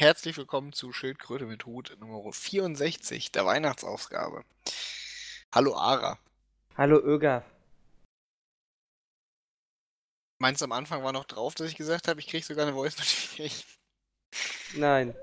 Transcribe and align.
Herzlich 0.00 0.38
willkommen 0.38 0.72
zu 0.72 0.94
Schildkröte 0.94 1.44
mit 1.44 1.66
Hut 1.66 1.94
Nummer 2.00 2.32
64 2.32 3.32
der 3.32 3.44
Weihnachtsausgabe. 3.44 4.46
Hallo 5.52 5.76
Ara. 5.76 6.18
Hallo 6.74 6.98
Ögaf. 6.98 7.44
Meinst 10.38 10.62
du 10.62 10.64
am 10.64 10.72
Anfang 10.72 11.04
war 11.04 11.12
noch 11.12 11.26
drauf, 11.26 11.54
dass 11.54 11.68
ich 11.68 11.76
gesagt 11.76 12.08
habe, 12.08 12.18
ich 12.18 12.28
kriege 12.28 12.42
sogar 12.42 12.64
eine 12.64 12.74
Voice 12.74 12.96
Notification? 12.96 13.62
Nein. 14.76 15.14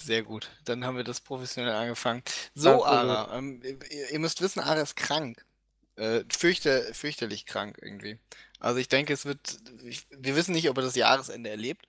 Sehr 0.00 0.22
gut, 0.22 0.50
dann 0.66 0.84
haben 0.84 0.98
wir 0.98 1.04
das 1.04 1.22
professionell 1.22 1.72
angefangen. 1.72 2.22
So, 2.54 2.84
Absolut. 2.84 3.16
Ara, 3.16 3.38
ähm, 3.38 3.62
ihr, 3.62 4.10
ihr 4.10 4.18
müsst 4.18 4.42
wissen, 4.42 4.60
Ara 4.60 4.82
ist 4.82 4.96
krank. 4.96 5.46
Äh, 5.94 6.24
fürchter, 6.30 6.92
fürchterlich 6.92 7.46
krank 7.46 7.78
irgendwie. 7.80 8.18
Also 8.60 8.80
ich 8.80 8.88
denke, 8.88 9.14
es 9.14 9.24
wird. 9.24 9.60
Ich, 9.82 10.06
wir 10.10 10.36
wissen 10.36 10.52
nicht, 10.52 10.68
ob 10.68 10.76
er 10.76 10.82
das 10.82 10.94
Jahresende 10.94 11.48
erlebt. 11.48 11.88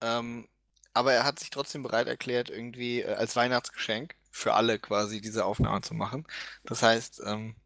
Ähm, 0.00 0.48
aber 0.92 1.12
er 1.12 1.24
hat 1.24 1.38
sich 1.38 1.50
trotzdem 1.50 1.82
bereit 1.82 2.08
erklärt, 2.08 2.50
irgendwie 2.50 3.02
äh, 3.02 3.14
als 3.14 3.36
Weihnachtsgeschenk 3.36 4.14
für 4.30 4.54
alle 4.54 4.78
quasi 4.78 5.20
diese 5.20 5.44
Aufnahme 5.44 5.82
zu 5.82 5.94
machen. 5.94 6.26
Das 6.64 6.82
heißt, 6.82 7.22
ähm, 7.26 7.56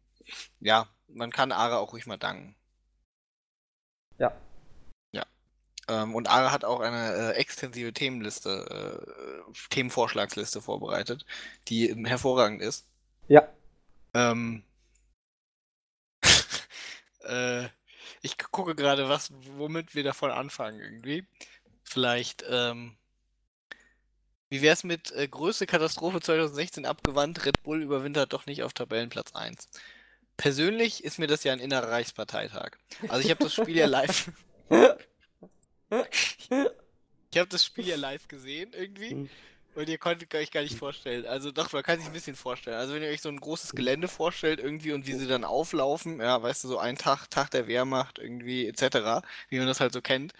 ja, 0.59 0.87
man 1.07 1.31
kann 1.31 1.51
Ara 1.51 1.77
auch 1.77 1.93
ruhig 1.93 2.05
mal 2.07 2.17
danken. 2.17 2.55
Ja. 4.17 4.35
Ja. 5.11 5.25
Ähm, 5.87 6.15
und 6.15 6.27
Ara 6.27 6.51
hat 6.51 6.65
auch 6.65 6.79
eine 6.79 7.13
äh, 7.13 7.31
extensive 7.33 7.93
Themenliste, 7.93 9.03
äh, 9.47 9.53
Themenvorschlagsliste 9.69 10.61
vorbereitet, 10.61 11.25
die 11.67 11.89
ähm, 11.89 12.05
hervorragend 12.05 12.61
ist. 12.61 12.87
Ja. 13.27 13.47
Ähm, 14.13 14.63
äh, 17.21 17.67
ich 18.21 18.37
gucke 18.37 18.75
gerade, 18.75 19.09
was, 19.09 19.31
womit 19.57 19.93
wir 19.93 20.03
davon 20.03 20.31
anfangen 20.31 20.79
irgendwie. 20.79 21.27
Vielleicht, 21.83 22.43
ähm, 22.49 22.97
wie 24.55 24.61
wär's 24.61 24.85
mit 24.85 25.11
äh, 25.11 25.27
größte 25.27 25.65
Katastrophe 25.65 26.21
2016 26.21 26.85
abgewandt, 26.85 27.45
Red 27.45 27.61
Bull 27.63 27.81
überwintert 27.81 28.31
doch 28.31 28.45
nicht 28.45 28.63
auf 28.63 28.71
Tabellenplatz 28.71 29.35
1. 29.35 29.67
Persönlich 30.37 31.03
ist 31.03 31.19
mir 31.19 31.27
das 31.27 31.43
ja 31.43 31.51
ein 31.51 31.59
innerer 31.59 31.89
Reichsparteitag. 31.89 32.77
Also 33.09 33.25
ich 33.25 33.31
habe 33.31 33.43
das 33.43 33.53
Spiel 33.53 33.75
ja 33.75 33.85
live. 33.85 34.31
ich 34.69 36.49
habe 37.37 37.49
das 37.49 37.65
Spiel 37.65 37.85
ja 37.85 37.97
live 37.97 38.29
gesehen 38.29 38.71
irgendwie. 38.73 39.15
Mhm. 39.15 39.29
Und 39.75 39.89
ihr 39.89 39.97
konntet 39.97 40.33
euch 40.33 40.51
gar 40.51 40.61
nicht 40.61 40.77
vorstellen. 40.77 41.25
Also 41.25 41.51
doch, 41.51 41.73
man 41.73 41.83
kann 41.83 41.99
sich 41.99 42.07
ein 42.07 42.13
bisschen 42.13 42.37
vorstellen. 42.37 42.77
Also 42.77 42.93
wenn 42.93 43.03
ihr 43.03 43.09
euch 43.09 43.21
so 43.21 43.27
ein 43.27 43.41
großes 43.41 43.73
Gelände 43.73 44.07
vorstellt 44.07 44.61
irgendwie 44.61 44.93
und 44.93 45.05
wie 45.05 45.15
sie 45.15 45.27
dann 45.27 45.43
auflaufen, 45.43 46.21
ja, 46.21 46.41
weißt 46.41 46.63
du, 46.63 46.69
so 46.69 46.79
ein 46.79 46.97
Tag, 46.97 47.29
Tag 47.29 47.51
der 47.51 47.67
Wehrmacht 47.67 48.19
irgendwie 48.19 48.67
etc., 48.67 49.21
wie 49.49 49.57
man 49.57 49.67
das 49.67 49.81
halt 49.81 49.91
so 49.91 50.01
kennt. 50.01 50.31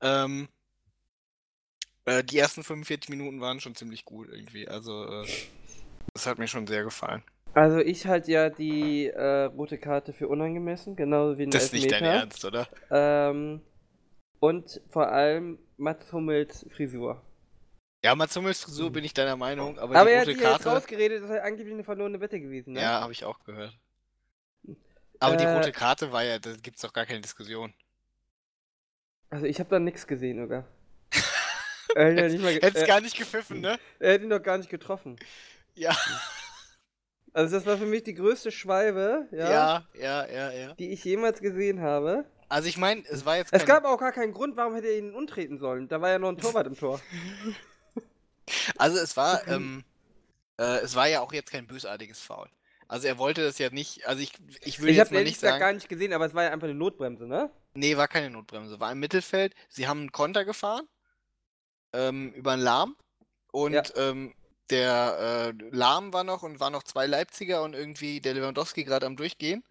Ähm, 0.00 0.48
äh, 2.06 2.22
die 2.24 2.38
ersten 2.38 2.62
45 2.64 3.10
Minuten 3.10 3.40
waren 3.40 3.60
schon 3.60 3.74
ziemlich 3.74 4.04
gut 4.04 4.28
irgendwie. 4.28 4.68
Also 4.68 5.04
äh, 5.06 5.26
das 6.14 6.26
hat 6.26 6.38
mir 6.38 6.48
schon 6.48 6.66
sehr 6.66 6.84
gefallen. 6.84 7.24
Also 7.52 7.78
ich 7.78 8.06
halte 8.06 8.30
ja 8.30 8.48
die 8.50 9.06
äh, 9.08 9.44
rote 9.44 9.78
Karte 9.78 10.12
für 10.12 10.28
unangemessen, 10.28 10.94
genauso 10.96 11.38
wie 11.38 11.44
ein 11.44 11.50
Das 11.50 11.64
ist 11.64 11.72
nicht 11.72 11.90
dein. 11.90 12.04
Ernst, 12.04 12.44
oder? 12.44 12.68
Ähm, 12.90 13.62
und 14.40 14.80
vor 14.90 15.08
allem 15.12 15.58
Mats 15.78 16.12
Hummels 16.12 16.66
Frisur. 16.70 17.22
Ja, 18.04 18.14
Mats 18.14 18.36
Hummels 18.36 18.60
Frisur 18.62 18.90
bin 18.92 19.04
ich 19.04 19.14
deiner 19.14 19.36
Meinung, 19.36 19.78
aber, 19.78 19.96
Aber 19.96 20.10
die 20.10 20.10
er 20.10 20.20
hat 20.22 20.28
rote 20.28 20.32
sich 20.32 20.40
jetzt 20.40 20.62
Karte. 20.62 20.64
rausgeredet, 20.64 21.22
das 21.22 21.30
ist 21.30 21.40
angeblich 21.40 21.74
eine 21.74 21.84
verlorene 21.84 22.20
Wette 22.20 22.40
gewesen, 22.40 22.74
ne? 22.74 22.80
Ja, 22.80 23.00
habe 23.00 23.12
ich 23.12 23.24
auch 23.24 23.38
gehört. 23.44 23.78
Aber 25.18 25.36
die 25.38 25.44
Äh, 25.44 25.46
rote 25.46 25.72
Karte 25.72 26.12
war 26.12 26.24
ja, 26.24 26.38
da 26.38 26.54
gibt's 26.56 26.82
doch 26.82 26.92
gar 26.92 27.06
keine 27.06 27.20
Diskussion. 27.22 27.72
Also 29.28 29.46
ich 29.46 29.58
habe 29.58 29.70
da 29.70 29.78
nichts 29.80 30.06
gesehen, 30.06 30.40
oder? 30.44 30.66
Er 31.94 32.12
ge- 32.14 32.60
Hättest 32.62 32.84
äh, 32.84 32.86
gar 32.86 33.00
nicht 33.00 33.16
gepfiffen, 33.16 33.60
ne? 33.60 33.78
er 33.98 34.14
hat 34.14 34.22
ihn 34.22 34.30
doch 34.30 34.42
gar 34.42 34.58
nicht 34.58 34.70
getroffen. 34.70 35.16
Ja. 35.74 35.96
Also 37.32 37.56
das 37.56 37.66
war 37.66 37.78
für 37.78 37.86
mich 37.86 38.02
die 38.02 38.14
größte 38.14 38.50
Schwalbe, 38.50 39.28
ja, 39.30 39.50
Ja, 39.50 39.86
ja, 39.94 40.26
ja, 40.26 40.50
ja. 40.52 40.74
die 40.74 40.90
ich 40.90 41.04
jemals 41.04 41.40
gesehen 41.40 41.80
habe. 41.80 42.24
Also 42.48 42.68
ich 42.68 42.76
meine, 42.76 43.04
es 43.08 43.24
war 43.24 43.36
jetzt 43.36 43.52
Es 43.52 43.64
gab 43.64 43.84
auch 43.84 43.98
gar 43.98 44.10
keinen 44.12 44.32
Grund, 44.32 44.56
warum 44.56 44.74
hätte 44.74 44.88
er 44.88 44.98
ihn 44.98 45.14
untreten 45.14 45.58
sollen. 45.58 45.86
Da 45.86 46.00
war 46.00 46.10
ja 46.10 46.18
noch 46.18 46.30
ein 46.30 46.38
Torwart 46.38 46.66
im 46.66 46.76
Tor. 46.76 47.00
also 48.76 48.98
es 48.98 49.16
war, 49.16 49.46
ähm, 49.46 49.84
äh, 50.58 50.78
es 50.80 50.94
war 50.96 51.06
ja 51.06 51.20
auch 51.20 51.32
jetzt 51.32 51.52
kein 51.52 51.66
bösartiges 51.68 52.18
Foul. 52.20 52.48
Also 52.88 53.06
er 53.06 53.18
wollte 53.18 53.44
das 53.44 53.58
ja 53.58 53.70
nicht, 53.70 54.04
also 54.08 54.20
ich, 54.20 54.32
ich 54.62 54.80
würde 54.80 54.90
Ich 54.90 54.96
jetzt 54.96 55.06
habe 55.10 55.14
mal 55.20 55.24
nicht 55.24 55.38
sagen, 55.38 55.60
gar 55.60 55.72
nicht 55.72 55.88
gesehen, 55.88 56.12
aber 56.12 56.26
es 56.26 56.34
war 56.34 56.42
ja 56.42 56.50
einfach 56.50 56.66
eine 56.66 56.74
Notbremse, 56.76 57.28
ne? 57.28 57.50
nee, 57.74 57.96
war 57.96 58.08
keine 58.08 58.30
Notbremse, 58.30 58.80
war 58.80 58.90
im 58.90 58.98
Mittelfeld. 58.98 59.54
Sie 59.68 59.86
haben 59.86 60.00
einen 60.00 60.10
Konter 60.12 60.44
gefahren, 60.44 60.88
ähm, 61.92 62.32
über 62.32 62.52
einen 62.52 62.62
Lahm 62.62 62.96
und 63.52 63.72
Ja. 63.72 63.82
ähm, 63.96 64.34
der 64.70 65.52
äh, 65.58 65.64
Lahm 65.70 66.12
war 66.12 66.24
noch 66.24 66.42
und 66.42 66.60
waren 66.60 66.72
noch 66.72 66.84
zwei 66.84 67.06
Leipziger 67.06 67.62
und 67.62 67.74
irgendwie 67.74 68.20
der 68.20 68.34
Lewandowski 68.34 68.84
gerade 68.84 69.06
am 69.06 69.16
Durchgehen. 69.16 69.64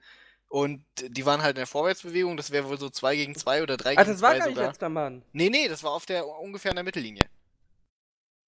Und 0.50 0.84
die 1.00 1.26
waren 1.26 1.42
halt 1.44 1.52
in 1.52 1.62
der 1.62 1.68
Vorwärtsbewegung, 1.68 2.36
das 2.36 2.50
wäre 2.52 2.68
wohl 2.70 2.80
so 2.80 2.90
2 2.90 3.16
gegen 3.16 3.36
2 3.36 3.62
oder 3.62 3.78
3 3.78 3.92
Ach, 3.96 4.04
gegen 4.04 4.12
das 4.14 4.22
war 4.22 4.32
2 4.32 4.40
gar 4.40 4.48
nicht 4.48 4.56
sogar. 4.56 4.70
letzter 4.70 4.90
Mann. 4.90 5.24
Nee, 5.32 5.50
nee, 5.50 5.68
das 5.68 5.84
war 5.84 5.92
auf 5.92 6.06
der 6.08 6.28
ungefähr 6.28 6.72
an 6.72 6.76
der 6.78 6.84
Mittellinie. 6.84 7.30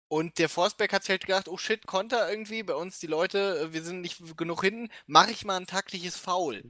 Und 0.08 0.40
der 0.40 0.50
Forsberg 0.50 0.92
hat 0.92 1.04
sich 1.04 1.12
halt 1.12 1.26
gedacht, 1.26 1.48
oh 1.48 1.58
shit, 1.58 1.86
Konter 1.88 2.30
irgendwie, 2.30 2.64
bei 2.64 2.74
uns 2.74 3.00
die 3.00 3.08
Leute, 3.08 3.70
äh, 3.70 3.74
wir 3.74 3.84
sind 3.84 4.02
nicht 4.02 4.36
genug 4.36 4.62
hinten, 4.62 4.90
mache 5.06 5.32
ich 5.32 5.46
mal 5.46 5.56
ein 5.58 5.68
taktisches 5.68 6.18
Foul. 6.18 6.64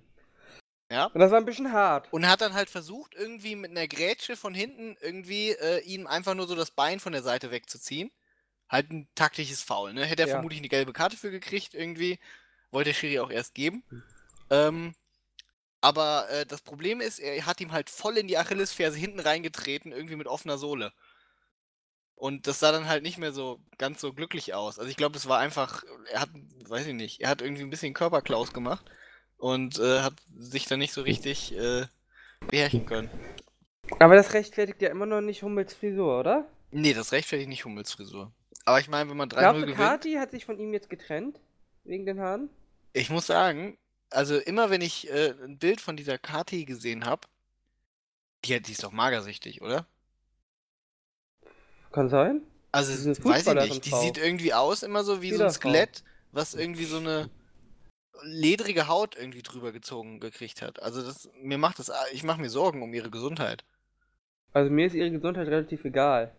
Ja? 0.92 1.06
Und 1.06 1.22
das 1.22 1.32
war 1.32 1.38
ein 1.38 1.46
bisschen 1.46 1.72
hart. 1.72 2.12
Und 2.12 2.28
hat 2.28 2.42
dann 2.42 2.54
halt 2.54 2.70
versucht, 2.70 3.16
irgendwie 3.16 3.56
mit 3.56 3.72
einer 3.72 3.88
Grätsche 3.88 4.36
von 4.36 4.54
hinten 4.54 4.98
irgendwie 5.00 5.52
äh, 5.52 5.80
ihm 5.86 6.06
einfach 6.06 6.34
nur 6.36 6.48
so 6.48 6.56
das 6.56 6.72
Bein 6.72 7.00
von 7.00 7.14
der 7.14 7.24
Seite 7.24 7.50
wegzuziehen. 7.50 8.12
Halt 8.68 8.92
ein 8.92 9.08
taktisches 9.16 9.62
Foul, 9.62 9.94
ne? 9.94 10.04
Hätte 10.04 10.24
er 10.24 10.28
Ja. 10.28 10.34
vermutlich 10.36 10.60
eine 10.60 10.68
gelbe 10.68 10.92
Karte 10.92 11.16
für 11.16 11.32
gekriegt, 11.32 11.74
irgendwie. 11.74 12.20
Wollte 12.72 12.90
der 12.90 12.96
Schiri 12.96 13.20
auch 13.20 13.32
erst 13.32 13.56
geben. 13.56 13.86
Hm. 13.90 14.04
Ähm, 14.50 14.96
aber 15.80 16.30
äh, 16.30 16.46
das 16.46 16.62
Problem 16.62 17.00
ist, 17.00 17.20
er 17.20 17.46
hat 17.46 17.62
ihm 17.62 17.72
halt 17.72 17.90
voll 17.90 18.18
in 18.18 18.28
die 18.28 18.38
Achillesferse 18.38 18.98
hinten 18.98 19.22
reingetreten, 19.22 19.94
irgendwie 19.94 20.18
mit 20.18 20.28
offener 20.28 20.58
Sohle. 20.58 20.92
Und 22.16 22.48
das 22.48 22.60
sah 22.60 22.74
dann 22.74 22.88
halt 22.88 23.02
nicht 23.02 23.18
mehr 23.18 23.32
so 23.32 23.62
ganz 23.78 24.02
so 24.02 24.12
glücklich 24.14 24.54
aus. 24.54 24.78
Also 24.78 24.92
ich 24.92 24.98
glaube, 24.98 25.14
das 25.14 25.28
war 25.28 25.40
einfach, 25.40 25.84
er 26.12 26.22
hat, 26.22 26.30
weiß 26.68 26.86
ich 26.86 26.94
nicht, 26.94 27.22
er 27.22 27.30
hat 27.30 27.42
irgendwie 27.42 27.64
ein 27.64 27.70
bisschen 27.70 27.94
Körperklaus 27.94 28.52
gemacht 28.52 28.86
und 29.42 29.80
äh, 29.80 30.02
hat 30.02 30.14
sich 30.38 30.66
dann 30.66 30.80
nicht 30.80 30.94
so 30.94 31.02
richtig 31.02 31.58
äh, 31.58 31.86
beherrschen 32.48 32.86
können. 32.86 33.10
Aber 34.00 34.16
das 34.16 34.34
rechtfertigt 34.34 34.82
ja 34.82 34.90
immer 34.90 35.06
noch 35.06 35.22
nicht 35.22 35.44
Hummels 35.44 35.74
Frisur, 35.74 36.20
oder? 36.20 36.48
Nee, 36.72 36.94
das 36.94 37.12
rechtfertigt 37.12 37.50
nicht 37.50 37.66
Hummels 37.66 37.92
Frisur. 37.92 38.32
Aber 38.66 38.80
ich 38.80 38.88
meine, 38.88 39.10
wenn 39.10 39.18
man 39.18 39.30
3-0 39.30 39.40
Glaubst 39.40 39.58
du, 39.58 39.66
gewinnt, 39.66 39.78
Kati 39.78 40.14
hat 40.14 40.32
sich 40.32 40.46
von 40.46 40.60
ihm 40.60 40.74
jetzt 40.74 40.90
getrennt? 40.90 41.40
Wegen 41.84 42.06
den 42.06 42.20
Haaren? 42.20 42.50
ich 42.94 43.10
muss 43.10 43.28
sagen, 43.28 43.78
also 44.10 44.38
immer 44.38 44.70
wenn 44.70 44.82
ich 44.82 45.10
äh, 45.10 45.34
ein 45.44 45.58
Bild 45.58 45.82
von 45.82 45.96
dieser 45.96 46.18
Kati 46.18 46.66
gesehen 46.66 47.06
habe, 47.06 47.28
die, 48.46 48.60
die 48.62 48.72
ist 48.72 48.84
doch 48.84 48.92
magersüchtig, 48.92 49.62
oder? 49.62 49.86
Kann 51.92 52.10
sein. 52.10 52.42
Also, 52.72 52.92
weiß 53.24 53.48
ich 53.48 53.70
nicht. 53.70 53.86
Die 53.86 53.92
sieht 53.92 54.18
irgendwie 54.18 54.54
aus 54.54 54.84
immer 54.84 55.04
so 55.04 55.22
wie 55.22 55.34
so 55.34 55.44
ein. 55.44 55.52
Skelett, 55.52 56.04
was 56.32 56.54
irgendwie 56.54 56.86
so 56.86 56.98
eine 56.98 57.30
ledrige 58.24 58.88
Haut 58.88 59.16
irgendwie 59.16 59.42
drüber 59.42 59.72
gezogen 59.72 60.20
gekriegt 60.20 60.62
hat. 60.62 60.82
Also 60.82 61.02
das, 61.02 61.30
mir 61.42 61.58
macht 61.58 61.80
das, 61.80 61.92
ich 62.14 62.24
mache 62.24 62.42
mir 62.42 62.50
Sorgen 62.50 62.84
um 62.84 62.94
ihre 62.94 63.10
Gesundheit. 63.10 63.64
Also 64.54 64.70
mir 64.70 64.88
ist 64.88 64.96
ihre 64.96 65.12
Gesundheit 65.12 65.48
relativ 65.48 65.86
egal. 65.86 66.36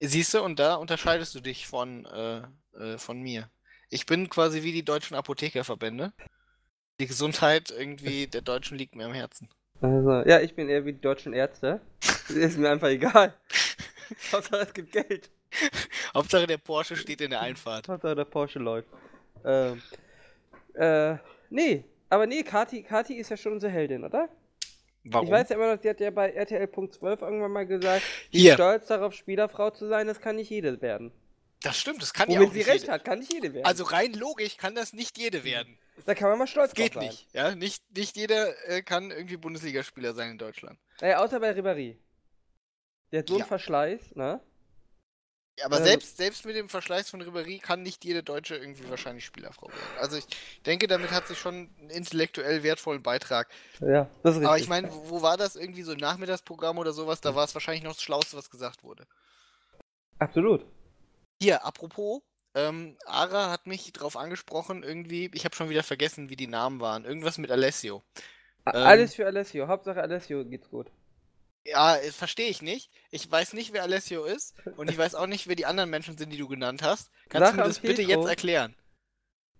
Siehst 0.00 0.34
du, 0.34 0.42
und 0.42 0.58
da 0.58 0.74
unterscheidest 0.74 1.34
du 1.34 1.40
dich 1.40 1.66
von, 1.68 2.06
äh, 2.06 2.42
äh, 2.76 2.98
von 2.98 3.20
mir. 3.20 3.48
Ich 3.88 4.06
bin 4.06 4.28
quasi 4.28 4.62
wie 4.62 4.72
die 4.72 4.84
deutschen 4.84 5.16
Apothekerverbände. 5.16 6.12
Die 6.98 7.06
Gesundheit 7.06 7.70
irgendwie 7.70 8.26
der 8.32 8.42
Deutschen 8.42 8.76
liegt 8.76 8.96
mir 8.96 9.06
am 9.06 9.12
Herzen. 9.12 9.48
Also, 9.80 10.28
ja, 10.28 10.40
ich 10.40 10.54
bin 10.54 10.68
eher 10.68 10.84
wie 10.84 10.92
die 10.92 11.00
deutschen 11.00 11.32
Ärzte. 11.32 11.80
ist 12.28 12.58
mir 12.58 12.70
einfach 12.70 12.88
egal. 12.88 13.34
Hauptsache 14.32 14.62
es 14.62 14.74
gibt 14.74 14.92
Geld. 14.92 15.30
Hauptsache 16.14 16.46
der 16.46 16.58
Porsche 16.58 16.96
steht 16.96 17.20
in 17.20 17.30
der 17.30 17.40
Einfahrt. 17.40 17.88
Hauptsache 17.88 18.16
der 18.16 18.24
Porsche 18.24 18.58
läuft. 18.58 18.88
Ähm, 19.44 19.82
äh, 20.74 21.16
nee. 21.50 21.84
Aber 22.08 22.26
nee, 22.26 22.42
Kati, 22.42 22.82
Kati 22.82 23.14
ist 23.14 23.30
ja 23.30 23.36
schon 23.36 23.52
unsere 23.52 23.72
Heldin, 23.72 24.04
oder? 24.04 24.28
Warum? 25.04 25.26
Ich 25.26 25.32
weiß 25.32 25.48
ja 25.48 25.56
immer 25.56 25.74
noch, 25.74 25.80
die 25.80 25.88
hat 25.88 25.98
ja 26.00 26.10
bei 26.10 26.30
RTL.12 26.32 27.22
irgendwann 27.22 27.50
mal 27.50 27.66
gesagt, 27.66 28.02
die 28.32 28.46
ist 28.46 28.54
stolz 28.54 28.86
darauf, 28.86 29.14
Spielerfrau 29.14 29.70
zu 29.70 29.88
sein, 29.88 30.06
das 30.06 30.20
kann 30.20 30.36
nicht 30.36 30.50
jede 30.50 30.80
werden. 30.80 31.10
Das 31.62 31.76
stimmt, 31.78 32.02
das 32.02 32.12
kann 32.12 32.28
ja 32.30 32.36
Womit 32.38 32.48
auch 32.48 32.52
sie 32.52 32.58
nicht 32.58 32.68
recht 32.68 32.80
jede. 32.82 32.92
hat, 32.92 33.04
kann 33.04 33.18
nicht 33.20 33.32
jede 33.32 33.52
werden. 33.54 33.64
Also 33.66 33.84
rein 33.84 34.12
logisch 34.14 34.56
kann 34.56 34.74
das 34.74 34.92
nicht 34.92 35.16
jede 35.18 35.42
werden. 35.44 35.78
da 36.06 36.14
kann 36.14 36.28
man 36.28 36.38
mal 36.38 36.46
stolz 36.46 36.70
Das 36.70 36.74
geht 36.76 36.94
drauf 36.94 37.02
sein. 37.02 37.10
nicht. 37.10 37.34
Ja, 37.34 37.54
nicht, 37.54 37.82
nicht 37.96 38.16
jeder 38.16 38.52
äh, 38.68 38.82
kann 38.82 39.10
irgendwie 39.10 39.36
Bundesligaspieler 39.36 40.12
sein 40.12 40.32
in 40.32 40.38
Deutschland. 40.38 40.78
Äh, 41.00 41.14
außer 41.14 41.40
bei 41.40 41.50
Ribéry. 41.52 41.96
Der 43.10 43.20
hat 43.20 43.28
so 43.28 43.34
einen 43.34 43.40
Ja. 43.40 43.46
Verschleiß, 43.46 44.14
ne? 44.16 44.40
Ja, 45.58 45.66
aber 45.66 45.78
Ähm. 45.78 45.84
selbst, 45.84 46.16
selbst 46.16 46.46
mit 46.46 46.56
dem 46.56 46.68
Verschleiß 46.68 47.10
von 47.10 47.22
Ribéry 47.22 47.60
kann 47.60 47.82
nicht 47.82 48.04
jede 48.04 48.22
Deutsche 48.22 48.56
irgendwie 48.56 48.88
wahrscheinlich 48.88 49.24
Spielerfrau 49.26 49.68
werden. 49.68 49.98
Also 50.00 50.16
ich 50.16 50.26
denke, 50.64 50.86
damit 50.86 51.10
hat 51.10 51.28
sie 51.28 51.34
schon 51.34 51.70
einen 51.78 51.90
intellektuell 51.90 52.62
wertvollen 52.62 53.02
Beitrag. 53.02 53.48
Ja, 53.80 54.08
das 54.22 54.36
ist 54.36 54.40
richtig. 54.40 54.46
Aber 54.46 54.58
ich 54.58 54.68
meine, 54.68 54.90
wo 54.90 55.20
war 55.20 55.36
das 55.36 55.56
irgendwie 55.56 55.82
so 55.82 55.92
im 55.92 55.98
Nachmittagsprogramm 55.98 56.78
oder 56.78 56.92
sowas? 56.92 57.20
Da 57.20 57.34
war 57.34 57.44
es 57.44 57.54
wahrscheinlich 57.54 57.84
noch 57.84 57.92
das 57.92 58.02
Schlauste, 58.02 58.36
was 58.36 58.50
gesagt 58.50 58.82
wurde. 58.82 59.06
Absolut. 60.18 60.64
Hier, 61.42 61.64
apropos, 61.64 62.22
ähm, 62.54 62.96
Ara 63.06 63.50
hat 63.50 63.66
mich 63.66 63.92
drauf 63.92 64.16
angesprochen, 64.16 64.82
irgendwie, 64.82 65.30
ich 65.34 65.44
habe 65.44 65.54
schon 65.54 65.68
wieder 65.68 65.82
vergessen, 65.82 66.30
wie 66.30 66.36
die 66.36 66.46
Namen 66.46 66.80
waren. 66.80 67.04
Irgendwas 67.04 67.38
mit 67.38 67.50
Alessio. 67.50 68.02
Ähm. 68.66 68.74
Alles 68.74 69.14
für 69.14 69.26
Alessio. 69.26 69.68
Hauptsache 69.68 70.00
Alessio 70.00 70.44
geht's 70.44 70.70
gut. 70.70 70.90
Ja, 71.64 71.96
äh, 71.96 72.10
verstehe 72.10 72.48
ich 72.48 72.60
nicht. 72.62 72.90
Ich 73.10 73.30
weiß 73.30 73.52
nicht, 73.52 73.72
wer 73.72 73.82
Alessio 73.82 74.24
ist 74.24 74.54
und 74.76 74.90
ich 74.90 74.98
weiß 74.98 75.14
auch 75.14 75.26
nicht, 75.26 75.46
wer 75.46 75.54
die 75.54 75.66
anderen 75.66 75.90
Menschen 75.90 76.18
sind, 76.18 76.30
die 76.30 76.36
du 76.38 76.48
genannt 76.48 76.82
hast. 76.82 77.10
Kannst 77.28 77.52
du 77.52 77.56
Sarah 77.56 77.62
mir 77.62 77.68
das 77.68 77.76
und 77.78 77.82
bitte 77.86 78.02
jetzt 78.02 78.26
erklären? 78.26 78.74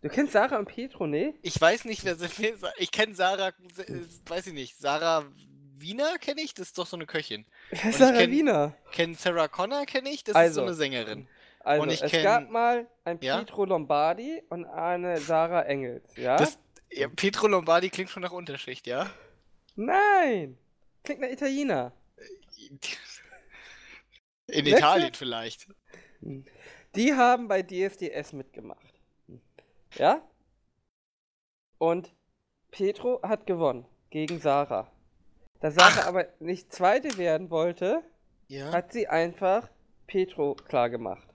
Du 0.02 0.08
kennst 0.08 0.32
Sarah 0.32 0.58
und 0.58 0.66
Pietro, 0.66 1.06
ne? 1.06 1.34
Ich 1.42 1.60
weiß 1.60 1.84
nicht, 1.84 2.04
wer 2.04 2.16
sind. 2.16 2.32
Ich 2.78 2.90
kenne 2.90 3.14
Sarah, 3.14 3.48
äh, 3.48 4.00
weiß 4.26 4.48
ich 4.48 4.52
nicht. 4.52 4.76
Sarah 4.78 5.24
Wiener 5.76 6.18
kenne 6.18 6.40
ich, 6.42 6.54
das 6.54 6.68
ist 6.68 6.78
doch 6.78 6.86
so 6.86 6.96
eine 6.96 7.06
Köchin. 7.06 7.44
Ist 7.70 7.98
Sarah 7.98 8.18
kenn- 8.18 8.30
Wiener? 8.30 8.74
Kenn 8.90 9.14
Sarah 9.14 9.46
Connor 9.48 9.86
kenne 9.86 10.10
ich, 10.10 10.24
das 10.24 10.32
ist 10.32 10.36
Also. 10.36 10.54
so 10.60 10.66
eine 10.66 10.74
Sängerin. 10.74 11.28
Also, 11.60 11.82
Und 11.84 11.90
ich 11.92 12.02
es 12.02 12.10
kenn- 12.10 12.24
gab 12.24 12.50
mal 12.50 12.88
ein 13.04 13.18
Ja? 13.20 13.38
Pietro 13.38 13.64
Lombardi 13.64 14.42
und 14.48 14.64
eine 14.64 15.18
Sarah 15.20 15.62
Engels, 15.62 16.02
ja? 16.16 16.36
Das, 16.36 16.58
ja, 16.90 17.06
Pietro 17.08 17.46
Lombardi 17.46 17.88
klingt 17.90 18.10
schon 18.10 18.22
nach 18.22 18.32
Unterschicht, 18.32 18.88
ja? 18.88 19.08
Nein! 19.76 20.58
Klingt 21.04 21.20
nach 21.20 21.28
Italiener. 21.28 21.92
In 24.46 24.64
Letzte- 24.64 24.70
Italien 24.70 25.14
vielleicht. 25.14 25.68
Die 26.94 27.14
haben 27.14 27.48
bei 27.48 27.62
DSDS 27.62 28.32
mitgemacht. 28.32 28.94
Ja? 29.94 30.22
Und 31.78 32.14
Petro 32.70 33.20
hat 33.22 33.46
gewonnen 33.46 33.86
gegen 34.10 34.38
Sarah. 34.40 34.90
Da 35.60 35.70
Sarah 35.70 36.02
Ach. 36.02 36.06
aber 36.06 36.28
nicht 36.38 36.72
Zweite 36.72 37.16
werden 37.18 37.50
wollte, 37.50 38.02
Ja. 38.48 38.72
hat 38.72 38.92
sie 38.92 39.08
einfach 39.08 39.68
Petro 40.06 40.54
klargemacht. 40.54 41.26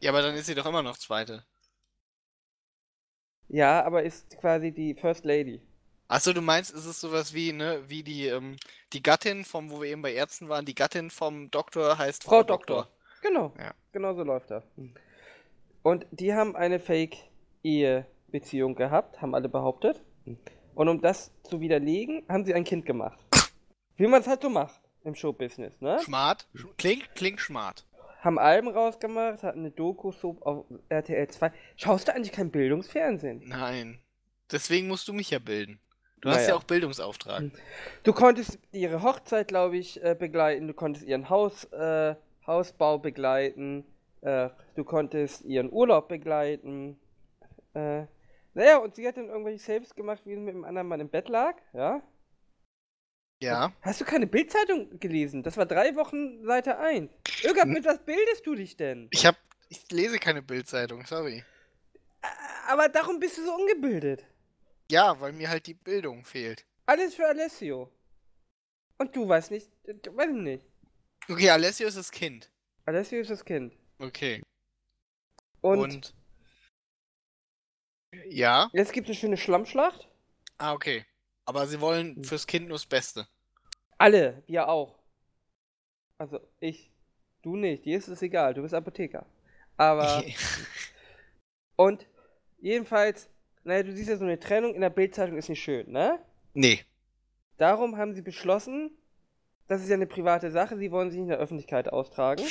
Ja, 0.00 0.10
aber 0.10 0.22
dann 0.22 0.34
ist 0.36 0.46
sie 0.46 0.54
doch 0.54 0.66
immer 0.66 0.82
noch 0.82 0.96
Zweite. 0.96 1.44
Ja, 3.48 3.82
aber 3.84 4.02
ist 4.02 4.36
quasi 4.38 4.72
die 4.72 4.94
First 4.94 5.24
Lady. 5.24 5.60
Achso, 6.08 6.32
du 6.32 6.40
meinst, 6.40 6.70
ist 6.72 6.86
es 6.86 7.00
sowas 7.00 7.34
wie, 7.34 7.52
ne, 7.52 7.82
wie 7.86 8.02
die, 8.02 8.26
ähm, 8.26 8.56
die 8.94 9.02
Gattin 9.02 9.44
vom, 9.44 9.70
wo 9.70 9.82
wir 9.82 9.90
eben 9.90 10.00
bei 10.02 10.14
Ärzten 10.14 10.48
waren, 10.48 10.64
die 10.64 10.74
Gattin 10.74 11.10
vom 11.10 11.50
Doktor 11.50 11.98
heißt 11.98 12.24
Frau 12.24 12.30
Frau, 12.36 12.42
Doktor. 12.44 12.88
Genau. 13.22 13.52
Ja. 13.58 13.74
Genau 13.92 14.14
so 14.14 14.22
läuft 14.22 14.50
das. 14.50 14.64
Und 15.82 16.06
die 16.10 16.32
haben 16.32 16.56
eine 16.56 16.78
Fake-Ehe-Beziehung 16.80 18.74
gehabt, 18.74 19.20
haben 19.20 19.34
alle 19.34 19.48
behauptet. 19.48 20.02
Und 20.74 20.88
um 20.88 21.00
das 21.00 21.32
zu 21.42 21.60
widerlegen, 21.60 22.24
haben 22.28 22.44
sie 22.44 22.54
ein 22.54 22.64
Kind 22.64 22.86
gemacht. 22.86 23.18
Wie 23.96 24.06
man 24.06 24.20
es 24.20 24.26
halt 24.28 24.42
so 24.42 24.48
macht 24.50 24.80
im 25.04 25.14
Showbusiness, 25.14 25.80
ne? 25.80 25.98
Schmart. 26.04 26.46
Sch- 26.54 26.68
Klingt, 26.76 27.14
klingt 27.14 27.40
schmart. 27.40 27.84
Haben 28.20 28.38
Alben 28.38 28.68
rausgemacht, 28.68 29.42
hatten 29.42 29.60
eine 29.60 29.70
Doku-Soap 29.70 30.42
auf 30.42 30.64
RTL 30.88 31.28
2. 31.28 31.52
Schaust 31.76 32.08
du 32.08 32.14
eigentlich 32.14 32.32
kein 32.32 32.50
Bildungsfernsehen? 32.50 33.42
Nein. 33.46 34.00
Deswegen 34.50 34.88
musst 34.88 35.06
du 35.08 35.12
mich 35.12 35.30
ja 35.30 35.38
bilden. 35.38 35.80
Du 36.20 36.28
hast 36.30 36.36
Naja. 36.36 36.48
ja 36.48 36.54
auch 36.56 36.64
Bildungsauftrag. 36.64 37.44
Du 38.02 38.12
konntest 38.12 38.58
ihre 38.72 39.02
Hochzeit, 39.02 39.48
glaube 39.48 39.76
ich, 39.76 40.02
äh, 40.02 40.14
begleiten. 40.18 40.66
Du 40.66 40.74
konntest 40.74 41.06
ihren 41.06 41.28
Haus, 41.30 41.64
äh, 41.72 42.14
Hausbau 42.46 42.98
begleiten. 42.98 43.84
Äh, 44.22 44.50
du 44.74 44.84
konntest 44.84 45.44
ihren 45.44 45.72
Urlaub 45.72 46.08
begleiten. 46.08 46.98
Äh, 47.74 48.04
naja, 48.54 48.78
und 48.78 48.96
sie 48.96 49.06
hat 49.06 49.16
dann 49.16 49.28
irgendwelche 49.28 49.60
Saves 49.60 49.94
gemacht, 49.94 50.22
wie 50.24 50.34
sie 50.34 50.40
mit 50.40 50.54
dem 50.54 50.64
anderen 50.64 50.88
Mann 50.88 51.00
im 51.00 51.08
Bett 51.08 51.28
lag. 51.28 51.56
Ja. 51.72 52.02
Ja. 53.40 53.72
Hast 53.82 54.00
du 54.00 54.04
keine 54.04 54.26
Bildzeitung 54.26 54.98
gelesen? 54.98 55.44
Das 55.44 55.56
war 55.56 55.66
drei 55.66 55.94
Wochen 55.94 56.42
Seite 56.44 56.78
1. 56.78 57.08
Irga, 57.44 57.64
mit 57.64 57.84
was 57.84 58.04
bildest 58.04 58.44
du 58.44 58.56
dich 58.56 58.76
denn? 58.76 59.06
Ich 59.12 59.24
hab, 59.24 59.36
ich 59.68 59.88
lese 59.92 60.18
keine 60.18 60.42
Bildzeitung, 60.42 61.04
sorry. 61.06 61.44
Aber 62.66 62.88
darum 62.88 63.20
bist 63.20 63.38
du 63.38 63.44
so 63.44 63.54
ungebildet. 63.54 64.24
Ja, 64.90 65.20
weil 65.20 65.32
mir 65.32 65.48
halt 65.48 65.66
die 65.66 65.74
Bildung 65.74 66.24
fehlt. 66.24 66.64
Alles 66.86 67.14
für 67.14 67.26
Alessio. 67.26 67.92
Und 68.96 69.14
du 69.14 69.28
weißt 69.28 69.50
nicht, 69.50 69.70
du 69.84 70.16
weiß 70.16 70.28
ich 70.30 70.36
nicht. 70.36 70.64
Okay, 71.28 71.50
Alessio 71.50 71.86
ist 71.88 71.96
das 71.98 72.10
Kind. 72.10 72.50
Alessio 72.86 73.20
ist 73.20 73.30
das 73.30 73.44
Kind. 73.44 73.76
Okay. 73.98 74.42
Und, 75.60 75.80
Und. 75.80 76.14
Ja. 78.26 78.70
jetzt 78.72 78.92
gibt 78.92 79.08
es 79.08 79.10
eine 79.10 79.20
schöne 79.20 79.36
Schlammschlacht. 79.36 80.08
Ah, 80.56 80.72
okay. 80.72 81.04
Aber 81.44 81.66
sie 81.66 81.80
wollen 81.80 82.16
Hm. 82.16 82.24
fürs 82.24 82.46
Kind 82.46 82.68
nur 82.68 82.76
das 82.76 82.86
Beste. 82.86 83.28
Alle, 83.98 84.42
wir 84.46 84.68
auch. 84.68 84.98
Also 86.18 86.40
ich, 86.60 86.90
du 87.42 87.56
nicht, 87.56 87.84
dir 87.84 87.98
ist 87.98 88.08
es 88.08 88.22
egal, 88.22 88.54
du 88.54 88.62
bist 88.62 88.74
Apotheker. 88.74 89.26
Aber, 89.76 90.24
und 91.76 92.06
jedenfalls, 92.58 93.28
naja, 93.64 93.82
du 93.82 93.92
siehst 93.92 94.08
ja 94.08 94.16
so 94.16 94.24
eine 94.24 94.38
Trennung 94.38 94.74
in 94.74 94.80
der 94.80 94.90
Bildzeitung 94.90 95.36
ist 95.36 95.48
nicht 95.48 95.62
schön, 95.62 95.90
ne? 95.90 96.18
nee. 96.54 96.80
Darum 97.56 97.96
haben 97.96 98.14
sie 98.14 98.22
beschlossen, 98.22 98.90
das 99.66 99.82
ist 99.82 99.88
ja 99.88 99.94
eine 99.94 100.06
private 100.06 100.50
Sache, 100.50 100.78
sie 100.78 100.92
wollen 100.92 101.10
sich 101.10 101.18
nicht 101.18 101.24
in 101.24 101.30
der 101.30 101.38
Öffentlichkeit 101.38 101.92
austragen. 101.92 102.44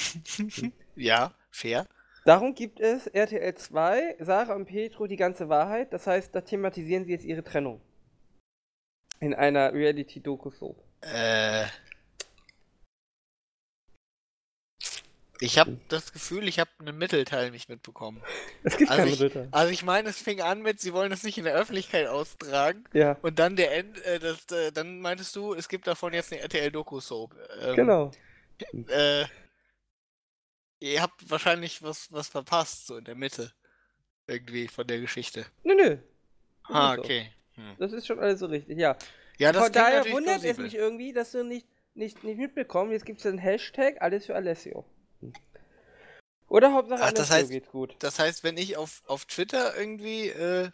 ja, 0.95 1.33
fair. 1.49 1.85
Darum 2.25 2.55
gibt 2.55 2.81
es 2.81 3.07
RTL 3.07 3.55
2, 3.55 4.17
Sarah 4.19 4.55
und 4.55 4.65
Petro 4.65 5.07
die 5.07 5.15
ganze 5.15 5.47
Wahrheit, 5.47 5.93
das 5.93 6.07
heißt, 6.07 6.35
da 6.35 6.41
thematisieren 6.41 7.05
sie 7.05 7.11
jetzt 7.11 7.23
ihre 7.23 7.43
Trennung. 7.43 7.79
In 9.21 9.33
einer 9.33 9.73
Reality-Doku-Soap. 9.73 10.83
Äh. 11.01 11.65
Ich 15.39 15.57
habe 15.59 15.77
das 15.89 16.13
Gefühl, 16.13 16.47
ich 16.47 16.59
habe 16.59 16.69
einen 16.79 16.97
Mittelteil 16.97 17.51
nicht 17.51 17.69
mitbekommen. 17.69 18.21
Es 18.63 18.77
gibt 18.77 18.89
Also 18.89 19.01
keine 19.01 19.11
ich- 19.13 19.19
Dritte. 19.19 19.47
Also 19.51 19.71
ich 19.71 19.83
meine, 19.83 20.09
es 20.09 20.17
fing 20.21 20.41
an 20.41 20.61
mit, 20.61 20.79
sie 20.79 20.93
wollen 20.93 21.09
das 21.11 21.23
nicht 21.23 21.37
in 21.37 21.43
der 21.43 21.53
Öffentlichkeit 21.55 22.07
austragen. 22.07 22.83
Ja, 22.93 23.17
Und 23.21 23.37
dann 23.39 23.55
der 23.55 23.75
End, 23.75 24.03
äh, 24.05 24.19
das, 24.19 24.45
äh, 24.51 24.71
dann 24.71 24.99
meintest 24.99 25.35
du, 25.35 25.53
es 25.53 25.69
gibt 25.69 25.85
davon 25.87 26.13
jetzt 26.13 26.31
eine 26.33 26.41
RTL-Doku-Soap. 26.41 27.35
Ähm, 27.61 27.75
genau. 27.75 28.11
Äh, 28.87 29.25
ihr 30.79 31.01
habt 31.01 31.29
wahrscheinlich 31.29 31.81
was, 31.83 32.11
was 32.11 32.27
verpasst, 32.27 32.87
so 32.87 32.97
in 32.97 33.05
der 33.05 33.15
Mitte. 33.15 33.51
Irgendwie 34.27 34.67
von 34.67 34.85
der 34.87 34.99
Geschichte. 34.99 35.45
Nö, 35.63 35.75
nö. 35.75 35.97
Ah, 36.63 36.95
okay. 36.95 37.31
Hm. 37.53 37.75
Das 37.79 37.93
ist 37.93 38.05
schon 38.07 38.19
alles 38.19 38.39
so 38.39 38.47
richtig, 38.47 38.77
ja. 38.77 38.97
Ja, 39.37 39.51
das 39.51 39.63
Von 39.63 39.71
daher 39.71 40.03
wundert 40.11 40.37
es 40.37 40.41
plausibel. 40.41 40.65
mich 40.65 40.75
irgendwie, 40.75 41.13
dass 41.13 41.31
du 41.31 41.43
nicht, 41.43 41.67
nicht, 41.93 42.23
nicht 42.23 42.37
mitbekommen. 42.37 42.91
Jetzt 42.91 43.05
gibt 43.05 43.19
es 43.19 43.25
einen 43.25 43.37
Hashtag, 43.37 44.01
alles 44.01 44.25
für 44.25 44.35
Alessio. 44.35 44.83
Oder 46.49 46.73
Hauptsache 46.73 47.03
Ach, 47.03 47.11
das 47.11 47.31
Alessio 47.31 47.47
heißt- 47.47 47.49
geht 47.49 47.71
gut. 47.71 47.95
Das 47.99 48.19
heißt, 48.19 48.43
wenn 48.43 48.57
ich 48.57 48.77
auf, 48.77 49.03
auf 49.07 49.25
Twitter 49.25 49.75
irgendwie 49.75 50.29
äh, 50.29 50.71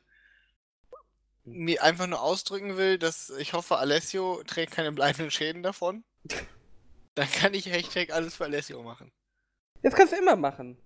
mir 1.45 1.83
einfach 1.83 2.07
nur 2.07 2.21
ausdrücken 2.21 2.77
will, 2.77 2.97
dass 2.97 3.29
ich 3.31 3.53
hoffe, 3.53 3.77
Alessio 3.77 4.43
trägt 4.43 4.71
keine 4.71 4.91
bleibenden 4.91 5.31
Schäden 5.31 5.63
davon, 5.63 6.03
dann 7.15 7.27
kann 7.31 7.53
ich 7.53 7.65
Hashtag 7.65 8.11
alles 8.11 8.35
für 8.35 8.45
Alessio 8.45 8.81
machen. 8.83 9.11
Das 9.81 9.93
kannst 9.95 10.13
du 10.13 10.17
immer 10.17 10.35
machen. 10.35 10.77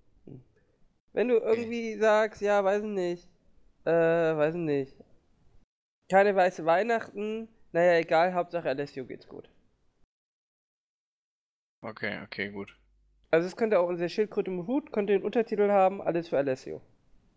Wenn 1.13 1.27
du 1.29 1.37
irgendwie 1.37 1.97
sagst, 1.97 2.41
ja, 2.41 2.63
weiß 2.63 2.83
ich 2.83 2.89
nicht, 2.89 3.27
äh, 3.85 3.91
weiß 3.91 4.55
ich 4.55 4.61
nicht. 4.61 4.95
Keine 6.09 6.35
weiße 6.35 6.65
Weihnachten, 6.65 7.47
naja, 7.71 7.99
egal, 7.99 8.33
Hauptsache 8.33 8.69
Alessio 8.69 9.05
geht's 9.05 9.27
gut. 9.27 9.49
Okay, 11.81 12.21
okay, 12.23 12.49
gut. 12.49 12.75
Also 13.31 13.47
es 13.47 13.55
könnte 13.55 13.79
auch 13.79 13.87
unsere 13.87 14.09
Schildkröte 14.09 14.49
im 14.51 14.67
Hut, 14.67 14.91
könnte 14.91 15.13
den 15.13 15.23
Untertitel 15.23 15.69
haben, 15.69 16.01
alles 16.01 16.29
für 16.29 16.37
Alessio. 16.37 16.81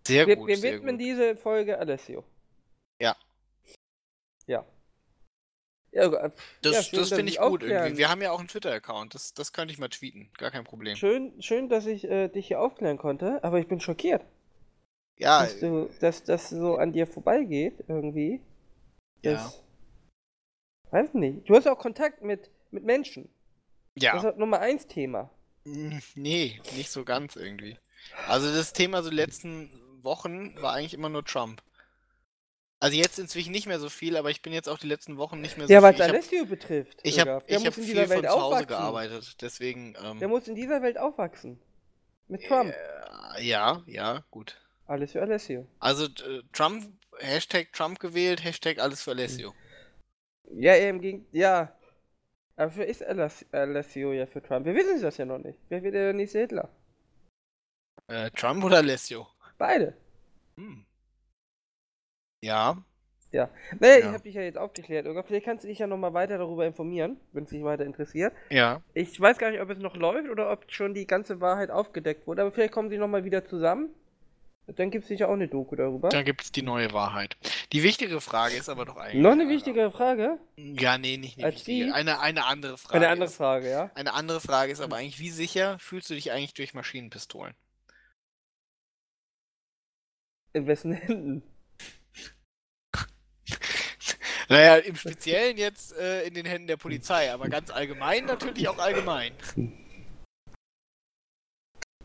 Sehr 0.07 0.27
wir 0.27 0.37
gut, 0.37 0.49
wir 0.49 0.57
sehr 0.57 0.75
widmen 0.75 0.97
gut. 0.97 1.05
diese 1.05 1.37
Folge 1.37 1.79
Alessio. 1.79 2.25
Ja. 3.01 3.17
Ja. 4.47 4.65
Ja, 5.93 6.05
äh, 6.05 6.31
Das, 6.63 6.75
ja, 6.75 6.83
schön, 6.83 6.99
das 7.01 7.09
finde 7.09 7.33
ich 7.33 7.39
gut 7.41 7.63
irgendwie. 7.65 7.99
Wir 7.99 8.09
haben 8.09 8.23
ja 8.23 8.31
auch 8.31 8.39
einen 8.39 8.47
Twitter-Account, 8.49 9.15
das, 9.15 9.35
das 9.35 9.53
könnte 9.53 9.73
ich 9.73 9.79
mal 9.81 9.89
tweeten, 9.89 10.31
gar 10.39 10.53
kein 10.53 10.63
Problem. 10.65 10.95
Schön, 10.95 11.43
schön, 11.43 11.69
dass 11.69 11.87
ich 11.87 12.05
äh, 12.05 12.29
dich 12.29 12.47
hier 12.47 12.61
aufklären 12.61 12.97
konnte, 12.97 13.43
aber 13.43 13.59
ich 13.59 13.67
bin 13.67 13.81
schockiert, 13.81 14.25
Ja, 15.19 15.41
dass, 15.43 15.59
du, 15.59 15.91
dass 16.01 16.23
das 16.23 16.51
so 16.51 16.77
an 16.77 16.93
dir 16.93 17.07
vorbeigeht 17.09 17.85
irgendwie. 17.89 18.41
ja. 19.23 19.33
Das, 19.33 19.63
weiß 20.93 21.15
nicht. 21.15 21.49
Du 21.49 21.55
hast 21.57 21.67
auch 21.69 21.79
Kontakt 21.79 22.23
mit, 22.23 22.51
mit 22.71 22.85
Menschen. 22.85 23.29
Das 23.97 24.05
ja. 24.05 24.17
ist 24.17 24.25
halt 24.25 24.39
Nummer 24.39 24.61
eins 24.61 24.87
Thema. 24.87 25.31
Mm, 25.73 25.99
Nee, 26.15 26.61
nicht 26.77 26.91
so 26.91 27.05
ganz 27.05 27.37
irgendwie. 27.37 27.77
Also 28.27 28.53
das 28.55 28.73
Thema 28.73 29.03
so 29.03 29.11
die 29.11 29.17
letzten 29.17 29.71
Wochen 30.03 30.61
war 30.61 30.75
eigentlich 30.75 30.95
immer 30.95 31.09
nur 31.09 31.25
Trump. 31.25 31.63
Also 32.83 32.97
jetzt 32.97 33.19
inzwischen 33.19 33.53
nicht 33.53 33.67
mehr 33.67 33.79
so 33.79 33.91
viel, 33.91 34.17
aber 34.17 34.31
ich 34.31 34.41
bin 34.41 34.55
jetzt 34.55 34.69
auch 34.69 34.79
die 34.79 34.87
letzten 34.87 35.19
Wochen 35.19 35.41
nicht 35.43 35.59
mehr 35.59 35.67
so 35.67 35.73
Ja, 35.73 35.83
was 35.83 35.97
viel. 35.97 36.01
Ich 36.01 36.09
habe 36.09 36.17
Alessio 36.19 36.47
betrifft. 36.47 36.99
ich 37.03 37.19
Irga. 37.19 37.35
hab, 37.35 37.51
ich 37.51 37.75
viel 37.75 37.85
dieser 37.85 38.07
von 38.07 38.11
Welt 38.23 38.25
zu 38.33 38.41
Hause 38.41 38.67
gearbeitet, 38.67 39.37
deswegen 39.43 39.95
ähm, 40.03 40.19
Der 40.19 40.29
muss 40.29 40.49
in 40.49 40.55
dieser 40.55 40.81
Welt 40.81 40.97
aufwachsen. 40.97 41.61
Mit 42.29 42.43
Trump. 42.47 42.73
äh, 43.37 43.43
ja, 43.45 43.83
ja, 43.87 44.25
gut. 44.31 44.57
Alles 44.87 45.13
für 45.13 45.21
Alessio. 45.21 45.67
Also 45.79 46.07
äh, 46.07 46.43
Trump, 46.53 46.87
Hashtag 47.19 47.73
Trump 47.75 48.01
gewählt, 48.01 48.43
Hashtag 48.43 48.79
alles 48.79 49.03
für 49.03 49.11
Alessio. 49.11 49.55
Ja, 50.53 50.75
eben 50.77 51.01
gegen. 51.03 51.27
Ja. 51.33 51.77
Aber 52.61 52.71
für 52.71 52.85
ist 52.85 53.03
Aless- 53.03 53.47
Alessio 53.53 54.13
ja 54.13 54.27
für 54.27 54.43
Trump. 54.43 54.67
Wir 54.67 54.75
wissen 54.75 55.01
das 55.01 55.17
ja 55.17 55.25
noch 55.25 55.39
nicht. 55.39 55.59
Wer 55.71 55.83
wird 55.83 55.95
der 55.95 56.13
nächste 56.13 56.41
Hitler? 56.41 56.69
Äh, 58.09 58.31
Trump 58.33 58.63
oder 58.65 58.77
Alessio? 58.79 59.27
Beide. 59.57 59.95
Hm. 60.59 60.85
Ja. 62.45 62.77
Ja. 63.33 63.49
Naja, 63.79 63.97
ich 63.99 64.05
Ja. 64.05 64.13
habe 64.13 64.23
dich 64.25 64.35
ja 64.35 64.43
jetzt 64.43 64.59
aufgeklärt, 64.59 65.07
Irga. 65.07 65.23
Vielleicht 65.23 65.47
kannst 65.47 65.65
du 65.65 65.69
dich 65.69 65.79
ja 65.79 65.87
nochmal 65.87 66.13
weiter 66.13 66.37
darüber 66.37 66.67
informieren, 66.67 67.19
wenn 67.33 67.45
es 67.45 67.51
dich 67.51 67.63
weiter 67.63 67.87
interessiert. 67.87 68.35
Ja. 68.51 68.83
Ich 68.93 69.19
weiß 69.19 69.39
gar 69.39 69.51
nicht, 69.51 69.61
ob 69.61 69.71
es 69.71 69.79
noch 69.79 69.97
läuft 69.97 70.29
oder 70.29 70.51
ob 70.53 70.71
schon 70.71 70.93
die 70.93 71.07
ganze 71.07 71.41
Wahrheit 71.41 71.71
aufgedeckt 71.71 72.27
wurde, 72.27 72.43
aber 72.43 72.53
vielleicht 72.53 72.73
kommen 72.75 72.91
sie 72.91 72.99
nochmal 72.99 73.25
wieder 73.25 73.45
zusammen. 73.47 73.95
Dann 74.67 74.91
gibt 74.93 75.03
es 75.03 75.09
sicher 75.09 75.29
auch 75.29 75.33
eine 75.33 75.49
Doku 75.49 75.75
darüber. 75.75 76.11
Dann 76.11 76.25
gibt 76.25 76.43
es 76.43 76.53
die 76.53 76.63
neue 76.63 76.93
Wahrheit. 76.93 77.37
Die 77.73 77.83
wichtigere 77.83 78.21
Frage 78.21 78.55
ist 78.57 78.69
aber 78.69 78.85
doch 78.85 78.97
eigentlich. 78.97 79.21
Noch 79.21 79.33
eine 79.33 79.43
Alter. 79.43 79.55
wichtige 79.55 79.91
Frage? 79.91 80.39
Ja, 80.57 80.97
nee, 80.97 81.17
nicht 81.17 81.39
eine 81.39 81.47
Als 81.47 81.57
wichtige. 81.57 81.87
die? 81.87 81.93
Eine, 81.93 82.21
eine 82.21 82.45
andere 82.45 82.79
Frage. 82.79 82.95
Eine 82.95 83.09
andere 83.09 83.29
ist, 83.29 83.37
Frage, 83.37 83.69
ja? 83.69 83.91
Eine 83.95 84.15
andere 84.15 84.41
Frage 84.41 84.71
ist 84.71 84.81
aber 84.81 84.97
eigentlich, 84.97 85.19
wie 85.19 85.31
sicher 85.31 85.79
fühlst 85.81 86.09
du 86.11 86.15
dich 86.15 86.31
eigentlich 86.31 86.55
durch 86.55 86.73
Maschinenpistolen? 86.73 87.55
In 90.53 90.67
wessen 90.67 90.93
Händen? 90.93 91.43
Naja, 94.49 94.79
im 94.79 94.97
Speziellen 94.97 95.57
jetzt 95.59 95.97
äh, 95.97 96.25
in 96.27 96.35
den 96.35 96.45
Händen 96.45 96.67
der 96.67 96.77
Polizei, 96.77 97.33
aber 97.33 97.49
ganz 97.49 97.71
allgemein 97.71 98.25
natürlich 98.25 98.69
auch 98.69 98.79
allgemein. 98.79 99.33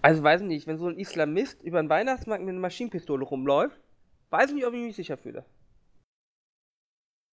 Also 0.05 0.21
weiß 0.21 0.41
ich 0.41 0.47
nicht, 0.47 0.67
wenn 0.67 0.77
so 0.77 0.87
ein 0.87 0.99
Islamist 0.99 1.63
über 1.63 1.81
den 1.81 1.89
Weihnachtsmarkt 1.89 2.43
mit 2.43 2.51
einer 2.51 2.59
Maschinenpistole 2.59 3.25
rumläuft, 3.25 3.81
weiß 4.29 4.49
ich 4.49 4.53
nicht, 4.53 4.65
ob 4.67 4.75
ich 4.75 4.81
mich 4.81 4.95
sicher 4.95 5.17
fühle. 5.17 5.43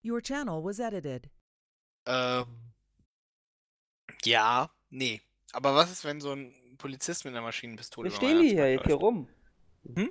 Your 0.02 0.22
channel 0.22 0.64
was 0.64 0.78
edited. 0.78 1.28
Ähm. 2.06 2.46
Ja, 4.24 4.70
nee. 4.88 5.20
Aber 5.52 5.74
was 5.74 5.92
ist, 5.92 6.02
wenn 6.06 6.22
so 6.22 6.32
ein 6.32 6.54
Polizist 6.78 7.26
mit 7.26 7.34
einer 7.34 7.42
Maschinenpistole 7.42 8.08
Wie 8.08 8.14
über 8.14 8.16
stehen 8.16 8.40
die 8.40 8.48
hier 8.48 8.72
jetzt 8.72 8.86
hier 8.86 8.94
rum? 8.94 9.28
Hm? 9.94 10.10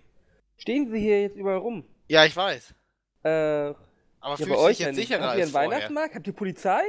Stehen 0.57 0.91
sie 0.91 0.99
hier 0.99 1.21
jetzt 1.23 1.37
überall 1.37 1.57
rum? 1.57 1.83
Ja, 2.09 2.25
ich 2.25 2.35
weiß. 2.35 2.75
Äh, 3.23 3.29
Aber 3.29 3.75
ja, 4.21 4.35
fühlst 4.35 4.51
bei 4.51 4.57
euch 4.57 4.77
jetzt 4.77 4.97
sicherer 4.97 5.29
Habt 5.29 5.37
ihr 5.37 5.43
einen 5.45 5.51
vorher? 5.51 5.71
Weihnachtsmarkt? 5.71 6.13
Habt 6.13 6.27
ihr 6.27 6.33
Polizei? 6.33 6.83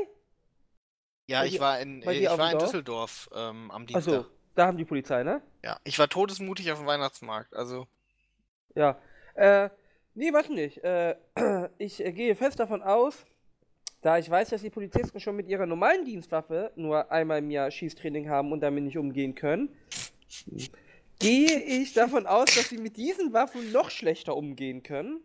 Ja, 1.29 1.45
ich 1.45 1.59
war 1.61 1.81
in, 1.81 2.03
ich 2.03 2.07
war 2.07 2.53
in 2.53 2.59
Dorf? 2.59 2.65
Düsseldorf 2.65 3.31
ähm, 3.35 3.71
am 3.71 3.87
Dienstag. 3.87 4.15
Achso, 4.15 4.42
da 4.55 4.67
haben 4.67 4.77
die 4.77 4.85
Polizei, 4.85 5.23
ne? 5.23 5.43
Ja, 5.63 5.79
ich 5.85 5.99
war 5.99 6.09
todesmutig 6.09 6.71
auf 6.73 6.79
dem 6.79 6.87
Weihnachtsmarkt. 6.87 7.55
Also, 7.55 7.87
Ja. 8.75 8.99
Äh, 9.35 9.71
nee, 10.15 10.33
was 10.33 10.49
nicht. 10.49 10.79
Äh, 10.85 11.17
ich 11.79 12.05
äh, 12.05 12.13
gehe 12.13 12.35
fest 12.35 12.61
davon 12.61 12.83
aus, 12.83 13.25
da 14.03 14.19
ich 14.19 14.29
weiß, 14.29 14.51
dass 14.51 14.63
die 14.63 14.71
Polizisten 14.71 15.21
schon 15.21 15.37
mit 15.37 15.49
ihrer 15.49 15.67
normalen 15.67 16.05
Dienstwaffe 16.05 16.73
nur 16.75 17.11
einmal 17.11 17.39
im 17.39 17.51
Jahr 17.51 17.71
Schießtraining 17.71 18.29
haben 18.29 18.53
und 18.53 18.61
damit 18.61 18.85
nicht 18.85 18.99
umgehen 18.99 19.35
können, 19.35 19.75
gehe 21.21 21.61
ich 21.61 21.95
davon 21.95 22.27
aus, 22.27 22.55
dass 22.55 22.69
sie 22.69 22.79
mit 22.79 22.97
diesen 22.97 23.33
Waffen 23.33 23.71
noch 23.73 23.91
schlechter 23.91 24.37
umgehen 24.37 24.83
können. 24.83 25.21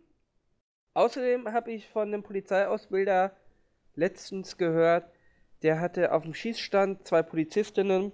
Außerdem 0.94 1.52
habe 1.52 1.72
ich 1.72 1.88
von 1.88 2.08
einem 2.08 2.22
Polizeiausbilder 2.22 3.36
letztens 3.94 4.56
gehört, 4.56 5.10
der 5.62 5.80
hatte 5.80 6.12
auf 6.12 6.22
dem 6.22 6.34
Schießstand 6.34 7.06
zwei 7.06 7.22
Polizistinnen, 7.22 8.12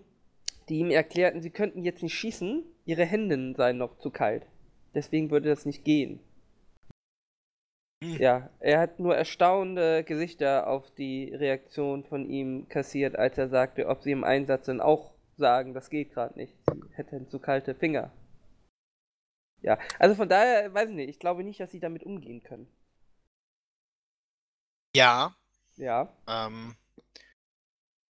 die 0.68 0.78
ihm 0.78 0.90
erklärten, 0.90 1.40
sie 1.40 1.50
könnten 1.50 1.82
jetzt 1.82 2.02
nicht 2.02 2.14
schießen, 2.14 2.64
ihre 2.84 3.04
Hände 3.04 3.54
seien 3.56 3.78
noch 3.78 3.98
zu 3.98 4.10
kalt. 4.10 4.46
Deswegen 4.94 5.30
würde 5.30 5.48
das 5.48 5.66
nicht 5.66 5.84
gehen. 5.84 6.20
Hm. 8.02 8.16
Ja, 8.18 8.50
er 8.60 8.80
hat 8.80 9.00
nur 9.00 9.16
erstaunende 9.16 10.04
Gesichter 10.04 10.66
auf 10.68 10.90
die 10.92 11.34
Reaktion 11.34 12.04
von 12.04 12.28
ihm 12.28 12.68
kassiert, 12.68 13.16
als 13.16 13.38
er 13.38 13.48
sagte, 13.48 13.88
ob 13.88 14.02
sie 14.02 14.12
im 14.12 14.24
Einsatz 14.24 14.66
dann 14.66 14.80
auch 14.80 15.14
sagen, 15.36 15.74
das 15.74 15.90
geht 15.90 16.12
gerade 16.12 16.38
nicht. 16.38 16.54
Sie 16.70 16.94
hätten 16.94 17.28
zu 17.28 17.38
kalte 17.38 17.74
Finger. 17.74 18.12
Ja, 19.62 19.78
also 19.98 20.14
von 20.14 20.28
daher, 20.28 20.72
weiß 20.74 20.90
ich 20.90 20.94
nicht, 20.94 21.08
ich 21.08 21.18
glaube 21.18 21.42
nicht, 21.42 21.58
dass 21.58 21.70
sie 21.70 21.80
damit 21.80 22.04
umgehen 22.04 22.42
können. 22.42 22.68
ja. 24.94 25.34
Ja. 25.76 26.14
Ähm, 26.28 26.76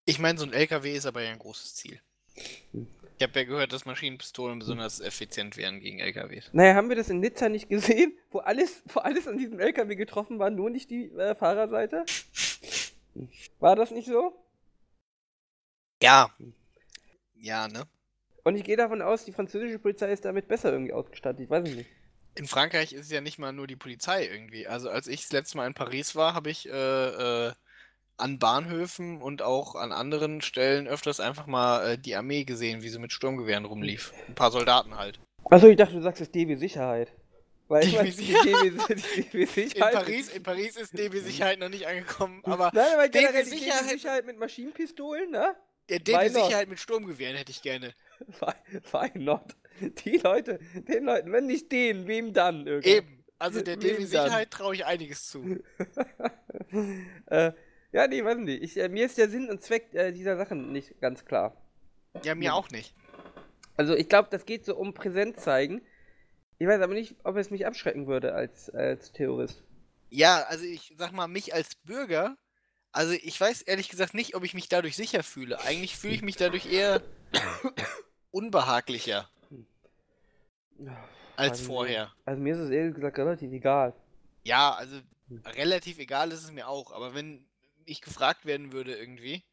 ich 0.04 0.18
meine, 0.18 0.38
so 0.38 0.44
ein 0.44 0.52
LKW 0.52 0.94
ist 0.94 1.06
aber 1.06 1.22
ja 1.22 1.30
ein 1.30 1.38
großes 1.38 1.76
Ziel. 1.76 2.00
Ich 3.16 3.22
habe 3.22 3.38
ja 3.38 3.44
gehört, 3.44 3.72
dass 3.72 3.84
Maschinenpistolen 3.84 4.58
besonders 4.58 5.00
effizient 5.00 5.56
wären 5.56 5.80
gegen 5.80 6.00
LKWs. 6.00 6.50
Naja, 6.52 6.74
haben 6.74 6.88
wir 6.88 6.96
das 6.96 7.10
in 7.10 7.20
Nizza 7.20 7.48
nicht 7.48 7.68
gesehen, 7.68 8.12
wo 8.30 8.38
alles, 8.38 8.82
wo 8.92 9.00
alles 9.00 9.28
an 9.28 9.38
diesem 9.38 9.60
LKW 9.60 9.94
getroffen 9.94 10.38
war, 10.38 10.50
nur 10.50 10.70
nicht 10.70 10.90
die 10.90 11.10
äh, 11.12 11.34
Fahrerseite? 11.34 12.04
War 13.60 13.76
das 13.76 13.92
nicht 13.92 14.08
so? 14.08 14.34
Ja. 16.02 16.28
Ja, 17.36 17.68
ne? 17.68 17.84
Und 18.42 18.56
ich 18.56 18.64
gehe 18.64 18.76
davon 18.76 19.00
aus, 19.00 19.24
die 19.24 19.32
französische 19.32 19.78
Polizei 19.78 20.12
ist 20.12 20.24
damit 20.24 20.48
besser 20.48 20.72
irgendwie 20.72 20.92
ausgestattet. 20.92 21.40
Ich 21.40 21.50
weiß 21.50 21.64
nicht. 21.64 21.88
In 22.34 22.46
Frankreich 22.46 22.92
ist 22.92 23.06
es 23.06 23.10
ja 23.12 23.20
nicht 23.20 23.38
mal 23.38 23.52
nur 23.52 23.66
die 23.66 23.76
Polizei 23.76 24.26
irgendwie. 24.26 24.66
Also 24.66 24.90
als 24.90 25.06
ich 25.06 25.22
das 25.22 25.32
letzte 25.32 25.56
Mal 25.56 25.66
in 25.68 25.74
Paris 25.74 26.16
war, 26.16 26.34
habe 26.34 26.50
ich 26.50 26.68
äh, 26.68 26.72
äh, 27.48 27.52
an 28.16 28.38
Bahnhöfen 28.38 29.20
und 29.20 29.42
auch 29.42 29.74
an 29.74 29.92
anderen 29.92 30.40
Stellen 30.40 30.86
öfters 30.86 31.20
einfach 31.20 31.46
mal 31.46 31.92
äh, 31.92 31.98
die 31.98 32.14
Armee 32.14 32.44
gesehen, 32.44 32.82
wie 32.82 32.88
sie 32.88 32.98
mit 32.98 33.12
Sturmgewehren 33.12 33.64
rumlief. 33.64 34.12
Ein 34.28 34.34
paar 34.34 34.50
Soldaten 34.50 34.96
halt. 34.96 35.18
Achso, 35.50 35.66
ich 35.68 35.76
dachte, 35.76 35.94
du 35.94 36.00
sagst 36.02 36.20
jetzt 36.20 36.34
DB 36.34 36.54
Sicherheit. 36.56 37.12
Weil 37.68 37.82
DB 37.82 38.10
DB 38.10 38.68
In 39.32 39.46
Sicherheit. 39.46 39.92
Paris, 39.94 40.28
in 40.28 40.42
Paris 40.42 40.76
ist 40.76 40.96
DB 40.96 41.20
Sicherheit 41.20 41.58
noch 41.58 41.70
nicht 41.70 41.86
angekommen, 41.86 42.40
aber 42.44 42.70
Nein, 42.74 42.86
aber 42.94 43.08
DB 43.08 43.20
generell 43.20 43.44
die 43.44 43.50
DB 43.50 43.60
Sicherheit- 43.62 43.88
Sicherheit 43.90 44.26
mit 44.26 44.38
Maschinenpistolen, 44.38 45.30
ne? 45.30 45.54
der 45.88 45.98
Why 46.00 46.02
DB 46.02 46.32
not? 46.32 46.44
Sicherheit 46.44 46.68
mit 46.68 46.78
Sturmgewehren 46.80 47.36
hätte 47.36 47.50
ich 47.50 47.62
gerne. 47.62 47.94
Why, 48.92 49.18
not? 49.18 49.56
Die 50.04 50.18
Leute, 50.18 50.60
den 50.74 51.04
Leuten, 51.04 51.32
wenn 51.32 51.46
nicht 51.46 51.72
denen, 51.72 52.06
wem 52.06 52.32
dann? 52.32 52.66
Irgendwie? 52.66 52.90
Eben. 52.90 53.24
Also 53.38 53.60
der 53.60 53.76
DB? 53.76 54.04
Sicherheit 54.04 54.50
traue 54.50 54.74
ich 54.74 54.84
einiges 54.86 55.26
zu. 55.26 55.58
äh, 57.26 57.52
ja, 57.94 58.08
nee, 58.08 58.24
weiß 58.24 58.38
nicht. 58.38 58.60
Ich, 58.60 58.76
äh, 58.76 58.88
mir 58.88 59.06
ist 59.06 59.18
der 59.18 59.28
Sinn 59.28 59.48
und 59.48 59.62
Zweck 59.62 59.94
äh, 59.94 60.10
dieser 60.10 60.36
Sachen 60.36 60.72
nicht 60.72 61.00
ganz 61.00 61.24
klar. 61.24 61.56
Ja, 62.24 62.34
mir 62.34 62.52
auch 62.52 62.68
nicht. 62.70 62.92
Also 63.76 63.94
ich 63.94 64.08
glaube, 64.08 64.28
das 64.32 64.46
geht 64.46 64.64
so 64.64 64.74
um 64.74 64.94
Präsenz 64.94 65.44
zeigen. 65.44 65.80
Ich 66.58 66.66
weiß 66.66 66.80
aber 66.80 66.94
nicht, 66.94 67.14
ob 67.22 67.36
es 67.36 67.50
mich 67.50 67.66
abschrecken 67.66 68.08
würde 68.08 68.34
als, 68.34 68.68
als 68.68 69.12
Terrorist. 69.12 69.62
Ja, 70.10 70.42
also 70.48 70.64
ich 70.64 70.92
sag 70.96 71.12
mal, 71.12 71.28
mich 71.28 71.54
als 71.54 71.76
Bürger, 71.76 72.36
also 72.90 73.12
ich 73.12 73.40
weiß 73.40 73.62
ehrlich 73.62 73.88
gesagt 73.88 74.12
nicht, 74.12 74.34
ob 74.34 74.42
ich 74.42 74.54
mich 74.54 74.68
dadurch 74.68 74.96
sicher 74.96 75.22
fühle. 75.22 75.60
Eigentlich 75.60 75.96
fühle 75.96 76.14
ich 76.14 76.22
mich 76.22 76.36
dadurch 76.36 76.72
eher 76.72 77.00
unbehaglicher 78.32 79.28
als 81.36 81.60
Also, 81.60 81.64
vorher. 81.64 82.12
Also 82.24 82.42
mir 82.42 82.54
ist 82.54 82.60
es 82.60 82.70
ehrlich 82.70 82.96
gesagt 82.96 83.18
relativ 83.18 83.52
egal. 83.52 83.94
Ja, 84.42 84.72
also 84.72 85.00
relativ 85.46 86.00
egal 86.00 86.32
ist 86.32 86.42
es 86.42 86.50
mir 86.50 86.66
auch, 86.66 86.90
aber 86.90 87.14
wenn 87.14 87.46
ich 87.86 88.00
gefragt 88.00 88.46
werden 88.46 88.72
würde 88.72 88.94
irgendwie 88.94 89.44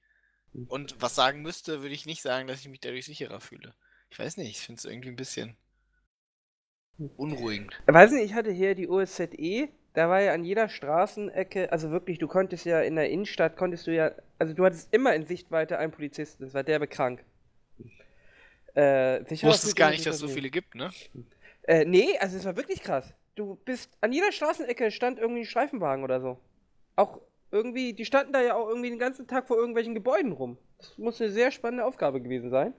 und 0.68 1.02
was 1.02 1.16
sagen 1.16 1.42
müsste, 1.42 1.82
würde 1.82 1.94
ich 1.94 2.06
nicht 2.06 2.22
sagen, 2.22 2.48
dass 2.48 2.60
ich 2.60 2.70
mich 2.70 2.82
dadurch 2.82 3.06
sicherer 3.06 3.40
fühle. 3.40 3.74
Ich 4.10 4.20
weiß 4.20 4.38
nicht, 4.38 4.50
ich 4.50 4.60
finde 4.60 4.80
es 4.80 4.86
irgendwie 4.86 5.10
ein 5.10 5.16
bisschen 5.16 5.56
unruhigend. 7.18 7.80
Ich 7.88 7.94
weiß 7.94 8.12
nicht, 8.12 8.26
ich 8.26 8.34
hatte 8.34 8.52
hier 8.52 8.76
die 8.76 8.88
OSZE, 8.88 9.70
da 9.94 10.10
war 10.10 10.22
ja 10.22 10.34
an 10.34 10.44
jeder 10.44 10.70
Straßenecke, 10.70 11.72
also 11.72 11.92
wirklich, 11.92 12.20
du 12.20 12.28
konntest 12.28 12.66
ja 12.66 12.82
in 12.82 12.96
der 12.96 13.10
Innenstadt, 13.10 13.58
konntest 13.58 13.88
du 13.88 13.94
ja, 13.94 14.12
also 14.40 14.54
du 14.54 14.66
hattest 14.66 14.94
immer 14.94 15.16
in 15.16 15.26
Sichtweite 15.26 15.78
einen 15.78 15.92
Polizisten, 15.92 16.44
das 16.44 16.54
war 16.54 16.64
derbe 16.64 16.88
krank. 16.88 17.24
Äh, 18.76 19.22
Ich 19.34 19.44
wusste 19.44 19.68
es 19.68 19.76
gar 19.76 19.92
nicht, 19.92 20.06
dass 20.06 20.16
es 20.16 20.22
so 20.22 20.28
viele 20.28 20.36
viele 20.36 20.52
gibt, 20.52 20.76
ne? 20.76 20.92
Äh, 21.64 21.86
nee, 21.86 22.18
also 22.20 22.38
es 22.38 22.46
war 22.46 22.56
wirklich 22.56 22.82
krass. 22.82 23.14
Du 23.36 23.56
bist, 23.66 23.98
an 24.02 24.12
jeder 24.12 24.32
Straßenecke 24.32 24.92
stand 24.92 25.20
irgendwie 25.20 25.42
ein 25.42 25.46
Streifenwagen 25.46 26.04
oder 26.04 26.22
so. 26.22 26.40
Auch 26.96 27.22
irgendwie, 27.52 27.94
die 27.94 28.06
standen 28.06 28.34
da 28.34 28.42
ja 28.42 28.56
auch 28.56 28.68
irgendwie 28.68 28.90
den 28.90 29.00
ganzen 29.00 29.28
Tag 29.28 29.48
vor 29.48 29.58
irgendwelchen 29.58 29.94
Gebäuden 29.94 30.32
rum. 30.32 30.58
Das 30.78 30.98
muss 30.98 31.22
eine 31.22 31.32
sehr 31.32 31.52
spannende 31.52 31.86
Aufgabe 31.86 32.22
gewesen 32.22 32.50
sein. 32.50 32.74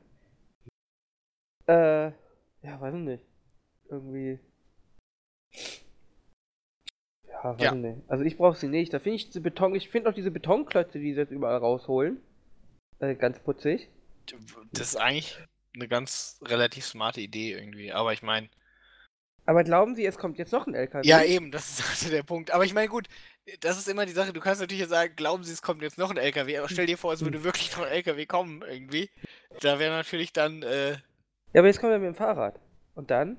Äh, 1.67 2.07
ja, 2.63 2.81
weiß 2.81 2.95
ich 2.95 3.01
nicht. 3.01 3.25
Irgendwie. 3.89 4.39
Ja, 7.29 7.55
weiß 7.55 7.61
Ja. 7.63 7.73
ich 7.73 7.79
nicht. 7.79 7.99
Also 8.09 8.25
ich 8.25 8.37
brauche 8.37 8.57
sie 8.57 8.69
nicht. 8.69 8.93
Da 8.93 8.99
finde 8.99 9.17
ich 9.17 9.27
diese 9.27 9.41
Beton, 9.41 9.75
ich 9.75 9.89
finde 9.89 10.11
auch 10.11 10.15
diese 10.15 10.31
Betonklötze, 10.31 10.99
die 10.99 11.13
sie 11.13 11.19
jetzt 11.21 11.33
überall 11.33 11.59
rausholen, 11.59 12.21
äh, 13.01 13.15
ganz 13.15 13.39
putzig. 13.41 13.89
Das 14.73 14.89
ist 14.89 14.97
eigentlich 14.97 15.39
eine 15.75 15.89
ganz 15.89 16.41
relativ 16.45 16.85
smarte 16.85 17.21
Idee 17.21 17.53
irgendwie, 17.53 17.93
aber 17.93 18.13
ich 18.13 18.23
meine, 18.23 18.49
Aber 19.45 19.65
glauben 19.65 19.97
Sie, 19.97 20.07
es 20.07 20.19
kommt 20.19 20.39
jetzt 20.39 20.53
noch 20.53 20.67
ein 20.67 20.75
LKW? 20.75 21.07
ja 21.07 21.23
eben, 21.23 21.51
das 21.51 21.79
ist 21.79 21.91
also 21.91 22.11
der 22.11 22.23
Punkt. 22.23 22.53
Aber 22.53 22.65
ich 22.65 22.75
meine, 22.75 22.89
gut, 22.89 23.09
das 23.61 23.79
ist 23.79 23.89
immer 23.89 24.07
die 24.07 24.13
Sache, 24.13 24.33
du 24.33 24.41
kannst 24.41 24.61
natürlich 24.61 24.87
sagen, 24.87 25.15
glauben 25.17 25.43
Sie, 25.45 25.53
es 25.53 25.63
kommt 25.63 25.83
jetzt 25.83 25.99
noch 25.99 26.11
ein 26.11 26.17
LKW, 26.17 26.59
aber 26.59 26.69
stell 26.69 26.87
dir 26.87 26.97
vor, 26.99 27.13
es 27.13 27.25
würde 27.25 27.43
wirklich 27.45 27.77
noch 27.77 27.85
ein 27.85 27.93
LKW 27.93 28.27
kommen 28.27 28.63
irgendwie. 28.63 29.11
Da 29.61 29.79
wäre 29.79 29.93
natürlich 29.93 30.33
dann, 30.33 30.63
äh, 30.63 30.93
Ja, 30.93 30.99
aber 31.57 31.67
jetzt 31.67 31.81
kommt 31.81 31.93
er 31.93 31.99
mit 31.99 32.07
dem 32.07 32.15
Fahrrad. 32.15 32.61
Und 32.95 33.11
dann? 33.11 33.39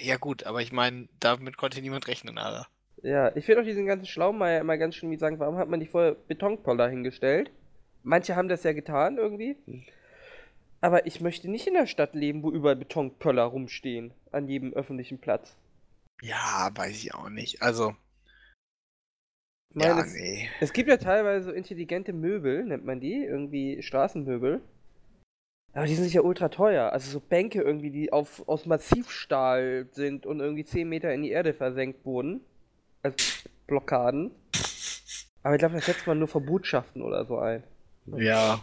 ja 0.00 0.16
gut, 0.16 0.44
aber 0.44 0.62
ich 0.62 0.72
meine, 0.72 1.08
damit 1.20 1.56
konnte 1.56 1.80
niemand 1.80 2.08
rechnen, 2.08 2.38
Alter. 2.38 2.66
Ja, 3.02 3.34
ich 3.36 3.44
finde 3.44 3.60
auch 3.60 3.66
diesen 3.66 3.86
ganzen 3.86 4.06
Schlaumeier 4.06 4.60
immer 4.60 4.78
ganz 4.78 4.94
schön, 4.94 5.10
wie 5.10 5.16
sagen, 5.16 5.38
warum 5.38 5.56
hat 5.56 5.68
man 5.68 5.78
nicht 5.78 5.92
vorher 5.92 6.12
Betonpoller 6.12 6.88
hingestellt? 6.88 7.50
Manche 8.02 8.34
haben 8.34 8.48
das 8.48 8.64
ja 8.64 8.72
getan 8.72 9.18
irgendwie. 9.18 9.56
Aber 10.80 11.06
ich 11.06 11.20
möchte 11.20 11.50
nicht 11.50 11.66
in 11.66 11.74
der 11.74 11.86
Stadt 11.86 12.14
leben, 12.14 12.42
wo 12.42 12.50
überall 12.50 12.76
Betonpöller 12.76 13.44
rumstehen. 13.44 14.12
An 14.34 14.48
jedem 14.48 14.72
öffentlichen 14.72 15.18
Platz. 15.18 15.56
Ja, 16.22 16.70
weiß 16.74 16.96
ich 16.96 17.14
auch 17.14 17.28
nicht. 17.28 17.62
Also, 17.62 17.94
meine, 19.74 19.90
ja, 19.90 20.00
es, 20.00 20.14
nee. 20.14 20.48
es 20.60 20.72
gibt 20.72 20.88
ja 20.88 20.96
teilweise 20.96 21.46
so 21.46 21.50
intelligente 21.50 22.12
Möbel, 22.12 22.64
nennt 22.64 22.84
man 22.84 23.00
die, 23.00 23.24
irgendwie 23.24 23.82
Straßenmöbel. 23.82 24.60
Aber 25.72 25.86
die 25.86 25.96
sind 25.96 26.12
ja 26.12 26.20
ultra 26.20 26.48
teuer. 26.48 26.92
Also 26.92 27.10
so 27.10 27.18
Bänke 27.20 27.60
irgendwie, 27.60 27.90
die 27.90 28.12
auf, 28.12 28.48
aus 28.48 28.64
Massivstahl 28.64 29.88
sind 29.90 30.24
und 30.24 30.38
irgendwie 30.38 30.64
10 30.64 30.88
Meter 30.88 31.12
in 31.12 31.22
die 31.22 31.30
Erde 31.30 31.52
versenkt 31.52 32.04
wurden. 32.04 32.42
Als 33.02 33.44
Blockaden. 33.66 34.30
Aber 35.42 35.56
ich 35.56 35.58
glaube, 35.58 35.74
das 35.74 35.86
setzt 35.86 36.06
man 36.06 36.20
nur 36.20 36.28
für 36.28 36.40
Botschaften 36.40 37.02
oder 37.02 37.26
so 37.26 37.38
ein. 37.38 37.64
Ja. 38.16 38.62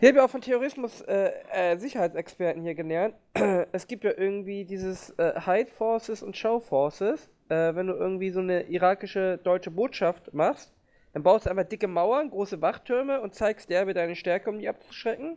Ich 0.00 0.08
habe 0.08 0.16
ja 0.16 0.24
auch 0.24 0.30
von 0.30 0.40
Terrorismus 0.40 1.02
äh, 1.02 1.30
äh, 1.52 1.76
Sicherheitsexperten 1.76 2.62
hier 2.62 2.74
gelernt. 2.74 3.14
es 3.72 3.86
gibt 3.86 4.04
ja 4.04 4.12
irgendwie 4.16 4.64
dieses 4.64 5.10
äh, 5.18 5.38
Hide 5.44 5.70
Forces 5.70 6.22
und 6.22 6.38
Show 6.38 6.58
Forces. 6.58 7.28
Äh, 7.50 7.74
wenn 7.74 7.86
du 7.86 7.92
irgendwie 7.92 8.30
so 8.30 8.40
eine 8.40 8.62
irakische 8.70 9.38
deutsche 9.44 9.70
Botschaft 9.70 10.32
machst, 10.32 10.72
dann 11.12 11.22
baust 11.22 11.44
du 11.44 11.50
einfach 11.50 11.68
dicke 11.68 11.86
Mauern, 11.86 12.30
große 12.30 12.62
Wachtürme 12.62 13.20
und 13.20 13.34
zeigst 13.34 13.68
derbe 13.68 13.92
deine 13.92 14.16
Stärke, 14.16 14.48
um 14.48 14.58
die 14.58 14.70
abzuschrecken. 14.70 15.36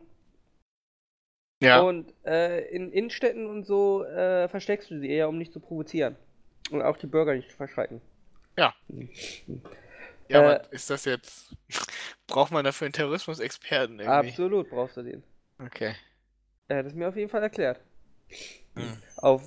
Ja. 1.62 1.82
Und 1.82 2.14
äh, 2.26 2.62
in 2.70 2.90
Innenstädten 2.94 3.48
und 3.48 3.66
so 3.66 4.06
äh, 4.06 4.48
versteckst 4.48 4.90
du 4.92 5.00
sie 5.00 5.10
eher, 5.10 5.28
um 5.28 5.38
nicht 5.38 5.52
zu 5.52 5.60
provozieren. 5.60 6.16
Und 6.72 6.82
auch 6.84 6.96
die 6.96 7.08
Bürger 7.08 7.36
nicht 7.36 7.52
zu 7.52 7.58
verschrecken. 7.58 8.00
ja, 8.58 8.74
äh, 10.34 10.38
aber 10.38 10.74
ist 10.74 10.90
das 10.90 11.06
jetzt. 11.06 11.56
Braucht 12.28 12.52
man 12.52 12.66
dafür 12.66 12.86
einen 12.86 12.94
Terrorismusexperten 12.94 14.00
irgendwie? 14.00 14.30
Absolut 14.30 14.70
brauchst 14.70 14.98
du 14.98 15.04
den. 15.04 15.24
Okay. 15.60 15.96
Er 16.68 16.78
hat 16.78 16.86
es 16.86 16.94
mir 16.94 17.08
auf 17.10 17.16
jeden 17.16 17.30
Fall 17.30 17.44
erklärt. 17.44 17.80
Hm. 18.76 18.98
Auf 19.18 19.44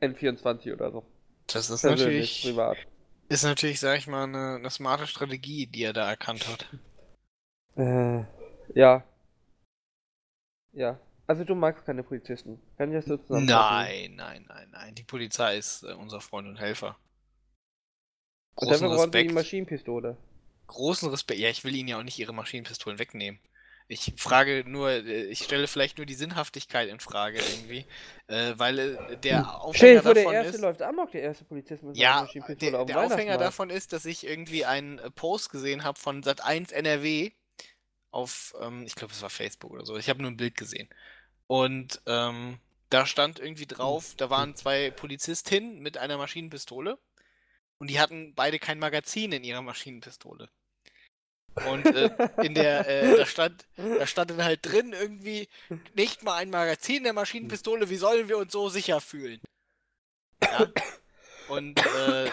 N24 0.00 0.72
oder 0.72 0.90
so. 0.90 1.06
Das 1.46 1.70
ist 1.70 1.82
Persönlich, 1.82 2.42
natürlich, 2.42 2.42
privat. 2.42 2.76
ist 3.28 3.44
natürlich, 3.44 3.80
sag 3.80 3.98
ich 3.98 4.06
mal, 4.06 4.24
eine, 4.24 4.56
eine 4.56 4.70
smarte 4.70 5.06
Strategie, 5.06 5.66
die 5.66 5.84
er 5.84 5.92
da 5.92 6.08
erkannt 6.08 6.46
hat. 6.48 6.66
Äh, 7.76 8.24
ja. 8.74 9.04
Ja. 10.72 11.00
Also 11.26 11.44
du 11.44 11.54
magst 11.54 11.84
keine 11.86 12.02
Polizisten. 12.02 12.60
Kann 12.76 12.90
ich 12.90 12.96
das 12.96 13.06
so 13.06 13.16
zusammenfassen? 13.16 13.46
Nein, 13.46 14.14
nein, 14.16 14.44
nein, 14.48 14.68
nein. 14.70 14.94
Die 14.94 15.04
Polizei 15.04 15.56
ist 15.56 15.82
äh, 15.82 15.92
unser 15.92 16.20
Freund 16.20 16.46
und 16.48 16.60
Helfer. 16.60 16.96
Großen 18.56 18.72
dafür 18.72 18.88
brauchen 18.88 18.98
sie 18.98 19.10
die 19.10 19.18
Respekt. 19.18 19.34
Maschinenpistole. 19.34 20.16
Großen 20.66 21.08
Respekt. 21.10 21.40
Ja, 21.40 21.48
ich 21.48 21.64
will 21.64 21.74
ihnen 21.74 21.88
ja 21.88 21.98
auch 21.98 22.02
nicht 22.02 22.18
ihre 22.18 22.34
Maschinenpistolen 22.34 22.98
wegnehmen. 22.98 23.38
Ich 23.88 24.14
frage 24.16 24.64
nur, 24.66 24.90
äh, 24.90 25.24
ich 25.26 25.44
stelle 25.44 25.68
vielleicht 25.68 25.98
nur 25.98 26.06
die 26.06 26.14
Sinnhaftigkeit 26.14 26.88
in 26.88 26.98
Frage 26.98 27.38
irgendwie, 27.38 27.86
äh, 28.26 28.54
weil 28.56 28.78
äh, 28.78 29.16
der 29.18 29.60
Stell 29.72 29.94
dir 29.94 30.02
Aufhänger 30.02 30.02
der 30.02 30.14
davon 30.14 30.34
erste 30.34 30.54
ist, 30.56 30.60
läuft 30.60 30.82
amok, 30.82 31.12
der 31.12 31.22
erste 31.22 31.44
Polizist 31.44 31.82
mit 31.84 31.96
ja, 31.96 32.28
der, 32.34 32.84
der 32.84 33.00
Aufhänger 33.00 33.38
davon 33.38 33.70
ist, 33.70 33.92
dass 33.92 34.04
ich 34.04 34.26
irgendwie 34.26 34.64
einen 34.64 34.98
äh, 34.98 35.10
Post 35.10 35.50
gesehen 35.50 35.84
habe 35.84 35.98
von 35.98 36.22
Sat1 36.22 36.72
NRW 36.72 37.30
auf, 38.10 38.54
ähm, 38.60 38.84
ich 38.86 38.96
glaube, 38.96 39.12
es 39.12 39.22
war 39.22 39.30
Facebook 39.30 39.70
oder 39.70 39.84
so. 39.84 39.96
Ich 39.96 40.08
habe 40.08 40.20
nur 40.20 40.30
ein 40.32 40.36
Bild 40.36 40.56
gesehen. 40.56 40.88
Und 41.46 42.02
ähm, 42.06 42.58
da 42.90 43.06
stand 43.06 43.38
irgendwie 43.38 43.66
drauf, 43.66 44.14
da 44.16 44.30
waren 44.30 44.56
zwei 44.56 44.90
Polizistinnen 44.90 45.80
mit 45.80 45.98
einer 45.98 46.16
Maschinenpistole 46.16 46.98
und 47.78 47.88
die 47.88 48.00
hatten 48.00 48.34
beide 48.34 48.58
kein 48.58 48.78
Magazin 48.78 49.32
in 49.32 49.44
ihrer 49.44 49.62
Maschinenpistole. 49.62 50.48
Und 51.66 51.86
äh, 51.86 52.10
in 52.42 52.54
der, 52.54 52.86
äh, 52.88 53.16
da 53.16 53.26
stand, 53.26 53.66
da 53.76 54.06
stand 54.06 54.30
dann 54.30 54.44
halt 54.44 54.60
drin 54.62 54.92
irgendwie 54.92 55.48
nicht 55.94 56.22
mal 56.22 56.36
ein 56.36 56.50
Magazin 56.50 57.04
der 57.04 57.12
Maschinenpistole, 57.12 57.88
wie 57.88 57.96
sollen 57.96 58.28
wir 58.28 58.38
uns 58.38 58.52
so 58.52 58.68
sicher 58.68 59.00
fühlen? 59.00 59.40
Ja. 60.42 60.68
Und 61.48 61.84
äh, 61.84 62.26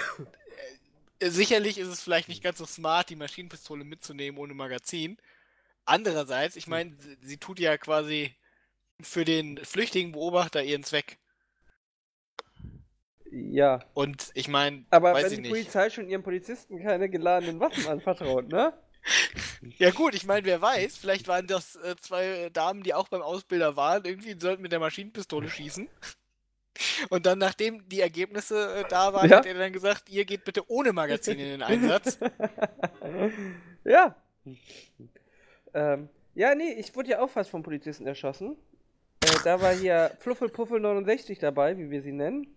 äh, 1.24 1.30
sicherlich 1.30 1.78
ist 1.78 1.88
es 1.88 2.02
vielleicht 2.02 2.28
nicht 2.28 2.44
ganz 2.44 2.58
so 2.58 2.66
smart, 2.66 3.10
die 3.10 3.16
Maschinenpistole 3.16 3.84
mitzunehmen 3.84 4.40
ohne 4.40 4.54
Magazin. 4.54 5.18
Andererseits, 5.86 6.56
ich 6.56 6.68
meine, 6.68 6.96
sie, 6.98 7.18
sie 7.22 7.38
tut 7.38 7.60
ja 7.60 7.78
quasi 7.78 8.36
für 9.02 9.26
den 9.26 9.58
flüchtigen 9.64 10.14
Beobachter 10.14 10.64
ihren 10.64 10.84
Zweck. 10.84 11.18
Ja. 13.36 13.80
Und 13.96 14.30
ich 14.36 14.48
meine, 14.48 14.86
Aber 14.92 15.14
weiß 15.14 15.24
wenn 15.26 15.32
ich 15.32 15.36
die 15.38 15.42
nicht. 15.42 15.52
Polizei 15.52 15.90
schon 15.90 16.08
ihren 16.08 16.22
Polizisten 16.22 16.82
keine 16.84 17.10
geladenen 17.10 17.60
Waffen 17.60 17.88
anvertraut, 17.88 18.48
ne? 18.50 18.74
Ja 19.78 19.92
gut, 19.92 20.14
ich 20.16 20.26
meine, 20.26 20.46
wer 20.46 20.62
weiß, 20.62 20.96
vielleicht 20.98 21.28
waren 21.28 21.46
das 21.48 21.76
äh, 21.78 21.96
zwei 22.00 22.50
Damen, 22.54 22.84
die 22.84 22.94
auch 22.94 23.10
beim 23.10 23.22
Ausbilder 23.22 23.76
waren, 23.76 24.06
irgendwie 24.06 24.40
sollten 24.40 24.62
mit 24.62 24.72
der 24.72 24.80
Maschinenpistole 24.80 25.50
schießen. 25.50 25.90
Und 27.10 27.26
dann, 27.26 27.38
nachdem 27.38 27.88
die 27.90 28.00
Ergebnisse 28.00 28.76
äh, 28.76 28.84
da 28.90 29.14
waren, 29.14 29.30
Ja. 29.30 29.38
hat 29.38 29.46
er 29.46 29.56
dann 29.56 29.74
gesagt, 29.74 30.10
ihr 30.10 30.24
geht 30.26 30.46
bitte 30.46 30.70
ohne 30.70 30.94
Magazin 30.94 31.38
in 31.38 31.46
den 31.48 31.64
Einsatz. 31.64 32.18
ja. 33.84 34.16
Ähm, 35.74 36.10
ja, 36.36 36.56
nee, 36.56 36.74
ich 36.74 36.96
wurde 36.96 37.10
ja 37.12 37.20
auch 37.22 37.30
fast 37.30 37.50
vom 37.50 37.64
Polizisten 37.64 38.08
erschossen. 38.08 38.58
Äh, 39.24 39.28
da 39.44 39.62
war 39.62 39.74
hier 39.74 40.12
Fluffel-Puffel 40.20 40.80
69 40.80 41.40
dabei, 41.40 41.78
wie 41.78 41.90
wir 41.90 42.02
sie 42.02 42.12
nennen. 42.12 42.48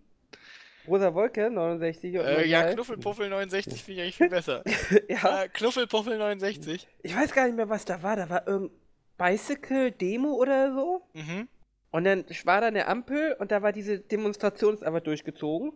Rosa 0.89 1.15
Wolke 1.15 1.51
69 1.51 2.19
und 2.19 2.25
Äh, 2.25 2.47
ja, 2.47 2.63
09. 2.65 2.75
Knuffelpuffel 2.75 3.29
69 3.29 3.83
finde 3.83 4.01
ich 4.01 4.03
eigentlich 4.05 4.17
viel 4.17 4.29
besser. 4.29 4.63
ja, 5.09 5.45
Äh, 5.45 5.49
Knuffelpuffel 5.49 6.19
69. 6.19 6.87
ich 7.03 7.17
weiß 7.17 7.33
gar 7.33 7.47
nicht 7.47 7.57
mehr, 7.57 7.69
was 7.69 7.85
da 7.85 8.03
war. 8.03 8.17
Da 8.17 8.29
war 8.29 8.47
irgendein 8.47 8.79
Bicycle-Demo 9.19 10.33
oder 10.35 10.73
so. 10.73 11.03
Mhm. 11.15 11.49
Und 11.91 12.05
dann 12.05 12.25
war 12.45 12.61
da 12.61 12.67
eine 12.67 12.87
Ampel 12.89 13.37
und 13.39 13.51
da 13.51 13.63
war 13.63 13.73
diese 13.73 13.99
Demonstration 13.99 14.83
einfach 14.83 15.01
durchgezogen. 15.01 15.73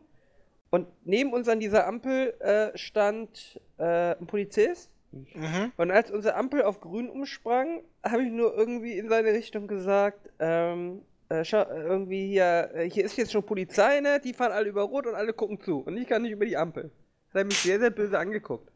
Und 0.70 0.86
neben 1.04 1.32
uns 1.32 1.48
an 1.48 1.58
dieser 1.60 1.86
Ampel 1.86 2.34
äh, 2.40 2.76
stand 2.78 3.60
äh, 3.78 4.14
ein 4.16 4.26
Polizist. 4.26 4.90
Mhm. 5.12 5.72
Und 5.76 5.90
als 5.90 6.10
unsere 6.10 6.36
Ampel 6.36 6.62
auf 6.62 6.80
grün 6.80 7.08
umsprang, 7.08 7.82
habe 8.04 8.22
ich 8.22 8.30
nur 8.30 8.54
irgendwie 8.56 8.96
in 8.98 9.08
seine 9.08 9.32
Richtung 9.32 9.66
gesagt, 9.66 10.30
ähm, 10.38 11.02
äh, 11.30 11.44
schau, 11.44 11.62
äh, 11.62 11.82
irgendwie 11.82 12.28
hier, 12.28 12.70
äh, 12.74 12.90
hier 12.90 13.04
ist 13.04 13.16
jetzt 13.16 13.32
schon 13.32 13.44
Polizei, 13.46 14.00
ne? 14.00 14.20
Die 14.20 14.34
fahren 14.34 14.52
alle 14.52 14.68
über 14.68 14.82
Rot 14.82 15.06
und 15.06 15.14
alle 15.14 15.32
gucken 15.32 15.60
zu. 15.60 15.78
Und 15.80 15.96
ich 15.96 16.06
kann 16.08 16.22
nicht 16.22 16.32
über 16.32 16.44
die 16.44 16.56
Ampel. 16.56 16.90
Das 17.32 17.40
hat 17.40 17.46
mich 17.46 17.58
sehr, 17.58 17.78
sehr 17.78 17.90
böse 17.90 18.18
angeguckt. 18.18 18.70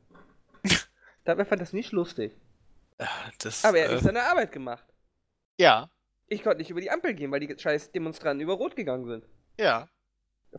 Dabei 1.24 1.44
fand 1.44 1.60
das 1.60 1.72
nicht 1.72 1.92
lustig. 1.92 2.32
Das, 3.38 3.64
Aber 3.64 3.78
er 3.78 3.90
hat 3.90 3.96
äh, 3.96 4.00
seine 4.00 4.22
Arbeit 4.22 4.52
gemacht. 4.52 4.84
ja, 5.58 5.90
Ich 6.28 6.42
konnte 6.42 6.58
nicht 6.58 6.70
über 6.70 6.80
die 6.80 6.90
Ampel 6.90 7.12
gehen, 7.14 7.30
weil 7.32 7.40
die 7.40 7.58
scheiß 7.58 7.90
Demonstranten 7.92 8.40
über 8.40 8.54
Rot 8.54 8.76
gegangen 8.76 9.06
sind. 9.06 9.24
ja. 9.58 9.88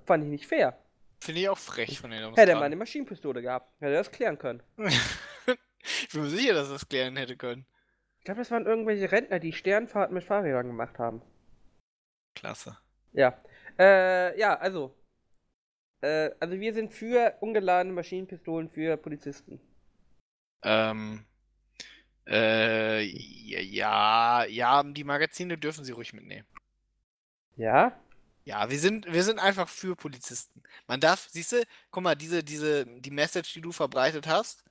Fand 0.05 0.25
ich 0.25 0.29
nicht 0.29 0.45
fair. 0.45 0.77
Finde 1.21 1.39
ich 1.39 1.47
auch 1.47 1.57
frech 1.57 2.01
von 2.01 2.11
den 2.11 2.19
Hätte 2.19 2.25
er 2.25 2.35
mal 2.35 2.35
eine 2.35 2.71
Demonstranten. 2.71 2.77
Maschinenpistole 2.79 3.41
gehabt, 3.41 3.71
hätte 3.79 3.93
er 3.93 3.99
das 3.99 4.11
klären 4.11 4.37
können. 4.37 4.61
ich 4.77 6.09
bin 6.11 6.23
mir 6.23 6.29
sicher, 6.29 6.53
dass 6.53 6.67
er 6.67 6.73
das 6.73 6.89
klären 6.89 7.15
hätte 7.15 7.37
können. 7.37 7.65
Ich 8.19 8.25
glaube, 8.25 8.41
das 8.41 8.51
waren 8.51 8.65
irgendwelche 8.65 9.09
Rentner, 9.09 9.39
die 9.39 9.53
Sternfahrten 9.53 10.13
mit 10.13 10.25
Fahrrädern 10.25 10.67
gemacht 10.67 10.99
haben. 10.99 11.21
Klasse. 12.35 12.77
Ja. 13.13 13.41
Äh, 13.79 14.37
ja, 14.39 14.55
also. 14.57 14.95
Äh, 16.01 16.31
also 16.39 16.59
wir 16.59 16.73
sind 16.73 16.93
für 16.93 17.35
ungeladene 17.41 17.93
Maschinenpistolen 17.93 18.69
für 18.69 18.97
Polizisten. 18.97 19.59
Ähm, 20.63 21.25
äh, 22.27 23.01
ja, 23.01 24.45
ja, 24.45 24.83
die 24.83 25.03
Magazine 25.03 25.57
dürfen 25.57 25.83
sie 25.83 25.91
ruhig 25.91 26.13
mitnehmen. 26.13 26.47
Ja? 27.55 27.99
Ja, 28.43 28.69
wir 28.69 28.77
sind, 28.77 29.11
wir 29.11 29.23
sind 29.23 29.39
einfach 29.39 29.67
für 29.67 29.95
Polizisten. 29.95 30.61
Man 30.87 30.99
darf, 30.99 31.27
siehst 31.31 31.51
du, 31.51 31.63
guck 31.89 32.03
mal, 32.03 32.15
diese, 32.15 32.43
diese, 32.43 32.85
die 32.85 33.11
Message, 33.11 33.53
die 33.53 33.61
du 33.61 33.71
verbreitet 33.71 34.27
hast, 34.27 34.63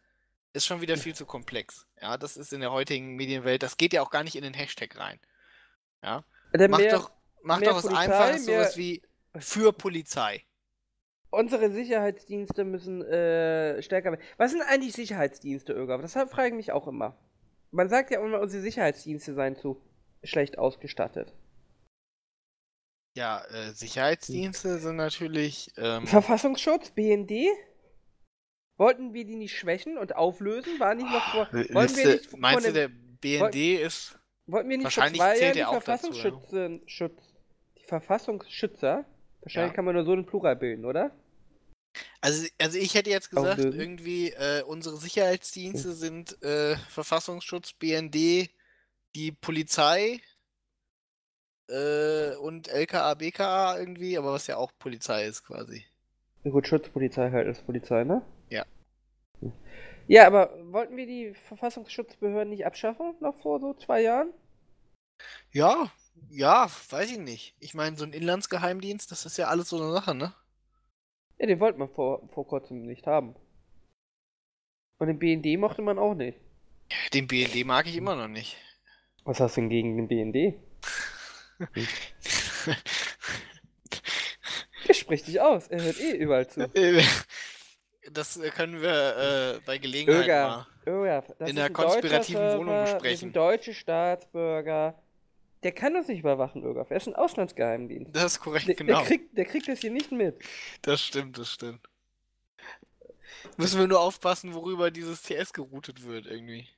ist 0.52 0.66
schon 0.66 0.80
wieder 0.80 0.96
viel 0.96 1.14
zu 1.14 1.26
komplex. 1.26 1.86
Ja, 2.00 2.16
das 2.16 2.36
ist 2.36 2.52
in 2.52 2.60
der 2.60 2.70
heutigen 2.70 3.16
Medienwelt, 3.16 3.64
das 3.64 3.76
geht 3.76 3.92
ja 3.92 4.02
auch 4.02 4.10
gar 4.10 4.22
nicht 4.22 4.36
in 4.36 4.44
den 4.44 4.54
Hashtag 4.54 4.96
rein. 4.96 5.18
Ja, 6.02 6.24
mach 6.68 6.80
doch, 6.90 7.10
mach 7.44 7.60
doch 7.60 7.76
es 7.78 7.82
Polizei, 7.84 8.00
einfach 8.02 8.28
mehr- 8.30 8.38
sowas 8.38 8.76
wie 8.76 9.02
für 9.38 9.72
Polizei. 9.72 10.42
Unsere 11.30 11.70
Sicherheitsdienste 11.70 12.64
müssen 12.64 13.02
äh, 13.02 13.82
stärker 13.82 14.12
werden. 14.12 14.22
Was 14.36 14.52
sind 14.52 14.62
eigentlich 14.62 14.92
Sicherheitsdienste, 14.92 15.72
Irga? 15.72 15.98
Das 15.98 16.12
frage 16.12 16.48
ich 16.48 16.54
mich 16.54 16.70
auch 16.72 16.86
immer. 16.86 17.16
Man 17.72 17.88
sagt 17.88 18.10
ja 18.12 18.20
immer, 18.24 18.40
unsere 18.40 18.62
Sicherheitsdienste 18.62 19.34
seien 19.34 19.56
zu 19.56 19.82
schlecht 20.22 20.58
ausgestattet. 20.58 21.32
Ja, 23.16 23.44
äh, 23.46 23.72
Sicherheitsdienste 23.72 24.78
sind 24.78 24.96
natürlich, 24.96 25.72
ähm, 25.76 26.06
Verfassungsschutz, 26.06 26.90
BND? 26.90 27.48
Wollten 28.76 29.12
wir 29.14 29.24
die 29.24 29.36
nicht 29.36 29.56
schwächen 29.56 29.98
und 29.98 30.16
auflösen? 30.16 30.80
War 30.80 30.94
nicht 30.94 31.10
noch 31.10 31.30
vor. 31.32 31.48
Wollten 31.52 31.74
wir 31.74 31.82
Liste, 31.82 32.08
nicht 32.08 32.26
von 32.30 32.40
meinst 32.40 32.66
du, 32.66 32.72
der- 32.72 32.88
BND 33.20 33.80
ist, 33.80 34.18
Wollten 34.46 34.68
wir 34.68 34.76
nicht 34.76 34.84
Wahrscheinlich 34.84 35.20
vor 35.20 35.30
zwei 35.30 35.38
zählt 35.38 35.56
Jahren 35.56 35.70
die 35.70 35.74
er 35.74 35.78
auch 35.78 35.82
dazu, 35.84 36.12
ja. 36.12 36.80
Schutz, 36.86 37.33
die 37.84 37.88
Verfassungsschützer? 37.88 39.04
Wahrscheinlich 39.42 39.72
Ja. 39.72 39.74
kann 39.76 39.84
man 39.84 39.94
nur 39.94 40.04
so 40.04 40.12
einen 40.12 40.26
Plural 40.26 40.56
bilden, 40.56 40.84
oder? 40.84 41.10
Also, 42.20 42.48
also 42.60 42.78
ich 42.78 42.94
hätte 42.94 43.10
jetzt 43.10 43.30
gesagt, 43.30 43.60
Auflösen. 43.60 43.78
irgendwie 43.80 44.30
äh, 44.30 44.62
unsere 44.62 44.96
Sicherheitsdienste 44.96 45.92
sind 45.92 46.42
äh, 46.42 46.76
Verfassungsschutz, 46.88 47.72
BND, 47.74 48.50
die 49.14 49.32
Polizei 49.32 50.20
äh, 51.68 52.34
und 52.36 52.68
LKA, 52.68 53.14
BKA 53.14 53.78
irgendwie, 53.78 54.18
aber 54.18 54.32
was 54.32 54.46
ja 54.48 54.56
auch 54.56 54.72
Polizei 54.78 55.26
ist 55.26 55.44
quasi. 55.44 55.84
Ja, 56.42 56.50
gut, 56.50 56.66
Schutzpolizei 56.66 57.30
halt 57.30 57.46
ist 57.46 57.64
Polizei, 57.64 58.04
ne? 58.04 58.22
Ja. 58.50 58.64
Ja, 60.06 60.26
aber 60.26 60.50
wollten 60.72 60.96
wir 60.96 61.06
die 61.06 61.32
Verfassungsschutzbehörden 61.34 62.50
nicht 62.50 62.66
abschaffen, 62.66 63.14
noch 63.20 63.36
vor 63.36 63.60
so 63.60 63.72
zwei 63.74 64.02
Jahren? 64.02 64.32
Ja, 65.52 65.90
ja, 66.30 66.68
weiß 66.90 67.10
ich 67.12 67.18
nicht. 67.18 67.54
Ich 67.60 67.74
meine, 67.74 67.96
so 67.96 68.04
ein 68.04 68.12
Inlandsgeheimdienst, 68.12 69.10
das 69.10 69.26
ist 69.26 69.36
ja 69.36 69.48
alles 69.48 69.68
so 69.68 69.76
eine 69.80 69.92
Sache, 69.92 70.14
ne? 70.14 70.34
Ja, 71.38 71.46
den 71.46 71.60
wollte 71.60 71.78
man 71.78 71.88
vor, 71.88 72.28
vor 72.32 72.46
kurzem 72.46 72.82
nicht 72.82 73.06
haben. 73.06 73.34
Und 74.98 75.08
den 75.08 75.18
BND 75.18 75.58
mochte 75.58 75.82
man 75.82 75.98
auch 75.98 76.14
nicht. 76.14 76.38
Den 77.12 77.26
BND 77.26 77.64
mag 77.66 77.86
ich 77.86 77.96
immer 77.96 78.14
noch 78.14 78.28
nicht. 78.28 78.56
Was 79.24 79.40
hast 79.40 79.56
du 79.56 79.62
denn 79.62 79.70
gegen 79.70 79.96
den 79.96 80.08
BND? 80.08 80.54
Er 84.86 84.92
spricht 84.94 85.26
dich 85.26 85.40
aus, 85.40 85.68
er 85.68 85.82
hört 85.82 85.98
eh 85.98 86.16
überall 86.16 86.46
zu. 86.48 86.70
Das 88.12 88.38
können 88.54 88.82
wir 88.82 89.56
äh, 89.56 89.60
bei 89.64 89.78
Gelegenheit 89.78 90.26
mal 90.28 90.66
Öger, 90.86 91.24
das 91.38 91.48
in 91.48 91.56
der 91.56 91.70
konspirativen 91.70 92.58
Wohnung 92.58 92.66
Server, 92.66 92.86
Wir 92.86 92.92
besprechen. 92.92 93.16
sind 93.18 93.36
deutsche 93.36 93.72
Staatsbürger. 93.72 95.02
Der 95.64 95.72
kann 95.72 95.96
uns 95.96 96.08
nicht 96.08 96.20
überwachen, 96.20 96.62
Öger. 96.62 96.86
Er 96.90 96.96
ist 96.96 97.08
ein 97.08 97.16
Auslandsgeheimdienst. 97.16 98.14
Das 98.14 98.34
ist 98.34 98.40
korrekt, 98.40 98.68
Der, 98.68 98.74
genau. 98.74 98.98
der, 98.98 99.06
kriegt, 99.06 99.36
der 99.36 99.44
kriegt 99.46 99.66
das 99.66 99.80
hier 99.80 99.90
nicht 99.90 100.12
mit. 100.12 100.36
Das 100.82 101.00
stimmt, 101.00 101.38
das 101.38 101.50
stimmt. 101.50 101.80
Müssen 103.56 103.80
wir 103.80 103.88
nur 103.88 104.00
aufpassen, 104.00 104.54
worüber 104.54 104.90
dieses 104.90 105.22
TS 105.22 105.52
geroutet 105.52 106.04
wird, 106.04 106.26
irgendwie. 106.26 106.68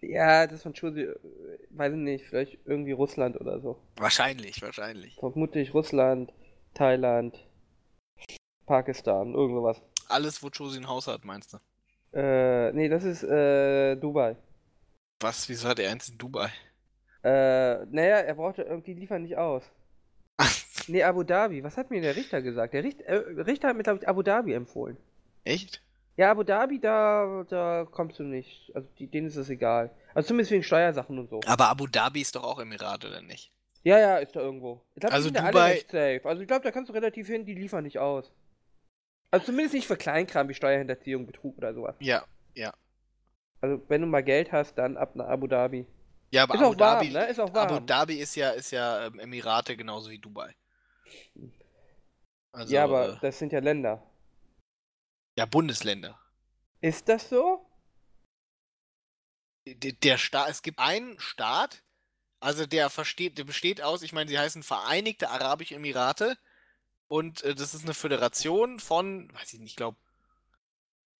Ja, 0.00 0.46
das 0.46 0.62
von 0.62 0.74
Schusi, 0.74 1.02
äh, 1.02 1.16
weiß 1.70 1.92
ich 1.92 1.98
nicht, 1.98 2.26
vielleicht 2.26 2.58
irgendwie 2.64 2.92
Russland 2.92 3.40
oder 3.40 3.60
so. 3.60 3.82
Wahrscheinlich, 3.96 4.62
wahrscheinlich. 4.62 5.16
Vermutlich 5.16 5.74
Russland, 5.74 6.32
Thailand, 6.74 7.36
Pakistan, 8.66 9.34
irgend 9.34 9.56
sowas. 9.56 9.82
Alles, 10.08 10.42
wo 10.42 10.48
Josie 10.48 10.78
ein 10.78 10.88
Haus 10.88 11.08
hat, 11.08 11.24
meinst 11.24 11.52
du? 11.52 11.58
Äh, 12.16 12.72
nee, 12.72 12.88
das 12.88 13.02
ist 13.04 13.24
äh, 13.24 13.96
Dubai. 13.96 14.36
Was? 15.20 15.48
Wieso 15.48 15.68
hat 15.68 15.78
er 15.78 15.90
eins 15.90 16.08
in 16.08 16.18
Dubai? 16.18 16.50
Äh, 17.26 17.84
naja, 17.86 18.18
er 18.18 18.34
brauchte 18.36 18.62
irgendwie, 18.62 18.94
liefern 18.94 19.22
nicht 19.22 19.36
aus. 19.36 19.64
Nee, 20.88 21.02
Abu 21.02 21.24
Dhabi. 21.24 21.64
Was 21.64 21.76
hat 21.76 21.90
mir 21.90 22.00
der 22.00 22.14
Richter 22.14 22.40
gesagt? 22.42 22.72
Der 22.72 22.84
Richt, 22.84 23.00
äh, 23.00 23.14
Richter 23.16 23.68
hat 23.68 23.76
mir, 23.76 23.82
glaube 23.82 23.98
ich, 24.00 24.08
Abu 24.08 24.22
Dhabi 24.22 24.52
empfohlen. 24.52 24.96
Echt? 25.42 25.82
Ja, 26.16 26.30
Abu 26.30 26.44
Dhabi, 26.44 26.78
da, 26.78 27.44
da 27.48 27.88
kommst 27.90 28.20
du 28.20 28.22
nicht. 28.22 28.70
Also, 28.72 28.88
die, 29.00 29.08
denen 29.08 29.26
ist 29.26 29.34
es 29.34 29.50
egal. 29.50 29.90
Also, 30.14 30.28
zumindest 30.28 30.52
wegen 30.52 30.62
Steuersachen 30.62 31.18
und 31.18 31.28
so. 31.28 31.40
Aber 31.46 31.68
Abu 31.70 31.88
Dhabi 31.88 32.20
ist 32.20 32.36
doch 32.36 32.44
auch 32.44 32.60
Emirat, 32.60 33.04
oder 33.04 33.20
nicht? 33.20 33.50
Ja, 33.82 33.98
ja, 33.98 34.18
ist 34.18 34.36
da 34.36 34.40
irgendwo. 34.40 34.80
Ich 34.94 35.00
glaube, 35.00 35.14
Also 35.16 35.28
die 35.28 35.34
sind 35.34 35.42
ja 35.42 35.48
alle 35.50 35.52
Dubai- 35.58 35.72
recht 35.72 35.90
safe. 35.90 36.20
Also, 36.24 36.42
ich 36.42 36.46
glaube, 36.48 36.62
da 36.62 36.70
kannst 36.70 36.88
du 36.88 36.92
relativ 36.94 37.26
hin, 37.26 37.44
die 37.44 37.54
liefern 37.54 37.82
nicht 37.82 37.98
aus. 37.98 38.30
Also, 39.32 39.46
zumindest 39.46 39.74
nicht 39.74 39.88
für 39.88 39.96
Kleinkram 39.96 40.48
wie 40.48 40.54
Steuerhinterziehung, 40.54 41.26
Betrug 41.26 41.58
oder 41.58 41.74
sowas. 41.74 41.96
Ja. 41.98 42.24
Also, 43.60 43.82
wenn 43.88 44.02
du 44.02 44.06
mal 44.06 44.22
Geld 44.22 44.52
hast, 44.52 44.78
dann 44.78 44.96
ab 44.96 45.16
nach 45.16 45.26
Abu 45.26 45.48
Dhabi. 45.48 45.84
Ja, 46.30 46.42
aber 46.42 46.54
Ist 46.54 46.60
Abu 46.60 46.74
auch 46.74 46.78
warm, 46.78 47.08
Dhabi. 47.08 47.10
ne? 47.10 47.26
Ist 47.26 47.40
auch 47.40 47.54
warm. 47.54 47.68
Abu 47.72 47.86
Dhabi 47.86 48.16
ist 48.20 48.34
ja, 48.36 48.50
ist 48.50 48.70
ja 48.72 49.06
ähm, 49.06 49.18
Emirate 49.20 49.76
genauso 49.76 50.10
wie 50.10 50.18
Dubai. 50.18 50.54
Also, 52.52 52.74
ja, 52.74 52.84
aber 52.84 53.14
äh, 53.14 53.18
das 53.20 53.38
sind 53.38 53.52
ja 53.52 53.60
Länder. 53.60 54.02
ja, 55.38 55.46
Bundesländer. 55.46 56.18
Ist 56.80 57.08
das 57.08 57.28
so? 57.28 57.66
Der, 59.66 59.92
der 59.92 60.18
Staat, 60.18 60.48
es 60.50 60.62
gibt 60.62 60.78
einen 60.78 61.18
Staat, 61.18 61.82
also 62.40 62.66
der 62.66 62.90
versteht, 62.90 63.38
der 63.38 63.44
besteht 63.44 63.82
aus, 63.82 64.02
ich 64.02 64.12
meine, 64.12 64.28
sie 64.30 64.38
heißen 64.38 64.62
Vereinigte 64.62 65.30
Arabische 65.30 65.74
Emirate 65.74 66.38
und 67.08 67.42
äh, 67.42 67.54
das 67.54 67.74
ist 67.74 67.84
eine 67.84 67.94
Föderation 67.94 68.78
von, 68.78 69.32
weiß 69.34 69.54
ich 69.54 69.60
nicht, 69.60 69.70
ich 69.70 69.76
glaube, 69.76 69.96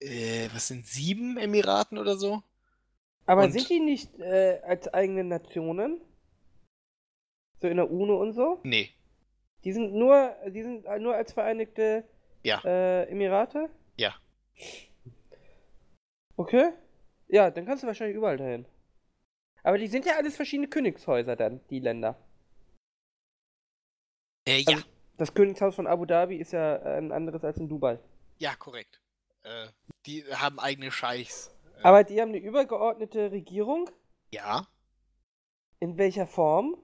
äh, 0.00 0.48
was 0.52 0.68
sind 0.68 0.86
sieben 0.86 1.36
Emiraten 1.38 1.98
oder 1.98 2.16
so? 2.16 2.42
Aber 3.26 3.44
Und- 3.44 3.52
sind 3.52 3.68
die 3.68 3.80
nicht 3.80 4.18
äh, 4.20 4.60
als 4.64 4.88
eigene 4.94 5.24
Nationen? 5.24 6.00
So 7.60 7.68
in 7.68 7.76
der 7.76 7.90
UNO 7.90 8.20
und 8.20 8.32
so? 8.32 8.60
Nee. 8.64 8.90
Die 9.64 9.72
sind 9.72 9.92
nur, 9.94 10.34
die 10.48 10.62
sind 10.62 10.84
nur 11.00 11.14
als 11.14 11.32
Vereinigte 11.32 12.04
Ja. 12.42 12.60
äh, 12.64 13.04
Emirate? 13.10 13.68
Ja. 13.96 14.14
Okay. 16.36 16.72
Ja, 17.28 17.50
dann 17.50 17.66
kannst 17.66 17.82
du 17.82 17.86
wahrscheinlich 17.86 18.16
überall 18.16 18.36
dahin. 18.36 18.66
Aber 19.64 19.78
die 19.78 19.88
sind 19.88 20.04
ja 20.06 20.16
alles 20.16 20.36
verschiedene 20.36 20.68
Königshäuser 20.68 21.34
dann, 21.34 21.60
die 21.70 21.80
Länder. 21.80 22.16
Äh, 24.46 24.58
ja, 24.60 24.74
Also- 24.76 24.86
Das 25.16 25.32
Königshaus 25.34 25.74
von 25.74 25.86
Abu 25.86 26.04
Dhabi 26.04 26.36
ist 26.36 26.52
ja 26.52 26.76
äh, 26.76 26.98
ein 26.98 27.10
anderes 27.10 27.42
als 27.42 27.56
in 27.56 27.68
Dubai. 27.68 27.98
ja, 28.38 28.54
korrekt. 28.54 29.00
Äh, 29.44 29.68
die 30.04 30.22
haben 30.26 30.58
eigene 30.60 30.90
Scheichs. 30.92 31.55
Aber 31.82 32.04
die 32.04 32.20
haben 32.20 32.28
eine 32.30 32.38
übergeordnete 32.38 33.30
Regierung. 33.30 33.90
ja. 34.30 34.66
In 35.78 35.98
welcher 35.98 36.26
Form? 36.26 36.74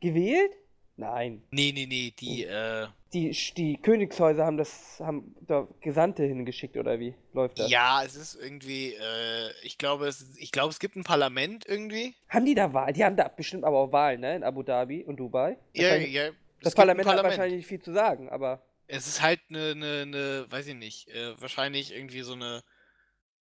Gewählt? 0.00 0.52
Nein. 0.96 1.42
Nee, 1.50 1.72
nee, 1.72 1.86
nee, 1.86 2.14
die, 2.18 2.44
äh, 2.44 2.86
Die, 3.12 3.30
die 3.56 3.76
Königshäuser 3.76 4.44
haben 4.46 4.56
das, 4.56 4.98
haben 5.00 5.36
da 5.42 5.68
Gesandte 5.80 6.24
hingeschickt 6.24 6.76
oder 6.76 6.98
wie 6.98 7.14
läuft 7.34 7.58
das? 7.58 7.70
ja, 7.70 8.02
es 8.02 8.16
ist 8.16 8.36
irgendwie, 8.36 8.94
äh, 8.94 9.50
ich 9.62 9.76
glaube, 9.76 10.06
es, 10.06 10.34
ich 10.38 10.50
glaube, 10.50 10.70
es 10.70 10.78
gibt 10.78 10.96
ein 10.96 11.04
Parlament 11.04 11.66
irgendwie. 11.68 12.14
Haben 12.28 12.46
die 12.46 12.54
da 12.54 12.72
Wahlen? 12.72 12.94
Die 12.94 13.04
haben 13.04 13.16
da 13.16 13.28
bestimmt 13.28 13.64
aber 13.64 13.78
auch 13.78 13.92
Wahlen, 13.92 14.20
ne? 14.20 14.36
In 14.36 14.44
Abu 14.44 14.62
Dhabi 14.62 15.04
und 15.04 15.16
Dubai. 15.18 15.58
Ja, 15.74 15.94
ja. 15.96 16.30
Das 16.62 16.72
ein 16.72 16.76
Parlament, 16.76 17.06
hat 17.06 17.22
wahrscheinlich 17.22 17.58
nicht 17.58 17.66
viel 17.66 17.82
zu 17.82 17.92
sagen, 17.92 18.28
aber. 18.30 18.62
Es 18.86 19.06
ist 19.06 19.20
halt 19.22 19.40
eine, 19.50 19.72
eine, 19.72 20.02
eine 20.02 20.46
weiß 20.48 20.66
ich 20.68 20.74
nicht, 20.74 21.08
äh, 21.08 21.40
wahrscheinlich 21.40 21.94
irgendwie 21.94 22.22
so 22.22 22.32
eine 22.32 22.62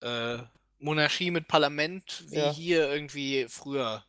äh, 0.01 0.37
Monarchie 0.79 1.31
mit 1.31 1.47
Parlament, 1.47 2.23
wie 2.29 2.37
Ja. 2.37 2.51
hier 2.51 2.91
irgendwie 2.91 3.47
früher 3.49 4.05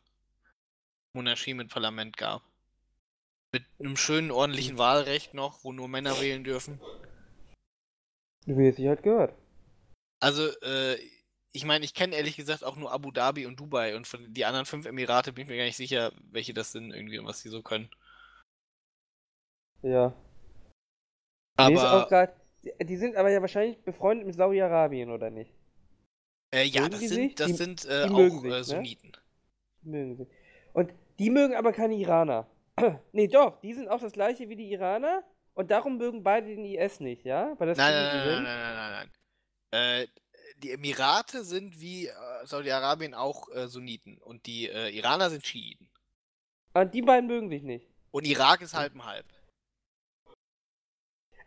Monarchie 1.13 1.53
mit 1.53 1.69
Parlament 1.69 2.17
gab. 2.17 2.43
Mit 3.51 3.63
einem 3.79 3.97
schönen, 3.97 4.29
ordentlichen 4.29 4.77
Wahlrecht 4.77 5.33
noch, 5.33 5.63
wo 5.63 5.73
nur 5.73 5.87
Männer 5.87 6.21
wählen 6.21 6.43
dürfen. 6.43 6.79
Wie 8.45 8.67
es 8.67 8.75
sich 8.75 8.87
halt 8.87 9.01
gehört. 9.03 9.33
Also, 10.19 10.47
äh, 10.61 10.97
ich 11.51 11.65
meine, 11.65 11.83
ich 11.83 11.95
kenne 11.95 12.15
ehrlich 12.15 12.35
gesagt 12.35 12.63
auch 12.63 12.75
nur 12.75 12.91
Abu 12.91 13.11
Dhabi 13.11 13.47
und 13.47 13.59
Dubai 13.59 13.95
und 13.95 14.05
von 14.05 14.31
die 14.33 14.45
anderen 14.45 14.65
fünf 14.65 14.85
Emirate 14.85 15.33
bin 15.33 15.43
ich 15.43 15.49
mir 15.49 15.57
gar 15.57 15.63
nicht 15.63 15.77
sicher, 15.77 16.11
welche 16.31 16.53
das 16.53 16.71
sind 16.71 16.91
irgendwie 16.91 17.17
und 17.17 17.25
was 17.25 17.41
die 17.41 17.49
so 17.49 17.63
können. 17.63 17.89
Ja. 19.81 20.13
Aber 21.57 22.35
die, 22.63 22.85
die 22.85 22.97
sind 22.97 23.15
aber 23.15 23.31
ja 23.31 23.41
wahrscheinlich 23.41 23.79
befreundet 23.83 24.27
mit 24.27 24.35
Saudi-Arabien, 24.35 25.09
oder 25.09 25.29
nicht? 25.29 25.53
Äh, 26.53 26.63
ja, 26.63 26.81
mögen 26.81 26.91
das 26.91 26.99
sind, 27.01 27.09
sich? 27.09 27.35
das 27.35 27.47
Die- 27.47 27.53
sind 27.53 27.85
äh, 27.85 28.07
die 28.07 28.13
auch 28.13 28.19
sich, 28.41 28.43
äh, 28.43 28.47
ne? 28.49 28.63
Sunniten. 28.63 29.11
Mögen 29.81 30.15
sie. 30.17 30.27
Und 30.73 30.93
die 31.19 31.29
mögen 31.29 31.55
aber 31.55 31.71
keine 31.73 31.95
Iraner. 31.95 32.47
nee, 33.11 33.27
doch, 33.27 33.59
die 33.61 33.73
sind 33.73 33.87
auch 33.89 33.99
das 33.99 34.13
gleiche 34.13 34.49
wie 34.49 34.55
die 34.55 34.71
Iraner 34.71 35.23
und 35.53 35.71
darum 35.71 35.97
mögen 35.97 36.23
beide 36.23 36.47
den 36.47 36.65
IS 36.65 36.99
nicht, 36.99 37.25
ja? 37.25 37.53
Weil 37.57 37.67
das 37.67 37.77
Nein, 37.77 37.93
nein, 37.93 38.17
nein, 38.17 38.43
nein, 38.43 38.43
nein, 38.43 38.75
nein, 38.75 39.09
nein. 39.71 40.03
Äh, 40.03 40.07
die 40.57 40.71
Emirate 40.71 41.43
sind 41.43 41.79
wie 41.79 42.07
äh, 42.07 42.13
Saudi-Arabien 42.45 43.13
auch 43.13 43.47
Sunniten 43.67 44.17
und 44.17 44.45
die 44.45 44.67
Iraner 44.67 45.29
sind 45.29 45.45
Schiiten. 45.45 45.89
Und 46.73 46.93
die 46.93 47.01
beiden 47.01 47.27
mögen 47.27 47.49
sich 47.49 47.63
nicht. 47.63 47.87
Und 48.11 48.25
Irak 48.27 48.61
ist 48.61 48.73
halb 48.73 48.93
und 48.93 49.05
halb. 49.05 49.25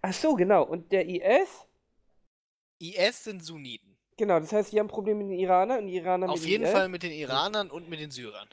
Ach 0.01 0.12
so, 0.12 0.35
genau. 0.35 0.65
Und 0.65 0.91
der 0.93 1.07
IS, 1.07 1.67
IS 2.79 3.25
sind 3.25 3.45
Sunniten. 3.45 3.91
Genau, 4.16 4.40
das 4.40 4.53
heißt, 4.53 4.72
die 4.72 4.81
haben 4.81 4.88
Probleme 4.88 5.22
mit 5.25 5.33
den 5.33 5.38
Iranern 5.38 5.81
und 5.81 5.87
die 5.87 5.96
Iraner 5.96 6.27
mit 6.27 6.35
Auf 6.35 6.40
dem 6.40 6.48
jeden. 6.48 6.66
Fall 6.66 6.88
mit 6.88 7.03
den 7.03 7.12
Iranern 7.12 7.70
und 7.70 7.88
mit 7.88 8.01
den 8.01 8.11
Syrern. 8.11 8.48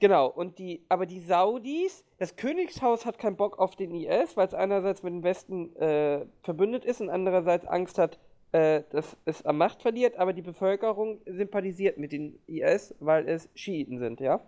Genau, 0.00 0.28
und 0.28 0.58
die, 0.58 0.82
aber 0.88 1.04
die 1.04 1.20
Saudis, 1.20 2.04
das 2.16 2.36
Königshaus 2.36 3.04
hat 3.04 3.18
keinen 3.18 3.36
Bock 3.36 3.58
auf 3.58 3.76
den 3.76 3.94
IS, 3.94 4.34
weil 4.34 4.48
es 4.48 4.54
einerseits 4.54 5.02
mit 5.02 5.12
dem 5.12 5.22
Westen 5.22 5.76
äh, 5.76 6.24
verbündet 6.42 6.86
ist 6.86 7.02
und 7.02 7.10
andererseits 7.10 7.66
Angst 7.66 7.98
hat, 7.98 8.18
äh, 8.52 8.82
dass 8.90 9.16
es 9.26 9.44
an 9.44 9.58
Macht 9.58 9.82
verliert, 9.82 10.16
aber 10.16 10.32
die 10.32 10.40
Bevölkerung 10.42 11.20
sympathisiert 11.26 11.98
mit 11.98 12.12
den 12.12 12.38
IS, 12.46 12.94
weil 12.98 13.28
es 13.28 13.50
Schiiten 13.54 13.98
sind, 13.98 14.20
ja? 14.20 14.40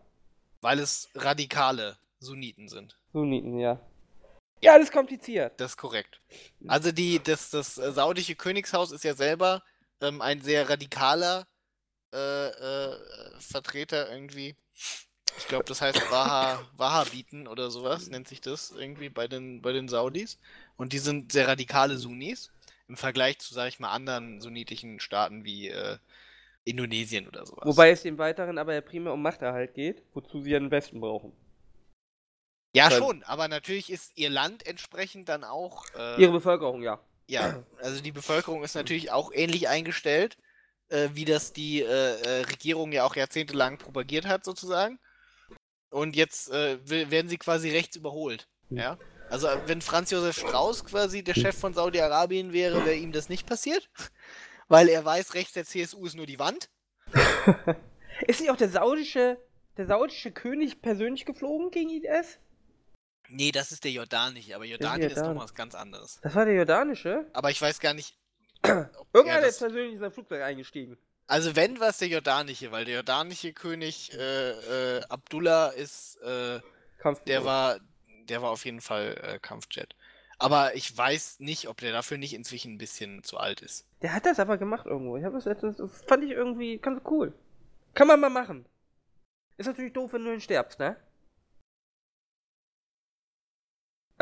Weil 0.63 0.79
es 0.79 1.11
radikale 1.15 1.99
Sunniten 2.19 2.69
sind. 2.69 2.97
Sunniten, 3.13 3.59
ja. 3.59 3.79
Ja, 4.63 4.79
das 4.79 4.85
ist 4.85 4.93
kompliziert. 4.93 5.53
Das 5.61 5.73
ist 5.73 5.77
korrekt. 5.77 6.21
Also 6.69 6.93
die, 6.93 7.21
das, 7.23 7.51
das 7.51 7.75
saudische 7.75 8.37
Königshaus 8.37 8.93
ist 8.93 9.05
ja 9.05 9.15
selber 9.15 9.63
ähm, 10.03 10.21
ein 10.21 10.43
sehr 10.43 10.69
radikaler 10.69 11.47
äh, 12.13 12.49
äh, 12.49 12.97
Vertreter 13.39 14.11
irgendwie. 14.13 14.55
Ich 15.39 15.49
glaube, 15.49 15.65
das 15.65 15.81
heißt 15.81 16.11
Waha, 16.11 16.63
Wahhabiten 16.77 17.49
oder 17.49 17.71
sowas 17.71 18.09
nennt 18.09 18.29
sich 18.29 18.41
das 18.41 18.71
irgendwie 18.71 19.09
bei 19.09 19.29
den, 19.29 19.63
bei 19.63 19.73
den 19.73 19.89
Saudis. 19.89 20.39
Und 20.77 20.93
die 20.93 20.99
sind 20.99 21.33
sehr 21.33 21.49
radikale 21.49 21.97
Sunnis 21.97 22.51
im 22.89 22.97
Vergleich 22.97 23.39
zu, 23.39 23.55
sag 23.55 23.69
ich 23.69 23.81
mal, 23.81 23.91
anderen 23.91 24.41
sunnitischen 24.41 25.01
Staaten 25.01 25.45
wie 25.45 25.69
äh, 25.69 25.97
Indonesien 26.65 27.27
oder 27.27 27.47
sowas. 27.47 27.65
Wobei 27.65 27.91
es 27.91 28.03
dem 28.03 28.19
Weiteren 28.19 28.59
aber 28.59 28.75
ja 28.75 28.83
primär 28.83 29.13
um 29.13 29.23
Machterhalt 29.23 29.75
geht, 29.75 30.03
wozu 30.13 30.43
sie 30.43 30.51
ja 30.51 30.59
den 30.59 30.71
Westen 30.71 31.01
brauchen. 31.01 31.33
Ja, 32.75 32.91
Weil- 32.91 32.99
schon, 32.99 33.23
aber 33.25 33.49
natürlich 33.49 33.91
ist 33.91 34.17
ihr 34.17 34.31
Land 34.31 34.67
entsprechend 34.67 35.29
dann 35.29 35.45
auch. 35.45 35.87
Äh, 35.95 36.21
Ihre 36.23 36.33
Bevölkerung, 36.33 36.83
ja. 36.83 37.01
Ja, 37.27 37.63
also 37.81 38.03
die 38.03 38.13
Bevölkerung 38.13 38.63
ist 38.65 38.75
natürlich 38.75 39.11
auch 39.11 39.33
ähnlich 39.33 39.69
eingestellt, 39.69 40.37
äh, 40.89 41.09
wie 41.15 41.25
das 41.25 41.53
die 41.53 41.81
äh, 41.81 41.87
äh, 41.87 42.43
Regierung 42.43 42.93
ja 42.93 43.05
auch 43.05 43.17
jahrzehntelang 43.17 43.79
propagiert 43.79 44.27
hat, 44.27 44.45
sozusagen. 44.45 44.99
Und 45.91 46.17
jetzt 46.17 46.51
äh, 46.51 46.79
werden 47.11 47.29
sie 47.29 47.39
quasi 47.39 47.71
rechts 47.71 47.97
überholt. 47.97 48.49
Hm. 48.69 48.79
Ja. 48.79 48.99
Also 49.31 49.47
äh, 49.47 49.59
wenn 49.67 49.81
Franz 49.83 50.11
Josef 50.11 50.39
Strauß 50.39 50.85
quasi 50.85 51.23
der 51.23 51.35
Chef 51.35 51.59
von 51.59 51.75
Saudi-Arabien 51.75 52.53
wäre, 52.53 52.85
wäre 52.85 52.97
ihm 52.97 53.13
das 53.13 53.29
nicht 53.29 53.47
passiert. 53.47 53.89
Weil 54.69 54.89
er 54.89 55.05
weiß, 55.05 55.35
rechts 55.35 55.53
der 55.53 55.65
CSU 55.65 56.07
ist 56.07 56.17
nur 56.17 56.27
die 56.27 56.39
Wand. 56.39 56.71
Ist 58.27 58.41
nicht 58.41 58.51
auch 58.51 58.57
der 58.57 58.69
saudische, 58.69 59.39
der 59.77 59.87
saudische 59.87 60.31
König 60.31 60.81
persönlich 60.81 61.25
geflogen 61.25 61.71
gegen 61.71 61.91
IS? 61.91 62.39
Nee, 63.33 63.51
das 63.51 63.73
ist 63.73 63.85
der 63.85 63.91
jordanische, 63.91 64.55
aber 64.55 64.67
Jordanien 64.67 65.09
ist 65.09 65.17
Jordan. 65.17 65.35
noch 65.35 65.43
was 65.45 65.55
ganz 65.55 65.75
anderes. 65.75 66.21
Das 66.23 66.35
war 66.35 66.45
der 66.45 66.55
jordanische? 66.55 67.27
Aber 67.33 67.51
ich 67.51 67.61
weiß 67.61 67.81
gar 67.81 67.95
nicht. 67.95 68.17
Irgendeiner 69.13 69.47
ist 69.47 69.59
persönlich 69.59 69.95
in 69.95 70.01
sein 70.01 70.13
Flugzeug 70.13 70.43
eingestiegen. 70.43 70.99
Also 71.27 71.57
wenn, 71.57 71.81
war 71.81 71.89
es 71.89 71.99
der 71.99 72.09
jordanische, 72.09 72.73
weil 72.73 72.85
der 72.85 72.97
jordanische 72.97 73.55
König 73.55 74.13
äh, 74.13 74.99
äh, 74.99 75.03
Abdullah 75.09 75.69
ist, 75.69 76.17
äh, 76.23 76.61
der 77.27 77.45
war, 77.45 77.79
der 78.29 78.43
war 78.43 78.51
auf 78.51 78.67
jeden 78.67 78.83
Fall 78.83 79.19
äh, 79.23 79.39
Kampfjet. 79.39 79.97
Aber 80.39 80.75
ich 80.75 80.97
weiß 80.97 81.41
nicht, 81.41 81.69
ob 81.69 81.79
der 81.79 81.93
dafür 81.93 82.19
nicht 82.19 82.35
inzwischen 82.35 82.75
ein 82.75 82.79
bisschen 82.79 83.23
zu 83.23 83.39
alt 83.39 83.63
ist. 83.63 83.87
Der 84.03 84.13
hat 84.13 84.27
das 84.27 84.41
aber 84.41 84.59
gemacht 84.59 84.87
irgendwo. 84.87 85.17
Ich 85.17 85.25
habe 85.25 85.37
das 85.37 85.47
letztens, 85.47 85.81
fand 86.07 86.25
ich 86.25 86.33
irgendwie 86.33 86.79
ganz 86.79 87.01
cool. 87.09 87.33
Kann 87.95 88.09
man 88.09 88.21
mal 88.21 88.29
machen. 88.29 88.67
Ist 89.57 89.67
natürlich 89.67 89.93
doof, 89.93 90.13
wenn 90.13 90.25
du 90.25 90.31
dann 90.31 90.41
stirbst, 90.41 90.79
ne? 90.81 90.97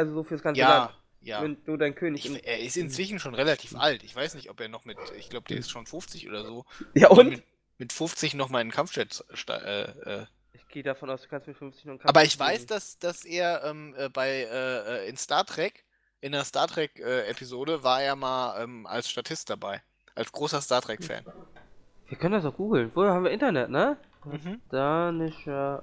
Also 0.01 0.15
so 0.15 0.23
fürs 0.25 0.43
ganze 0.43 0.61
Ja, 0.61 0.79
Land. 0.79 0.95
ja. 1.21 1.43
Wenn 1.43 1.63
du 1.65 1.77
dein 1.77 1.95
König 1.95 2.25
Ich, 2.25 2.47
er 2.47 2.59
ist 2.61 2.77
inzwischen 2.77 3.19
schon 3.19 3.35
relativ 3.35 3.77
alt. 3.77 4.03
Ich 4.03 4.17
weiß 4.17 4.35
nicht, 4.35 4.49
ob 4.51 4.59
er 4.61 4.69
noch 4.69 4.85
mit, 4.87 4.97
ich 5.19 5.29
glaube, 5.29 5.47
der 5.49 5.59
ist 5.59 5.71
schon 5.71 5.87
50 5.87 6.27
oder 6.29 6.45
so. 6.45 6.65
Ja 6.95 7.09
und? 7.09 7.29
Mit, 7.29 7.43
mit 7.79 7.93
50 7.93 8.35
noch 8.35 8.49
mal 8.49 8.61
in 8.63 8.71
Kampfjet. 8.71 9.23
Äh, 9.49 9.83
äh. 9.83 10.27
Ich 10.53 10.67
gehe 10.69 10.83
davon 10.83 11.11
aus, 11.11 11.23
du 11.23 11.29
kannst 11.29 11.47
mit 11.49 11.57
50 11.57 11.85
noch 11.85 11.93
einen 11.93 12.01
Aber 12.01 12.21
Kampf 12.21 12.33
ich 12.33 12.39
weiß, 12.39 12.67
dass, 12.67 12.99
dass 12.99 13.25
er 13.25 13.63
ähm, 13.65 13.95
äh, 13.99 14.09
bei 14.09 14.29
äh, 14.29 15.05
äh, 15.05 15.09
in 15.09 15.17
Star 15.17 15.45
Trek, 15.45 15.85
in 16.23 16.33
der 16.33 16.45
Star 16.45 16.67
Trek 16.67 16.99
äh, 16.99 17.27
Episode, 17.29 17.83
war 17.83 18.03
er 18.03 18.17
mal 18.17 18.63
ähm, 18.63 18.87
als 18.87 19.11
Statist 19.11 19.51
dabei. 19.51 19.83
Als 20.15 20.33
großer 20.33 20.61
Star 20.63 20.81
Trek 20.81 21.05
Fan. 21.05 21.25
Wir 22.09 22.19
können 22.19 22.33
das 22.33 22.45
auch 22.45 22.57
googeln. 22.57 22.91
Woher 22.95 23.13
haben 23.13 23.25
wir 23.25 23.31
Internet, 23.31 23.71
ne? 23.71 23.97
Mhm. 24.25 24.61
Danischer 24.71 25.83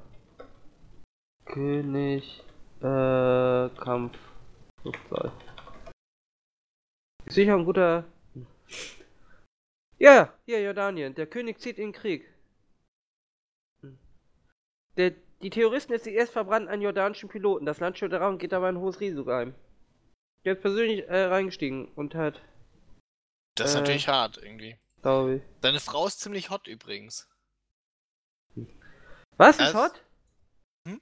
König 1.45 2.43
äh, 2.81 3.69
Kampfflugzeug. 3.79 5.31
Ist 7.25 7.35
sicher 7.35 7.55
ein 7.55 7.65
guter. 7.65 8.05
Ja, 9.99 10.33
hier 10.45 10.61
Jordanien. 10.61 11.15
Der 11.15 11.27
König 11.27 11.59
zieht 11.59 11.77
in 11.77 11.87
den 11.91 11.93
Krieg. 11.93 12.31
Der, 14.95 15.13
die 15.41 15.49
Terroristen 15.49 15.93
des 15.93 16.05
IS 16.07 16.29
verbrannten 16.29 16.69
einen 16.69 16.81
jordanischen 16.81 17.29
Piloten. 17.29 17.65
Das 17.65 17.79
Land 17.79 17.97
steht 17.97 18.11
daran 18.11 18.33
und 18.33 18.39
geht 18.39 18.51
dabei 18.51 18.69
ein 18.69 18.77
hohes 18.79 18.99
Risiko 18.99 19.31
ein. 19.31 19.53
Der 20.45 20.53
ist 20.53 20.61
persönlich 20.61 21.07
äh, 21.07 21.25
reingestiegen 21.25 21.87
und 21.95 22.15
hat, 22.15 22.41
Das 23.55 23.71
ist 23.71 23.75
Äh. 23.75 23.79
natürlich 23.79 24.07
hart 24.07 24.37
irgendwie. 24.37 24.77
glaube 25.01 25.35
ich. 25.35 25.41
Seine 25.61 25.79
Frau 25.79 26.07
ist 26.07 26.19
ziemlich 26.19 26.49
hot 26.49 26.67
übrigens. 26.67 27.27
Was 29.37 29.59
ist 29.59 29.73
Das- 29.73 29.73
hot? 29.75 30.03
Hm? 30.87 31.01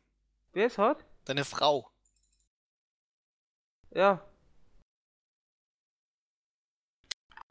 Wer 0.54 0.68
ist 0.68 0.78
hot? 0.78 1.04
Seine 1.26 1.46
Frau. 1.46 1.90
Ja. 3.92 4.24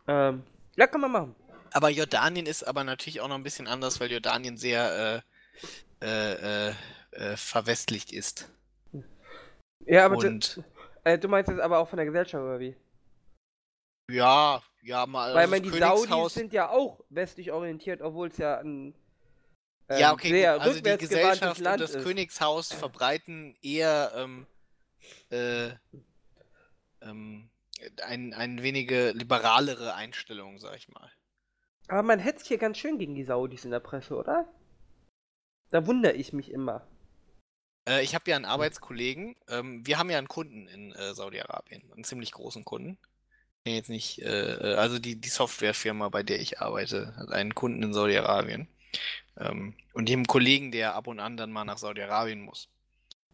Ähm, 0.07 0.45
ja, 0.77 0.87
kann 0.87 1.01
man 1.01 1.13
machen. 1.13 1.37
Aber 1.73 1.89
Jordanien 1.89 2.47
ist 2.47 2.63
aber 2.63 2.85
natürlich 2.85 3.21
auch 3.21 3.29
noch 3.29 3.35
ein 3.35 3.43
bisschen 3.43 3.67
anders, 3.67 3.99
weil 3.99 4.13
Jordanien 4.13 4.57
sehr 4.57 5.23
äh, 6.01 6.05
äh, 6.05 6.69
äh, 6.69 6.75
äh, 7.13 7.37
verwestlicht 7.37 8.13
ist. 8.13 8.51
Ja, 9.87 10.05
aber 10.07 10.17
du, 10.17 10.29
Und 10.29 10.63
äh, 11.05 11.19
du 11.19 11.29
meinst 11.29 11.51
jetzt 11.51 11.61
aber 11.61 11.79
auch 11.79 11.89
von 11.89 11.97
der 11.97 12.07
Gesellschaft, 12.07 12.43
oder 12.43 12.61
wie? 12.61 12.77
ja, 14.11 14.63
ja, 14.83 15.07
mal. 15.07 15.35
Weil 15.35 15.43
also 15.43 15.51
man 15.51 15.63
die 15.63 15.79
Saudis 15.79 16.35
sind 16.35 16.53
ja 16.53 16.69
auch 16.69 17.01
westlich 17.09 17.51
orientiert, 17.51 18.03
obwohl 18.03 18.29
es 18.29 18.37
ja 18.37 18.59
ein 18.59 18.95
Ja, 19.89 20.13
okay, 20.13 20.31
sehr 20.31 20.61
also 20.61 20.81
die 20.81 20.97
Gesellschaft 20.97 21.59
und 21.59 21.65
Land 21.65 21.81
das 21.81 21.95
ist. 21.95 22.05
Königshaus 22.05 22.73
verbreiten 22.73 23.55
eher 23.61 24.13
ähm, 24.17 24.47
äh, 25.31 25.71
ähm, 27.03 27.51
ein, 28.03 28.33
ein 28.33 28.63
wenige 28.63 29.11
liberalere 29.11 29.95
Einstellung, 29.95 30.59
sag 30.59 30.77
ich 30.77 30.89
mal. 30.89 31.11
Aber 31.89 32.03
man 32.03 32.19
hetzt 32.19 32.47
hier 32.47 32.59
ganz 32.59 32.79
schön 32.79 32.99
gegen 32.99 33.15
die 33.15 33.25
Saudis 33.25 33.65
in 33.65 33.71
der 33.71 33.81
Presse, 33.81 34.17
oder? 34.17 34.49
Da 35.71 35.87
wundere 35.87 36.13
ich 36.13 36.33
mich 36.33 36.51
immer. 36.51 36.87
Äh, 37.87 38.03
ich 38.03 38.15
habe 38.15 38.31
ja 38.31 38.37
einen 38.37 38.47
Arbeitskollegen. 38.47 39.37
Ähm, 39.49 39.87
wir 39.87 39.99
haben 39.99 40.11
ja 40.11 40.19
einen 40.19 40.29
Kunden 40.29 40.67
in 40.69 40.93
äh, 40.93 41.15
Saudi-Arabien, 41.15 41.83
einen 41.93 42.05
ziemlich 42.05 42.33
großen 42.33 42.65
Kunden. 42.65 42.99
Jetzt 43.67 43.89
nicht, 43.89 44.21
äh, 44.23 44.55
äh, 44.55 44.75
also 44.77 44.99
die, 44.99 45.17
die 45.17 45.29
Softwarefirma, 45.29 46.09
bei 46.09 46.23
der 46.23 46.41
ich 46.41 46.61
arbeite, 46.61 47.15
hat 47.17 47.31
einen 47.33 47.55
Kunden 47.55 47.83
in 47.83 47.93
Saudi-Arabien. 47.93 48.69
Ähm, 49.39 49.75
und 49.93 50.11
einen 50.11 50.27
Kollegen, 50.27 50.73
der 50.73 50.95
ab 50.95 51.07
und 51.07 51.21
an 51.21 51.37
dann 51.37 51.53
mal 51.53 51.65
nach 51.65 51.79
Saudi-Arabien 51.79 52.41
muss. 52.43 52.69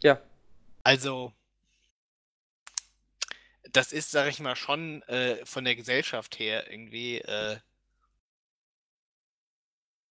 Ja. 0.03 0.21
Also, 0.85 1.33
das 3.73 3.93
ist, 3.93 4.11
sag 4.11 4.29
ich 4.29 4.41
mal, 4.41 4.57
schon 4.57 5.03
äh, 5.03 5.45
von 5.47 5.65
der 5.65 5.77
Gesellschaft 5.77 6.39
her 6.39 6.71
irgendwie 6.71 7.19
äh, 7.19 7.59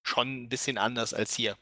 schon 0.04 0.44
ein 0.44 0.50
bisschen 0.50 0.78
anders 0.78 1.14
als 1.14 1.34
hier. 1.36 1.58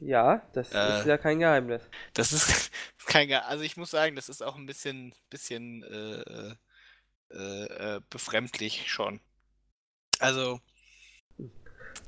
Ja, 0.00 0.42
das 0.52 0.72
Äh. 0.72 1.00
ist 1.00 1.06
ja 1.06 1.16
kein 1.18 1.38
Geheimnis. 1.38 1.82
Das 2.14 2.32
ist 2.32 2.70
kein, 3.06 3.28
Ge- 3.28 3.36
also 3.36 3.62
ich 3.64 3.76
muss 3.76 3.90
sagen, 3.90 4.16
das 4.16 4.28
ist 4.28 4.42
auch 4.42 4.56
ein 4.56 4.66
bisschen, 4.66 5.14
bisschen 5.30 5.82
äh, 5.84 6.54
äh, 7.34 7.64
äh, 7.64 8.00
befremdlich 8.10 8.90
schon. 8.90 9.20
Also, 10.18 10.60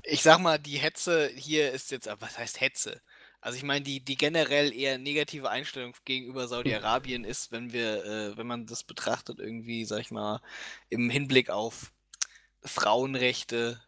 ich 0.08 0.22
sag 0.22 0.38
mal, 0.38 0.58
die 0.58 0.78
Hetze 0.78 1.30
hier 1.36 1.72
ist 1.72 1.90
jetzt, 1.90 2.08
aber 2.08 2.22
was 2.22 2.38
heißt 2.38 2.60
Hetze? 2.60 3.00
Also 3.40 3.56
ich 3.56 3.62
meine, 3.62 3.84
die, 3.84 4.00
die 4.00 4.16
generell 4.16 4.74
eher 4.74 4.98
negative 4.98 5.48
Einstellung 5.48 5.94
gegenüber 6.04 6.48
Saudi-Arabien 6.48 7.24
ist, 7.24 7.52
wenn 7.52 7.72
wir, 7.72 8.04
äh, 8.04 8.36
wenn 8.36 8.46
man 8.46 8.66
das 8.66 8.82
betrachtet, 8.82 9.38
irgendwie, 9.38 9.84
sag 9.84 10.00
ich 10.00 10.10
mal, 10.10 10.40
im 10.88 11.08
Hinblick 11.10 11.50
auf 11.50 11.92
Frauenrechte, 12.62 13.80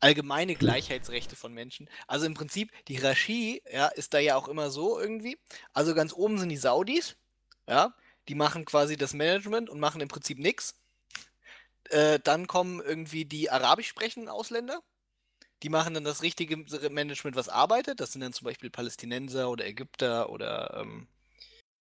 allgemeine 0.00 0.56
Gleichheitsrechte 0.56 1.36
von 1.36 1.54
Menschen. 1.54 1.88
Also 2.06 2.26
im 2.26 2.34
Prinzip, 2.34 2.70
die 2.88 2.96
Hierarchie, 2.96 3.62
ja, 3.72 3.86
ist 3.86 4.14
da 4.14 4.18
ja 4.18 4.36
auch 4.36 4.48
immer 4.48 4.70
so 4.70 4.98
irgendwie. 4.98 5.38
Also 5.72 5.94
ganz 5.94 6.12
oben 6.12 6.38
sind 6.38 6.48
die 6.48 6.56
Saudis, 6.56 7.16
ja, 7.68 7.94
die 8.28 8.34
machen 8.34 8.64
quasi 8.64 8.96
das 8.96 9.14
Management 9.14 9.70
und 9.70 9.80
machen 9.80 10.00
im 10.00 10.08
Prinzip 10.08 10.38
nichts. 10.38 10.74
Äh, 11.90 12.18
dann 12.22 12.46
kommen 12.46 12.80
irgendwie 12.80 13.24
die 13.24 13.50
arabisch 13.50 13.88
sprechenden 13.88 14.28
Ausländer. 14.28 14.82
Die 15.62 15.68
machen 15.68 15.94
dann 15.94 16.04
das 16.04 16.22
richtige 16.22 16.56
Management, 16.90 17.36
was 17.36 17.48
arbeitet. 17.48 18.00
Das 18.00 18.12
sind 18.12 18.20
dann 18.20 18.32
zum 18.32 18.46
Beispiel 18.46 18.70
Palästinenser 18.70 19.48
oder 19.48 19.66
Ägypter 19.66 20.30
oder 20.30 20.76
ähm, 20.80 21.06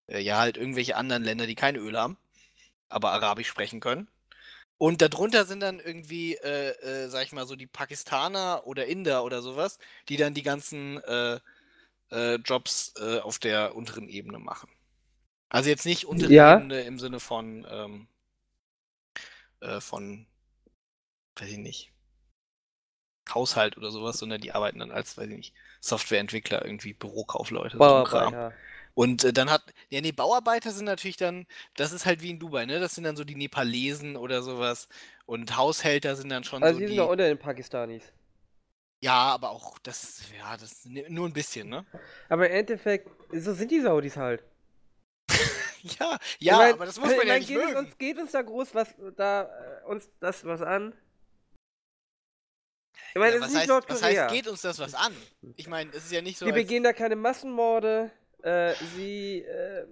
äh, 0.08 0.20
ja, 0.20 0.40
halt 0.40 0.58
irgendwelche 0.58 0.96
anderen 0.96 1.24
Länder, 1.24 1.48
die 1.48 1.56
kein 1.56 1.76
Öl 1.76 1.98
haben, 1.98 2.18
aber 2.90 3.12
arabisch 3.12 3.48
sprechen 3.48 3.80
können. 3.80 4.08
Und 4.78 5.02
darunter 5.02 5.46
sind 5.46 5.60
dann 5.60 5.80
irgendwie, 5.80 6.36
äh, 6.36 6.72
äh, 6.82 7.10
sag 7.10 7.24
ich 7.26 7.34
mal, 7.34 7.46
so 7.46 7.56
die 7.56 7.68
Pakistaner 7.68 8.66
oder 8.66 8.88
Inder 8.88 9.24
oder 9.24 9.42
sowas, 9.42 9.78
die 10.10 10.18
dann 10.18 10.34
die 10.34 10.42
ganzen 10.44 10.98
äh, 11.04 11.40
äh, 12.12 12.36
Jobs 12.36 12.94
äh, 13.00 13.20
auf 13.20 13.40
der 13.40 13.76
unteren 13.76 14.10
Ebene 14.10 14.40
machen. 14.40 14.70
Also 15.50 15.70
jetzt 15.70 15.86
nicht 15.86 16.06
untere 16.06 16.34
Ja. 16.34 16.58
Ebene 16.58 16.82
im 16.82 16.98
Sinne 16.98 17.20
von, 17.20 17.68
ähm, 17.70 18.08
äh, 19.60 19.80
von, 19.82 20.26
weiß 21.36 21.50
ich 21.50 21.58
nicht, 21.58 21.92
Haushalt 23.36 23.78
oder 23.78 23.92
sowas, 23.92 24.18
sondern 24.20 24.42
die 24.42 24.52
arbeiten 24.54 24.80
dann 24.80 24.92
als, 24.92 25.18
weiß 25.18 25.28
ich 25.30 25.38
nicht, 25.38 25.54
Softwareentwickler, 25.82 26.66
irgendwie 26.66 26.94
Bürokaufleute, 26.94 27.78
so. 27.78 27.78
Bauarbeiter. 27.80 28.54
Und 28.94 29.24
äh, 29.24 29.34
dann 29.34 29.50
hat, 29.50 29.64
ja, 29.90 30.02
nee, 30.02 30.12
Bauarbeiter 30.12 30.72
sind 30.72 30.86
natürlich 30.86 31.18
dann, 31.18 31.46
das 31.76 31.94
ist 31.94 32.06
halt 32.06 32.22
wie 32.22 32.32
in 32.32 32.40
Dubai, 32.40 32.66
ne? 32.66 32.80
Das 32.80 32.96
sind 32.96 33.06
dann 33.06 33.16
so 33.16 33.24
die 33.24 33.36
Nepalesen 33.36 34.18
oder 34.18 34.42
sowas. 34.44 34.90
Und 35.26 35.56
Haushälter 35.58 36.16
sind 36.16 36.30
dann 36.30 36.44
schon 36.44 36.62
Also 36.62 36.74
so 36.74 36.80
die 36.80 36.86
die. 36.88 36.88
sind 36.90 36.98
doch 36.98 37.10
unter 37.10 37.28
den 37.28 37.40
Pakistanis. 37.40 38.04
Ja, 39.04 39.14
aber 39.34 39.50
auch 39.50 39.80
das, 39.80 40.22
ja, 40.38 40.56
das 40.58 40.86
ne- 40.86 41.06
nur 41.10 41.28
ein 41.28 41.34
bisschen, 41.34 41.70
ne? 41.70 41.86
Aber 42.30 42.48
im 42.48 42.56
Endeffekt, 42.56 43.10
so 43.34 43.54
sind 43.54 43.72
die 43.72 43.82
Saudis 43.82 44.18
halt. 44.18 44.44
Ja, 46.00 46.20
Ich 46.40 46.46
ja, 46.46 46.58
mein- 46.58 46.74
aber 46.74 46.86
das 46.86 47.00
muss 47.00 47.10
ich 47.10 47.18
man 47.18 47.26
ja 47.28 47.34
mein, 47.34 47.40
nicht 47.40 47.48
geht 47.50 47.58
mögen. 47.58 47.78
uns, 47.78 47.98
geht 47.98 48.18
uns 48.20 48.32
da 48.32 48.42
groß 48.44 48.76
was 48.76 48.94
da 49.16 49.44
äh, 49.84 49.86
uns 49.90 50.10
das 50.20 50.46
was 50.46 50.62
an? 50.62 50.94
Ich 53.14 53.20
meine, 53.20 53.32
Ja, 53.32 53.36
es 53.38 53.42
was, 53.42 53.48
ist 53.50 53.54
nicht 53.56 53.70
heißt, 53.70 53.90
was 53.90 54.04
heißt, 54.04 54.34
geht 54.34 54.48
uns 54.48 54.62
das 54.62 54.80
was 54.80 54.94
an? 54.94 55.14
Ich 55.56 55.68
meine, 55.68 55.90
es 55.92 56.06
ist 56.06 56.12
ja 56.12 56.22
nicht 56.22 56.38
so. 56.38 56.46
Sie 56.46 56.52
begehen 56.52 56.84
da 56.84 56.94
keine 56.94 57.16
Massenmorde. 57.16 58.12
Äh, 58.42 58.74
sie 58.96 59.40
äh, 59.42 59.86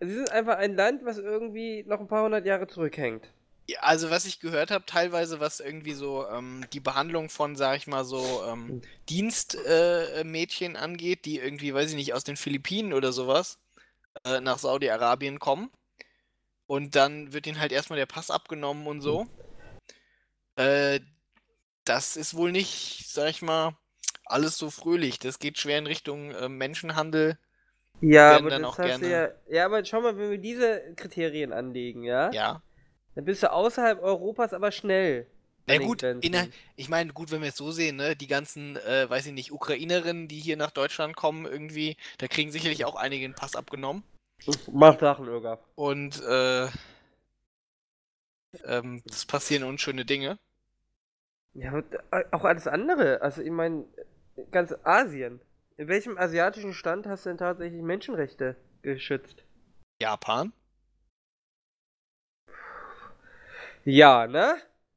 Sie 0.00 0.14
sind 0.14 0.30
einfach 0.30 0.58
ein 0.58 0.76
Land, 0.76 1.04
was 1.04 1.18
irgendwie 1.18 1.84
noch 1.86 2.00
ein 2.00 2.08
paar 2.08 2.24
hundert 2.24 2.46
Jahre 2.46 2.66
zurückhängt. 2.66 3.28
Ja, 3.66 3.80
also 3.80 4.10
was 4.10 4.26
ich 4.26 4.40
gehört 4.40 4.70
habe, 4.70 4.84
teilweise 4.84 5.40
was 5.40 5.60
irgendwie 5.60 5.94
so 5.94 6.26
ähm, 6.28 6.66
die 6.72 6.80
Behandlung 6.80 7.30
von, 7.30 7.56
sag 7.56 7.78
ich 7.78 7.86
mal 7.86 8.04
so, 8.04 8.44
ähm, 8.46 8.82
Dienstmädchen 9.08 10.74
äh, 10.74 10.78
angeht, 10.78 11.24
die 11.24 11.38
irgendwie, 11.38 11.72
weiß 11.72 11.90
ich 11.90 11.96
nicht, 11.96 12.12
aus 12.12 12.24
den 12.24 12.36
Philippinen 12.36 12.92
oder 12.92 13.12
sowas 13.12 13.58
äh, 14.24 14.40
nach 14.40 14.58
Saudi-Arabien 14.58 15.38
kommen. 15.38 15.70
Und 16.66 16.94
dann 16.94 17.32
wird 17.32 17.46
ihnen 17.46 17.60
halt 17.60 17.72
erstmal 17.72 17.98
der 17.98 18.06
Pass 18.06 18.30
abgenommen 18.30 18.86
und 18.86 19.00
so. 19.00 19.26
Äh, 20.56 21.00
das 21.84 22.16
ist 22.16 22.34
wohl 22.34 22.52
nicht, 22.52 23.06
sag 23.08 23.28
ich 23.30 23.42
mal, 23.42 23.76
alles 24.24 24.56
so 24.56 24.70
fröhlich. 24.70 25.18
Das 25.18 25.38
geht 25.38 25.58
schwer 25.58 25.78
in 25.78 25.86
Richtung 25.86 26.30
äh, 26.32 26.48
Menschenhandel. 26.48 27.38
Ja, 28.00 28.36
aber 28.36 28.50
das 28.50 28.78
hast 28.78 29.02
du 29.02 29.10
ja, 29.10 29.28
ja, 29.48 29.64
aber 29.66 29.84
schau 29.84 30.00
mal, 30.00 30.16
wenn 30.18 30.30
wir 30.30 30.38
diese 30.38 30.94
Kriterien 30.96 31.52
anlegen, 31.52 32.02
ja? 32.02 32.30
Ja. 32.32 32.62
Dann 33.14 33.24
bist 33.24 33.42
du 33.42 33.52
außerhalb 33.52 34.02
Europas 34.02 34.52
aber 34.52 34.72
schnell. 34.72 35.26
Na 35.66 35.78
gut, 35.78 36.02
inner, 36.02 36.46
ich 36.76 36.90
meine, 36.90 37.12
gut, 37.14 37.30
wenn 37.30 37.40
wir 37.40 37.48
es 37.48 37.56
so 37.56 37.70
sehen, 37.70 37.96
ne, 37.96 38.14
die 38.14 38.26
ganzen, 38.26 38.76
äh, 38.76 39.08
weiß 39.08 39.26
ich 39.26 39.32
nicht, 39.32 39.50
Ukrainerinnen, 39.50 40.28
die 40.28 40.38
hier 40.38 40.58
nach 40.58 40.70
Deutschland 40.70 41.16
kommen, 41.16 41.46
irgendwie, 41.46 41.96
da 42.18 42.28
kriegen 42.28 42.52
sicherlich 42.52 42.84
auch 42.84 42.96
einige 42.96 43.24
einen 43.24 43.34
Pass 43.34 43.56
abgenommen. 43.56 44.02
Macht 44.70 45.00
Sachen, 45.00 45.26
Irga. 45.26 45.58
Und, 45.74 46.20
äh, 46.22 46.66
ähm, 48.66 49.02
es 49.08 49.24
passieren 49.24 49.64
unschöne 49.64 50.04
Dinge. 50.04 50.38
Ja, 51.54 51.82
auch 52.32 52.44
alles 52.44 52.66
andere. 52.66 53.22
Also, 53.22 53.42
ich 53.42 53.50
meine, 53.50 53.84
ganz 54.50 54.74
Asien. 54.82 55.40
In 55.76 55.88
welchem 55.88 56.18
asiatischen 56.18 56.72
Stand 56.72 57.06
hast 57.06 57.26
du 57.26 57.30
denn 57.30 57.38
tatsächlich 57.38 57.82
Menschenrechte 57.82 58.56
geschützt? 58.82 59.44
Japan? 60.00 60.52
Ja, 63.84 64.26
ne? 64.26 64.56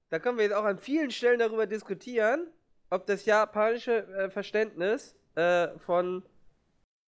Da 0.09 0.19
können 0.19 0.37
wir 0.37 0.45
jetzt 0.45 0.53
auch 0.53 0.63
an 0.63 0.77
vielen 0.77 1.11
Stellen 1.11 1.39
darüber 1.39 1.67
diskutieren, 1.67 2.47
ob 2.89 3.05
das 3.05 3.25
japanische 3.25 4.07
äh, 4.07 4.29
Verständnis 4.29 5.15
äh, 5.35 5.77
von, 5.79 6.23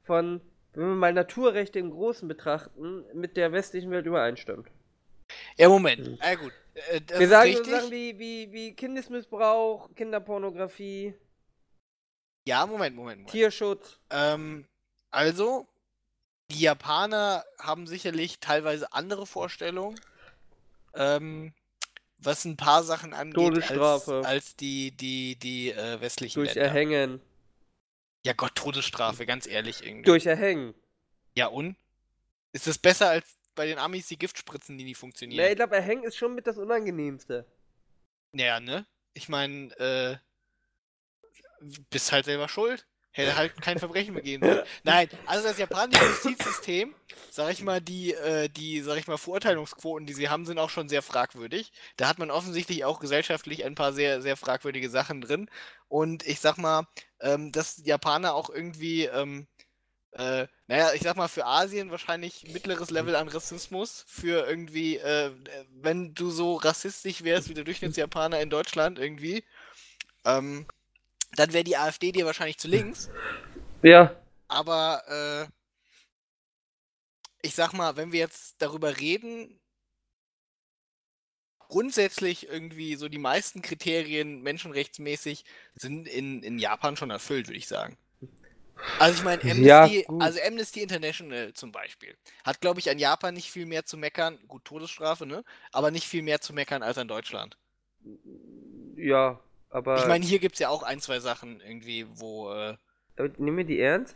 von, 0.04 0.42
wenn 0.74 0.88
wir 0.88 0.96
mal 0.96 1.14
Naturrechte 1.14 1.80
im 1.80 1.92
Großen 1.92 2.28
betrachten, 2.28 3.04
mit 3.14 3.36
der 3.36 3.52
westlichen 3.52 3.92
Welt 3.92 4.06
übereinstimmt. 4.06 4.70
Ja, 5.58 5.68
Moment. 5.68 6.08
Hm. 6.08 6.18
Ah, 6.22 6.36
gut. 6.36 6.54
Äh, 6.76 7.02
wir 7.18 7.28
sagen 7.30 7.56
so 7.56 7.64
Sachen 7.64 7.92
wie, 7.92 8.20
wie, 8.20 8.52
wie 8.52 8.74
Kindesmissbrauch, 8.74 9.90
Kinderpornografie. 9.96 11.16
Ja, 12.48 12.66
Moment, 12.66 12.96
Moment, 12.96 13.22
Moment. 13.22 13.32
Tierschutz. 13.32 14.00
Ähm, 14.10 14.68
also, 15.10 15.68
die 16.52 16.60
Japaner 16.62 17.44
haben 17.60 17.88
sicherlich 17.88 18.40
teilweise 18.40 18.92
andere 18.94 19.26
Vorstellungen. 19.26 20.00
Ähm, 20.94 21.54
was 22.20 22.46
ein 22.46 22.58
paar 22.58 22.84
Sachen 22.84 23.14
angeht, 23.14 23.36
Todesstrafe. 23.36 24.18
als, 24.18 24.26
als 24.26 24.56
die, 24.56 24.92
die, 24.92 25.38
die 25.38 25.72
äh, 25.72 26.00
westlichen 26.02 26.40
Durch 26.40 26.56
Länder. 26.56 26.70
Erhängen. 26.70 27.22
Ja 28.26 28.34
Gott, 28.34 28.56
Todesstrafe, 28.56 29.26
ganz 29.26 29.48
ehrlich 29.48 29.86
irgendwie. 29.86 30.04
Durch 30.04 30.26
Erhängen. 30.26 30.74
Ja 31.36 31.48
und? 31.48 31.76
Ist 32.54 32.68
das 32.68 32.78
besser 32.78 33.10
als 33.10 33.38
bei 33.56 33.66
den 33.66 33.80
Amis 33.80 34.08
die 34.08 34.18
Giftspritzen, 34.18 34.78
die 34.78 34.84
nie 34.84 34.96
funktionieren? 34.96 35.44
Ja, 35.44 35.50
ich 35.50 35.56
glaube, 35.56 35.76
Erhängen 35.76 36.04
ist 36.04 36.18
schon 36.18 36.36
mit 36.36 36.48
das 36.48 36.58
Unangenehmste. 36.58 37.46
Naja, 38.32 38.60
ne? 38.60 38.86
Ich 39.14 39.30
meine, 39.30 39.72
äh, 39.80 40.18
bist 41.90 42.12
halt 42.12 42.26
selber 42.26 42.50
schuld. 42.50 42.86
Hätte 43.16 43.38
halt 43.38 43.62
kein 43.62 43.80
Verbrechen 43.80 44.14
begehen 44.14 44.42
sollen. 44.42 44.64
Nein, 44.84 45.08
also 45.26 45.48
das 45.48 45.58
japanische 45.58 46.04
Justizsystem, 46.04 46.94
sag 47.32 47.50
ich 47.50 47.64
mal, 47.64 47.80
die, 47.80 48.14
äh, 48.14 48.50
die, 48.50 48.82
sag 48.82 48.98
ich 48.98 49.08
mal, 49.08 49.16
Verurteilungsquoten, 49.16 50.06
die 50.06 50.14
sie 50.14 50.28
haben, 50.28 50.46
sind 50.46 50.60
auch 50.60 50.70
schon 50.70 50.90
sehr 50.90 51.02
fragwürdig. 51.02 51.72
Da 51.96 52.10
hat 52.10 52.20
man 52.20 52.30
offensichtlich 52.30 52.84
auch 52.84 53.00
gesellschaftlich 53.00 53.64
ein 53.64 53.74
paar 53.74 53.94
sehr, 53.94 54.22
sehr 54.22 54.36
fragwürdige 54.36 54.90
Sachen 54.90 55.22
drin. 55.22 55.50
Und 55.88 56.28
ich 56.28 56.42
sag 56.42 56.58
mal, 56.58 56.88
ähm, 57.22 57.54
dass 57.54 57.82
Japaner 57.86 58.36
auch 58.36 58.50
irgendwie, 58.50 59.06
ähm, 59.06 59.48
äh, 60.18 60.48
naja, 60.68 60.94
ich 60.94 61.02
sag 61.02 61.18
mal, 61.18 61.28
für 61.28 61.46
Asien 61.46 61.92
wahrscheinlich 61.92 62.48
mittleres 62.54 62.90
Level 62.90 63.16
an 63.18 63.28
Rassismus. 63.28 64.06
Für 64.08 64.48
irgendwie, 64.48 64.98
äh, 64.98 65.32
wenn 65.82 66.14
du 66.14 66.32
so 66.32 66.56
rassistisch 66.56 67.24
wärst 67.24 67.50
wie 67.50 67.54
der 67.54 67.66
Durchschnittsjapaner 67.66 68.40
in 68.40 68.50
Deutschland 68.50 68.98
irgendwie. 68.98 69.44
Ähm, 70.24 70.66
dann 71.36 71.52
wäre 71.52 71.66
die 71.66 71.76
AfD 71.76 72.14
dir 72.14 72.26
wahrscheinlich 72.26 72.58
zu 72.58 72.70
links. 72.70 73.10
Ja. 73.82 74.16
Aber 74.48 75.04
äh, 75.08 75.52
ich 77.42 77.54
sag 77.54 77.74
mal, 77.74 77.98
wenn 77.98 78.14
wir 78.14 78.20
jetzt 78.20 78.62
darüber 78.62 78.98
reden, 78.98 79.60
grundsätzlich 81.60 82.48
irgendwie 82.48 82.96
so 82.96 83.10
die 83.10 83.18
meisten 83.18 83.62
Kriterien 83.62 84.42
menschenrechtsmäßig 84.42 85.44
sind 85.74 86.08
in, 86.08 86.42
in 86.42 86.58
Japan 86.58 86.96
schon 86.96 87.10
erfüllt, 87.10 87.48
würde 87.48 87.58
ich 87.58 87.68
sagen. 87.68 87.98
Also 89.00 89.18
ich 89.18 89.24
meine, 89.24 89.42
Amnesty, 89.42 90.06
ja, 90.08 90.20
also 90.20 90.40
Amnesty 90.46 90.82
International 90.82 91.54
zum 91.54 91.72
Beispiel, 91.72 92.16
hat, 92.44 92.62
glaube 92.62 92.80
ich, 92.80 92.90
an 92.90 93.00
Japan 93.00 93.34
nicht 93.34 93.50
viel 93.50 93.66
mehr 93.66 93.86
zu 93.86 93.98
meckern, 93.98 94.38
gut, 94.48 94.66
Todesstrafe, 94.66 95.26
ne? 95.26 95.44
Aber 95.72 95.92
nicht 95.92 96.08
viel 96.08 96.22
mehr 96.22 96.42
zu 96.42 96.54
meckern 96.54 96.84
als 96.84 96.98
an 96.98 97.08
Deutschland. 97.08 97.58
Ja, 98.96 99.40
aber. 99.70 99.98
Ich 99.98 100.08
meine, 100.08 100.26
hier 100.26 100.40
gibt 100.40 100.56
es 100.56 100.60
ja 100.60 100.70
auch 100.70 100.84
ein, 100.84 101.00
zwei 101.00 101.20
Sachen 101.20 101.62
irgendwie, 101.62 102.06
wo. 102.10 102.52
Äh... 102.52 102.78
Nehmen 103.38 103.58
wir 103.58 103.64
die 103.64 103.80
ernst? 103.80 104.16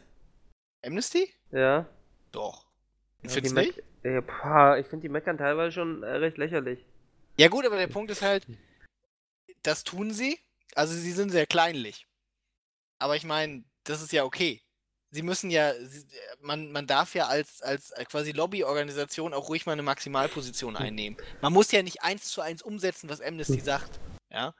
Amnesty? 0.86 1.34
Ja. 1.52 1.88
Doch. 2.32 2.65
Ja, 3.24 3.30
Findest 3.30 3.56
du 3.56 3.62
nicht? 3.62 3.84
Ja, 4.04 4.22
boah, 4.22 4.78
ich 4.78 4.88
finde 4.88 5.04
die 5.04 5.10
meckern 5.10 5.38
teilweise 5.38 5.74
schon 5.74 6.04
äh, 6.04 6.08
recht 6.17 6.38
lächerlich. 6.38 6.86
Ja, 7.38 7.48
gut, 7.48 7.65
aber 7.65 7.78
der 7.78 7.88
Punkt 7.88 8.12
ist 8.12 8.22
halt, 8.22 8.45
das 9.63 9.84
tun 9.84 10.12
sie. 10.12 10.39
Also, 10.76 10.93
sie 10.93 11.12
sind 11.12 11.32
sehr 11.32 11.48
kleinlich. 11.48 12.08
Aber 13.00 13.15
ich 13.15 13.24
meine, 13.24 13.63
das 13.89 14.02
ist 14.02 14.13
ja 14.13 14.23
okay. 14.23 14.62
Sie 15.12 15.23
müssen 15.23 15.49
ja, 15.49 15.73
man, 16.39 16.71
man 16.71 16.86
darf 16.86 17.15
ja 17.15 17.25
als, 17.25 17.63
als 17.63 17.91
quasi 18.10 18.32
Lobbyorganisation 18.32 19.34
auch 19.34 19.49
ruhig 19.49 19.65
mal 19.65 19.71
eine 19.71 19.82
Maximalposition 19.82 20.75
einnehmen. 20.75 21.17
Man 21.41 21.52
muss 21.52 21.71
ja 21.71 21.82
nicht 21.82 22.04
eins 22.04 22.25
zu 22.30 22.41
eins 22.41 22.62
umsetzen, 22.62 23.10
was 23.10 23.19
Amnesty 23.19 23.60
sagt. 23.60 23.99
Ja. 24.32 24.54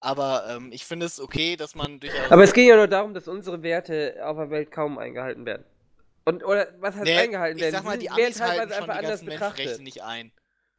Aber 0.00 0.46
ähm, 0.48 0.72
ich 0.72 0.84
finde 0.84 1.06
es 1.06 1.20
okay, 1.20 1.56
dass 1.56 1.76
man 1.76 2.00
durchaus. 2.00 2.30
Aber 2.30 2.42
es 2.42 2.52
ging 2.52 2.68
ja 2.68 2.76
nur 2.76 2.88
darum, 2.88 3.14
dass 3.14 3.28
unsere 3.28 3.62
Werte 3.62 4.16
auf 4.24 4.36
der 4.36 4.50
Welt 4.50 4.72
kaum 4.72 4.98
eingehalten 4.98 5.46
werden. 5.46 5.64
Und, 6.24 6.44
oder 6.44 6.68
was 6.80 6.96
heißt 6.96 7.04
nee, 7.04 7.16
eingehalten 7.16 7.60
werden? 7.60 7.68
Ich 7.68 7.76
sag 7.76 7.84
mal, 7.84 7.96
die 7.96 8.10
Amis 8.10 8.40
halten 8.40 8.72
schon 8.72 8.84
die 8.84 9.06
ganzen 9.06 9.26
Menschenrechte 9.26 9.82
nicht 9.82 10.02
ein. 10.02 10.32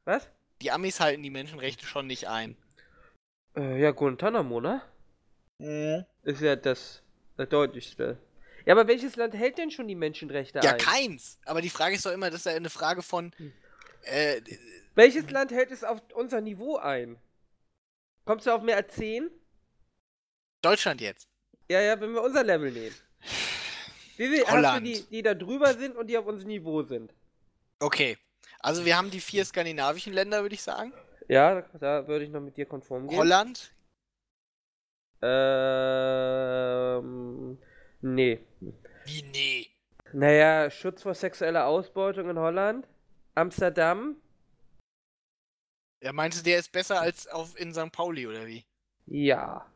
Was? 0.04 0.30
Die 0.62 0.72
Amis 0.72 1.00
halten 1.00 1.24
die 1.24 1.30
Menschenrechte 1.30 1.86
schon 1.86 2.08
nicht 2.08 2.28
ein. 2.28 2.58
Äh, 3.56 3.80
ja, 3.82 3.92
Guantanamo, 3.92 4.60
ne? 4.60 4.82
Mhm. 5.60 6.06
Ist 6.24 6.42
ja 6.42 6.56
das, 6.56 7.02
das 7.38 7.50
deutlichste. 7.50 8.18
Ja, 8.66 8.74
aber 8.74 8.88
welches 8.88 9.16
Land 9.16 9.34
hält 9.34 9.58
denn 9.58 9.72
schon 9.72 9.88
die 9.88 9.96
Menschenrechte 9.96 10.60
ja, 10.60 10.74
ein? 10.74 10.80
Ja, 10.80 10.86
keins. 10.86 11.38
Aber 11.46 11.62
die 11.62 11.70
Frage 11.70 11.96
ist 11.96 12.06
doch 12.06 12.12
immer, 12.12 12.30
das 12.30 12.40
ist 12.42 12.46
ja 12.46 12.54
eine 12.54 12.70
Frage 12.70 13.02
von. 13.02 13.32
Hm. 13.38 13.54
Äh, 14.04 14.42
welches 14.96 15.30
Land 15.30 15.52
hält 15.52 15.72
es 15.72 15.84
auf 15.84 16.02
unser 16.14 16.42
Niveau 16.42 16.78
ein? 16.78 17.18
Kommst 18.24 18.48
du 18.48 18.52
auf 18.52 18.64
mehr 18.64 18.78
als 18.78 18.94
10? 18.96 19.30
Deutschland 20.62 21.02
jetzt. 21.02 21.28
Ja, 21.70 21.82
ja, 21.82 22.00
wenn 22.00 22.14
wir 22.14 22.22
unser 22.22 22.44
Level 22.44 22.72
nehmen. 22.72 22.96
Wie 24.18 24.28
viel 24.30 24.46
Holland. 24.46 24.66
hast 24.68 24.78
du 24.78 24.84
die, 24.84 25.02
die 25.10 25.22
da 25.22 25.34
drüber 25.34 25.74
sind 25.74 25.96
und 25.96 26.08
die 26.08 26.18
auf 26.18 26.26
unserem 26.26 26.48
Niveau 26.48 26.84
sind? 26.84 27.14
Okay. 27.80 28.18
Also 28.60 28.86
wir 28.86 28.98
haben 28.98 29.12
die 29.12 29.20
vier 29.20 29.46
skandinavischen 29.46 30.14
Länder, 30.14 30.42
würde 30.42 30.56
ich 30.56 30.64
sagen. 30.64 30.94
Ja, 31.28 31.62
da 31.80 32.08
würde 32.08 32.26
ich 32.26 32.32
noch 32.32 32.42
mit 32.42 32.58
dir 32.58 32.66
konform 32.66 33.08
gehen. 33.08 33.18
Holland? 33.18 33.72
Ähm. 36.98 37.58
Nee. 38.02 38.46
Wie 39.06 39.24
nee? 39.24 39.68
Naja, 40.14 40.70
Schutz 40.70 41.02
vor 41.04 41.14
sexueller 41.14 41.66
Ausbeutung 41.66 42.30
in 42.30 42.38
Holland. 42.38 42.88
Amsterdam. 43.34 44.18
Ja, 46.02 46.14
meinst 46.14 46.40
du, 46.40 46.44
der 46.44 46.60
ist 46.60 46.72
besser 46.72 47.02
als 47.02 47.28
auf 47.28 47.60
in 47.60 47.74
St. 47.74 47.92
Pauli 47.92 48.28
oder 48.28 48.46
wie? 48.46 48.64
Ja. 49.08 49.70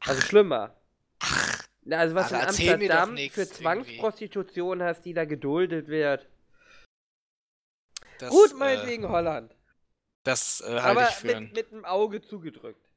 Also 0.00 0.20
schlimmer. 0.22 0.74
Ach. 1.20 1.64
Na, 1.82 1.98
also 1.98 2.14
was 2.14 2.32
Ach, 2.32 2.58
in 2.58 2.70
Amsterdam 2.70 3.18
für 3.30 3.46
Zwangsprostitution 3.46 4.78
irgendwie. 4.78 4.88
hast, 4.88 5.04
die 5.04 5.12
da 5.12 5.26
geduldet 5.26 5.88
wird. 5.88 6.26
Das, 8.18 8.30
Gut, 8.30 8.54
meinetwegen 8.56 9.04
äh, 9.04 9.08
Holland. 9.08 9.54
Das 10.22 10.62
äh, 10.62 10.80
halte 10.80 11.02
ich 11.02 11.16
für. 11.16 11.40
Mit, 11.40 11.54
mit 11.54 11.70
dem 11.70 11.84
Auge 11.84 12.22
zugedrückt. 12.22 12.88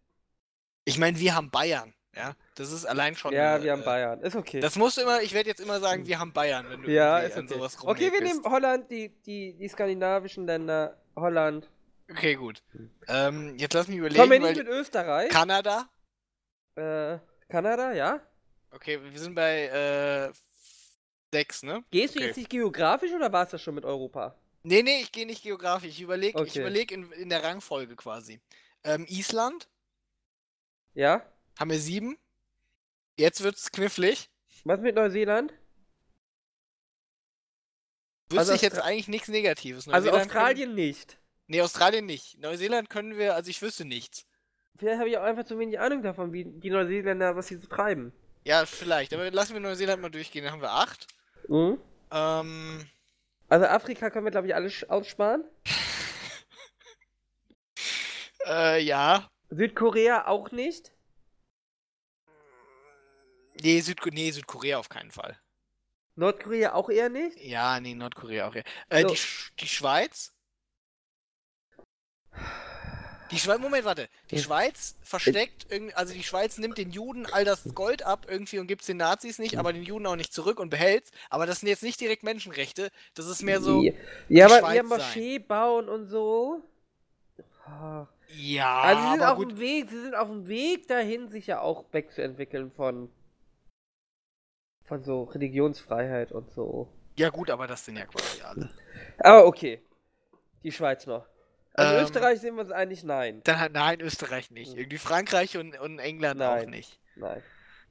Ich 0.85 0.97
meine, 0.97 1.19
wir 1.19 1.35
haben 1.35 1.51
Bayern. 1.51 1.93
Ja, 2.17 2.35
das 2.55 2.71
ist 2.71 2.85
allein 2.85 3.15
schon. 3.15 3.33
Ja, 3.33 3.61
wir 3.61 3.71
haben 3.71 3.81
äh, 3.81 3.85
Bayern. 3.85 4.21
Ist 4.21 4.35
okay. 4.35 4.59
Das 4.59 4.75
musst 4.75 4.97
du 4.97 5.01
immer, 5.01 5.21
ich 5.21 5.33
werde 5.33 5.49
jetzt 5.49 5.61
immer 5.61 5.79
sagen, 5.79 6.07
wir 6.07 6.19
haben 6.19 6.33
Bayern, 6.33 6.69
wenn 6.69 6.81
du 6.81 6.91
ja, 6.91 7.19
ist 7.19 7.37
okay. 7.37 7.47
sowas 7.47 7.77
Okay, 7.79 8.11
wir 8.11 8.21
nehmen 8.21 8.43
Holland, 8.43 8.89
die, 8.89 9.09
die, 9.23 9.53
die 9.53 9.67
skandinavischen 9.67 10.45
Länder, 10.47 10.97
Holland, 11.15 11.69
Okay, 12.09 12.35
gut. 12.35 12.63
Ähm, 13.07 13.55
jetzt 13.57 13.73
lass 13.73 13.87
mich 13.87 13.97
überlegen. 13.97 14.19
Kommen 14.19 14.31
wir 14.31 14.39
nicht 14.39 14.57
mit 14.57 14.67
Österreich? 14.67 15.29
Kanada? 15.29 15.89
Äh, 16.75 17.19
Kanada, 17.49 17.91
ja? 17.93 18.21
Okay, 18.71 18.99
wir 19.01 19.19
sind 19.19 19.35
bei 19.35 19.65
äh, 19.67 20.33
sechs, 21.33 21.63
ne? 21.63 21.83
Gehst 21.91 22.13
okay. 22.15 22.19
du 22.19 22.27
jetzt 22.27 22.37
nicht 22.37 22.49
geografisch 22.49 23.11
oder 23.11 23.31
war 23.31 23.43
es 23.43 23.51
das 23.51 23.61
schon 23.61 23.75
mit 23.75 23.85
Europa? 23.85 24.35
Nee, 24.63 24.83
nee, 24.83 25.01
ich 25.01 25.11
gehe 25.11 25.25
nicht 25.25 25.43
geografisch. 25.43 25.89
Ich 25.89 26.01
überlege 26.01 26.41
ich 26.43 26.51
Okay. 26.51 26.59
überleg 26.59 26.91
in, 26.91 27.11
in 27.13 27.29
der 27.29 27.43
Rangfolge 27.43 27.95
quasi. 27.95 28.39
Ähm, 28.83 29.05
Island 29.09 29.67
Ja? 30.93 31.25
Haben 31.59 31.71
wir 31.71 31.79
sieben. 31.79 32.17
Jetzt 33.17 33.41
wird's 33.43 33.71
knifflig. 33.71 34.29
Was 34.63 34.79
mit 34.79 34.95
Neuseeland? 34.95 35.53
Wüsste 38.29 38.39
Also 38.39 38.53
ich 38.53 38.61
jetzt 38.61 38.77
Austra- 38.79 38.83
eigentlich 38.85 39.07
nichts 39.07 39.27
Negatives. 39.29 39.87
Also 39.87 40.07
Neuseeland 40.09 40.29
Australien 40.31 40.75
nicht. 40.75 41.07
Können, 41.09 41.19
nee, 41.47 41.61
Australien 41.61 42.05
nicht. 42.05 42.39
Neuseeland 42.39 42.89
können 42.89 43.17
wir, 43.17 43.35
also 43.35 43.49
ich 43.49 43.61
wüsste 43.61 43.85
nichts. 43.85 44.25
Vielleicht 44.77 44.99
habe 44.99 45.09
ich 45.09 45.17
auch 45.17 45.23
einfach 45.23 45.45
zu 45.45 45.57
wenig 45.57 45.79
Ahnung 45.79 46.03
davon, 46.03 46.33
wie 46.33 46.45
die 46.45 46.69
Neuseeländer, 46.69 47.35
was 47.35 47.47
sie 47.47 47.55
so 47.57 47.67
treiben. 47.67 48.11
Ja, 48.43 48.65
vielleicht. 48.65 49.13
Aber 49.13 49.31
lassen 49.31 49.53
wir 49.53 49.59
Neuseeland 49.61 50.01
mal 50.01 50.09
durchgehen. 50.11 50.43
Dann 50.43 50.53
haben 50.53 50.61
wir 50.61 50.71
acht. 50.71 51.07
Mhm. 51.47 51.79
Ähm, 52.11 52.85
Also 53.47 53.65
Afrika 53.65 54.09
können 54.09 54.25
wir, 54.25 54.31
glaube 54.31 54.47
ich, 54.47 54.55
alles 54.55 54.87
aussparen. 54.89 55.43
äh, 58.45 58.81
ja. 58.83 59.29
Südkorea 59.49 60.27
auch 60.27 60.51
nicht. 60.51 60.91
Nee, 63.63 63.81
Südko 63.81 64.09
nee, 64.11 64.31
Südkorea 64.31 64.77
auf 64.77 64.89
keinen 64.89 65.11
Fall. 65.11 65.37
Nordkorea 66.15 66.73
auch 66.73 66.89
eher 66.89 67.09
nicht. 67.09 67.37
Ja, 67.43 67.79
nee, 67.79 67.93
Nordkorea 67.93 68.47
auch. 68.47 68.55
Ja. 68.55 68.63
Äh, 68.89 69.01
So. 69.03 69.09
die, 69.09 69.15
Sch 69.17 69.51
die 69.59 69.67
Schweiz? 69.67 70.33
Die 73.31 73.39
Schweiz, 73.39 73.59
Moment, 73.59 73.83
warte. 73.83 74.07
Die. 74.31 74.39
Schweiz 74.39 74.95
versteckt, 75.01 75.67
irgendwie, 75.69 75.93
also 75.95 76.13
die 76.13 76.23
Schweiz 76.23 76.57
nimmt 76.57 76.77
den 76.77 76.91
Juden 76.91 77.25
all 77.25 77.43
das 77.43 77.63
Gold 77.75 78.03
ab 78.03 78.25
irgendwie 78.29 78.59
und 78.59 78.67
gibt 78.67 78.81
es 78.81 78.87
den 78.87 78.97
Nazis 78.97 79.37
nicht, 79.37 79.57
aber 79.59 79.73
den 79.73 79.83
Juden 79.83 80.05
auch 80.07 80.15
nicht 80.15 80.33
zurück 80.33 80.59
und 80.59 80.69
behält 80.69 81.11
Aber 81.29 81.45
das 81.45 81.59
sind 81.59 81.69
jetzt 81.69 81.83
nicht 81.83 81.99
direkt 81.99 82.23
Menschenrechte. 82.23 82.89
Das 83.15 83.27
ist 83.27 83.43
mehr 83.43 83.59
so. 83.59 83.83
Ja, 83.83 83.93
ja 84.29 84.45
aber 84.45 84.59
Schweiz 84.59 84.73
wir 84.75 84.87
sein. 84.87 84.99
Moschee 84.99 85.39
bauen 85.39 85.89
und 85.89 86.07
so. 86.07 86.63
Ja, 88.29 88.81
Also 88.81 89.01
sie 89.03 89.11
sind 89.11 89.21
aber 89.21 89.37
auf 89.41 89.47
dem 89.47 89.59
Weg, 89.59 89.89
sie 89.89 90.01
sind 90.01 90.15
auf 90.15 90.29
dem 90.29 90.47
Weg 90.47 90.87
dahin, 90.87 91.27
sich 91.29 91.47
ja 91.47 91.59
auch 91.59 91.85
wegzuentwickeln 91.91 92.71
von 92.71 93.09
von 94.87 95.03
so 95.03 95.23
Religionsfreiheit 95.23 96.31
und 96.31 96.51
so. 96.51 96.87
Ja, 97.17 97.29
gut, 97.29 97.49
aber 97.49 97.67
das 97.67 97.85
sind 97.85 97.97
ja 97.97 98.05
quasi 98.05 98.41
alle. 98.41 98.69
Aber 99.19 99.45
okay. 99.45 99.81
Die 100.63 100.71
Schweiz 100.71 101.05
noch. 101.05 101.25
Also 101.73 101.95
Ähm, 101.95 102.03
Österreich 102.03 102.39
sind 102.39 102.55
wir 102.55 102.61
uns 102.61 102.71
einig, 102.71 103.03
nein. 103.03 103.41
Dann 103.43 103.71
nein, 103.73 104.01
Österreich 104.01 104.49
nicht. 104.49 104.75
Irgendwie 104.75 104.97
Frankreich 104.97 105.57
und, 105.57 105.79
und 105.79 105.99
England 105.99 106.41
auch 106.41 106.55
Nein. 106.55 106.69
nicht. 106.71 106.99
Nein. 107.15 107.43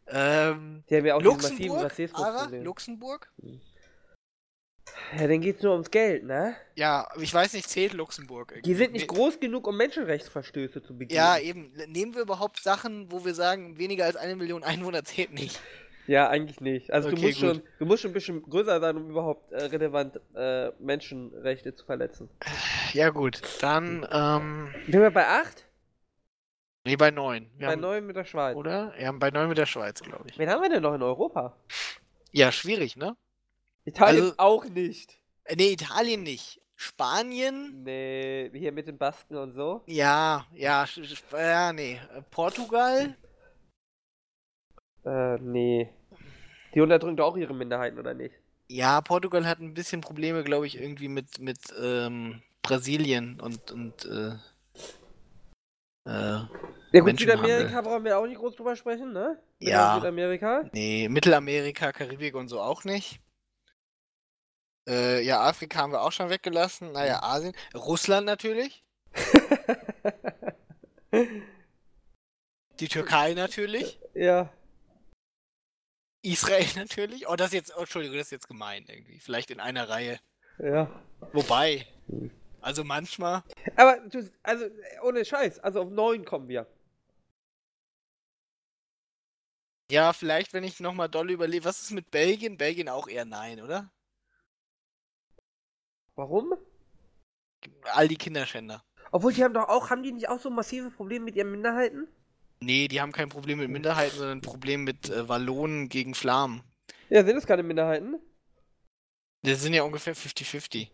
Ähm, 0.09 0.85
Die 0.89 0.97
haben 0.97 1.07
ja 1.07 1.15
auch 1.17 1.23
Luxemburg? 1.23 1.93
Ara? 2.15 2.49
Luxemburg? 2.51 3.31
Ja, 5.17 5.27
dann 5.27 5.41
geht's 5.41 5.63
nur 5.63 5.73
ums 5.73 5.91
Geld, 5.91 6.25
ne? 6.25 6.57
Ja, 6.75 7.09
ich 7.21 7.33
weiß 7.33 7.53
nicht, 7.53 7.69
zählt 7.69 7.93
Luxemburg 7.93 8.53
irgendwie? 8.53 8.71
Die 8.71 8.75
sind 8.77 8.93
nicht 8.93 9.09
groß 9.09 9.41
genug, 9.41 9.67
um 9.67 9.77
Menschenrechtsverstöße 9.77 10.83
zu 10.83 10.97
begehen. 10.97 11.17
Ja, 11.17 11.39
eben. 11.39 11.73
Nehmen 11.89 12.15
wir 12.15 12.23
überhaupt 12.23 12.61
Sachen, 12.63 13.11
wo 13.11 13.25
wir 13.25 13.35
sagen, 13.35 13.79
weniger 13.79 14.05
als 14.05 14.17
eine 14.17 14.37
Million 14.37 14.63
Einwohner 14.63 15.05
zählt 15.05 15.33
nicht? 15.33 15.61
Ja, 16.07 16.29
eigentlich 16.29 16.61
nicht. 16.61 16.93
Also 16.93 17.11
du 17.11 17.17
Okay, 17.17 17.27
musst 17.27 17.39
schon, 17.41 17.63
du 17.79 17.87
musst 17.87 18.03
schon 18.03 18.11
ein 18.11 18.15
bisschen 18.15 18.43
größer 18.43 18.81
sein, 18.81 18.97
um 18.97 19.11
überhaupt 19.11 19.53
äh, 19.53 19.65
relevant 19.65 20.21
äh, 20.35 20.71
Menschenrechte 20.79 21.75
zu 21.75 21.85
verletzen. 21.85 22.29
Ja, 22.93 23.11
gut. 23.11 23.41
Dann, 23.61 24.07
ähm. 24.11 24.73
Sind 24.89 25.01
wir 25.01 25.11
bei 25.11 25.27
8? 25.27 25.65
Nee, 26.85 26.97
bei 26.97 27.11
neun. 27.11 27.51
Wir 27.59 27.67
Bei 27.67 27.73
haben, 27.73 27.81
9 27.81 28.07
mit 28.07 28.15
der 28.17 28.25
Schweiz. 28.25 28.57
Oder? 28.57 28.95
Ja, 29.01 29.11
bei 29.13 29.31
neun 29.31 29.49
mit 29.49 29.59
der 29.59 29.67
Schweiz, 29.67 30.01
glaube 30.03 30.27
ich. 30.29 30.39
Wen 30.39 30.49
haben 30.49 30.63
wir 30.63 30.69
denn 30.69 30.83
noch 30.83 30.95
in 30.95 31.03
Europa? 31.03 31.57
Ja, 32.31 32.53
schwierig, 32.53 32.97
ne? 32.97 33.17
Italien 33.85 34.23
Also- 34.23 34.35
auch 34.39 34.65
nicht. 34.67 35.19
Äh, 35.45 35.57
Nee, 35.57 35.73
Italien 35.73 36.23
nicht. 36.23 36.61
Spanien? 36.79 37.83
Nee, 37.85 38.51
hier 38.55 38.71
mit 38.71 38.87
den 38.87 38.99
Basken 38.99 39.37
und 39.37 39.55
so. 39.55 39.83
Ja, 39.87 40.47
ja, 40.53 40.85
ja, 41.33 41.73
nee. 41.73 41.99
Portugal? 42.31 43.17
Äh, 45.05 45.39
nee. 45.39 45.89
Die 46.77 46.81
unterdrücken 46.83 47.17
doch 47.17 47.33
auch 47.33 47.37
ihre 47.39 47.55
Minderheiten, 47.55 47.99
oder 47.99 48.13
nicht? 48.13 48.35
Ja, 48.69 49.01
Portugal 49.01 49.47
hat 49.47 49.61
ein 49.61 49.73
bisschen 49.73 50.03
Probleme, 50.03 50.45
glaube 50.45 50.67
ich, 50.67 50.79
irgendwie 50.79 51.09
mit, 51.09 51.39
mit 51.39 51.59
ähm, 51.81 52.43
Brasilien 52.61 53.41
und, 53.41 53.73
und 53.73 54.05
äh, 54.05 54.33
äh, 56.05 56.41
Ja 56.93 57.01
gut. 57.01 57.19
Südamerika 57.19 57.81
brauchen 57.81 58.05
wir 58.05 58.19
auch 58.19 58.27
nicht 58.27 58.37
groß 58.39 58.57
drüber 58.57 58.77
sprechen, 58.77 59.15
ne? 59.15 59.41
Mit 59.59 59.71
Ja. 59.71 59.95
Südamerika. 59.95 60.69
nee, 60.75 61.09
Mittelamerika, 61.09 61.93
Karibik 61.93 62.35
und 62.35 62.49
so 62.49 62.61
auch 62.61 62.85
nicht. 62.85 63.21
Äh, 64.87 65.25
ja, 65.25 65.41
Afrika 65.41 65.79
haben 65.79 65.93
wir 65.93 66.03
auch 66.03 66.13
schon 66.13 66.29
weggelassen. 66.29 66.93
Naja, 66.93 67.23
Asien. 67.23 67.55
Russland 67.75 68.27
natürlich. 68.27 68.85
Die 72.81 72.89
Türkei 72.89 73.33
natürlich. 73.33 73.99
ja. 74.13 74.53
Israel 76.27 76.67
natürlich. 76.77 77.29
Oh, 77.29 77.37
das 77.37 77.49
ist 77.49 77.55
jetzt, 77.55 77.77
oh, 77.77 77.81
Entschuldigung, 77.81 78.17
das 78.17 78.27
ist 78.27 78.33
jetzt 78.33 78.49
gemein 78.49 78.85
irgendwie. 78.89 79.19
Vielleicht 79.19 79.51
in 79.51 79.61
einer 79.61 79.89
Reihe. 79.89 80.19
Ja. 80.59 80.91
Wobei. 81.33 81.87
Hm. 82.09 82.31
Also 82.61 82.83
manchmal. 82.83 83.45
Aber 83.77 84.01
du, 84.09 84.29
also, 84.43 84.67
ohne 85.03 85.25
Scheiß, 85.25 85.61
also 85.61 85.83
auf 85.83 85.91
9 85.91 86.25
kommen 86.25 86.49
wir. 86.49 86.67
Ja, 89.89 90.13
vielleicht, 90.13 90.53
wenn 90.53 90.65
ich 90.65 90.81
nochmal 90.81 91.09
doll 91.09 91.31
überlege. 91.31 91.65
Was 91.65 91.81
ist 91.81 91.93
mit 91.93 92.11
Belgien? 92.11 92.59
Belgien 92.59 92.89
auch 92.89 93.07
eher 93.07 93.25
nein, 93.25 93.61
oder? 93.61 93.93
Warum? 96.17 96.55
All 97.93 98.09
die 98.09 98.17
Kinderschänder. 98.17 98.83
Obwohl, 99.13 99.33
die 99.33 99.45
haben 99.45 99.55
doch 99.55 99.69
auch, 99.69 99.91
haben 99.91 100.03
die 100.03 100.13
nicht 100.13 100.29
auch 100.29 100.41
so 100.41 100.51
massive 100.51 100.91
Probleme 100.91 101.27
mit 101.27 101.37
ihren 101.37 101.53
Minderheiten? 101.53 102.09
Nee, 102.61 102.89
die 102.89 103.01
haben 103.01 103.13
kein 103.13 103.29
Problem 103.29 103.59
mit 103.59 103.71
Minderheiten, 103.71 104.17
sondern 104.17 104.39
ein 104.39 104.43
Problem 104.43 104.85
mit 104.85 105.11
äh, 105.11 105.29
Wallonen 105.29 105.89
gegen 105.89 106.15
Flamen. 106.15 106.63
Ja, 107.09 107.25
sind 107.25 107.37
das 107.37 107.47
keine 107.47 107.63
Minderheiten? 107.63 108.19
Das 109.43 109.63
sind 109.63 109.75
ja 109.75 109.83
ungefähr 109.83 110.17
50-50. 110.17 110.89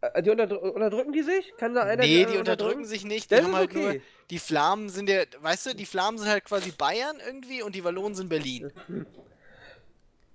Äh, 0.00 0.22
Die 0.22 0.30
unterdrü 0.30 0.56
unterdrücken 0.56 1.12
die 1.12 1.22
sich? 1.22 1.52
Kann 1.56 1.74
da 1.74 1.82
einer 1.82 2.02
Nee, 2.02 2.24
anderen 2.24 2.32
die 2.32 2.38
unterdrücken 2.38 2.84
sich 2.84 3.04
nicht. 3.04 3.30
Die 3.30 3.34
Das 3.34 3.44
haben 3.44 3.50
ist 3.50 3.56
halt 3.56 3.70
okay. 3.70 3.92
nur. 3.94 4.00
Die 4.30 4.38
Flamen 4.38 4.88
sind 4.88 5.08
ja. 5.08 5.24
Weißt 5.40 5.66
du, 5.66 5.74
die 5.74 5.86
Flamen 5.86 6.18
sind 6.18 6.28
halt 6.28 6.44
quasi 6.44 6.70
Bayern 6.72 7.18
irgendwie 7.24 7.62
und 7.62 7.74
die 7.74 7.84
Wallonen 7.84 8.14
sind 8.14 8.28
Berlin. 8.28 8.72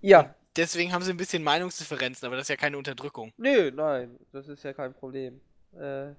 Ja. 0.04 0.34
Deswegen 0.56 0.92
haben 0.92 1.04
sie 1.04 1.12
ein 1.12 1.18
bisschen 1.18 1.44
Meinungsdifferenzen, 1.44 2.26
aber 2.26 2.36
das 2.36 2.46
ist 2.46 2.50
ja 2.50 2.58
keine 2.58 2.78
Unterdrückung. 2.78 3.32
Nö, 3.38 3.72
nein, 3.72 4.20
das 4.32 4.48
ist 4.48 4.64
ja 4.64 4.74
kein 4.74 4.94
Problem. 4.94 5.40
Äh, 5.74 6.14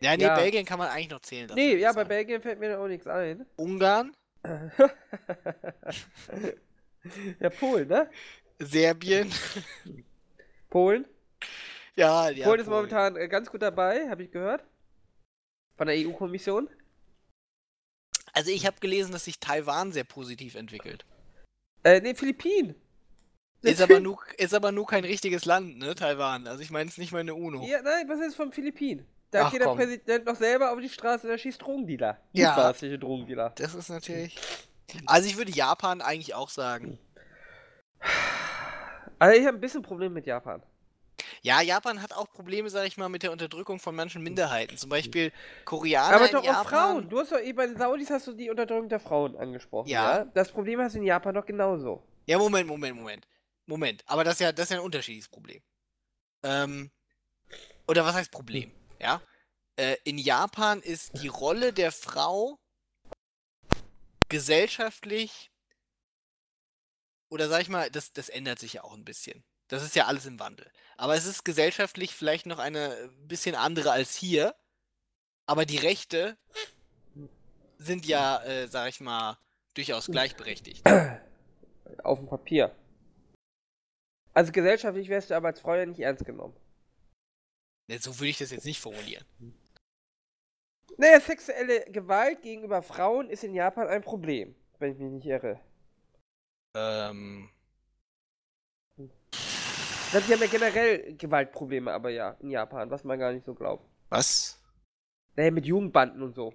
Ja, 0.00 0.16
nee, 0.16 0.24
Ja. 0.24 0.34
Belgien 0.36 0.64
kann 0.64 0.78
man 0.78 0.88
eigentlich 0.88 1.10
noch 1.10 1.20
zählen. 1.20 1.50
nee, 1.54 1.76
ja, 1.76 1.92
bei. 1.92 2.04
Belgien 2.04 2.40
fällt 2.42 2.58
mir 2.60 2.70
da 2.70 2.78
auch 2.78 2.88
nichts 2.88 3.06
ein. 3.06 3.46
Ungarn, 3.56 4.14
ja, 7.40 7.50
Polen, 7.50 7.88
ne? 7.88 8.10
Serbien. 8.58 9.30
Polen. 10.70 11.06
Ja, 11.94 12.28
ja. 12.30 12.46
Polen 12.46 12.60
ist 12.60 12.68
momentan 12.68 13.16
äh, 13.16 13.28
ganz 13.28 13.50
gut 13.50 13.62
dabei, 13.62 14.08
habe 14.08 14.22
ich 14.22 14.30
gehört. 14.30 14.64
Von 15.76 15.88
der 15.88 15.96
EU-Kommission. 15.96 16.68
Also 18.32 18.50
ich 18.50 18.66
habe 18.66 18.78
gelesen, 18.80 19.12
dass 19.12 19.24
sich 19.24 19.40
Taiwan 19.40 19.92
sehr 19.92 20.04
positiv 20.04 20.54
entwickelt. 20.54 21.04
Äh, 21.84 22.00
nee, 22.00 22.14
Philippinen. 22.14 22.74
Ist 23.62 23.80
aber, 23.80 24.00
nur, 24.00 24.18
ist 24.36 24.54
aber 24.54 24.72
nur 24.72 24.86
kein 24.86 25.04
richtiges 25.04 25.44
Land, 25.44 25.78
ne, 25.78 25.94
Taiwan. 25.94 26.46
Also 26.46 26.62
ich 26.62 26.70
meine, 26.70 26.88
es 26.88 26.94
ist 26.94 26.98
nicht 26.98 27.12
mal 27.12 27.20
eine 27.20 27.34
UNO. 27.34 27.66
Ja, 27.66 27.82
nein, 27.82 28.08
was 28.08 28.20
ist 28.20 28.36
von 28.36 28.52
Philippinen? 28.52 29.06
Da 29.36 29.44
Ach, 29.44 29.50
geht 29.50 29.60
der 29.60 29.68
komm. 29.68 29.76
Präsident 29.76 30.24
noch 30.24 30.36
selber 30.36 30.72
auf 30.72 30.80
die 30.80 30.88
Straße, 30.88 31.28
da 31.28 31.36
schießt 31.36 31.60
Drogendealer. 31.60 32.18
Ja. 32.32 32.54
Mutmaßliche 32.54 32.98
Drogendealer. 32.98 33.50
Das 33.56 33.74
ist 33.74 33.90
natürlich. 33.90 34.34
Also 35.04 35.28
ich 35.28 35.36
würde 35.36 35.52
Japan 35.52 36.00
eigentlich 36.00 36.34
auch 36.34 36.48
sagen. 36.48 36.98
Also 39.18 39.38
ich 39.38 39.46
habe 39.46 39.58
ein 39.58 39.60
bisschen 39.60 39.82
Problem 39.82 40.14
mit 40.14 40.24
Japan. 40.26 40.62
Ja, 41.42 41.60
Japan 41.60 42.00
hat 42.00 42.14
auch 42.14 42.30
Probleme, 42.32 42.70
sag 42.70 42.86
ich 42.86 42.96
mal, 42.96 43.10
mit 43.10 43.22
der 43.22 43.30
Unterdrückung 43.30 43.78
von 43.78 43.94
manchen 43.94 44.22
Minderheiten. 44.22 44.78
Zum 44.78 44.88
Beispiel 44.88 45.32
Koreaner 45.66 46.16
Aber 46.16 46.28
doch 46.28 46.40
auch 46.40 46.44
Japan. 46.44 46.64
Frauen. 46.64 47.08
Du 47.10 47.18
hast 47.18 47.30
doch 47.30 47.40
eben 47.40 47.56
bei 47.56 47.66
den 47.66 47.76
Saudis 47.76 48.08
hast 48.08 48.26
du 48.26 48.32
die 48.32 48.48
Unterdrückung 48.48 48.88
der 48.88 49.00
Frauen 49.00 49.36
angesprochen. 49.36 49.88
Ja. 49.88 50.18
Ja. 50.18 50.24
Das 50.24 50.50
Problem 50.50 50.80
hast 50.80 50.94
du 50.94 51.00
in 51.00 51.04
Japan 51.04 51.34
doch 51.34 51.44
genauso. 51.44 52.02
Ja, 52.24 52.38
Moment, 52.38 52.66
Moment, 52.66 52.96
Moment. 52.96 53.28
Moment. 53.66 54.02
Aber 54.06 54.24
das 54.24 54.34
ist 54.34 54.40
ja, 54.40 54.52
das 54.52 54.64
ist 54.64 54.70
ja 54.70 54.78
ein 54.78 54.84
unterschiedliches 54.84 55.28
Problem. 55.28 55.60
Ähm, 56.42 56.90
oder 57.86 58.04
was 58.04 58.14
heißt 58.14 58.30
Problem? 58.30 58.72
Ja. 58.98 59.22
Äh, 59.76 59.96
in 60.04 60.18
Japan 60.18 60.80
ist 60.80 61.22
die 61.22 61.28
Rolle 61.28 61.72
der 61.72 61.92
Frau 61.92 62.58
gesellschaftlich 64.28 65.50
oder 67.28 67.48
sag 67.48 67.62
ich 67.62 67.68
mal, 67.68 67.90
das, 67.90 68.12
das 68.12 68.28
ändert 68.28 68.58
sich 68.58 68.74
ja 68.74 68.84
auch 68.84 68.94
ein 68.94 69.04
bisschen. 69.04 69.44
Das 69.68 69.82
ist 69.82 69.96
ja 69.96 70.06
alles 70.06 70.26
im 70.26 70.38
Wandel. 70.38 70.70
Aber 70.96 71.16
es 71.16 71.26
ist 71.26 71.44
gesellschaftlich 71.44 72.14
vielleicht 72.14 72.46
noch 72.46 72.58
eine 72.58 72.96
äh, 72.96 73.08
bisschen 73.26 73.54
andere 73.54 73.90
als 73.90 74.14
hier. 74.14 74.54
Aber 75.46 75.64
die 75.64 75.78
Rechte 75.78 76.36
sind 77.78 78.06
ja, 78.06 78.42
äh, 78.44 78.68
sag 78.68 78.88
ich 78.88 79.00
mal, 79.00 79.38
durchaus 79.74 80.06
gleichberechtigt. 80.06 80.84
Auf 82.02 82.18
dem 82.18 82.28
Papier. 82.28 82.74
Also 84.32 84.52
gesellschaftlich 84.52 85.08
wärst 85.08 85.30
du 85.30 85.34
aber 85.34 85.48
als 85.48 85.60
Frau 85.60 85.74
ja 85.74 85.86
nicht 85.86 86.00
ernst 86.00 86.24
genommen. 86.24 86.56
Ne, 87.88 87.98
so 87.98 88.18
würde 88.18 88.28
ich 88.28 88.38
das 88.38 88.50
jetzt 88.50 88.64
nicht 88.64 88.80
formulieren. 88.80 89.24
Naja, 90.98 91.20
sexuelle 91.20 91.84
Gewalt 91.90 92.42
gegenüber 92.42 92.82
Frauen 92.82 93.28
ist 93.30 93.44
in 93.44 93.54
Japan 93.54 93.86
ein 93.88 94.02
Problem, 94.02 94.54
wenn 94.78 94.92
ich 94.92 94.98
mich 94.98 95.12
nicht 95.12 95.26
irre. 95.26 95.60
Ähm. 96.74 97.50
Die 98.98 99.08
haben 100.32 100.40
ja 100.40 100.46
generell 100.46 101.14
Gewaltprobleme, 101.16 101.92
aber 101.92 102.10
ja, 102.10 102.30
in 102.40 102.50
Japan, 102.50 102.90
was 102.90 103.04
man 103.04 103.18
gar 103.18 103.32
nicht 103.32 103.44
so 103.44 103.54
glaubt. 103.54 103.84
Was? 104.08 104.62
Naja, 105.34 105.50
mit 105.50 105.66
Jugendbanden 105.66 106.22
und 106.22 106.34
so. 106.34 106.54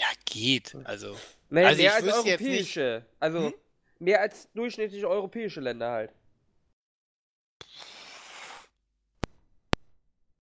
Ja, 0.00 0.06
geht. 0.24 0.74
Also. 0.84 1.16
Naja, 1.50 1.68
Also 1.68 1.82
mehr 1.82 1.94
als 1.94 2.06
europäische. 2.06 3.06
Also, 3.18 3.46
Hm? 3.46 3.54
mehr 3.98 4.20
als 4.20 4.50
durchschnittliche 4.52 5.08
europäische 5.08 5.60
Länder 5.60 5.90
halt. 5.90 6.14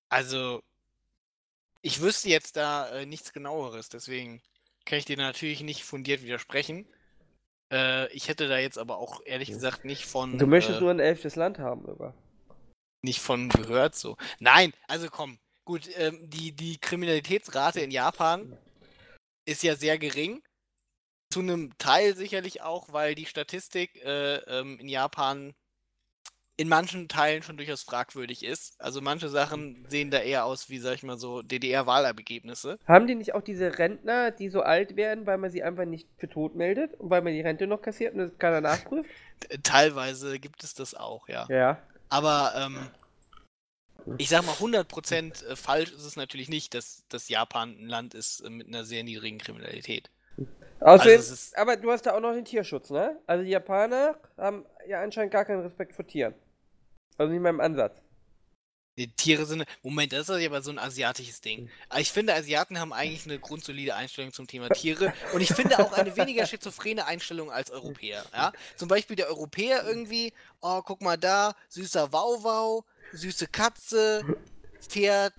Also. 0.08 0.62
Ich 1.82 2.00
wüsste 2.00 2.28
jetzt 2.30 2.56
da 2.56 2.88
äh, 2.88 3.06
nichts 3.06 3.32
genaueres, 3.32 3.88
deswegen 3.88 4.42
kann 4.86 4.98
ich 4.98 5.04
dir 5.04 5.16
natürlich 5.16 5.60
nicht 5.60 5.84
fundiert 5.84 6.22
widersprechen. 6.22 6.84
Äh, 7.72 8.12
ich 8.12 8.26
hätte 8.26 8.48
da 8.48 8.58
jetzt 8.58 8.76
aber 8.76 8.98
auch 8.98 9.20
ehrlich 9.24 9.50
gesagt 9.50 9.84
nicht 9.84 10.04
von. 10.04 10.36
Du 10.36 10.48
möchtest 10.48 10.78
äh, 10.78 10.80
nur 10.80 10.90
ein 10.90 10.98
elftes 10.98 11.36
Land 11.36 11.60
haben, 11.60 11.84
oder? 11.84 12.12
nicht 13.06 13.20
von 13.20 13.48
gehört 13.48 13.94
so. 13.94 14.18
Nein, 14.38 14.74
also 14.86 15.08
komm. 15.08 15.38
Gut, 15.64 15.88
ähm, 15.96 16.28
die, 16.28 16.52
die 16.52 16.78
Kriminalitätsrate 16.78 17.80
in 17.80 17.90
Japan 17.90 18.56
ist 19.46 19.62
ja 19.62 19.74
sehr 19.74 19.98
gering. 19.98 20.42
Zu 21.32 21.40
einem 21.40 21.76
Teil 21.78 22.14
sicherlich 22.14 22.62
auch, 22.62 22.92
weil 22.92 23.14
die 23.14 23.26
Statistik 23.26 23.96
äh, 24.04 24.36
ähm, 24.36 24.78
in 24.78 24.88
Japan 24.88 25.54
in 26.58 26.68
manchen 26.68 27.08
Teilen 27.08 27.42
schon 27.42 27.56
durchaus 27.56 27.82
fragwürdig 27.82 28.42
ist. 28.44 28.80
Also 28.80 29.00
manche 29.02 29.28
Sachen 29.28 29.84
sehen 29.88 30.10
da 30.10 30.18
eher 30.18 30.46
aus 30.46 30.70
wie, 30.70 30.78
sag 30.78 30.94
ich 30.94 31.02
mal 31.02 31.18
so, 31.18 31.42
DDR-Wahlergebnisse. 31.42 32.78
Haben 32.86 33.06
die 33.06 33.14
nicht 33.14 33.34
auch 33.34 33.42
diese 33.42 33.78
Rentner, 33.78 34.30
die 34.30 34.48
so 34.48 34.62
alt 34.62 34.96
werden, 34.96 35.26
weil 35.26 35.38
man 35.38 35.50
sie 35.50 35.62
einfach 35.62 35.84
nicht 35.84 36.08
für 36.16 36.28
tot 36.28 36.54
meldet 36.54 36.94
und 36.94 37.10
weil 37.10 37.20
man 37.22 37.34
die 37.34 37.42
Rente 37.42 37.66
noch 37.66 37.82
kassiert 37.82 38.14
und 38.14 38.20
das 38.20 38.38
keiner 38.38 38.60
nachprüft? 38.60 39.10
Äh, 39.50 39.58
Teilweise 39.62 40.38
gibt 40.38 40.64
es 40.64 40.72
das 40.72 40.94
auch, 40.94 41.28
ja. 41.28 41.46
Ja. 41.50 41.78
Aber 42.08 42.54
ähm, 42.56 42.88
ich 44.18 44.28
sag 44.30 44.46
mal, 44.46 44.54
100% 44.54 45.44
äh, 45.46 45.56
falsch 45.56 45.92
ist 45.92 46.04
es 46.04 46.16
natürlich 46.16 46.48
nicht, 46.48 46.72
dass, 46.74 47.04
dass 47.08 47.28
Japan 47.28 47.76
ein 47.78 47.88
Land 47.88 48.14
ist 48.14 48.40
äh, 48.40 48.48
mit 48.50 48.66
einer 48.68 48.84
sehr 48.84 49.04
niedrigen 49.04 49.38
Kriminalität. 49.38 50.10
Außerdem, 50.80 51.20
ist- 51.20 51.56
aber 51.56 51.76
du 51.76 51.90
hast 51.90 52.06
da 52.06 52.14
auch 52.14 52.20
noch 52.20 52.32
den 52.32 52.44
Tierschutz, 52.44 52.90
ne? 52.90 53.18
Also 53.26 53.44
die 53.44 53.50
Japaner 53.50 54.16
haben 54.36 54.64
ja 54.88 55.02
anscheinend 55.02 55.32
gar 55.32 55.44
keinen 55.44 55.62
Respekt 55.62 55.94
vor 55.94 56.06
Tieren. 56.06 56.34
Also 57.18 57.32
nicht 57.32 57.42
mal 57.42 57.50
im 57.50 57.60
Ansatz. 57.60 58.00
Die 58.98 59.14
Tiere 59.14 59.44
sind. 59.44 59.64
Moment, 59.82 60.12
das 60.12 60.28
ist 60.28 60.46
aber 60.46 60.62
so 60.62 60.70
ein 60.70 60.78
asiatisches 60.78 61.42
Ding. 61.42 61.68
Ich 61.98 62.10
finde, 62.10 62.34
Asiaten 62.34 62.80
haben 62.80 62.94
eigentlich 62.94 63.26
eine 63.26 63.38
grundsolide 63.38 63.94
Einstellung 63.94 64.32
zum 64.32 64.46
Thema 64.46 64.70
Tiere. 64.70 65.12
Und 65.34 65.42
ich 65.42 65.52
finde 65.52 65.78
auch 65.78 65.92
eine 65.92 66.16
weniger 66.16 66.46
schizophrene 66.46 67.04
Einstellung 67.04 67.50
als 67.50 67.70
Europäer. 67.70 68.24
Ja? 68.32 68.52
Zum 68.76 68.88
Beispiel 68.88 69.16
der 69.16 69.28
Europäer 69.28 69.84
irgendwie, 69.86 70.32
oh, 70.62 70.80
guck 70.80 71.02
mal 71.02 71.18
da, 71.18 71.54
süßer 71.68 72.10
Wauwau, 72.12 72.84
süße 73.12 73.48
Katze, 73.48 74.24
Pferd, 74.80 75.34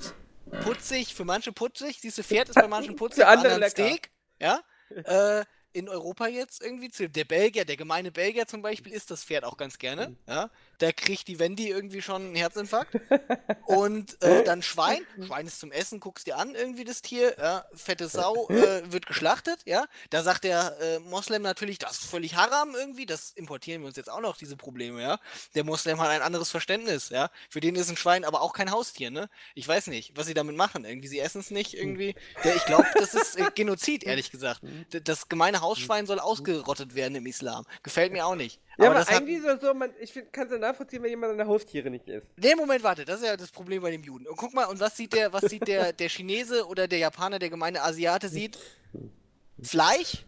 putzig, 0.64 1.16
für 1.16 1.26
manche 1.26 1.52
putzig. 1.52 2.00
Du, 2.02 2.12
Pferd 2.12 2.50
ist 2.50 2.56
bei 2.56 2.68
manchen 2.68 2.96
putzig, 2.96 3.24
Für 3.24 3.28
andere 3.28 3.58
lecker. 3.58 3.72
Steak. 3.72 4.12
Ja? 4.40 4.62
Äh, 4.90 5.46
in 5.74 5.90
Europa 5.90 6.28
jetzt 6.28 6.62
irgendwie, 6.62 6.90
der 6.90 7.26
Belgier, 7.26 7.66
der 7.66 7.78
gemeine 7.78 8.12
Belgier 8.12 8.48
zum 8.48 8.62
Beispiel, 8.62 8.94
isst 8.94 9.10
das 9.10 9.24
Pferd 9.24 9.44
auch 9.44 9.58
ganz 9.58 9.78
gerne. 9.78 10.16
Ja? 10.28 10.52
Da 10.80 10.92
kriegt 10.92 11.28
die 11.28 11.40
Wendy 11.40 11.70
irgendwie 11.70 12.02
schon 12.02 12.22
einen 12.22 12.36
Herzinfarkt. 12.36 13.00
Und 13.66 14.22
äh, 14.22 14.44
dann 14.44 14.62
Schwein. 14.62 15.00
Schwein 15.26 15.48
ist 15.48 15.60
zum 15.60 15.72
Essen, 15.72 16.00
guckst 16.00 16.28
dir 16.28 16.38
an, 16.38 16.56
irgendwie 16.56 16.84
das 16.84 17.02
Tier. 17.02 17.36
Ja? 17.38 17.66
Fette 17.74 18.08
Sau 18.08 18.48
äh, 18.50 18.92
wird 18.92 19.08
geschlachtet, 19.08 19.60
ja. 19.66 19.86
Da 20.10 20.24
sagt 20.24 20.44
der 20.44 20.78
äh, 20.80 21.00
Moslem 21.00 21.42
natürlich, 21.42 21.80
das 21.80 22.00
ist 22.00 22.06
völlig 22.06 22.36
haram 22.36 22.76
irgendwie. 22.76 23.06
Das 23.06 23.32
importieren 23.32 23.82
wir 23.82 23.88
uns 23.88 23.98
jetzt 23.98 24.10
auch 24.10 24.22
noch, 24.22 24.38
diese 24.38 24.56
Probleme, 24.56 25.02
ja. 25.02 25.20
Der 25.56 25.64
Moslem 25.64 26.00
hat 26.00 26.10
ein 26.10 26.22
anderes 26.22 26.52
Verständnis, 26.52 27.10
ja. 27.10 27.30
Für 27.50 27.60
den 27.60 27.76
ist 27.76 27.90
ein 27.90 27.98
Schwein 27.98 28.24
aber 28.24 28.42
auch 28.42 28.54
kein 28.54 28.72
Haustier, 28.72 29.12
ne? 29.12 29.30
Ich 29.56 29.68
weiß 29.68 29.88
nicht, 29.88 30.16
was 30.16 30.28
sie 30.28 30.34
damit 30.34 30.56
machen. 30.56 30.86
Irgendwie, 30.86 31.08
sie 31.08 31.20
essen 31.20 31.42
es 31.42 31.52
nicht 31.52 31.74
irgendwie. 31.74 32.16
Der, 32.44 32.56
ich 32.56 32.66
glaube, 32.66 32.88
das 32.96 33.14
ist 33.14 33.38
äh, 33.38 33.50
Genozid, 33.56 34.04
ehrlich 34.04 34.32
gesagt. 34.32 34.62
D 34.94 35.02
das 35.02 35.30
gemeine 35.30 35.62
Hausschwein 35.62 36.06
soll 36.06 36.20
ausgerottet 36.20 36.96
werden 36.96 37.16
im 37.16 37.26
Islam. 37.26 37.66
Gefällt 37.84 38.12
mir 38.12 38.26
auch 38.26 38.36
nicht. 38.36 38.60
Ja, 38.78 38.92
aber, 38.92 39.00
hat- 39.00 39.10
eigentlich 39.10 39.42
das 39.44 39.60
so, 39.62 39.74
man, 39.74 39.90
ich 40.00 40.14
kann 40.32 40.46
es 40.46 40.52
ja 40.52 40.60
nachvollziehen, 40.60 41.02
wenn 41.02 41.10
jemand 41.10 41.32
seine 41.36 41.48
Haustiere 41.50 41.90
nicht 41.90 42.08
isst. 42.08 42.28
Nee, 42.38 42.54
Moment, 42.56 42.84
warte, 42.84 43.06
das 43.06 43.22
ist 43.22 43.26
ja 43.26 43.36
das 43.36 43.50
Problem 43.52 43.82
bei 43.82 43.90
dem 43.92 44.04
Juden. 44.04 44.28
Und 44.28 44.36
guck 44.38 44.54
mal, 44.54 44.66
und 44.66 44.80
was 44.80 44.96
sieht 44.96 45.14
der, 45.14 45.34
was 45.34 45.44
sieht 45.44 45.68
der, 45.68 45.94
der 45.94 46.10
Chinese 46.10 46.66
oder 46.68 46.88
der 46.88 47.00
Japaner, 47.00 47.40
der 47.40 47.50
gemeine 47.50 47.82
Asiate 47.82 48.30
sieht? 48.30 48.58
Fleisch, 49.62 50.26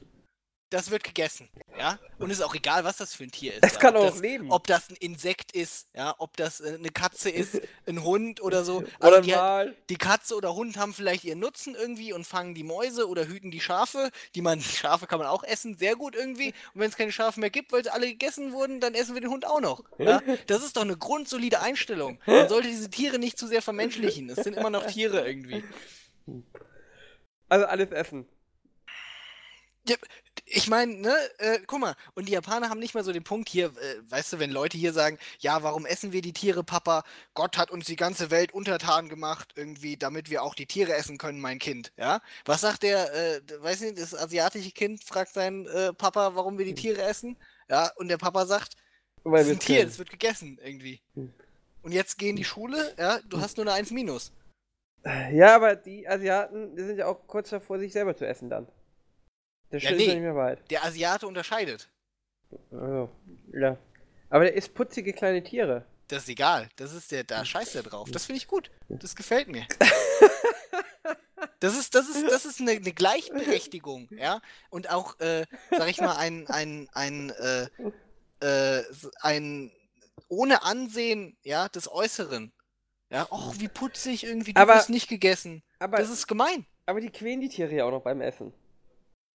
das 0.69 0.91
wird 0.91 1.03
gegessen, 1.03 1.49
ja? 1.77 1.97
Und 2.19 2.29
ist 2.29 2.41
auch 2.41 2.53
egal, 2.53 2.83
was 2.83 2.97
das 2.97 3.15
für 3.15 3.23
ein 3.23 3.31
Tier 3.31 3.53
ist. 3.53 3.65
Es 3.65 3.73
ja? 3.73 3.79
kann 3.79 3.95
auch 3.95 4.05
das, 4.05 4.19
leben. 4.19 4.51
Ob 4.51 4.67
das 4.67 4.89
ein 4.89 4.95
Insekt 4.97 5.51
ist, 5.51 5.87
ja? 5.95 6.13
Ob 6.19 6.37
das 6.37 6.61
äh, 6.61 6.75
eine 6.75 6.89
Katze 6.89 7.29
ist, 7.29 7.59
ein 7.87 8.03
Hund 8.03 8.41
oder 8.41 8.63
so. 8.63 8.77
Oder 8.77 8.87
Also 8.99 9.17
ein 9.17 9.23
die, 9.23 9.31
Wal. 9.31 9.75
die 9.89 9.97
Katze 9.97 10.35
oder 10.35 10.53
Hund 10.53 10.77
haben 10.77 10.93
vielleicht 10.93 11.23
ihren 11.23 11.39
Nutzen 11.39 11.75
irgendwie 11.75 12.13
und 12.13 12.25
fangen 12.25 12.53
die 12.53 12.63
Mäuse 12.63 13.07
oder 13.07 13.27
hüten 13.27 13.49
die 13.51 13.61
Schafe. 13.61 14.11
Die 14.35 14.41
man, 14.41 14.61
Schafe 14.61 15.07
kann 15.07 15.19
man 15.19 15.27
auch 15.27 15.43
essen, 15.43 15.75
sehr 15.75 15.95
gut 15.95 16.15
irgendwie. 16.15 16.53
Und 16.73 16.81
wenn 16.81 16.89
es 16.89 16.97
keine 16.97 17.11
Schafe 17.11 17.39
mehr 17.39 17.49
gibt, 17.49 17.71
weil 17.71 17.83
sie 17.83 17.91
alle 17.91 18.07
gegessen 18.07 18.53
wurden, 18.53 18.79
dann 18.79 18.93
essen 18.93 19.15
wir 19.15 19.21
den 19.21 19.31
Hund 19.31 19.45
auch 19.45 19.61
noch. 19.61 19.83
Ja? 19.97 20.21
Das 20.47 20.63
ist 20.63 20.77
doch 20.77 20.81
eine 20.81 20.97
grundsolide 20.97 21.61
Einstellung. 21.61 22.19
Man 22.25 22.49
sollte 22.49 22.67
diese 22.67 22.89
Tiere 22.89 23.19
nicht 23.19 23.37
zu 23.37 23.47
sehr 23.47 23.61
vermenschlichen. 23.61 24.29
Es 24.29 24.43
sind 24.43 24.55
immer 24.55 24.69
noch 24.69 24.85
Tiere 24.85 25.27
irgendwie. 25.27 25.63
Also 27.49 27.65
alles 27.65 27.91
essen. 27.91 28.25
Ja, 29.87 29.95
ich 30.51 30.67
meine, 30.67 30.95
ne, 30.95 31.15
äh, 31.37 31.59
guck 31.67 31.79
mal, 31.79 31.95
und 32.15 32.27
die 32.27 32.33
Japaner 32.33 32.69
haben 32.69 32.79
nicht 32.79 32.95
mal 32.95 33.03
so 33.03 33.11
den 33.11 33.23
Punkt 33.23 33.49
hier, 33.49 33.67
äh, 33.67 34.11
weißt 34.11 34.33
du, 34.33 34.39
wenn 34.39 34.51
Leute 34.51 34.77
hier 34.77 34.93
sagen, 34.93 35.17
ja, 35.39 35.61
warum 35.63 35.85
essen 35.85 36.11
wir 36.11 36.21
die 36.21 36.33
Tiere, 36.33 36.63
Papa? 36.63 37.03
Gott 37.33 37.57
hat 37.57 37.71
uns 37.71 37.85
die 37.85 37.95
ganze 37.95 38.31
Welt 38.31 38.53
untertan 38.53 39.09
gemacht, 39.09 39.53
irgendwie, 39.55 39.97
damit 39.97 40.29
wir 40.29 40.43
auch 40.43 40.55
die 40.55 40.65
Tiere 40.65 40.93
essen 40.93 41.17
können, 41.17 41.39
mein 41.39 41.59
Kind, 41.59 41.91
ja? 41.97 42.21
Was 42.45 42.61
sagt 42.61 42.83
der, 42.83 43.13
äh, 43.13 43.41
weiß 43.59 43.81
nicht, 43.81 43.99
das 43.99 44.15
asiatische 44.15 44.71
Kind 44.71 45.03
fragt 45.03 45.33
seinen 45.33 45.67
äh, 45.67 45.93
Papa, 45.93 46.35
warum 46.35 46.57
wir 46.57 46.65
die 46.65 46.75
Tiere 46.75 47.01
essen? 47.03 47.37
Ja, 47.69 47.91
und 47.95 48.07
der 48.07 48.17
Papa 48.17 48.45
sagt, 48.45 48.75
Weil 49.23 49.43
das 49.43 49.47
ist 49.47 49.53
ein 49.53 49.59
Tier, 49.59 49.85
das 49.85 49.99
wird 49.99 50.09
gegessen, 50.09 50.59
irgendwie. 50.63 51.01
Hm. 51.13 51.31
Und 51.83 51.91
jetzt 51.91 52.17
gehen 52.17 52.35
die 52.35 52.43
Schule, 52.43 52.93
ja, 52.97 53.19
du 53.29 53.39
hast 53.39 53.57
nur 53.57 53.65
eine 53.65 53.73
1 53.73 53.91
minus. 53.91 54.31
Ja, 55.31 55.55
aber 55.55 55.75
die 55.75 56.07
Asiaten, 56.07 56.75
die 56.75 56.83
sind 56.83 56.97
ja 56.97 57.05
auch 57.05 57.25
kurz 57.25 57.49
davor, 57.51 57.79
sich 57.79 57.93
selber 57.93 58.15
zu 58.17 58.27
essen 58.27 58.49
dann. 58.49 58.67
Der 59.71 59.79
Ja, 59.79 59.89
Schritt 59.89 59.99
ist 59.99 60.07
ja 60.07 60.13
nee. 60.13 60.19
nicht 60.19 60.23
mehr 60.23 60.35
weit. 60.35 60.71
Der 60.71 60.83
Asiate 60.83 61.27
unterscheidet. 61.27 61.89
Also, 62.71 63.09
ja. 63.53 63.77
Aber 64.29 64.43
der 64.45 64.53
isst 64.53 64.73
putzige 64.73 65.13
kleine 65.13 65.43
Tiere. 65.43 65.85
Das 66.07 66.23
ist 66.23 66.29
egal. 66.29 66.69
Das 66.75 66.93
ist 66.93 67.11
der, 67.11 67.23
da 67.23 67.45
scheißt 67.45 67.75
er 67.75 67.83
drauf. 67.83 68.09
Das 68.11 68.25
finde 68.25 68.37
ich 68.37 68.47
gut. 68.47 68.71
Das 68.89 69.15
gefällt 69.15 69.47
mir. 69.47 69.65
Das 71.61 71.77
ist, 71.77 71.93
das 71.95 72.07
ist, 72.09 72.25
das 72.29 72.45
ist 72.45 72.61
eine, 72.61 72.71
eine 72.71 72.91
Gleichberechtigung, 72.93 74.07
ja. 74.11 74.41
Und 74.69 74.89
auch, 74.89 75.19
äh, 75.19 75.45
sag 75.71 75.89
ich 75.89 75.99
mal, 75.99 76.15
ein, 76.15 76.47
ein, 76.47 76.87
ein, 76.93 77.31
äh, 77.31 77.67
äh, 78.79 78.83
ein 79.21 79.71
ohne 80.29 80.63
Ansehen, 80.63 81.37
ja, 81.43 81.67
des 81.67 81.91
Äußeren. 81.91 82.53
Ja, 83.09 83.27
och, 83.31 83.55
wie 83.59 83.67
putzig 83.67 84.23
irgendwie, 84.25 84.53
du 84.53 84.61
Aber- 84.61 84.75
wirst 84.75 84.89
nicht 84.89 85.09
gegessen. 85.09 85.61
Aber, 85.79 85.97
Das 85.97 86.09
ist 86.09 86.27
gemein. 86.27 86.65
aber 86.85 87.01
die 87.01 87.09
quälen 87.09 87.41
die 87.41 87.49
Tiere 87.49 87.73
ja 87.73 87.85
auch 87.85 87.91
noch 87.91 88.03
beim 88.03 88.21
Essen. 88.21 88.53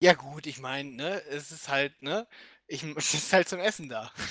Ja 0.04 0.14
gut, 0.16 0.48
ich 0.48 0.60
meine, 0.60 0.92
ne, 0.92 1.24
es 1.30 1.52
ist 1.54 1.70
halt, 1.70 2.02
ne, 2.02 2.28
ich, 2.68 2.84
es 2.98 3.14
ist 3.14 3.32
halt 3.32 3.48
zum 3.48 3.60
Essen 3.60 3.88
da. 3.88 4.12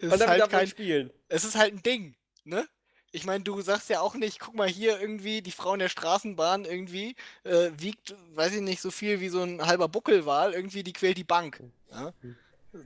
Es 0.00 0.10
Und 0.10 0.14
ist 0.14 0.20
damit 0.20 0.26
halt 0.26 0.40
darf 0.40 0.52
man 0.52 0.66
kein, 0.66 0.66
spielen. 0.66 1.12
es 1.28 1.44
ist 1.44 1.54
halt 1.54 1.74
ein 1.74 1.82
Ding, 1.82 2.16
ne? 2.44 2.66
Ich 3.12 3.24
meine, 3.24 3.44
du 3.44 3.60
sagst 3.60 3.88
ja 3.88 4.00
auch 4.00 4.14
nicht, 4.14 4.40
guck 4.40 4.54
mal 4.54 4.68
hier 4.68 5.00
irgendwie, 5.00 5.42
die 5.42 5.52
Frau 5.52 5.74
in 5.74 5.78
der 5.80 5.88
Straßenbahn 5.88 6.64
irgendwie 6.64 7.14
äh, 7.44 7.70
wiegt, 7.76 8.16
weiß 8.34 8.54
ich 8.54 8.62
nicht, 8.62 8.80
so 8.80 8.90
viel 8.90 9.20
wie 9.20 9.28
so 9.28 9.42
ein 9.42 9.64
halber 9.64 9.86
Buckelwal, 9.88 10.54
irgendwie, 10.54 10.82
die 10.82 10.92
quält 10.92 11.18
die 11.18 11.24
Bank. 11.24 11.62
Ja? 11.92 12.12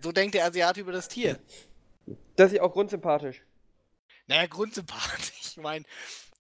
So 0.03 0.13
denkt 0.13 0.35
der 0.35 0.45
Asiate 0.47 0.81
über 0.81 0.93
das 0.93 1.09
Tier. 1.09 1.39
Das 2.37 2.51
ist 2.53 2.57
ja 2.57 2.63
auch 2.63 2.73
grundsympathisch. 2.73 3.43
Naja, 4.27 4.47
grundsympathisch. 4.47 5.33
Ich 5.57 5.63
meine, 5.63 5.85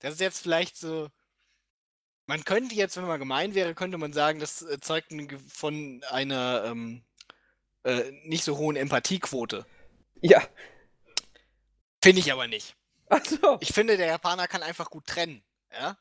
das 0.00 0.14
ist 0.14 0.20
jetzt 0.20 0.42
vielleicht 0.42 0.76
so. 0.76 1.08
Man 2.27 2.45
könnte 2.45 2.75
jetzt, 2.75 2.97
wenn 2.97 3.07
man 3.07 3.18
gemein 3.18 3.55
wäre, 3.55 3.75
könnte 3.75 3.99
man 3.99 4.12
sagen, 4.12 4.41
das 4.41 4.62
äh, 4.62 4.81
zeugt 4.81 5.12
von 5.49 6.03
einer 6.11 6.64
ähm, 6.64 7.03
äh, 7.85 8.12
nicht 8.25 8.45
so 8.45 8.57
hohen 8.57 8.77
Empathiequote. 8.77 9.66
Ja. 10.22 10.43
Finde 12.03 12.20
ich 12.20 12.33
aber 12.33 12.47
nicht. 12.47 12.77
Achso. 13.09 13.59
Ich 13.61 13.72
finde, 13.72 13.97
der 13.97 14.07
Japaner 14.07 14.49
kann 14.49 14.62
einfach 14.62 14.91
gut 14.91 15.07
trennen, 15.07 15.43
ja. 15.70 15.99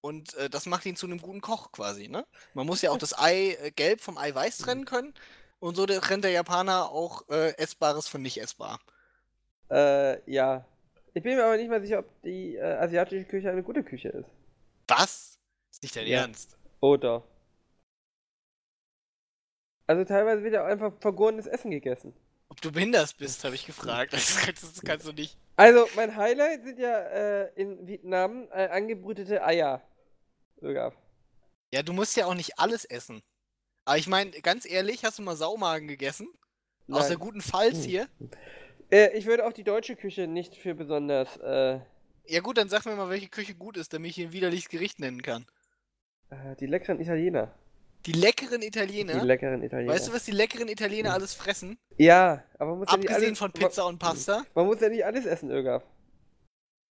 Und 0.00 0.34
äh, 0.34 0.50
das 0.50 0.66
macht 0.66 0.86
ihn 0.86 0.96
zu 0.96 1.06
einem 1.06 1.20
guten 1.20 1.40
Koch 1.40 1.72
quasi, 1.72 2.08
ne? 2.08 2.26
Man 2.54 2.66
muss 2.66 2.82
ja 2.82 2.90
auch 2.90 2.98
das 2.98 3.16
Ei 3.18 3.56
äh, 3.60 3.70
gelb 3.70 4.00
vom 4.00 4.18
Ei 4.18 4.34
weiß 4.34 4.58
trennen 4.58 4.84
können. 4.84 5.14
Und 5.60 5.76
so 5.76 5.86
trennt 5.86 6.24
der 6.24 6.32
Japaner 6.32 6.90
auch 6.90 7.28
äh, 7.28 7.56
Essbares 7.56 8.08
von 8.08 8.20
nicht 8.20 8.40
essbar. 8.40 8.80
Äh, 9.70 10.28
ja. 10.30 10.66
Ich 11.14 11.22
bin 11.22 11.36
mir 11.36 11.44
aber 11.44 11.56
nicht 11.56 11.70
mal 11.70 11.80
sicher, 11.80 12.00
ob 12.00 12.22
die 12.22 12.56
äh, 12.56 12.62
asiatische 12.62 13.24
Küche 13.24 13.50
eine 13.50 13.62
gute 13.62 13.84
Küche 13.84 14.08
ist. 14.08 14.28
Was? 14.88 15.31
Nicht 15.82 15.96
dein 15.96 16.06
Ja. 16.06 16.20
Ernst? 16.22 16.56
Oder? 16.80 17.22
Also 19.86 20.04
teilweise 20.04 20.42
wird 20.42 20.54
ja 20.54 20.62
auch 20.62 20.68
einfach 20.68 20.92
vergorenes 21.00 21.46
Essen 21.46 21.70
gegessen. 21.70 22.14
Ob 22.48 22.60
du 22.60 22.70
behindert 22.70 23.16
bist, 23.18 23.44
habe 23.44 23.54
ich 23.54 23.66
gefragt. 23.66 24.12
Das 24.12 24.36
kannst, 24.38 24.62
das 24.62 24.80
kannst 24.82 25.06
du 25.06 25.12
nicht. 25.12 25.36
Also 25.56 25.86
mein 25.96 26.16
Highlight 26.16 26.64
sind 26.64 26.78
ja 26.78 26.98
äh, 27.00 27.52
in 27.60 27.86
Vietnam 27.86 28.48
äh, 28.52 28.68
angebrütete 28.68 29.44
Eier. 29.44 29.82
Sogar. 30.60 30.92
Ja, 31.72 31.82
du 31.82 31.92
musst 31.92 32.16
ja 32.16 32.26
auch 32.26 32.34
nicht 32.34 32.58
alles 32.58 32.84
essen. 32.84 33.22
Aber 33.84 33.98
ich 33.98 34.06
meine, 34.06 34.30
ganz 34.42 34.64
ehrlich, 34.64 35.04
hast 35.04 35.18
du 35.18 35.22
mal 35.22 35.36
Saumagen 35.36 35.88
gegessen? 35.88 36.28
Aus 36.90 37.08
der 37.08 37.16
Nein. 37.16 37.26
guten 37.26 37.40
Pfalz 37.40 37.82
hier? 37.84 38.08
Äh, 38.90 39.16
ich 39.16 39.26
würde 39.26 39.46
auch 39.46 39.52
die 39.52 39.64
deutsche 39.64 39.96
Küche 39.96 40.26
nicht 40.26 40.56
für 40.56 40.74
besonders 40.74 41.36
äh, 41.38 41.80
Ja 42.26 42.40
gut, 42.40 42.58
dann 42.58 42.68
sag 42.68 42.84
mir 42.84 42.94
mal, 42.94 43.08
welche 43.08 43.28
Küche 43.28 43.54
gut 43.54 43.76
ist, 43.76 43.92
damit 43.92 44.10
ich 44.10 44.16
hier 44.16 44.26
ein 44.28 44.32
widerliches 44.32 44.68
Gericht 44.68 45.00
nennen 45.00 45.22
kann. 45.22 45.46
Äh, 46.32 46.56
die 46.56 46.66
leckeren 46.66 47.00
Italiener. 47.00 47.54
Die 48.06 48.12
leckeren 48.12 48.60
Die 48.60 48.66
Italiener. 48.66 49.24
leckeren 49.24 49.62
Italiener. 49.62 49.92
Weißt 49.92 50.08
du, 50.08 50.12
was 50.12 50.24
die 50.24 50.32
leckeren 50.32 50.68
Italiener 50.68 51.12
alles 51.12 51.34
fressen? 51.34 51.78
Ja, 51.98 52.42
aber 52.58 52.70
man 52.70 52.80
muss 52.80 52.90
ja 52.90 52.96
nicht 52.96 53.08
Abgesehen 53.08 53.28
alles, 53.28 53.38
von 53.38 53.52
Pizza 53.52 53.86
und 53.86 53.98
Pasta? 53.98 54.38
Man, 54.38 54.46
man 54.54 54.66
muss 54.66 54.80
ja 54.80 54.88
nicht 54.88 55.04
alles 55.04 55.24
essen, 55.24 55.50
Irgaf. 55.50 55.84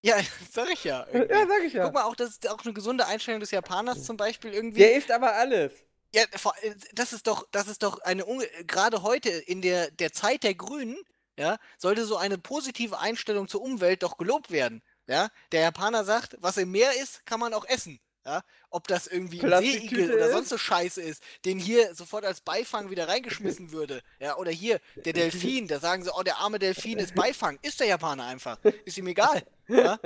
Ja, 0.01 0.17
sag 0.51 0.69
ich 0.71 0.83
ja. 0.83 1.07
irgendwie. 1.13 1.33
Ja, 1.33 1.47
sag 1.47 1.63
ich 1.63 1.73
ja. 1.73 1.85
Guck 1.85 1.93
mal, 1.93 2.03
auch 2.03 2.15
das 2.15 2.29
ist 2.29 2.49
auch 2.49 2.63
eine 2.63 2.73
gesunde 2.73 3.07
Einstellung 3.07 3.39
des 3.39 3.51
Japaners 3.51 4.03
zum 4.03 4.17
Beispiel 4.17 4.53
irgendwie. 4.53 4.79
Der 4.79 4.95
isst 4.95 5.11
aber 5.11 5.33
alles. 5.33 5.73
Ja, 6.13 6.23
äh, 6.23 6.75
das 6.93 7.13
ist 7.13 7.27
doch, 7.27 7.47
das 7.51 7.67
ist 7.67 7.83
doch 7.83 7.99
eine 8.01 8.25
unge 8.25 8.45
gerade 8.67 9.03
heute 9.03 9.29
in 9.29 9.61
der, 9.61 9.91
der 9.91 10.11
Zeit 10.11 10.43
der 10.43 10.55
Grünen, 10.55 10.97
ja, 11.37 11.57
sollte 11.77 12.05
so 12.05 12.17
eine 12.17 12.37
positive 12.37 12.99
Einstellung 12.99 13.47
zur 13.47 13.61
Umwelt 13.61 14.03
doch 14.03 14.17
gelobt 14.17 14.51
werden. 14.51 14.81
Ja, 15.07 15.29
der 15.51 15.61
Japaner 15.61 16.03
sagt, 16.03 16.37
was 16.39 16.57
im 16.57 16.69
Meer 16.69 16.91
ist, 17.01 17.25
kann 17.25 17.39
man 17.39 17.53
auch 17.55 17.65
essen. 17.65 17.99
Ja, 18.29 18.43
ob 18.69 18.87
das 18.87 19.07
irgendwie 19.07 19.41
ein 19.41 19.63
Seeigel 19.63 20.13
oder 20.13 20.29
sonst 20.29 20.49
so 20.49 20.57
Scheiße 20.59 21.01
ist, 21.01 21.23
den 21.45 21.57
hier 21.57 21.95
sofort 21.95 22.25
als 22.25 22.41
Beifang 22.41 22.91
wieder 22.91 23.07
reingeschmissen 23.07 23.71
würde. 23.71 24.03
Ja, 24.19 24.37
oder 24.37 24.51
hier, 24.51 24.79
der 25.03 25.13
Delfin, 25.13 25.67
da 25.67 25.79
sagen 25.79 26.03
sie, 26.03 26.11
oh, 26.15 26.21
der 26.21 26.37
arme 26.37 26.59
Delfin 26.59 26.99
ist 26.99 27.15
Beifang. 27.15 27.57
Ist 27.63 27.79
der 27.79 27.87
Japaner 27.87 28.25
einfach. 28.25 28.59
Ist 28.85 28.99
ihm 28.99 29.07
egal. 29.07 29.41
Ja? 29.67 29.99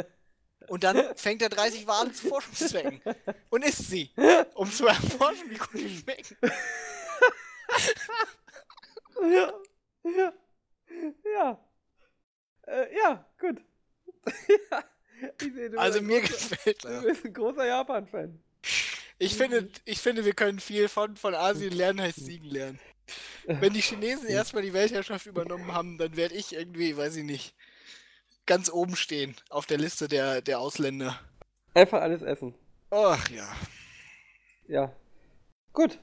Und 0.67 0.85
dann 0.85 1.17
fängt 1.17 1.41
er 1.41 1.49
30 1.49 1.85
Wale 1.85 2.13
zu 2.13 2.29
Forschungszwecken 2.29 3.01
und 3.49 3.65
isst 3.65 3.89
sie, 3.89 4.09
um 4.55 4.71
zu 4.71 4.87
erforschen, 4.87 5.49
wie 5.49 5.57
gut 5.57 5.73
die 5.73 5.97
schmecken. 5.97 6.37
Ja. 9.21 9.53
Ja. 10.03 10.33
Ja. 11.23 11.65
Äh, 12.67 12.97
ja, 12.97 13.25
gut. 13.39 13.61
ja. 14.71 14.83
Du 15.39 15.79
Also 15.79 16.01
mir 16.01 16.21
großer, 16.21 16.55
gefällt 16.55 16.83
du 16.83 16.87
das. 16.87 17.03
bist 17.03 17.25
ein 17.25 17.33
großer 17.33 17.65
Japan-Fan. 17.65 18.43
Ich 19.19 19.35
finde, 19.35 19.69
ich 19.85 19.99
finde, 19.99 20.25
wir 20.25 20.33
können 20.33 20.59
viel 20.59 20.89
von, 20.89 21.15
von 21.15 21.33
Asien 21.35 21.71
lernen, 21.73 22.01
heißt 22.01 22.25
Siegen 22.25 22.49
lernen. 22.49 22.79
Wenn 23.45 23.73
die 23.73 23.81
Chinesen 23.81 24.27
erstmal 24.27 24.63
die 24.63 24.73
Weltherrschaft 24.73 25.25
übernommen 25.25 25.73
haben, 25.73 25.97
dann 25.97 26.15
werde 26.15 26.35
ich 26.35 26.53
irgendwie, 26.53 26.95
weiß 26.97 27.17
ich 27.17 27.23
nicht, 27.23 27.55
ganz 28.45 28.69
oben 28.71 28.95
stehen 28.95 29.35
auf 29.49 29.65
der 29.65 29.77
Liste 29.77 30.07
der, 30.07 30.41
der 30.41 30.59
Ausländer. 30.59 31.19
Einfach 31.73 32.01
alles 32.01 32.21
essen. 32.21 32.55
Ach 32.89 33.29
ja. 33.29 33.47
Ja. 34.67 34.95
Gut. 35.73 35.99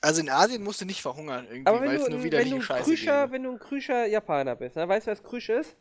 Also 0.00 0.20
in 0.20 0.30
Asien 0.30 0.62
musst 0.62 0.80
du 0.80 0.84
nicht 0.84 1.02
verhungern 1.02 1.46
irgendwie, 1.50 1.72
weil 1.72 1.96
es 1.96 2.04
du, 2.04 2.10
nur 2.10 2.20
du 2.30 2.36
ein 2.36 2.62
Scheiße 2.62 2.84
Krüscher, 2.84 3.22
gäbe. 3.22 3.32
wenn 3.32 3.42
du 3.42 3.52
ein 3.52 3.58
Krüscher 3.58 4.06
Japaner 4.06 4.54
bist, 4.54 4.76
ne? 4.76 4.88
weißt 4.88 5.06
du, 5.06 5.10
was 5.10 5.22
Krüsch 5.22 5.48
ist? 5.48 5.76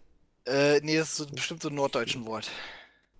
Äh, 0.48 0.80
nee, 0.82 0.98
das 0.98 1.10
ist 1.10 1.16
so, 1.18 1.26
bestimmt 1.28 1.62
so 1.62 1.70
ein 1.70 1.76
norddeutschen 1.76 2.26
Wort. 2.26 2.50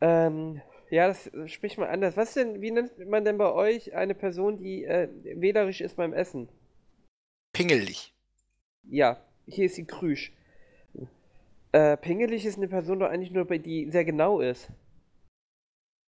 Ähm, 0.02 0.62
ja, 0.90 1.08
das 1.08 1.30
spricht 1.48 1.78
mal 1.78 1.90
anders. 1.90 2.16
Was 2.16 2.34
denn, 2.34 2.62
wie 2.62 2.72
nennt 2.72 2.98
man 3.08 3.26
denn 3.26 3.38
bei 3.38 3.52
euch 3.52 3.94
eine 3.94 4.16
Person, 4.16 4.58
die 4.58 4.86
äh, 4.86 5.10
wählerisch 5.36 5.82
ist 5.82 5.98
beim 5.98 6.14
Essen? 6.14 6.48
Pingelig. 7.54 8.14
Ja, 8.84 9.20
hier 9.46 9.66
ist 9.66 9.78
die 9.78 9.86
Krüsch. 9.86 10.32
Äh, 11.74 11.98
pingelig 11.98 12.46
ist 12.46 12.58
eine 12.58 12.70
Person 12.70 13.00
doch 13.00 13.10
eigentlich 13.10 13.32
nur, 13.32 13.46
die 13.46 13.92
sehr 13.92 14.06
genau 14.06 14.40
ist. 14.40 14.70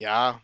Ja, 0.02 0.42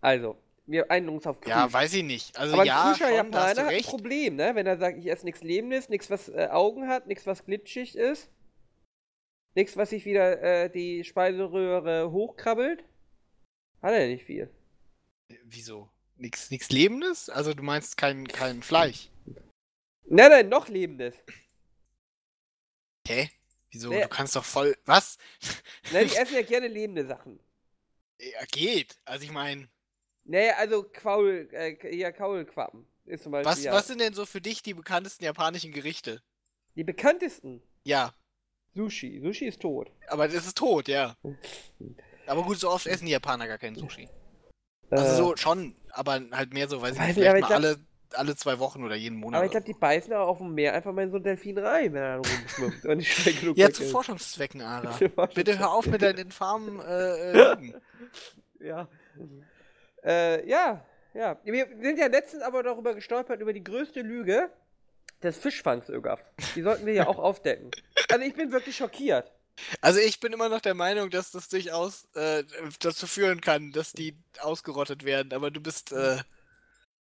Also, 0.00 0.36
wir 0.66 0.90
einigen 0.90 1.14
uns 1.14 1.26
auf 1.26 1.40
Krüsch. 1.40 1.50
ja, 1.50 1.72
weiß 1.72 1.94
ich 1.94 2.02
nicht. 2.02 2.36
Also 2.36 2.54
Aber 2.54 2.64
ja, 2.64 2.90
Krüscher 2.90 3.06
schon, 3.08 3.16
Japaner 3.16 3.46
hat 3.48 3.58
ein. 3.58 3.82
Problem, 3.82 4.36
ne? 4.36 4.54
Wenn 4.54 4.66
er 4.66 4.78
sagt, 4.78 4.98
ich 4.98 5.06
esse 5.06 5.24
nichts 5.24 5.42
Lebendes, 5.42 5.88
nichts, 5.88 6.10
was 6.10 6.28
äh, 6.28 6.48
Augen 6.50 6.88
hat, 6.88 7.06
nichts, 7.06 7.26
was 7.26 7.44
glitschig 7.44 7.94
ist, 7.96 8.28
nichts, 9.54 9.76
was 9.76 9.90
sich 9.90 10.04
wieder 10.04 10.42
äh, 10.42 10.70
die 10.70 11.04
Speiseröhre 11.04 12.10
hochkrabbelt, 12.10 12.84
hat 13.82 13.92
er 13.92 14.06
nicht 14.06 14.24
viel. 14.24 14.50
Wieso? 15.44 15.90
Nix, 16.16 16.50
nix 16.50 16.70
Lebendes? 16.70 17.28
Also 17.28 17.54
du 17.54 17.62
meinst 17.62 17.96
kein, 17.96 18.26
kein 18.28 18.62
Fleisch? 18.62 19.10
Nein, 20.06 20.30
nein, 20.30 20.48
noch 20.48 20.68
Lebendes. 20.68 21.14
Hä? 23.06 23.30
Wieso? 23.70 23.90
Nee. 23.90 24.02
Du 24.02 24.08
kannst 24.08 24.36
doch 24.36 24.44
voll. 24.44 24.76
Was? 24.84 25.18
Nein, 25.92 26.06
die 26.08 26.14
essen 26.14 26.34
ja 26.34 26.42
gerne 26.42 26.68
lebende 26.68 27.04
Sachen. 27.06 27.40
Ja, 28.20 28.44
geht. 28.52 28.96
Also 29.04 29.24
ich 29.24 29.32
meine, 29.32 29.68
Naja, 30.22 30.54
also 30.58 30.84
Kaul, 30.84 31.48
äh, 31.52 31.96
ja, 31.96 32.12
Kaulquappen 32.12 32.86
ist 33.04 33.24
zum 33.24 33.32
Beispiel. 33.32 33.50
was, 33.50 33.64
ja. 33.64 33.72
was 33.72 33.88
sind 33.88 34.00
denn 34.00 34.14
so 34.14 34.26
für 34.26 34.40
dich 34.40 34.62
die 34.62 34.74
bekanntesten 34.74 35.24
japanischen 35.24 35.72
Gerichte? 35.72 36.22
Die 36.76 36.84
bekanntesten. 36.84 37.62
Ja, 37.82 38.14
Sushi. 38.74 39.20
Sushi 39.22 39.46
ist 39.46 39.60
tot. 39.60 39.90
aber 40.08 40.26
das 40.28 40.46
ist 40.46 40.56
tot, 40.58 40.88
ja. 40.88 41.16
Aber 42.26 42.42
gut, 42.42 42.56
so 42.58 42.70
oft 42.70 42.86
essen 42.86 43.04
die 43.04 43.12
Japaner 43.12 43.46
gar 43.46 43.58
keinen 43.58 43.76
Sushi. 43.76 44.04
Äh, 44.90 44.96
Also 44.96 45.24
so 45.30 45.36
schon, 45.36 45.76
aber 45.90 46.20
halt 46.32 46.54
mehr 46.54 46.66
so, 46.68 46.80
weiß 46.80 46.94
ich 46.94 46.98
Weiß 46.98 47.08
nicht, 47.08 47.16
nicht, 47.18 47.24
vielleicht 47.26 47.42
mal 47.42 47.48
ich 47.48 47.54
alle, 47.54 47.76
alle 48.14 48.34
zwei 48.36 48.58
Wochen 48.60 48.82
oder 48.82 48.94
jeden 48.94 49.18
Monat. 49.18 49.38
aber 49.38 49.44
ich 49.44 49.50
glaube, 49.50 49.66
die 49.66 49.74
beißen 49.74 50.10
auch 50.14 50.28
auf 50.28 50.38
dem 50.38 50.54
Meer 50.54 50.72
einfach 50.72 50.92
mal 50.92 51.02
in 51.02 51.10
so 51.10 51.16
einen 51.16 51.24
Delfin 51.24 51.58
rein, 51.58 51.92
wenn 51.92 52.02
er 52.02 52.16
dann 52.20 52.24
rumschwimmt 52.32 52.84
und 52.86 52.96
nicht 52.96 53.12
schnell 53.12 53.34
genug. 53.34 53.58
Ja, 53.58 53.70
zu. 53.72 53.82
Forschungszwecken, 53.84 54.62
Ara. 54.62 54.98
Bitte 55.34 55.58
hör 55.58 55.72
auf 55.72 55.86
mit 55.86 56.00
deinen 56.00 56.16
infamen 56.18 56.80
äh, 56.80 57.30
äh, 57.32 57.32
Lügen. 57.54 57.74
Ja. 58.60 58.88
Äh, 60.02 60.48
ja, 60.48 60.84
ja. 61.12 61.38
Wir 61.44 61.66
sind 61.82 61.98
ja 61.98 62.06
letztens 62.06 62.42
aber 62.42 62.62
darüber 62.62 62.94
gestolpert, 62.94 63.40
über 63.40 63.52
die 63.52 63.62
größte 63.64 64.00
Lüge 64.00 64.48
des 65.24 65.38
Fischfangs, 65.38 65.88
Ögaf. 65.88 66.20
Die 66.54 66.62
sollten 66.62 66.86
wir 66.86 66.92
ja 66.92 67.06
auch 67.06 67.18
aufdecken. 67.18 67.70
Also 68.10 68.24
ich 68.24 68.34
bin 68.34 68.52
wirklich 68.52 68.76
schockiert. 68.76 69.32
Also 69.80 70.00
ich 70.00 70.20
bin 70.20 70.32
immer 70.32 70.48
noch 70.48 70.60
der 70.60 70.74
Meinung, 70.74 71.10
dass 71.10 71.30
das 71.30 71.48
durchaus 71.48 72.06
äh, 72.14 72.44
dazu 72.80 73.06
führen 73.06 73.40
kann, 73.40 73.70
dass 73.70 73.92
die 73.92 74.16
ausgerottet 74.40 75.04
werden. 75.04 75.32
Aber 75.32 75.50
du 75.50 75.60
bist, 75.60 75.92
äh, 75.92 76.18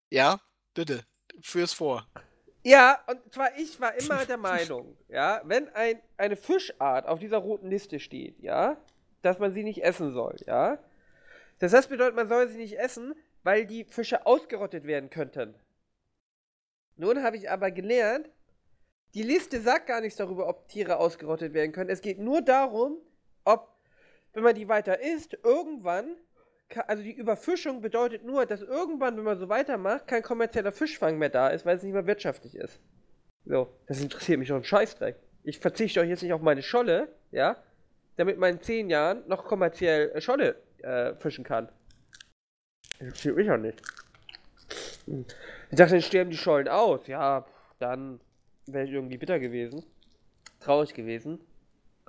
ja, 0.10 0.40
bitte, 0.74 1.04
führ's 1.42 1.74
vor. 1.74 2.08
Ja, 2.64 3.04
und 3.08 3.34
zwar 3.34 3.58
ich 3.58 3.80
war 3.82 3.94
immer 3.96 4.26
der 4.26 4.38
Meinung, 4.38 4.96
ja, 5.10 5.42
wenn 5.44 5.68
ein, 5.70 6.02
eine 6.16 6.38
Fischart 6.38 7.08
auf 7.08 7.20
dieser 7.20 7.38
roten 7.38 7.70
Liste 7.70 8.00
steht, 8.00 8.40
ja, 8.40 8.78
dass 9.22 9.38
man 9.40 9.54
sie 9.54 9.64
nicht 9.64 9.84
essen 9.84 10.14
soll, 10.14 10.38
ja. 10.48 10.80
Das 11.60 11.74
heißt 11.74 11.90
bedeutet, 11.90 12.16
man 12.16 12.30
soll 12.30 12.48
sie 12.48 12.58
nicht 12.58 12.80
essen, 12.80 13.16
weil 13.44 13.66
die 13.66 13.84
Fische 13.84 14.26
ausgerottet 14.26 14.86
werden 14.86 15.10
könnten. 15.10 15.56
Nun 16.96 17.24
habe 17.24 17.38
ich 17.38 17.50
aber 17.50 17.72
gelernt, 17.72 18.30
die 19.14 19.24
Liste 19.24 19.62
sagt 19.62 19.88
gar 19.88 20.02
nichts 20.02 20.18
darüber, 20.18 20.48
ob 20.48 20.68
Tiere 20.68 20.98
ausgerottet 20.98 21.54
werden 21.54 21.72
können. 21.72 21.90
Es 21.90 22.02
geht 22.02 22.20
nur 22.20 22.42
darum, 22.42 22.98
ob, 23.44 23.76
wenn 24.34 24.44
man 24.44 24.56
die 24.56 24.68
weiter 24.68 25.00
isst, 25.00 25.38
irgendwann, 25.44 26.16
also 26.88 27.04
die 27.04 27.14
Überfischung 27.14 27.82
bedeutet 27.82 28.24
nur, 28.24 28.46
dass 28.46 28.62
irgendwann, 28.62 29.18
wenn 29.18 29.24
man 29.24 29.38
so 29.38 29.50
weitermacht, 29.50 30.08
kein 30.08 30.24
kommerzieller 30.24 30.72
Fischfang 30.72 31.18
mehr 31.18 31.30
da 31.30 31.50
ist, 31.50 31.66
weil 31.66 31.78
es 31.78 31.84
nicht 31.84 31.94
mehr 31.94 32.08
wirtschaftlich 32.08 32.56
ist. 32.56 32.80
So, 33.46 33.70
das 33.88 34.02
interessiert 34.02 34.40
mich 34.40 34.48
doch 34.48 34.56
ein 34.56 34.64
Scheißdreck. 34.64 35.16
Ich 35.44 35.60
verzichte 35.60 36.00
doch 36.00 36.08
jetzt 36.08 36.24
nicht 36.24 36.34
auf 36.34 36.42
meine 36.42 36.64
Scholle, 36.64 37.10
ja, 37.32 37.62
damit 38.16 38.38
man 38.38 38.54
in 38.54 38.62
zehn 38.62 38.90
Jahren 38.90 39.28
noch 39.28 39.44
kommerziell 39.46 40.12
äh, 40.12 40.22
Scholle 40.22 40.56
äh, 40.82 41.14
fischen 41.16 41.44
kann. 41.44 41.70
Das 43.00 43.08
interessiert 43.08 43.36
mich 43.36 43.52
auch 43.52 43.58
nicht. 43.58 43.82
Hm. 45.06 45.26
Ich 45.74 45.78
dachte, 45.80 45.94
dann 45.94 46.04
sterben 46.04 46.30
die 46.30 46.38
Schollen 46.38 46.68
aus. 46.68 47.08
Ja, 47.08 47.48
dann 47.80 48.20
wäre 48.68 48.86
ich 48.86 48.92
irgendwie 48.92 49.18
bitter 49.18 49.40
gewesen. 49.40 49.84
Traurig 50.60 50.94
gewesen. 50.94 51.40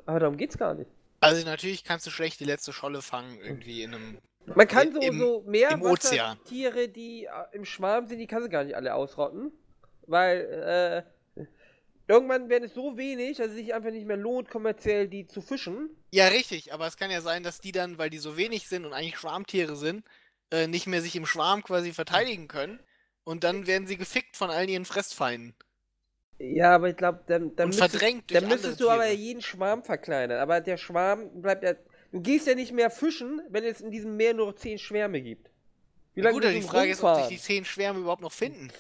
Aber 0.05 0.21
darum 0.21 0.37
geht's 0.37 0.59
gar 0.59 0.75
nicht. 0.75 0.91
Also 1.21 1.47
natürlich 1.47 1.83
kannst 1.83 2.07
du 2.07 2.11
schlecht 2.11 2.39
die 2.41 2.45
letzte 2.45 2.75
Scholle 2.75 3.01
fangen, 3.01 3.39
irgendwie 3.41 3.83
in 3.83 3.95
einem. 3.95 4.19
Man 4.45 4.69
kann 4.69 4.93
so, 4.93 5.01
Im- 5.01 5.19
so 5.19 5.45
im 5.49 5.81
Ozean. 5.81 6.39
Tiere, 6.45 6.89
die 6.91 7.25
äh, 7.25 7.31
im 7.57 7.65
Schwarm 7.65 8.07
sind, 8.07 8.19
die 8.19 8.27
kannst 8.27 8.45
du 8.49 8.51
gar 8.51 8.65
nicht 8.65 8.77
alle 8.77 8.95
ausrotten. 8.95 9.51
Weil, 10.07 11.05
äh, 11.39 11.43
irgendwann 12.07 12.51
werden 12.51 12.65
es 12.65 12.75
so 12.75 12.99
wenig, 12.99 13.39
dass 13.39 13.47
es 13.49 13.55
sich 13.55 13.73
einfach 13.73 13.93
nicht 13.93 14.07
mehr 14.07 14.19
lohnt, 14.19 14.51
kommerziell 14.51 15.09
die 15.09 15.27
zu 15.27 15.41
fischen. 15.41 15.89
Ja, 16.11 16.29
richtig, 16.29 16.75
aber 16.75 16.87
es 16.87 16.99
kann 16.99 17.11
ja 17.11 17.23
sein, 17.23 17.43
dass 17.43 17.63
die 17.63 17.73
dann, 17.73 17.97
weil 17.97 18.11
die 18.11 18.19
so 18.19 18.37
wenig 18.37 18.69
sind 18.69 18.85
und 18.85 18.93
eigentlich 18.93 19.17
Schwarmtiere 19.17 19.75
sind, 19.77 20.05
äh, 20.51 20.67
nicht 20.67 20.87
mehr 20.87 21.01
sich 21.01 21.17
im 21.17 21.25
Schwarm 21.25 21.63
quasi 21.65 21.95
verteidigen 21.95 22.47
können. 22.47 22.79
Und 23.25 23.45
dann 23.45 23.67
werden 23.67 23.87
sie 23.87 23.97
gefickt 23.97 24.37
von 24.37 24.51
allen 24.51 24.69
ihren 24.69 24.85
Fressfeinden. 24.85 25.55
Ja, 26.39 26.75
aber 26.75 26.91
ich 26.91 26.97
glaube, 26.97 27.21
dann, 27.27 27.55
dann 27.57 27.69
müsstest, 27.69 27.95
dann 28.03 28.49
müsstest 28.49 28.81
du 28.81 28.89
andere 28.89 28.93
aber 28.93 29.05
Tiere. 29.05 29.15
jeden 29.15 29.41
Schwarm 29.43 29.83
verkleinern. 29.83 30.41
Aber 30.41 30.61
der 30.61 30.77
Schwarm 30.77 31.41
bleibt 31.41 31.63
ja. 31.65 31.75
Du 32.13 32.21
gehst 32.21 32.47
ja 32.47 32.55
nicht 32.55 32.73
mehr 32.73 32.91
fischen, 32.91 33.41
wenn 33.49 33.65
es 33.65 33.81
in 33.81 33.91
diesem 33.91 34.17
Meer 34.17 34.35
nur 34.35 34.47
noch 34.47 34.55
zehn 34.55 34.79
Schwärme 34.79 35.21
gibt. 35.21 35.51
Wie 36.15 36.21
lange 36.21 36.35
Gut, 36.35 36.45
die 36.45 36.63
Frage 36.63 36.91
ist, 36.91 36.99
ob 37.03 37.07
sich 37.09 37.09
rumfahren? 37.09 37.29
die 37.31 37.39
zehn 37.39 37.65
Schwärme 37.65 38.01
überhaupt 38.01 38.23
noch 38.23 38.33
finden. 38.33 38.71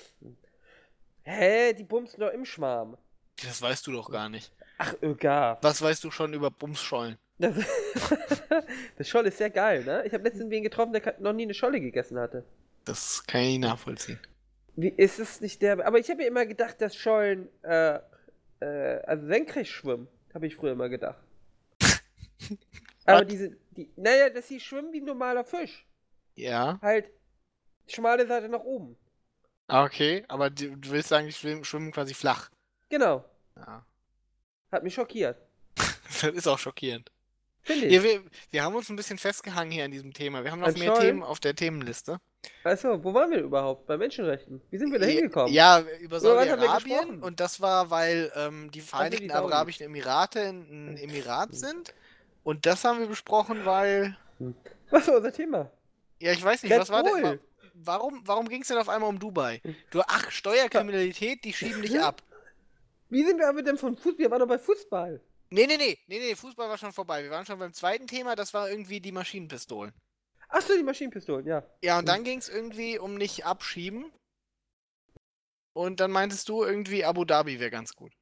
Hä, 1.23 1.73
die 1.73 1.85
bumsen 1.85 2.21
doch 2.21 2.31
im 2.31 2.45
Schwarm. 2.45 2.97
Das 3.43 3.61
weißt 3.61 3.87
du 3.87 3.93
doch 3.93 4.11
gar 4.11 4.29
nicht. 4.29 4.53
Ach, 4.79 4.95
egal. 5.01 5.59
Was 5.63 5.83
weißt 5.83 6.05
du 6.05 6.11
schon 6.11 6.33
über 6.33 6.51
Bumsschollen? 6.51 7.19
Das, 7.39 7.57
das 8.99 9.09
Scholle 9.09 9.29
ist 9.29 9.39
sehr 9.39 9.51
geil, 9.51 9.85
ne? 9.85 10.05
Ich 10.07 10.13
habe 10.13 10.23
letztens 10.25 10.51
wen 10.51 10.63
getroffen, 10.63 10.93
der 10.93 11.17
noch 11.19 11.33
nie 11.33 11.43
eine 11.45 11.55
Scholle 11.55 11.81
gegessen 11.81 12.19
hatte. 12.19 12.45
Das 12.85 13.25
kann 13.27 13.41
ich 13.41 13.59
nachvollziehen. 13.59 14.21
Wie 14.77 14.89
ist 14.89 15.18
es 15.18 15.41
nicht 15.41 15.62
der. 15.62 15.87
Aber 15.87 15.99
ich 15.99 16.11
habe 16.11 16.22
ja 16.22 16.29
immer 16.29 16.47
gedacht, 16.47 16.81
dass 16.81 16.97
Schollen, 16.97 17.49
äh, 17.62 18.01
äh, 18.61 19.01
also 19.05 19.27
senkrecht 19.27 19.70
schwimmen. 19.70 20.09
Habe 20.35 20.47
ich 20.47 20.57
früher 20.57 20.72
immer 20.72 20.89
gedacht. 20.89 21.22
Aber 23.07 23.25
diese, 23.25 23.57
die, 23.72 23.93
naja, 23.97 24.31
dass 24.31 24.49
sie 24.49 24.59
schwimmen 24.61 24.93
wie 24.93 25.01
ein 25.01 25.05
normaler 25.05 25.45
Fisch. 25.45 25.87
Ja, 26.37 26.79
Halt, 26.83 27.11
schmale 27.87 28.27
Seite 28.27 28.49
nach 28.49 28.64
oben. 28.64 28.97
ah, 29.68 29.85
okay, 29.85 30.25
aber 30.27 30.51
du, 30.51 30.75
du 30.77 30.91
willst 30.91 31.11
sagen, 31.11 31.27
die 31.27 31.33
schwimmen, 31.33 31.64
schwimmen 31.64 31.93
quasi 31.93 32.14
flach. 32.14 32.51
Genau. 32.89 33.25
Ja. 33.57 33.87
Hat 34.72 34.83
mich 34.83 34.95
schockiert. 34.95 35.37
Das 36.20 36.33
ist 36.33 36.47
auch 36.47 36.59
schockierend. 36.59 37.11
Finde 37.62 37.87
ich. 37.87 37.93
Ja, 37.93 38.03
wir, 38.03 38.25
wir 38.51 38.62
haben 38.62 38.75
uns 38.75 38.89
ein 38.89 38.97
bisschen 38.97 39.18
festgehangen 39.18 39.70
hier 39.72 39.85
an 39.85 39.91
diesem 39.91 40.12
Thema. 40.12 40.45
Wir 40.45 40.51
haben 40.51 40.61
noch 40.61 40.68
An 40.68 40.75
mehr 40.75 40.95
Schollen? 40.95 41.03
Themen 41.03 41.22
auf 41.22 41.41
der 41.41 41.55
Themenliste. 41.55 42.18
Achso, 42.65 43.03
wo 43.03 43.13
waren 43.15 43.31
wir 43.31 43.41
überhaupt? 43.41 43.87
Bei 43.87 43.97
Menschenrechten. 43.97 44.61
Wie 44.71 44.79
sind 44.79 44.91
wir 44.93 44.99
da 44.99 45.07
hingekommen? 45.07 45.53
Ja, 45.53 45.81
über 46.01 46.21
Saudi-Arabien. 46.21 47.23
Und 47.23 47.41
das 47.41 47.61
war, 47.61 47.91
weil 47.91 48.33
ähm, 48.37 48.71
die 48.71 48.81
Vereinigten 48.81 49.29
Saudis. 49.29 49.53
Arabischen 49.53 49.87
Emirate 49.87 50.41
ein 50.41 50.97
Emirat 50.97 51.55
sind. 51.55 51.95
Und 52.43 52.67
das 52.67 52.85
haben 52.85 53.01
wir 53.01 53.07
besprochen, 53.07 53.65
weil. 53.65 54.17
Was 54.91 55.09
war 55.09 55.17
unser 55.17 55.33
Thema? 55.33 55.71
Ja, 56.21 56.33
ich 56.33 56.43
weiß 56.45 56.63
nicht, 56.63 56.73
Red 56.73 56.81
was 56.81 56.91
war 56.91 57.03
denn. 57.03 57.13
Bull. 57.13 57.23
wa- 57.23 57.39
Warum, 57.77 58.23
warum 58.25 58.49
ging 58.49 58.63
es 58.63 58.69
denn 58.69 58.79
auf 58.79 58.89
einmal 58.89 59.09
um 59.11 59.19
Dubai? 59.19 59.61
Du, 59.91 60.01
ach, 60.07 60.31
Steuerkriminalität, 60.31 61.45
die 61.45 61.53
schieben 61.53 61.83
dich 61.83 61.99
ab. 62.01 62.23
Wie 63.11 63.25
sind 63.25 63.39
wir 63.39 63.49
aber 63.49 63.63
denn 63.63 63.77
von 63.77 63.97
Fußball? 63.97 64.19
Wir 64.19 64.31
waren 64.31 64.39
doch 64.41 64.47
bei 64.47 64.59
Fußball. 64.59 65.21
Nee, 65.51 65.67
nee, 65.67 65.77
nee, 65.77 65.99
nee, 66.07 66.19
nee, 66.19 66.35
Fußball 66.37 66.69
war 66.69 66.79
schon 66.79 66.93
vorbei. 66.93 67.23
Wir 67.25 67.31
waren 67.31 67.45
schon 67.45 67.59
beim 67.59 67.73
zweiten 67.73 68.07
Thema, 68.07 68.37
das 68.37 68.55
war 68.55 68.71
irgendwie 68.71 69.01
die 69.01 69.13
Maschinenpistolen. 69.13 69.93
Achso, 70.55 70.77
die 70.77 70.85
Maschinenpistolen, 70.85 71.49
ja. 71.49 71.65
Ja, 71.83 71.99
und 71.99 72.07
dann 72.07 72.23
ging 72.23 72.39
es 72.39 72.49
irgendwie 72.49 72.97
um 72.97 73.17
nicht 73.17 73.45
abschieben. 73.45 74.13
Und 75.73 75.99
dann 75.99 76.13
meintest 76.13 76.49
du 76.49 76.63
irgendwie, 76.63 77.05
Abu 77.05 77.25
Dhabi 77.25 77.59
wäre 77.59 77.73
ganz 77.73 77.97
gut. 77.97 78.13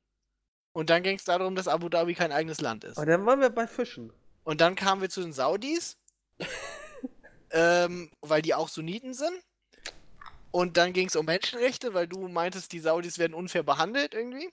Und 0.73 0.89
dann 0.89 1.03
ging 1.03 1.17
es 1.17 1.25
darum, 1.25 1.55
dass 1.55 1.69
Abu 1.69 1.91
Dhabi 1.91 2.15
kein 2.15 2.33
eigenes 2.33 2.63
Land 2.63 2.85
ist. 2.85 2.97
Und 2.97 3.07
dann 3.07 3.27
waren 3.27 3.41
wir 3.41 3.51
bei 3.51 3.67
Fischen. 3.67 4.15
Und 4.45 4.63
dann 4.63 4.77
kamen 4.77 5.03
wir 5.03 5.11
zu 5.11 5.21
den 5.21 5.35
Saudis, 5.35 5.99
ähm, 7.51 8.11
weil 8.23 8.41
die 8.41 8.55
auch 8.55 8.69
Sunniten 8.71 9.13
sind. 9.13 9.39
Und 10.51 10.79
dann 10.79 10.95
ging 10.95 11.09
es 11.09 11.17
um 11.17 11.27
Menschenrechte, 11.27 11.93
weil 11.93 12.09
du 12.09 12.29
meintest, 12.29 12.73
die 12.73 12.81
Saudis 12.81 13.19
werden 13.19 13.35
unfair 13.35 13.63
behandelt 13.63 14.15
irgendwie. 14.15 14.51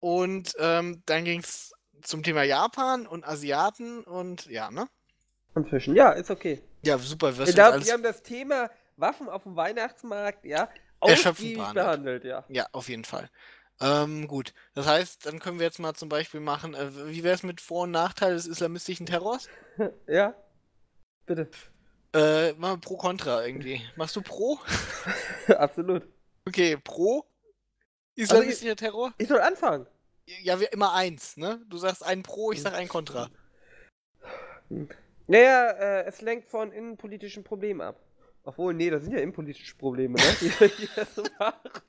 Und 0.00 0.54
ähm, 0.58 1.02
dann 1.06 1.24
ging 1.24 1.40
es 1.40 1.72
zum 2.02 2.22
Thema 2.22 2.42
Japan 2.42 3.06
und 3.06 3.26
Asiaten 3.26 4.04
und 4.04 4.44
ja, 4.46 4.70
ne? 4.70 4.86
Fischen. 5.64 5.94
Ja, 5.96 6.10
ist 6.10 6.30
okay. 6.30 6.62
Ja, 6.82 6.98
super. 6.98 7.30
Ich 7.30 7.36
du 7.36 7.42
jetzt 7.44 7.54
glaube, 7.54 7.84
wir 7.84 7.92
haben 7.92 8.02
das 8.02 8.22
Thema 8.22 8.70
Waffen 8.96 9.28
auf 9.28 9.44
dem 9.44 9.56
Weihnachtsmarkt, 9.56 10.44
ja, 10.44 10.68
ausgiebig 11.00 11.56
behandelt. 11.56 11.74
behandelt, 11.74 12.24
ja. 12.24 12.44
Ja, 12.48 12.66
auf 12.72 12.88
jeden 12.88 13.04
Fall. 13.04 13.30
Ähm, 13.80 14.26
gut. 14.26 14.54
Das 14.74 14.86
heißt, 14.86 15.26
dann 15.26 15.38
können 15.38 15.58
wir 15.58 15.66
jetzt 15.66 15.78
mal 15.78 15.94
zum 15.94 16.08
Beispiel 16.08 16.40
machen, 16.40 16.74
äh, 16.74 17.08
wie 17.08 17.22
wäre 17.24 17.34
es 17.34 17.42
mit 17.42 17.60
Vor- 17.60 17.82
und 17.82 17.90
Nachteil 17.90 18.34
des 18.34 18.46
islamistischen 18.46 19.06
Terrors? 19.06 19.48
Ja? 20.06 20.34
Bitte. 21.26 21.50
Äh, 22.14 22.52
mal 22.54 22.78
pro 22.78 22.96
Contra 22.96 23.44
irgendwie. 23.44 23.82
Machst 23.96 24.16
du 24.16 24.22
pro? 24.22 24.58
Absolut. 25.48 26.08
Okay, 26.46 26.78
pro 26.78 27.26
Also 28.18 28.36
islamistischer 28.36 28.76
Terror? 28.76 29.12
Ich 29.18 29.28
soll 29.28 29.40
anfangen. 29.40 29.86
Ja, 30.42 30.58
wir 30.58 30.72
immer 30.72 30.94
eins, 30.94 31.36
ne? 31.36 31.60
Du 31.68 31.76
sagst 31.76 32.02
ein 32.02 32.22
pro, 32.22 32.52
ich 32.52 32.62
sag 32.62 32.72
ein 32.74 32.88
Contra. 32.88 33.28
Naja, 35.26 35.70
äh, 35.70 36.04
es 36.04 36.20
lenkt 36.20 36.48
von 36.48 36.72
innenpolitischen 36.72 37.44
Problemen 37.44 37.80
ab. 37.80 38.00
Obwohl, 38.44 38.74
nee, 38.74 38.90
das 38.90 39.02
sind 39.02 39.12
ja 39.12 39.18
innenpolitische 39.18 39.74
Probleme, 39.76 40.14
ne? 40.14 40.22
Die, 40.40 40.48
die 40.48 40.88
das 40.94 41.14
so 41.16 41.24
macht. 41.38 41.82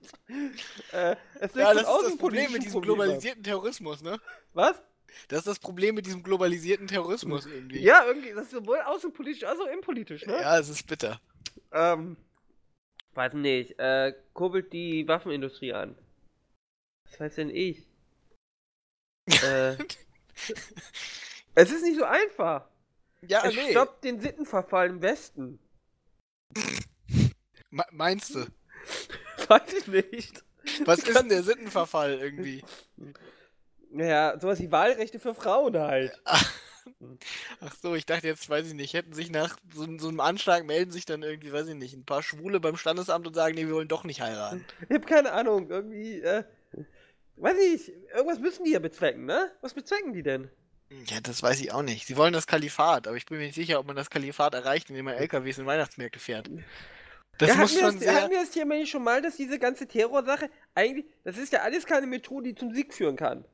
Äh, 0.92 1.16
es 1.36 1.54
lenkt 1.54 1.56
Ja, 1.56 1.74
das 1.74 1.84
ist 1.84 2.06
das 2.06 2.18
Problem 2.18 2.52
mit 2.52 2.64
diesem 2.64 2.74
Problemen 2.74 2.94
ab. 2.94 3.06
globalisierten 3.06 3.44
Terrorismus, 3.44 4.02
ne? 4.02 4.20
Was? 4.54 4.82
Das 5.28 5.40
ist 5.40 5.48
das 5.48 5.60
Problem 5.60 5.94
mit 5.96 6.08
diesem 6.08 6.24
globalisierten 6.24 6.88
Terrorismus 6.88 7.46
irgendwie. 7.46 7.80
Ja, 7.80 8.06
irgendwie, 8.06 8.32
das 8.34 8.46
ist 8.46 8.52
sowohl 8.52 8.80
außenpolitisch 8.80 9.44
als 9.44 9.60
auch 9.60 9.68
innenpolitisch, 9.68 10.26
ne? 10.26 10.34
Ja, 10.34 10.58
es 10.58 10.70
ist 10.70 10.88
bitter. 10.88 11.22
Ähm, 11.72 12.18
weiß 13.14 13.34
nicht, 13.34 13.78
äh, 13.78 14.14
kurbelt 14.34 14.74
die 14.74 15.08
Waffenindustrie 15.08 15.74
an. 15.74 15.96
Was 17.06 17.20
weiß 17.20 17.36
denn 17.36 17.52
ich? 17.52 17.86
äh, 19.44 19.74
es 21.56 21.72
ist 21.72 21.84
nicht 21.84 21.98
so 21.98 22.04
einfach. 22.04 22.68
Ja, 23.22 23.46
es 23.46 23.56
nee. 23.56 23.72
stoppt 23.72 24.04
den 24.04 24.20
Sittenverfall 24.20 24.90
im 24.90 25.02
Westen. 25.02 25.60
Me- 27.70 27.86
Meinst 27.92 28.36
du? 28.36 28.46
Weiß 29.48 29.74
ich 29.74 29.88
nicht. 29.88 30.44
Was 30.86 31.00
ist 31.08 31.18
denn 31.18 31.30
der 31.30 31.44
Sittenverfall 31.44 32.20
irgendwie? 32.20 32.64
Naja, 33.90 34.38
sowas 34.40 34.60
wie 34.60 34.72
Wahlrechte 34.72 35.20
für 35.20 35.34
Frauen 35.34 35.78
halt. 35.78 36.12
Ach 36.26 37.76
so, 37.82 37.96
ich 37.96 38.06
dachte 38.06 38.28
jetzt, 38.28 38.50
weiß 38.50 38.68
ich 38.68 38.74
nicht, 38.74 38.94
hätten 38.94 39.14
sich 39.14 39.30
nach 39.30 39.58
so, 39.74 39.86
so 39.98 40.08
einem 40.08 40.20
Anschlag 40.20 40.66
melden 40.66 40.92
sich 40.92 41.06
dann 41.06 41.24
irgendwie, 41.24 41.52
weiß 41.52 41.68
ich 41.68 41.76
nicht, 41.76 41.94
ein 41.94 42.06
paar 42.06 42.24
Schwule 42.24 42.60
beim 42.60 42.78
Standesamt 42.78 43.28
und 43.28 43.34
sagen, 43.34 43.56
nee, 43.56 43.68
wir 43.68 43.74
wollen 43.76 43.88
doch 43.88 44.04
nicht 44.04 44.22
heiraten. 44.22 44.66
Ich 44.88 44.96
hab 44.96 45.06
keine 45.06 45.32
Ahnung, 45.34 45.70
irgendwie, 45.70 46.22
äh, 46.22 46.44
weiß 47.36 47.58
ich, 47.60 47.92
irgendwas 48.14 48.40
müssen 48.40 48.64
die 48.64 48.72
ja 48.72 48.80
bezwecken, 48.80 49.26
ne? 49.26 49.52
Was 49.62 49.74
bezwecken 49.74 50.14
die 50.14 50.24
denn? 50.24 50.50
Ja, 50.90 51.20
das 51.22 51.44
weiß 51.44 51.60
ich 51.62 51.72
auch 51.72 51.82
nicht. 51.82 52.08
Sie 52.08 52.16
wollen 52.16 52.34
das 52.34 52.48
Kalifat, 52.48 53.08
aber 53.08 53.18
ich 53.18 53.26
bin 53.26 53.38
mir 53.38 53.46
nicht 53.46 53.56
sicher, 53.56 53.80
ob 53.80 53.88
man 53.88 53.96
das 53.96 54.10
Kalifat 54.10 54.54
erreicht, 54.54 54.90
indem 54.90 55.06
man 55.06 55.16
LKWs 55.16 55.58
in 55.58 55.66
Weihnachtsmärkte 55.66 56.20
fährt. 56.20 56.50
Das 57.38 57.50
ja, 57.50 57.56
muss 57.56 57.72
hatten, 57.72 57.80
schon 57.80 57.82
wir 57.82 57.92
das, 57.92 58.00
sehr... 58.00 58.22
hatten 58.22 58.32
wir 58.32 58.40
das 58.40 58.52
Thema 58.52 58.76
nicht 58.76 58.90
schon 58.90 59.04
mal, 59.04 59.22
dass 59.22 59.36
diese 59.36 59.60
ganze 59.60 59.88
Terrorsache, 59.88 60.50
eigentlich, 60.74 61.06
das 61.24 61.38
ist 61.38 61.54
ja 61.54 61.62
alles 61.62 61.86
keine 61.86 62.08
Methode, 62.08 62.50
die 62.50 62.56
zum 62.56 62.74
Sieg 62.74 62.94
führen 62.94 63.16
kann. 63.16 63.46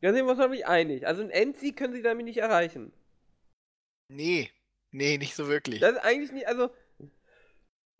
Da 0.00 0.12
sind 0.12 0.24
wir 0.24 0.30
uns 0.30 0.38
nämlich 0.38 0.66
einig. 0.66 1.06
Also 1.06 1.22
einen 1.22 1.30
Endsieg 1.30 1.76
können 1.76 1.92
sie 1.92 2.02
damit 2.02 2.24
nicht 2.24 2.38
erreichen. 2.38 2.92
Nee, 4.08 4.50
nee, 4.92 5.18
nicht 5.18 5.34
so 5.34 5.48
wirklich. 5.48 5.80
Das 5.80 5.92
ist 5.92 6.04
eigentlich 6.04 6.32
nicht, 6.32 6.46
also, 6.46 6.70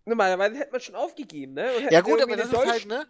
normalerweise 0.09 0.57
hätte 0.59 0.73
man 0.73 0.81
schon 0.81 0.95
aufgegeben, 0.95 1.55
ne? 1.55 1.71
Ja 1.91 2.01
gut, 2.01 2.21
aber 2.21 2.37
das 2.37 2.51
ist 2.51 2.57
halt, 2.57 2.87
ne? 2.87 3.07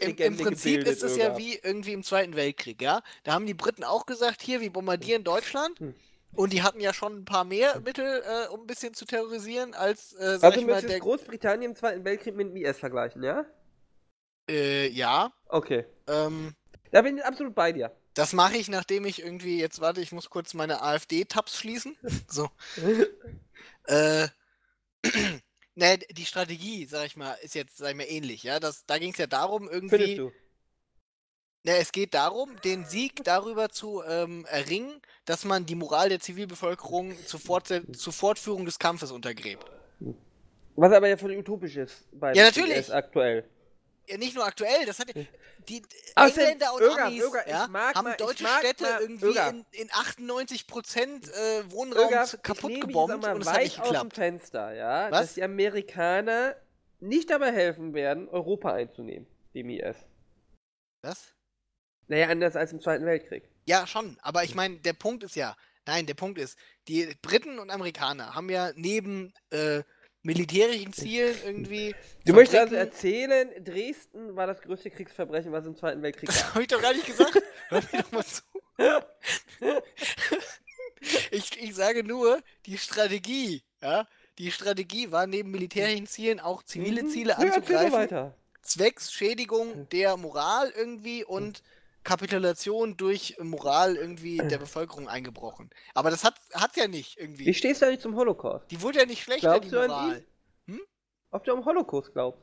Im, 0.00 0.16
Im 0.16 0.36
Prinzip 0.36 0.84
ist 0.86 1.02
es 1.02 1.16
ja 1.16 1.36
wie 1.38 1.58
irgendwie 1.62 1.92
im 1.92 2.02
Zweiten 2.02 2.36
Weltkrieg, 2.36 2.82
ja? 2.82 3.02
Da 3.24 3.32
haben 3.32 3.46
die 3.46 3.54
Briten 3.54 3.84
auch 3.84 4.06
gesagt, 4.06 4.42
hier, 4.42 4.60
wir 4.60 4.72
bombardieren 4.72 5.24
Deutschland. 5.24 5.78
Hm. 5.80 5.94
Und 6.34 6.52
die 6.52 6.62
hatten 6.62 6.80
ja 6.80 6.92
schon 6.92 7.16
ein 7.20 7.24
paar 7.24 7.44
mehr 7.44 7.80
Mittel, 7.80 8.22
äh, 8.26 8.48
um 8.48 8.60
ein 8.60 8.66
bisschen 8.66 8.92
zu 8.92 9.06
terrorisieren, 9.06 9.72
als, 9.72 10.12
äh, 10.12 10.38
sag 10.38 10.44
Also 10.52 10.60
ich 10.60 10.66
mal, 10.66 10.82
der... 10.82 11.00
Großbritannien 11.00 11.70
im 11.70 11.76
Zweiten 11.76 12.04
Weltkrieg 12.04 12.34
mit 12.36 12.48
dem 12.48 12.56
IS 12.56 12.78
vergleichen, 12.78 13.22
ja? 13.22 13.46
Äh, 14.50 14.88
ja. 14.88 15.32
Okay. 15.48 15.86
Ähm, 16.06 16.54
Da 16.90 17.00
bin 17.02 17.16
ich 17.16 17.24
absolut 17.24 17.54
bei 17.54 17.72
dir. 17.72 17.90
das 18.14 18.32
mache 18.34 18.56
ich, 18.58 18.68
nachdem 18.68 19.06
ich 19.06 19.22
irgendwie, 19.22 19.58
jetzt 19.58 19.80
warte, 19.80 20.00
ich 20.02 20.12
muss 20.12 20.28
kurz 20.28 20.52
meine 20.52 20.82
AfD-Tabs 20.82 21.58
schließen. 21.58 21.96
So. 22.28 22.50
Äh, 23.86 24.28
ne, 25.76 25.98
die 25.98 26.26
Strategie, 26.26 26.86
sag 26.86 27.06
ich 27.06 27.16
mal, 27.16 27.34
ist 27.42 27.54
jetzt, 27.54 27.76
sag 27.76 27.90
ich 27.90 27.96
mal, 27.96 28.06
ähnlich, 28.08 28.42
ja. 28.42 28.58
Das, 28.58 28.84
da 28.86 28.98
ging 28.98 29.12
es 29.12 29.18
ja 29.18 29.26
darum, 29.26 29.68
Findest 29.68 29.92
irgendwie. 29.92 30.16
du? 30.16 30.32
Ne, 31.62 31.76
es 31.78 31.92
geht 31.92 32.14
darum, 32.14 32.56
den 32.64 32.84
Sieg 32.84 33.24
darüber 33.24 33.68
zu 33.68 34.02
ähm, 34.04 34.44
erringen, 34.46 35.00
dass 35.24 35.44
man 35.44 35.66
die 35.66 35.74
Moral 35.74 36.08
der 36.08 36.20
Zivilbevölkerung 36.20 37.16
zur, 37.26 37.40
Fortse 37.40 37.90
zur 37.92 38.12
Fortführung 38.12 38.64
des 38.64 38.78
Kampfes 38.78 39.10
untergräbt. 39.10 39.66
Was 40.76 40.92
aber 40.92 41.08
ja 41.08 41.16
voll 41.16 41.32
utopisch 41.32 41.76
ist 41.76 42.04
bei 42.12 42.34
Ja, 42.34 42.44
natürlich. 42.44 42.92
Aktuell. 42.92 43.44
Ja, 44.08 44.16
nicht 44.18 44.34
nur 44.34 44.44
aktuell, 44.44 44.86
das 44.86 44.98
hat 44.98 45.08
die 45.68 45.82
Außerdem, 46.14 46.42
Engländer 46.42 46.74
und 46.74 46.82
Öger, 46.82 47.04
Amis 47.06 47.22
Öger, 47.24 47.48
ja, 47.48 47.66
mag 47.68 47.94
haben 47.94 48.14
deutsche 48.18 48.42
mag 48.42 48.58
Städte 48.60 48.84
mal- 48.84 49.00
irgendwie 49.00 49.36
in, 49.36 49.66
in 49.72 49.88
98% 49.90 51.30
äh, 51.32 51.70
Wohnraum 51.72 52.10
kaputt 52.10 52.38
ich 52.46 52.62
lehne 52.62 52.72
mich 52.72 52.80
gebombt 52.86 53.26
und 53.26 53.40
es 53.42 53.48
hat 53.48 53.62
nicht 53.62 53.80
aus 53.80 53.88
dem 53.88 53.92
geklappt. 53.94 54.14
Fenster, 54.14 54.72
ja, 54.74 55.10
Was? 55.10 55.20
dass 55.20 55.34
die 55.34 55.42
Amerikaner 55.42 56.56
nicht 57.00 57.30
dabei 57.30 57.52
helfen 57.52 57.94
werden, 57.94 58.28
Europa 58.28 58.72
einzunehmen, 58.72 59.26
dem 59.54 59.68
IS. 59.70 59.96
Was? 61.02 61.34
Naja, 62.08 62.28
anders 62.28 62.56
als 62.56 62.72
im 62.72 62.80
Zweiten 62.80 63.04
Weltkrieg. 63.04 63.48
Ja, 63.66 63.86
schon, 63.86 64.16
aber 64.22 64.44
ich 64.44 64.54
meine, 64.54 64.76
der 64.78 64.92
Punkt 64.92 65.24
ist 65.24 65.34
ja, 65.36 65.56
nein, 65.86 66.06
der 66.06 66.14
Punkt 66.14 66.38
ist, 66.38 66.56
die 66.88 67.12
Briten 67.20 67.58
und 67.58 67.70
Amerikaner 67.70 68.34
haben 68.34 68.48
ja 68.48 68.70
neben, 68.76 69.34
äh, 69.50 69.82
militärischen 70.26 70.92
Zielen 70.92 71.34
irgendwie. 71.44 71.94
Du 72.24 72.32
möchtest 72.34 72.60
also 72.60 72.74
erzählen, 72.74 73.48
Dresden 73.64 74.36
war 74.36 74.46
das 74.46 74.60
größte 74.60 74.90
Kriegsverbrechen, 74.90 75.52
was 75.52 75.64
im 75.66 75.76
Zweiten 75.76 76.02
Weltkrieg 76.02 76.28
Das 76.28 76.40
gab. 76.42 76.54
habe 76.54 76.62
ich 76.62 76.68
doch 76.68 76.82
gar 76.82 76.92
nicht 76.92 77.06
gesagt. 77.06 77.40
Hör 77.68 77.80
mir 77.92 78.02
doch 78.02 78.12
mal 78.12 78.24
zu. 78.24 78.42
Ich, 81.30 81.62
ich 81.62 81.74
sage 81.74 82.02
nur, 82.04 82.40
die 82.66 82.78
Strategie, 82.78 83.62
ja, 83.82 84.06
die 84.38 84.50
Strategie 84.50 85.10
war 85.12 85.26
neben 85.26 85.50
militärischen 85.50 86.06
Zielen 86.06 86.40
auch 86.40 86.62
zivile 86.62 87.02
Mhm. 87.04 87.08
Ziele 87.10 87.30
Ja, 87.32 87.36
so 87.38 87.46
anzugreifen, 87.46 87.92
weiter. 87.92 88.34
zwecks 88.62 89.12
Schädigung 89.12 89.88
der 89.90 90.16
Moral 90.16 90.72
irgendwie 90.76 91.24
und 91.24 91.62
Kapitulation 92.06 92.96
durch 92.96 93.36
Moral 93.40 93.96
irgendwie 93.96 94.38
der 94.38 94.58
Bevölkerung 94.66 95.08
eingebrochen. 95.08 95.70
Aber 95.94 96.10
das 96.10 96.24
hat 96.24 96.40
hat 96.54 96.76
ja 96.76 96.86
nicht 96.88 97.16
Wie 97.16 97.20
irgendwie. 97.22 97.52
stehst 97.54 97.82
du 97.82 97.86
eigentlich 97.86 98.00
zum 98.00 98.16
Holocaust? 98.16 98.70
Die 98.70 98.80
wurde 98.80 99.00
ja 99.00 99.06
nicht 99.06 99.22
schlechter, 99.22 99.50
Glaubst 99.50 99.66
die 99.70 99.74
du 99.74 99.80
an 99.82 99.88
Moral. 99.88 100.24
Ob 101.32 101.44
du 101.44 101.52
am 101.52 101.64
Holocaust 101.64 102.12
glaubst? 102.12 102.40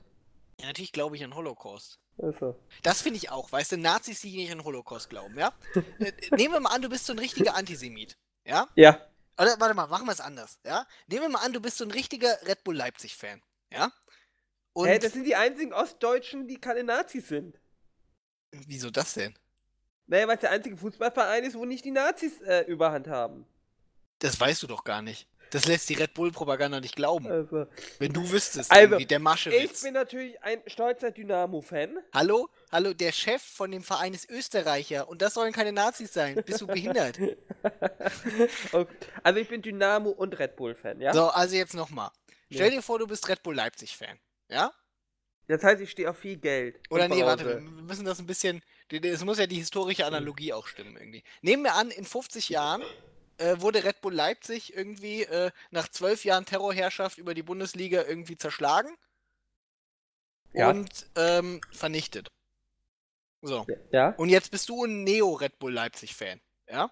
Ja, 0.60 0.68
natürlich 0.68 0.92
glaube 0.92 1.16
ich 1.16 1.24
an 1.24 1.34
Holocaust. 1.34 2.00
Also. 2.22 2.60
Das 2.84 3.02
finde 3.02 3.18
ich 3.18 3.32
auch, 3.32 3.52
weißt 3.52 3.72
du, 3.72 3.78
Nazis, 3.78 4.22
die 4.22 4.36
nicht 4.36 4.52
an 4.52 4.64
Holocaust 4.64 5.10
glauben, 5.10 5.38
ja? 5.40 5.52
Äh, 6.00 6.12
Nehmen 6.36 6.54
wir 6.54 6.60
mal 6.60 6.70
an, 6.76 6.82
du 6.84 6.90
bist 6.90 7.06
so 7.08 7.14
ein 7.14 7.20
richtiger 7.20 7.56
Antisemit, 7.56 8.18
ja? 8.46 8.68
Ja. 8.76 9.00
Oder 9.40 9.56
warte 9.60 9.74
mal, 9.74 9.88
machen 9.88 10.06
wir 10.06 10.12
es 10.12 10.20
anders, 10.22 10.60
ja? 10.64 10.86
Nehmen 11.08 11.24
wir 11.24 11.30
mal 11.30 11.40
an, 11.46 11.54
du 11.54 11.60
bist 11.60 11.78
so 11.78 11.86
ein 11.86 11.92
richtiger 11.92 12.38
Red 12.46 12.64
Bull 12.64 12.76
Leipzig-Fan, 12.76 13.42
ja? 13.72 13.92
Und 14.74 14.88
Hä, 14.90 15.00
das 15.00 15.14
sind 15.14 15.24
die 15.24 15.36
einzigen 15.36 15.74
Ostdeutschen, 15.74 16.48
die 16.48 16.60
keine 16.60 16.84
Nazis 16.84 17.30
sind. 17.30 17.60
wieso 18.52 18.92
das 18.92 19.14
denn? 19.16 19.34
Naja, 20.08 20.28
weil 20.28 20.36
es 20.36 20.42
der 20.42 20.52
einzige 20.52 20.78
Fußballverein 20.78 21.44
ist, 21.44 21.56
wo 21.56 21.66
nicht 21.66 21.86
die 21.86 21.92
Nazis 21.92 22.42
äh, 22.42 22.62
Überhand 22.66 23.08
haben. 23.08 23.46
Das 24.20 24.40
weißt 24.40 24.62
du 24.64 24.68
doch 24.68 24.84
gar 24.84 25.02
nicht. 25.02 25.28
Das 25.52 25.66
lässt 25.68 25.88
die 25.90 25.94
Red 25.94 26.16
Bull-Propaganda 26.16 26.80
nicht 26.80 26.96
glauben. 26.96 27.28
Also. 27.28 27.68
Wenn 28.00 28.12
du 28.12 28.28
wüsstest, 28.32 28.72
Also, 28.72 28.98
der 28.98 29.18
Ich 29.18 29.24
Maschewitz. 29.24 29.84
bin 29.84 29.94
natürlich 29.94 30.42
ein 30.42 30.62
stolzer 30.66 31.12
Dynamo-Fan. 31.12 32.00
Hallo? 32.12 32.50
Hallo, 32.72 32.94
der 32.94 33.12
Chef 33.12 33.42
von 33.44 33.70
dem 33.70 33.84
Verein 33.84 34.16
ist 34.16 34.30
Österreicher 34.32 35.08
und 35.08 35.22
das 35.22 35.36
sollen 35.36 35.54
keine 35.54 35.72
Nazis 35.72 36.12
sein. 36.12 36.42
Bist 36.44 36.60
du 36.62 36.68
behindert? 36.68 37.20
Okay. 38.72 38.88
Also 39.22 39.40
ich 39.40 39.48
bin 39.48 39.62
Dynamo 39.62 40.10
und 40.10 40.38
Red 40.40 40.56
Bull-Fan, 40.56 41.00
ja? 41.02 41.14
So, 41.14 41.30
also 41.30 41.56
jetzt 41.56 41.76
nochmal. 41.76 42.10
Stell 42.52 42.68
Ja. 42.70 42.78
dir 42.78 42.82
vor, 42.82 43.00
du 43.00 43.08
bist 43.08 43.28
Red 43.30 43.44
Bull 43.44 43.56
Leipzig-Fan, 43.56 44.18
ja? 44.50 44.72
Das 45.48 45.64
heißt, 45.64 45.82
ich 45.82 45.92
stehe 45.92 46.10
auf 46.10 46.18
viel 46.18 46.38
Geld. 46.38 46.80
Oder 46.90 47.08
nee, 47.08 47.24
warte, 47.24 47.46
wir 47.46 47.60
müssen 47.60 48.06
das 48.06 48.20
ein 48.20 48.26
bisschen. 48.26 48.62
Es 48.92 49.24
muss 49.24 49.40
ja 49.40 49.48
die 49.48 49.58
historische 49.58 50.06
Analogie 50.06 50.54
auch 50.54 50.68
stimmen 50.68 50.96
irgendwie. 50.98 51.24
Nehmen 51.42 51.64
wir 51.64 51.76
an, 51.76 51.90
in 51.92 52.06
50 52.06 52.50
Jahren 52.50 52.84
äh, 53.38 53.60
wurde 53.60 53.84
Red 53.84 54.02
Bull 54.02 54.14
Leipzig 54.14 54.76
irgendwie 54.76 55.24
äh, 55.24 55.52
nach 55.72 55.88
zwölf 55.88 56.24
Jahren 56.26 56.46
Terrorherrschaft 56.46 57.18
über 57.18 57.34
die 57.34 57.44
Bundesliga 57.44 58.04
irgendwie 58.04 58.38
zerschlagen 58.38 58.96
Ja. 60.54 60.70
und 60.70 61.08
ähm, 61.16 61.62
vernichtet. 61.72 62.28
So. 63.42 63.66
Ja? 63.92 64.10
Und 64.18 64.30
jetzt 64.30 64.52
bist 64.52 64.70
du 64.70 64.86
ein 64.86 65.04
Neo-Red 65.04 65.60
Bull 65.60 65.74
Leipzig-Fan, 65.74 66.40
ja? 66.70 66.92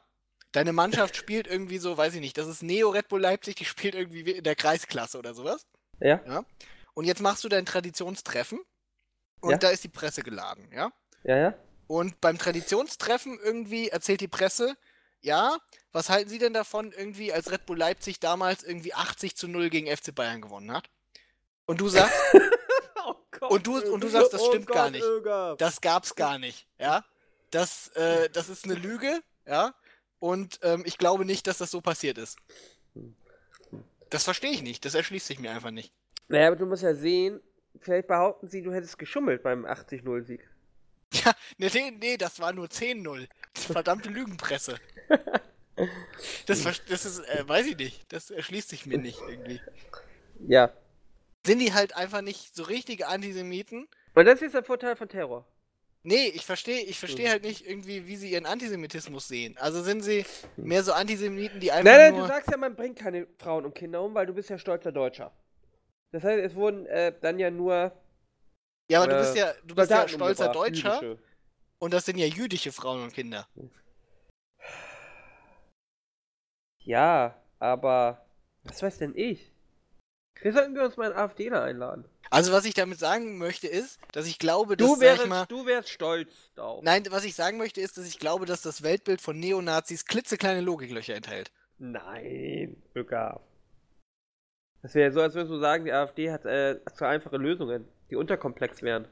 Deine 0.52 0.74
Mannschaft 0.74 1.16
spielt 1.16 1.48
irgendwie 1.48 1.78
so, 1.78 1.96
weiß 1.98 2.14
ich 2.16 2.20
nicht, 2.20 2.38
das 2.38 2.48
ist 2.48 2.62
Neo 2.64 2.90
Red 2.90 3.08
Bull 3.08 3.22
Leipzig, 3.22 3.56
die 3.56 3.66
spielt 3.66 3.96
irgendwie 3.96 4.26
wie 4.26 4.32
in 4.32 4.44
der 4.44 4.56
Kreisklasse 4.56 5.18
oder 5.18 5.34
sowas. 5.34 5.66
Ja? 6.00 6.44
Und 6.94 7.06
jetzt 7.06 7.22
machst 7.22 7.44
du 7.44 7.50
dein 7.50 7.66
Traditionstreffen 7.66 8.60
und 9.40 9.52
Ja. 9.52 9.58
da 9.58 9.70
ist 9.70 9.84
die 9.84 9.90
Presse 9.90 10.24
geladen, 10.24 10.70
ja? 10.74 10.92
Ja, 11.24 11.38
ja? 11.38 11.54
Und 11.92 12.22
beim 12.22 12.38
Traditionstreffen 12.38 13.38
irgendwie 13.44 13.90
erzählt 13.90 14.22
die 14.22 14.30
Presse, 14.30 14.78
ja, 15.20 15.58
was 15.92 16.10
halten 16.10 16.30
Sie 16.30 16.38
denn 16.38 16.54
davon, 16.54 16.94
irgendwie, 16.94 17.34
als 17.34 17.52
Red 17.52 17.66
Bull 17.66 17.78
Leipzig 17.78 18.22
damals 18.22 18.64
irgendwie 18.64 18.94
80 18.94 19.36
zu 19.36 19.50
0 19.50 19.70
gegen 19.70 19.94
FC 19.94 20.16
Bayern 20.16 20.40
gewonnen 20.42 20.72
hat? 20.72 20.90
Und 21.66 21.82
du 21.82 21.90
sagst, 21.90 22.16
Oh 23.06 23.16
Gott, 23.32 23.52
Und 23.52 23.68
du- 23.68 23.92
und 23.94 24.02
du 24.06 24.08
sagst, 24.08 24.32
das 24.32 24.42
oh 24.42 24.48
stimmt 24.48 24.68
gar 24.68 24.86
Gott, 24.86 24.92
nicht. 24.94 25.04
Öger. 25.04 25.56
das 25.58 25.82
gab's 25.82 26.16
gar 26.16 26.40
nicht, 26.40 26.66
ja? 26.80 27.04
Das, 27.50 27.90
äh, 27.96 28.30
das 28.30 28.48
ist 28.48 28.64
eine 28.64 28.76
Lüge, 28.76 29.20
ja? 29.46 29.76
Und 30.20 30.60
ähm, 30.62 30.84
ich 30.86 30.98
glaube 30.98 31.26
nicht, 31.26 31.46
dass 31.46 31.58
das 31.58 31.72
so 31.72 31.82
passiert 31.82 32.18
ist. 32.18 32.38
Das 34.10 34.24
verstehe 34.24 34.52
ich 34.52 34.62
nicht, 34.62 34.86
das 34.86 34.96
erschließt 34.96 35.28
sich 35.28 35.40
mir 35.40 35.52
einfach 35.52 35.72
nicht. 35.72 35.92
Naja, 36.30 36.48
aber 36.48 36.56
du 36.56 36.66
musst 36.68 36.84
ja 36.84 36.96
sehen, 36.96 37.42
vielleicht 37.82 38.08
behaupten 38.08 38.48
sie, 38.48 38.62
du 38.62 38.72
hättest 38.72 38.98
geschummelt 38.98 39.44
beim 39.44 39.66
80-0-Sieg. 39.66 40.48
Ja, 41.14 41.34
nee, 41.58 41.70
nee, 41.74 41.92
nee, 41.92 42.18
das 42.18 42.40
war 42.40 42.54
nur 42.54 42.68
10-0. 42.68 43.28
Verdammte 43.54 44.10
Lügenpresse. 44.10 44.78
Das, 46.46 46.64
das 46.90 47.06
ist, 47.06 47.20
äh, 47.20 47.48
weiß 47.48 47.68
ich 47.68 47.78
nicht, 47.78 48.12
das 48.14 48.32
erschließt 48.32 48.70
sich 48.70 48.86
mir 48.86 48.98
nicht 48.98 49.20
irgendwie. 49.28 49.60
Ja. 50.48 50.72
Sind 51.46 51.60
die 51.60 51.74
halt 51.74 51.96
einfach 51.96 52.22
nicht 52.22 52.56
so 52.56 52.64
richtige 52.64 53.08
Antisemiten? 53.08 53.88
Und 54.16 54.26
das 54.26 54.42
ist 54.42 54.54
der 54.54 54.64
Vorteil 54.64 54.96
von 54.96 55.10
Terror. 55.10 55.46
Nee, 56.04 56.28
ich 56.34 56.46
verstehe 56.46 56.82
ich 56.84 56.98
verstehe 56.98 57.28
Mhm. 57.28 57.32
halt 57.32 57.44
nicht 57.44 57.68
irgendwie, 57.68 58.08
wie 58.08 58.16
sie 58.16 58.32
ihren 58.32 58.46
Antisemitismus 58.48 59.28
sehen. 59.28 59.56
Also 59.60 59.84
sind 59.84 60.02
sie 60.02 60.26
mehr 60.58 60.84
so 60.84 60.94
Antisemiten, 60.94 61.60
die 61.60 61.72
einfach 61.72 61.92
Nein, 61.92 62.00
nein, 62.00 62.14
nur... 62.14 62.22
du 62.24 62.28
sagst 62.28 62.50
ja, 62.50 62.58
man 62.58 62.76
bringt 62.76 62.98
keine 62.98 63.28
Frauen 63.38 63.66
und 63.66 63.76
Kinder 63.76 64.02
um, 64.02 64.14
weil 64.16 64.26
du 64.26 64.34
bist 64.34 64.50
ja 64.50 64.58
stolzer 64.58 64.92
Deutscher. 64.92 65.32
Das 66.12 66.24
heißt, 66.24 66.44
es 66.44 66.56
wurden 66.56 66.88
äh, 66.88 67.14
dann 67.22 67.38
ja 67.38 67.52
nur 67.52 67.92
ja, 68.92 69.02
aber 69.02 69.12
du 69.12 69.16
äh, 69.16 69.20
bist 69.20 69.36
ja, 69.36 69.54
du 69.64 69.76
bist 69.76 69.92
ja 69.92 70.08
stolzer 70.08 70.48
umgebracht, 70.48 70.56
Deutscher 70.56 71.02
jüdische. 71.02 71.24
und 71.80 71.94
das 71.94 72.06
sind 72.06 72.18
ja 72.18 72.26
jüdische 72.26 72.72
Frauen 72.72 73.04
und 73.04 73.14
Kinder. 73.14 73.48
Ja, 76.84 77.36
aber 77.60 78.26
was 78.64 78.82
weiß 78.82 78.98
denn 78.98 79.16
ich? 79.16 79.52
Wir 80.42 80.54
sollten 80.54 80.74
wir 80.74 80.84
uns 80.84 80.98
mal 80.98 81.12
einen 81.12 81.16
AfDler 81.16 81.64
einladen. 81.64 82.06
Also 82.32 82.52
was 82.52 82.66
ich 82.66 82.74
damit 82.74 82.98
sagen 82.98 83.38
möchte 83.38 83.68
ist, 83.68 84.00
dass 84.14 84.26
ich 84.26 84.40
glaube, 84.40 84.78
dass, 84.78 84.88
Du 84.88 85.00
wärst, 85.00 85.28
mal... 85.28 85.46
du 85.48 85.66
wärst 85.66 85.90
stolz 85.90 86.52
darauf. 86.56 86.84
Nein, 86.84 87.06
was 87.10 87.26
ich 87.26 87.36
sagen 87.36 87.58
möchte 87.58 87.82
ist, 87.82 87.98
dass 87.98 88.08
ich 88.08 88.20
glaube, 88.20 88.46
dass 88.46 88.62
das 88.62 88.84
Weltbild 88.84 89.22
von 89.22 89.38
Neonazis 89.38 90.06
klitzekleine 90.06 90.62
Logiklöcher 90.62 91.16
enthält. 91.16 91.52
Nein, 91.78 92.82
Öger. 92.96 93.42
Das 94.82 94.96
wäre 94.96 95.12
so, 95.12 95.22
als 95.22 95.36
würdest 95.36 95.52
du 95.52 95.60
sagen, 95.60 95.86
die 95.86 95.92
AfD 95.92 96.32
hat 96.32 96.46
äh, 96.46 96.80
zu 96.96 97.06
einfache 97.06 97.38
Lösungen, 97.38 97.88
die 98.12 98.18
unterkomplex 98.18 98.82
wären. 98.84 99.08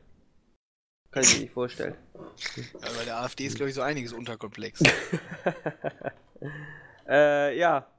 Kann 1.12 1.24
ich 1.24 1.34
mir 1.34 1.42
nicht 1.42 1.54
vorstellen. 1.54 1.96
Ja, 2.56 2.90
bei 2.96 3.06
der 3.06 3.18
AfD 3.18 3.46
ist, 3.46 3.56
glaube 3.56 3.70
ich, 3.70 3.76
so 3.76 3.82
einiges 3.82 4.14
unterkomplex. 4.14 4.84
äh, 7.08 7.58
ja. 7.58 7.90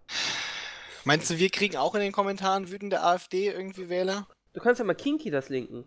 Meinst 1.05 1.31
du, 1.31 1.39
wir 1.39 1.51
kriegen 1.51 1.77
auch 1.77 1.95
in 1.95 2.03
den 2.03 2.13
Kommentaren 2.13 2.71
wütende 2.71 3.03
AfD 3.03 3.49
irgendwie 3.49 3.89
Wähler? 3.89 4.29
Du 4.53 4.61
kannst 4.61 4.79
ja 4.79 4.85
mal 4.85 4.95
Kinky 4.95 5.31
das 5.31 5.49
linken. 5.49 5.85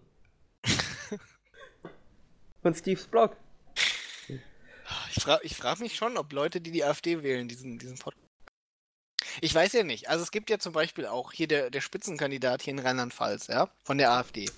Von 2.62 2.76
Steves 2.76 3.08
Blog. 3.08 3.38
Ich 5.16 5.24
frage 5.24 5.46
ich 5.46 5.56
frag 5.56 5.80
mich 5.80 5.96
schon, 5.96 6.18
ob 6.18 6.34
Leute, 6.34 6.60
die 6.60 6.72
die 6.72 6.84
AfD 6.84 7.24
wählen, 7.24 7.48
diesen, 7.48 7.78
diesen 7.78 7.98
Podcast. 7.98 8.24
Ich 9.42 9.54
weiß 9.54 9.74
ja 9.74 9.84
nicht. 9.84 10.10
Also 10.10 10.24
es 10.24 10.32
gibt 10.32 10.50
ja 10.50 10.60
zum 10.60 10.74
Beispiel 10.74 11.06
auch 11.06 11.32
hier 11.32 11.48
der, 11.48 11.70
der 11.70 11.82
Spitzenkandidat 11.82 12.64
hier 12.64 12.74
in 12.74 12.80
Rheinland-Pfalz, 12.80 13.48
ja, 13.48 13.70
von 13.84 13.98
der 13.98 14.12
AfD. 14.12 14.50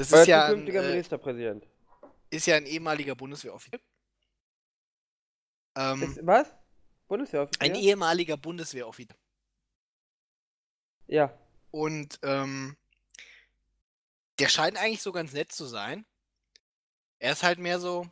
Das 0.00 0.14
Euer 0.14 0.22
ist 0.22 0.28
ja, 0.28 0.46
ein, 0.46 0.66
äh, 0.66 0.82
Ministerpräsident. 0.82 1.66
ist 2.30 2.46
ja 2.46 2.56
ein 2.56 2.64
ehemaliger 2.64 3.14
Bundeswehroffizier. 3.14 3.80
Ähm, 5.76 6.02
Ist, 6.02 6.26
was? 6.26 6.54
Bundeswehroffizier? 7.06 7.62
ein 7.62 7.74
ehemaliger 7.74 8.38
Bundeswehroffizier. 8.38 9.14
ja. 11.06 11.38
Und 11.70 12.18
ähm, 12.22 12.78
der 14.38 14.48
scheint 14.48 14.78
eigentlich 14.78 15.02
so 15.02 15.12
ganz 15.12 15.34
nett 15.34 15.52
zu 15.52 15.66
sein. 15.66 16.06
Er 17.18 17.32
ist 17.32 17.42
halt 17.42 17.58
mehr 17.58 17.78
so, 17.78 18.06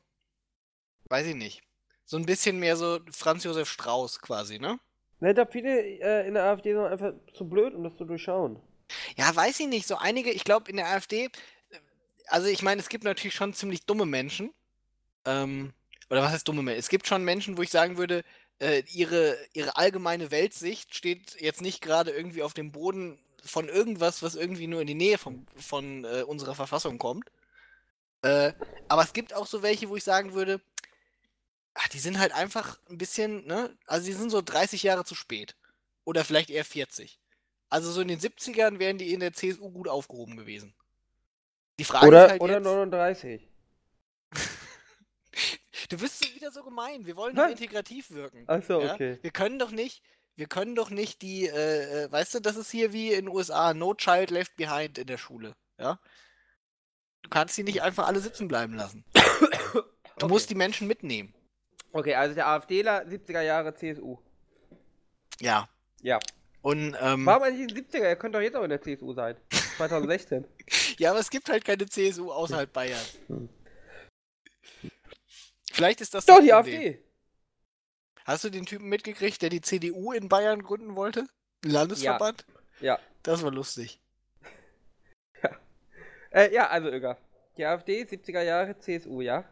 weiß 1.07 1.27
ich 1.27 1.35
nicht, 1.37 1.63
so 2.05 2.19
ein 2.19 2.27
bisschen 2.27 2.61
mehr 2.61 2.77
so 2.77 3.01
Franz 3.11 3.45
Josef 3.45 3.71
Strauß 3.71 4.21
quasi, 4.21 4.59
ne? 4.59 4.79
Ne, 5.21 5.33
da 5.33 5.47
viele 5.47 5.81
äh, 5.81 6.29
in 6.29 6.35
der 6.35 6.45
AfD 6.45 6.75
sind 6.75 6.85
einfach 6.85 7.15
zu 7.33 7.49
blöd, 7.49 7.75
um 7.75 7.83
das 7.83 7.97
zu 7.97 8.05
durchschauen. 8.05 8.61
Ja, 9.17 9.35
weiß 9.35 9.59
ich 9.61 9.67
nicht. 9.69 9.87
So 9.89 9.97
einige, 9.97 10.31
ich 10.31 10.45
glaube 10.45 10.71
in 10.71 10.77
der 10.77 10.89
AfD, 10.89 11.31
also 12.29 12.49
ich 12.49 12.63
meine, 12.63 12.81
es 12.81 12.89
gibt 12.89 13.05
natürlich 13.05 13.35
schon 13.35 13.55
ziemlich 13.55 13.85
dumme 13.87 14.07
Menschen. 14.07 14.53
Ähm, 15.25 15.73
oder 16.11 16.23
was 16.23 16.33
heißt 16.33 16.49
dumme 16.49 16.63
Menschen? 16.63 16.81
Es 16.81 16.89
gibt 16.89 17.07
schon 17.07 17.25
Menschen, 17.25 17.57
wo 17.57 17.63
ich 17.63 17.71
sagen 17.71 17.97
würde, 17.97 18.25
äh, 18.61 18.83
ihre, 18.93 19.37
ihre 19.53 19.77
allgemeine 19.77 20.31
Weltsicht 20.31 20.95
steht 20.95 21.41
jetzt 21.41 21.61
nicht 21.61 21.81
gerade 21.81 22.11
irgendwie 22.11 22.43
auf 22.43 22.55
dem 22.55 22.73
Boden 22.73 23.19
von 23.45 23.69
irgendwas, 23.69 24.23
was 24.23 24.35
irgendwie 24.35 24.67
nur 24.67 24.81
in 24.81 24.87
die 24.87 24.95
Nähe 24.95 25.19
vom, 25.19 25.47
von 25.57 26.05
äh, 26.05 26.23
unserer 26.23 26.55
Verfassung 26.55 26.99
kommt. 26.99 27.31
Äh, 28.23 28.53
aber 28.89 29.03
es 29.03 29.13
gibt 29.13 29.33
auch 29.35 29.47
so 29.47 29.63
welche, 29.63 29.89
wo 29.89 29.97
ich 29.97 30.05
sagen 30.05 30.35
würde, 30.35 30.61
ach, 31.75 31.89
die 31.89 32.01
sind 32.01 32.19
halt 32.19 32.33
einfach 32.33 32.79
ein 32.91 32.99
bisschen, 32.99 33.47
ne? 33.47 33.77
Also 33.87 34.07
die 34.07 34.13
sind 34.13 34.31
so 34.31 34.43
30 34.43 34.83
Jahre 34.83 35.05
zu 35.05 35.15
spät. 35.15 35.55
Oder 36.05 36.25
vielleicht 36.25 36.51
eher 36.51 36.65
40. 36.65 37.21
Also 37.69 37.93
so 37.93 38.01
in 38.01 38.09
den 38.09 38.19
70ern 38.19 38.79
wären 38.79 38.99
die 38.99 39.13
in 39.13 39.21
der 39.21 39.35
CSU 39.35 39.71
gut 39.71 39.89
aufgehoben 39.89 40.37
gewesen. 40.37 40.75
Die 41.79 41.85
Frage 41.85 42.07
ist 42.07 42.09
Oder, 42.09 42.29
halt 42.29 42.41
oder 42.41 42.55
jetzt, 42.55 42.65
39. 42.65 43.49
du 45.91 45.97
bist 45.99 46.35
wieder 46.35 46.51
so 46.51 46.63
gemein. 46.65 47.07
Wir 47.07 47.17
wollen 47.17 47.37
doch 47.37 47.49
integrativ 47.49 48.11
wirken. 48.11 48.45
Achso, 48.49 48.81
ja? 48.83 48.95
okay. 48.95 49.19
Wir 49.23 49.31
können 49.31 49.59
doch 49.59 49.71
nicht, 49.71 50.03
wir 50.35 50.47
können 50.47 50.75
doch 50.75 50.91
nicht 50.91 51.23
die, 51.23 51.47
äh, 51.47 52.05
äh, 52.05 52.13
weißt 52.13 52.35
du, 52.35 52.41
das 52.41 52.57
ist 52.57 52.71
hier 52.71 52.93
wie 52.93 53.13
in 53.13 53.27
den 53.27 53.29
USA, 53.35 53.75
no 53.75 53.95
child 53.95 54.31
left 54.31 54.57
behind 54.57 54.99
in 54.99 55.07
der 55.07 55.19
Schule, 55.19 55.55
ja? 55.79 56.01
Du 57.23 57.31
kannst 57.31 57.57
die 57.57 57.65
nicht 57.65 57.83
einfach 57.83 58.07
alle 58.07 58.21
sitzen 58.21 58.49
bleiben 58.49 58.75
lassen. 58.75 59.05
Du 59.13 59.21
Okay. 60.21 60.27
musst 60.27 60.51
die 60.51 60.57
Menschen 60.57 60.89
mitnehmen. 60.89 61.33
Okay, 61.93 62.15
also 62.17 62.35
der 62.35 62.49
AfDler 62.49 63.03
70er 63.07 63.41
Jahre 63.41 63.75
CSU. 63.75 64.19
Ja. 65.41 65.69
Ja. 66.03 66.19
Und, 66.61 66.97
ähm, 67.01 67.25
Warum 67.25 67.45
eigentlich 67.45 67.69
in 67.69 67.75
den 67.75 67.85
70er? 67.87 68.03
Er 68.05 68.17
könnte 68.17 68.39
doch 68.39 68.43
jetzt 68.43 68.57
auch 68.57 68.65
in 68.65 68.71
der 68.71 68.83
CSU 68.83 69.13
sein. 69.13 69.37
2016. 69.77 70.45
ja, 70.99 71.11
aber 71.11 71.21
es 71.21 71.31
gibt 71.31 71.49
halt 71.49 71.65
keine 71.65 71.87
CSU 71.87 72.31
außerhalb 72.31 72.73
Bayern. 72.73 73.01
Vielleicht 75.73 76.01
ist 76.01 76.15
das 76.15 76.27
doch, 76.27 76.37
das 76.37 76.45
die. 76.45 76.53
AfD. 76.53 77.03
Hast 78.25 78.45
du 78.45 78.51
den 78.51 78.67
Typen 78.67 78.89
mitgekriegt, 78.89 79.41
der 79.41 79.49
die 79.49 79.61
CDU 79.61 80.13
in 80.13 80.29
Bayern 80.29 80.63
gründen 80.63 80.97
wollte? 80.97 81.27
Landesverband? 81.65 82.45
Ja. 82.81 82.99
Das 83.23 83.43
war 83.43 83.51
lustig. 83.51 84.01
Äh, 86.31 86.53
ja, 86.53 86.69
also 86.69 86.91
Öger. 86.91 87.17
Die 87.57 87.65
AfD, 87.65 88.03
70er 88.03 88.43
Jahre, 88.43 88.79
CSU, 88.79 89.23
ja? 89.23 89.51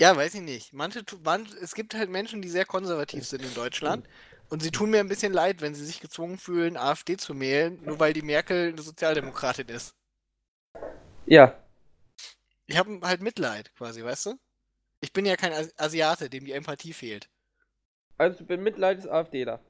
Ja, 0.00 0.16
weiß 0.16 0.32
ich 0.36 0.40
nicht. 0.40 0.72
Manche, 0.72 1.04
man, 1.22 1.46
es 1.60 1.74
gibt 1.74 1.92
halt 1.94 2.08
Menschen, 2.08 2.40
die 2.40 2.48
sehr 2.48 2.64
konservativ 2.64 3.26
sind 3.26 3.44
in 3.44 3.52
Deutschland. 3.52 4.08
Und 4.48 4.62
sie 4.62 4.70
tun 4.70 4.88
mir 4.88 5.00
ein 5.00 5.08
bisschen 5.08 5.34
leid, 5.34 5.60
wenn 5.60 5.74
sie 5.74 5.84
sich 5.84 6.00
gezwungen 6.00 6.38
fühlen, 6.38 6.78
AfD 6.78 7.18
zu 7.18 7.38
wählen, 7.38 7.78
nur 7.84 8.00
weil 8.00 8.14
die 8.14 8.22
Merkel 8.22 8.70
eine 8.70 8.80
Sozialdemokratin 8.80 9.68
ist. 9.68 9.94
Ja. 11.30 11.54
Ich 12.66 12.76
habe 12.76 13.00
halt 13.02 13.22
Mitleid, 13.22 13.72
quasi, 13.76 14.02
weißt 14.04 14.26
du? 14.26 14.34
Ich 15.00 15.12
bin 15.12 15.24
ja 15.24 15.36
kein 15.36 15.52
Asi- 15.52 15.72
Asiate, 15.76 16.28
dem 16.28 16.44
die 16.44 16.52
Empathie 16.52 16.92
fehlt. 16.92 17.28
Also 18.18 18.44
bin 18.44 18.62
Mitleid 18.62 18.98
des 18.98 19.06
AfDler. 19.06 19.60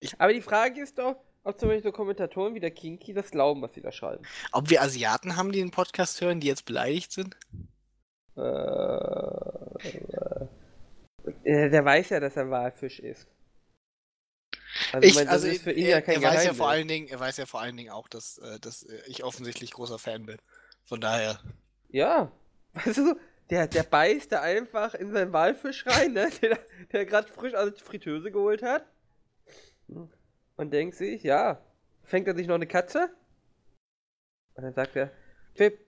Ich- 0.00 0.20
Aber 0.20 0.32
die 0.32 0.42
Frage 0.42 0.80
ist 0.82 0.98
doch, 0.98 1.16
ob 1.44 1.58
zum 1.58 1.68
Beispiel 1.68 1.84
so 1.84 1.92
Kommentatoren 1.92 2.54
wie 2.54 2.60
der 2.60 2.72
Kinky 2.72 3.14
das 3.14 3.30
glauben, 3.30 3.62
was 3.62 3.72
sie 3.74 3.80
da 3.80 3.92
schreiben. 3.92 4.24
Ob 4.52 4.68
wir 4.70 4.82
Asiaten 4.82 5.36
haben, 5.36 5.52
die 5.52 5.60
den 5.60 5.70
Podcast 5.70 6.20
hören, 6.20 6.40
die 6.40 6.48
jetzt 6.48 6.64
beleidigt 6.66 7.12
sind? 7.12 7.36
Äh, 8.36 8.40
äh, 11.44 11.70
der 11.70 11.84
weiß 11.84 12.10
ja, 12.10 12.20
dass 12.20 12.36
er 12.36 12.50
Walfisch 12.50 12.98
ist. 12.98 13.26
Also, 14.92 15.08
Ich, 15.08 15.14
mein, 15.14 15.28
also, 15.28 15.46
ist 15.46 15.62
für 15.62 15.72
ihn 15.72 15.86
er, 15.86 15.90
ja 15.90 16.00
kein 16.00 16.22
er 16.22 16.30
weiß 16.30 16.44
ja 16.44 16.54
vor 16.54 16.68
allen 16.68 16.88
Dingen, 16.88 17.08
er 17.08 17.20
weiß 17.20 17.36
ja 17.36 17.46
vor 17.46 17.60
allen 17.60 17.76
Dingen 17.76 17.90
auch, 17.90 18.08
dass, 18.08 18.38
äh, 18.38 18.58
dass 18.60 18.82
äh, 18.82 19.00
ich 19.06 19.24
offensichtlich 19.24 19.72
großer 19.72 19.98
Fan 19.98 20.26
bin. 20.26 20.38
Von 20.84 21.00
daher. 21.00 21.40
Ja. 21.88 22.32
Weißt 22.72 22.98
du, 22.98 23.18
der, 23.50 23.66
der 23.66 23.82
beißt 23.82 24.32
da 24.32 24.42
einfach 24.42 24.94
in 24.94 25.12
seinen 25.12 25.32
Walfisch 25.32 25.86
rein, 25.86 26.12
ne? 26.12 26.30
Der, 26.42 26.58
der 26.92 27.06
gerade 27.06 27.28
frisch 27.28 27.54
aus 27.54 27.74
der 27.74 27.84
Fritteuse 27.84 28.30
geholt 28.30 28.62
hat. 28.62 28.84
Und 30.56 30.70
denkt 30.70 30.96
sich, 30.96 31.22
ja, 31.22 31.62
fängt 32.04 32.28
er 32.28 32.34
sich 32.34 32.46
noch 32.46 32.56
eine 32.56 32.66
Katze? 32.66 33.10
Und 34.54 34.64
dann 34.64 34.74
sagt 34.74 34.96
er, 34.96 35.12
Pip, 35.54 35.78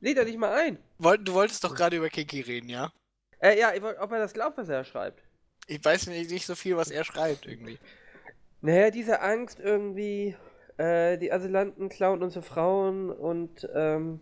lädt 0.00 0.18
er 0.18 0.24
dich 0.24 0.36
mal 0.36 0.52
ein. 0.52 0.78
Du 1.24 1.34
wolltest 1.34 1.64
doch 1.64 1.74
gerade 1.74 1.96
über 1.96 2.08
Kiki 2.08 2.40
reden, 2.40 2.68
ja? 2.68 2.92
Äh, 3.40 3.58
ja, 3.58 3.72
ob 4.00 4.12
er 4.12 4.18
das 4.18 4.34
glaubt, 4.34 4.58
was 4.58 4.68
er 4.68 4.84
schreibt. 4.84 5.22
Ich 5.66 5.84
weiß 5.84 6.08
nicht, 6.08 6.30
nicht 6.30 6.46
so 6.46 6.54
viel, 6.54 6.76
was 6.76 6.90
er 6.90 7.04
schreibt, 7.04 7.46
irgendwie. 7.46 7.78
Naja, 8.60 8.90
diese 8.90 9.20
Angst 9.20 9.60
irgendwie, 9.60 10.34
äh, 10.78 11.16
die 11.18 11.32
Asylanten 11.32 11.88
klauen 11.88 12.22
unsere 12.22 12.42
Frauen 12.44 13.10
und, 13.10 13.68
ähm, 13.74 14.20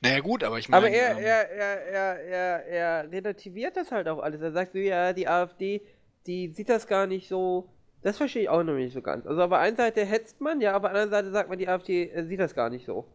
Naja, 0.00 0.20
gut, 0.20 0.42
aber 0.44 0.58
ich 0.58 0.68
meine. 0.68 0.86
Aber 0.86 0.94
er, 0.94 1.12
ähm, 1.12 1.24
er, 1.24 1.50
er, 1.50 1.82
er, 1.86 2.24
er, 2.24 2.66
er 2.66 3.10
relativiert 3.12 3.76
das 3.76 3.90
halt 3.92 4.08
auch 4.08 4.18
alles. 4.18 4.40
Er 4.40 4.52
sagt 4.52 4.72
so, 4.72 4.78
ja, 4.78 5.12
die 5.12 5.28
AfD, 5.28 5.80
die 6.26 6.48
sieht 6.48 6.68
das 6.68 6.86
gar 6.86 7.06
nicht 7.06 7.28
so. 7.28 7.68
Das 8.02 8.18
verstehe 8.18 8.42
ich 8.42 8.48
auch 8.50 8.62
noch 8.62 8.74
nicht 8.74 8.92
so 8.92 9.00
ganz. 9.00 9.26
Also 9.26 9.40
auf 9.42 9.48
der 9.48 9.60
einen 9.60 9.76
Seite 9.76 10.04
hetzt 10.04 10.40
man, 10.40 10.60
ja, 10.60 10.74
auf 10.76 10.82
der 10.82 10.90
anderen 10.90 11.10
Seite 11.10 11.30
sagt 11.30 11.48
man, 11.48 11.58
die 11.58 11.68
AfD 11.68 12.10
äh, 12.10 12.24
sieht 12.26 12.40
das 12.40 12.54
gar 12.54 12.68
nicht 12.68 12.84
so. 12.84 13.06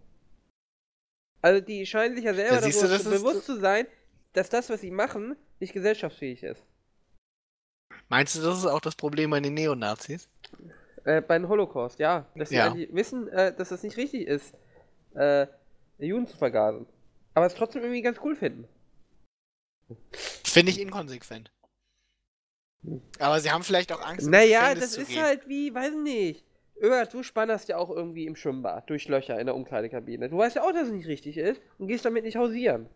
Also 1.41 1.62
die 1.62 1.86
scheinen 1.86 2.16
sich 2.16 2.26
ja 2.26 2.34
selber 2.34 2.56
Ja, 2.56 2.62
du, 2.62 2.72
darüber 2.72 2.95
ist- 2.95 3.04
bewusst 3.10 3.45
zu 3.45 3.58
sein, 3.60 3.86
dass 4.34 4.50
das, 4.50 4.70
was 4.70 4.82
sie 4.82 4.91
machen, 4.91 5.36
nicht 5.60 5.74
gesellschaftsfähig 5.74 6.41
ist. 6.43 6.66
Meinst 8.10 8.36
du, 8.36 8.41
das 8.41 8.57
ist 8.60 8.66
auch 8.66 8.82
das 8.82 8.95
Problem 8.95 9.30
bei 9.30 9.39
den 9.39 9.53
Neonazis? 9.53 10.28
Äh, 11.05 11.22
beim 11.22 11.47
Holocaust, 11.47 11.99
ja. 11.99 12.26
Dass 12.36 12.49
sie 12.49 12.55
Ja. 12.55 12.76
wissen, 12.91 13.28
äh, 13.30 13.55
dass 13.55 13.70
das 13.70 13.84
nicht 13.84 13.97
richtig 13.97 14.28
ist, 14.28 14.53
äh, 15.16 15.47
Juden 15.99 16.28
zu 16.28 16.36
vergasen. 16.38 16.88
Aber 17.36 17.45
es 17.45 17.53
trotzdem 17.55 17.84
irgendwie 17.84 18.01
ganz 18.01 18.20
cool 18.24 18.36
finden. 18.36 18.68
Finde 20.43 20.72
ich 20.72 20.80
inkonsequent. 20.82 21.51
Aber 23.20 23.39
sie 23.39 23.51
haben 23.51 23.64
vielleicht 23.64 23.91
auch 23.91 24.01
Angst, 24.01 24.28
Naja, 24.28 24.74
das 24.74 24.97
ist 24.97 25.10
gehen. 25.10 25.22
halt 25.24 25.47
wie, 25.47 25.74
weiß 25.74 25.93
nicht. 25.95 26.45
Öger, 26.82 27.05
du 27.05 27.24
spannerst 27.24 27.68
ja 27.68 27.78
auch 27.78 27.89
irgendwie 27.89 28.26
im 28.26 28.36
Schwimmbad 28.38 28.89
durch 28.89 29.07
Löcher 29.10 29.38
in 29.39 29.47
der 29.47 29.55
Umkleidekabine. 29.55 30.30
Du 30.30 30.38
weißt 30.38 30.55
ja 30.55 30.64
auch, 30.64 30.72
dass 30.72 30.88
es 30.88 30.93
nicht 30.93 31.07
richtig 31.07 31.38
ist 31.38 31.62
und 31.78 31.88
gehst 31.88 32.05
damit 32.05 32.24
nicht 32.24 32.38
hausieren. 32.38 32.88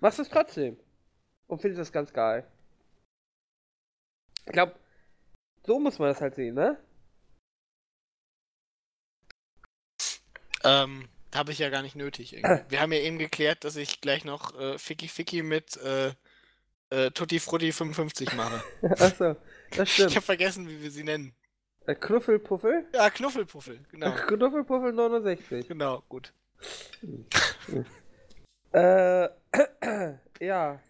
Machst 0.00 0.20
es 0.20 0.28
trotzdem. 0.28 0.78
Und 1.48 1.60
findest 1.60 1.80
das 1.80 1.92
ganz 1.92 2.12
geil. 2.12 2.46
Ich 4.46 4.52
glaube, 4.52 4.74
so 5.66 5.78
muss 5.78 5.98
man 5.98 6.08
das 6.08 6.20
halt 6.20 6.34
sehen, 6.36 6.54
ne? 6.54 6.78
Ähm, 10.64 11.08
habe 11.34 11.52
ich 11.52 11.58
ja 11.58 11.68
gar 11.68 11.82
nicht 11.82 11.96
nötig. 11.96 12.32
Irgendwie. 12.34 12.64
Wir 12.70 12.80
haben 12.80 12.92
ja 12.92 13.00
eben 13.00 13.18
geklärt, 13.18 13.64
dass 13.64 13.76
ich 13.76 14.00
gleich 14.00 14.24
noch 14.24 14.58
äh, 14.58 14.78
Ficky 14.78 15.08
Ficky 15.08 15.42
mit 15.42 15.76
äh, 15.78 16.12
äh, 16.90 17.10
Tutti 17.10 17.40
Frutti 17.40 17.72
55 17.72 18.34
mache. 18.34 18.62
Achso, 18.98 19.36
das 19.70 19.88
Ich 19.88 19.94
stimmt. 19.94 20.16
habe 20.16 20.24
vergessen, 20.24 20.68
wie 20.68 20.80
wir 20.82 20.90
sie 20.90 21.04
nennen. 21.04 21.34
Äh, 21.86 21.94
Knuffelpuffel? 21.94 22.86
Ja, 22.94 23.10
Knuffelpuffel, 23.10 23.80
genau. 23.90 24.12
Knuffelpuffel 24.26 24.92
69. 24.92 25.68
Genau, 25.68 26.02
gut. 26.08 26.32
Äh, 28.72 29.28
ja. 30.40 30.80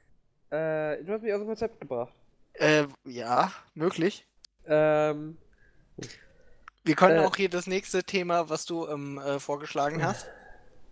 Äh, 0.51 1.03
du 1.03 1.13
hast 1.13 1.23
mich 1.23 1.33
aus 1.33 1.41
dem 1.41 1.47
Konzept 1.49 1.81
gebracht. 1.81 2.15
Äh, 2.59 2.87
ja, 3.05 3.53
möglich. 3.75 4.27
Ähm, 4.67 5.39
Wir 6.85 6.95
können 6.95 7.19
Äh. 7.19 7.27
auch 7.27 7.35
hier 7.37 7.49
das 7.49 7.67
nächste 7.67 8.05
Thema, 8.05 8.49
was 8.49 8.65
du 8.65 8.87
ähm, 8.87 9.19
äh, 9.19 9.41
vorgeschlagen 9.41 10.05
hast, 10.05 10.27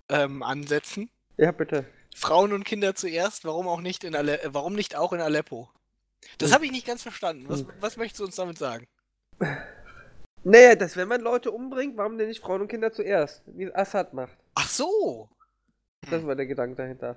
ähm, 0.09 0.43
ansetzen. 0.43 1.09
ja, 1.37 1.53
bitte. 1.53 1.85
Frauen 2.17 2.53
und 2.53 2.65
Kinder 2.65 2.95
zuerst, 2.95 3.45
warum 3.45 3.67
auch 3.69 3.81
nicht 3.81 4.05
in 4.05 4.15
Ale 4.15 4.39
warum 4.47 4.75
nicht 4.75 4.95
auch 4.97 5.13
in 5.13 5.21
Aleppo? 5.21 5.69
Das 6.39 6.51
Hm. 6.51 6.55
habe 6.55 6.65
ich 6.67 6.73
nicht 6.73 6.87
ganz 6.87 7.03
verstanden. 7.03 7.49
Was, 7.49 7.61
Hm. 7.61 7.69
was 7.81 7.97
möchtest 7.97 8.21
du 8.21 8.25
uns 8.25 8.37
damit 8.37 8.57
sagen? 8.59 8.87
Naja, 10.45 10.75
dass 10.77 10.97
wenn 10.97 11.09
man 11.09 11.21
Leute 11.21 11.51
umbringt, 11.51 11.97
warum 11.97 12.19
denn 12.19 12.29
nicht 12.29 12.41
Frauen 12.41 12.61
und 12.61 12.69
Kinder 12.69 12.93
zuerst? 12.93 13.43
Wie 13.47 13.73
Assad 13.75 14.15
macht. 14.15 14.37
Ach 14.55 14.69
so. 14.69 15.29
Das 16.11 16.25
war 16.27 16.37
der 16.37 16.47
Gedanke 16.47 16.77
dahinter. 16.77 17.17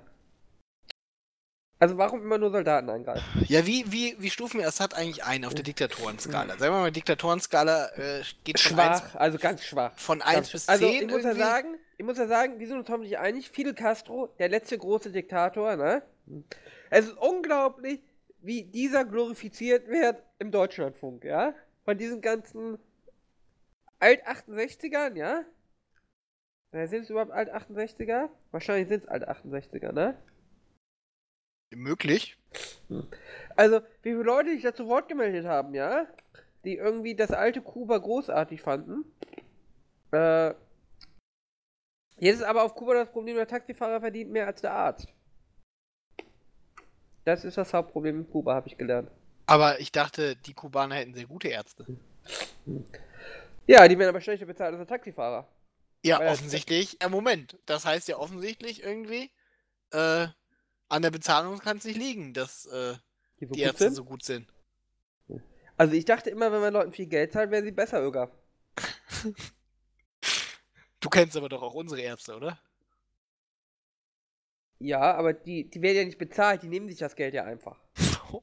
Also 1.80 1.96
warum 1.96 2.22
immer 2.22 2.38
nur 2.38 2.50
Soldaten 2.50 2.90
angreifen? 2.90 3.24
Ja, 3.46 3.64
wie, 3.64 3.84
wie, 3.92 4.16
wie 4.18 4.30
stufen 4.30 4.58
wir 4.58 4.66
Assad 4.66 4.94
eigentlich 4.94 5.22
ein 5.24 5.44
auf 5.44 5.54
der 5.54 5.62
Diktatorenskala? 5.62 6.58
Sagen 6.58 6.74
wir 6.74 6.80
mal, 6.80 6.90
Diktatorenskala 6.90 7.90
äh, 7.96 8.22
geht 8.42 8.58
von 8.58 8.78
1, 8.78 8.98
Schwach, 9.00 9.14
also 9.14 9.38
ganz 9.38 9.62
schwach. 9.62 9.92
von 9.96 10.18
Ganz 10.18 10.36
1 10.36 10.50
bis 10.52 10.64
schwach. 10.64 10.74
10 10.78 10.84
Also 10.84 10.86
ich 10.86 11.10
muss 11.10 11.22
ja 11.22 11.28
irgendwie? 11.30 11.40
sagen, 11.40 11.68
ich 11.96 12.04
muss 12.04 12.18
ja 12.18 12.26
sagen, 12.26 12.58
wir 12.58 12.66
sind 12.66 12.78
uns 12.78 12.88
hoffentlich 12.88 13.18
einig, 13.18 13.50
Fidel 13.50 13.74
Castro, 13.74 14.26
der 14.40 14.48
letzte 14.48 14.76
große 14.76 15.12
Diktator, 15.12 15.76
ne? 15.76 16.02
Es 16.90 17.06
ist 17.06 17.16
unglaublich, 17.16 18.00
wie 18.40 18.64
dieser 18.64 19.04
glorifiziert 19.04 19.86
wird 19.88 20.20
im 20.40 20.50
Deutschlandfunk, 20.50 21.24
ja? 21.24 21.54
Von 21.84 21.96
diesen 21.96 22.20
ganzen 22.20 22.78
Alt-68ern, 24.00 25.16
ja? 25.16 25.44
Äh, 26.72 26.86
Sind 26.88 27.02
es 27.04 27.10
überhaupt 27.10 27.32
Alt-68er? 27.32 28.28
Wahrscheinlich 28.50 28.88
sind 28.88 29.04
es 29.04 29.08
Alt-68er, 29.08 29.92
ne? 29.92 30.16
Möglich. 31.70 32.36
Also, 33.56 33.80
wie 34.02 34.10
viele 34.10 34.22
Leute 34.22 34.50
sich 34.50 34.62
da 34.62 34.74
zu 34.74 34.86
Wort 34.86 35.08
gemeldet 35.08 35.46
haben, 35.46 35.74
ja? 35.74 36.06
Die 36.64 36.76
irgendwie 36.76 37.14
das 37.14 37.30
alte 37.30 37.60
Kuba 37.60 37.98
großartig 37.98 38.62
fanden. 38.62 39.04
Äh, 40.12 40.54
jetzt 42.18 42.36
ist 42.36 42.42
aber 42.42 42.62
auf 42.62 42.74
Kuba 42.74 42.94
das 42.94 43.10
Problem, 43.10 43.36
der 43.36 43.46
Taxifahrer 43.46 44.00
verdient 44.00 44.30
mehr 44.30 44.46
als 44.46 44.62
der 44.62 44.72
Arzt. 44.72 45.08
Das 47.24 47.44
ist 47.44 47.58
das 47.58 47.74
Hauptproblem 47.74 48.20
in 48.20 48.30
Kuba, 48.30 48.54
habe 48.54 48.68
ich 48.68 48.78
gelernt. 48.78 49.10
Aber 49.46 49.80
ich 49.80 49.92
dachte, 49.92 50.36
die 50.36 50.54
Kubaner 50.54 50.94
hätten 50.96 51.14
sehr 51.14 51.26
gute 51.26 51.48
Ärzte. 51.48 51.86
Ja, 53.66 53.86
die 53.86 53.98
werden 53.98 54.08
aber 54.08 54.20
schlechter 54.20 54.46
bezahlt 54.46 54.74
als 54.74 54.78
der 54.78 54.86
Taxifahrer. 54.86 55.46
Ja, 56.02 56.20
Weil 56.20 56.28
offensichtlich. 56.28 57.00
Äh, 57.02 57.08
Moment, 57.08 57.58
das 57.66 57.84
heißt 57.84 58.08
ja 58.08 58.16
offensichtlich 58.16 58.82
irgendwie, 58.82 59.30
äh, 59.92 60.28
an 60.88 61.02
der 61.02 61.10
Bezahlung 61.10 61.58
kann 61.58 61.76
es 61.78 61.84
nicht 61.84 61.98
liegen, 61.98 62.32
dass 62.34 62.66
äh, 62.66 62.94
Die 63.40 63.46
so 63.46 63.52
die 63.52 63.60
Ärzte 63.60 63.84
sind. 63.84 63.94
so 63.94 64.04
gut 64.04 64.22
sind. 64.24 64.52
Also 65.76 65.94
ich 65.94 66.04
dachte 66.04 66.30
immer, 66.30 66.50
wenn 66.50 66.60
man 66.60 66.72
Leuten 66.72 66.92
viel 66.92 67.06
Geld 67.06 67.32
zahlt, 67.32 67.50
wären 67.50 67.64
sie 67.64 67.72
besser, 67.72 68.02
Öger. 68.02 68.30
Du 71.00 71.08
kennst 71.08 71.36
aber 71.36 71.48
doch 71.48 71.62
auch 71.62 71.74
unsere 71.74 72.00
Ärzte, 72.00 72.34
oder? 72.34 72.58
Ja, 74.80 75.14
aber 75.14 75.32
die, 75.32 75.70
die 75.70 75.80
werden 75.80 75.96
ja 75.96 76.04
nicht 76.04 76.18
bezahlt, 76.18 76.62
die 76.64 76.68
nehmen 76.68 76.88
sich 76.88 76.98
das 76.98 77.14
Geld 77.14 77.34
ja 77.34 77.44
einfach. 77.44 77.80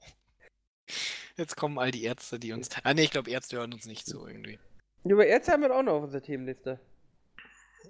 Jetzt 1.38 1.58
kommen 1.58 1.78
all 1.78 1.92
die 1.92 2.04
Ärzte, 2.04 2.40
die 2.40 2.54
uns. 2.54 2.70
Ah, 2.84 2.94
nee, 2.94 3.04
ich 3.04 3.12
glaube, 3.12 3.30
Ärzte 3.30 3.58
hören 3.58 3.74
uns 3.74 3.86
nicht 3.86 4.06
so 4.06 4.26
irgendwie. 4.26 4.58
Über 5.04 5.26
Ärzte 5.26 5.52
haben 5.52 5.64
wir 5.64 5.76
auch 5.76 5.84
noch 5.84 5.96
auf 5.96 6.04
unserer 6.04 6.22
Themenliste. 6.22 6.80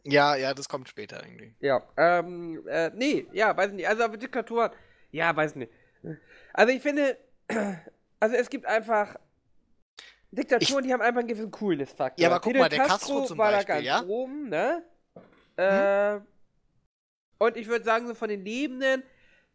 Ja, 0.06 0.36
ja, 0.36 0.54
das 0.54 0.70
kommt 0.70 0.88
später 0.88 1.24
irgendwie. 1.24 1.56
Ja, 1.60 1.82
ähm, 1.98 2.64
äh, 2.68 2.92
nee, 2.94 3.26
ja, 3.34 3.56
weiß 3.58 3.72
nicht. 3.72 3.88
Also, 3.88 4.04
aber 4.04 4.18
Diktatoren, 4.18 4.72
ja, 5.12 5.36
weiß 5.36 5.56
nicht. 5.56 5.72
Also, 6.54 6.72
ich 6.72 6.82
finde, 6.82 7.18
also 8.20 8.36
es 8.36 8.50
gibt 8.50 8.68
einfach 8.68 9.16
Diktaturen, 10.32 10.84
die 10.84 10.94
haben 10.94 11.02
einfach 11.02 11.20
einen 11.20 11.28
gewissen 11.28 11.52
Coolness-Faktor. 11.52 12.22
Ja, 12.22 12.30
aber 12.30 12.40
guck 12.40 12.52
Fidel 12.52 12.62
mal, 12.62 12.70
der 12.70 12.86
Castro 12.86 13.26
zum 13.26 13.38
war 13.38 13.52
da 13.52 13.58
Beispiel, 13.58 13.76
ganz 13.76 13.86
ja? 13.86 14.04
oben, 14.04 14.50
ne? 14.50 14.84
Äh, 15.58 16.20
und 17.38 17.58
ich 17.58 17.68
würde 17.68 17.86
sagen, 17.86 18.08
so 18.08 18.14
von 18.14 18.30
den 18.30 18.44
Lebenden, 18.44 19.04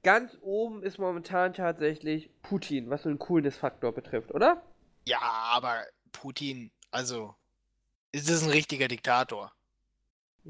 ganz 0.03 0.37
oben 0.41 0.83
ist 0.83 0.99
momentan 0.99 1.53
tatsächlich 1.53 2.31
Putin, 2.43 2.91
was 2.91 3.03
so 3.03 3.09
einen 3.09 3.19
Coolness-Faktor 3.19 3.93
betrifft, 3.93 4.33
oder? 4.33 4.63
Ja, 5.07 5.21
aber 5.21 5.85
Putin, 6.13 6.73
also, 6.91 7.35
ist 8.13 8.29
es 8.29 8.43
ein 8.43 8.51
richtiger 8.51 8.89
Diktator? 8.89 9.53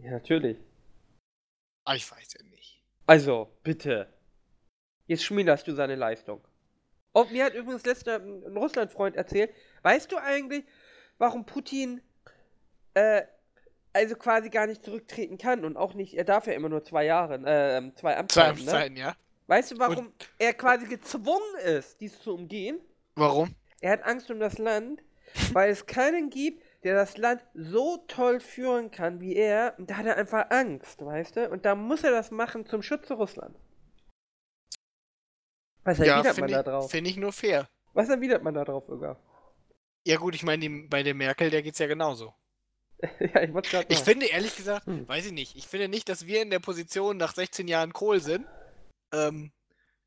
Ja, 0.03 0.13
natürlich. 0.13 0.59
Ah, 1.85 1.95
ich 1.95 2.11
weiß 2.11 2.35
ja 2.39 2.45
nicht. 2.47 2.83
Also, 3.07 3.51
bitte. 3.63 4.13
Jetzt 5.07 5.25
schmielerst 5.25 5.67
du 5.67 5.75
seine 5.75 5.97
Leistung. 5.97 6.41
Oh, 7.13 7.25
mir 7.31 7.45
hat 7.45 7.55
übrigens 7.55 7.85
letzter 7.85 8.17
ein 8.17 8.57
Russland-Freund 8.57 9.17
erzählt, 9.17 9.53
weißt 9.83 10.13
du 10.13 10.17
eigentlich, 10.19 10.65
warum 11.19 11.45
Putin 11.45 12.01
äh, 12.95 13.23
also 13.93 14.15
quasi 14.15 14.51
gar 14.51 14.67
nicht 14.67 14.85
zurücktreten 14.85 15.37
kann 15.37 15.65
und 15.65 15.77
auch 15.77 15.95
nicht, 15.95 16.15
er 16.15 16.25
darf 16.25 16.47
ja 16.47 16.53
immer 16.53 16.69
nur 16.69 16.85
zwei 16.85 17.05
Jahre, 17.05 17.35
äh, 17.35 17.93
zwei 17.95 18.13
Zwei 18.13 18.17
Amtszeiten, 18.17 18.65
ne? 18.65 18.71
Amtszeiten, 18.71 18.97
ja? 18.97 19.17
Weißt 19.49 19.73
du, 19.73 19.79
warum 19.79 20.13
er 20.39 20.55
quasi 20.55 20.87
gezwungen 20.87 21.59
ist, 21.65 22.01
dies 22.01 22.21
zu 22.21 22.35
umgehen? 22.35 22.81
Warum? 23.17 23.55
Er 23.81 23.93
hat 23.93 24.05
Angst 24.05 24.31
um 24.31 24.39
das 24.39 24.59
Land, 24.59 25.03
weil 25.53 25.71
es 25.71 25.87
keinen 25.87 26.31
gibt, 26.31 26.63
der 26.85 26.95
das 26.95 27.17
Land 27.17 27.43
so 27.55 27.99
toll 28.09 28.41
führen 28.41 28.91
kann 28.91 29.21
wie 29.21 29.35
er. 29.37 29.75
Und 29.79 29.91
da 29.91 29.97
hat 29.97 30.07
er 30.07 30.17
einfach 30.17 30.51
Angst, 30.51 31.05
weißt 31.05 31.37
du? 31.37 31.49
Und 31.51 31.65
da 31.65 31.75
muss 31.75 32.05
er 32.05 32.11
das 32.11 32.31
machen 32.31 32.67
zum 32.67 32.83
Schutze 32.83 33.15
Russlands. 33.15 33.59
Was 35.85 35.99
Ja, 35.99 36.17
erwidert 36.17 36.39
man 36.39 36.49
finde 36.49 36.53
da 36.53 36.61
ich, 36.61 36.65
drauf? 36.67 36.91
find 36.91 37.07
ich 37.07 37.17
nur 37.17 37.33
fair. 37.33 37.69
Was 37.93 38.09
erwidert 38.09 38.43
man 38.43 38.55
da 38.55 38.65
drauf, 38.65 38.89
Öger? 38.89 39.19
Ja 40.07 40.17
gut, 40.17 40.35
ich 40.35 40.43
meine, 40.43 40.87
bei 40.89 41.03
der 41.03 41.15
Merkel, 41.15 41.51
der 41.51 41.63
geht's 41.63 41.79
ja 41.79 41.87
genauso. 41.87 42.35
ja, 43.21 43.43
ich 43.43 43.53
wollte 43.53 43.71
gerade 43.71 43.87
Ich 43.89 44.01
finde 44.01 44.27
ehrlich 44.27 44.57
gesagt, 44.57 44.87
Hm. 44.87 45.09
weiß 45.09 45.27
ich 45.27 45.33
nicht, 45.33 45.57
ich 45.57 45.67
finde 45.67 45.89
nicht, 45.89 46.09
dass 46.09 46.27
wir 46.27 46.43
in 46.43 46.51
der 46.51 46.59
Position 46.61 47.17
nach 47.17 47.35
16 47.35 47.67
Jahren 47.69 47.93
Kohl 47.93 48.21
sind 48.21 48.47
ähm, 49.13 49.53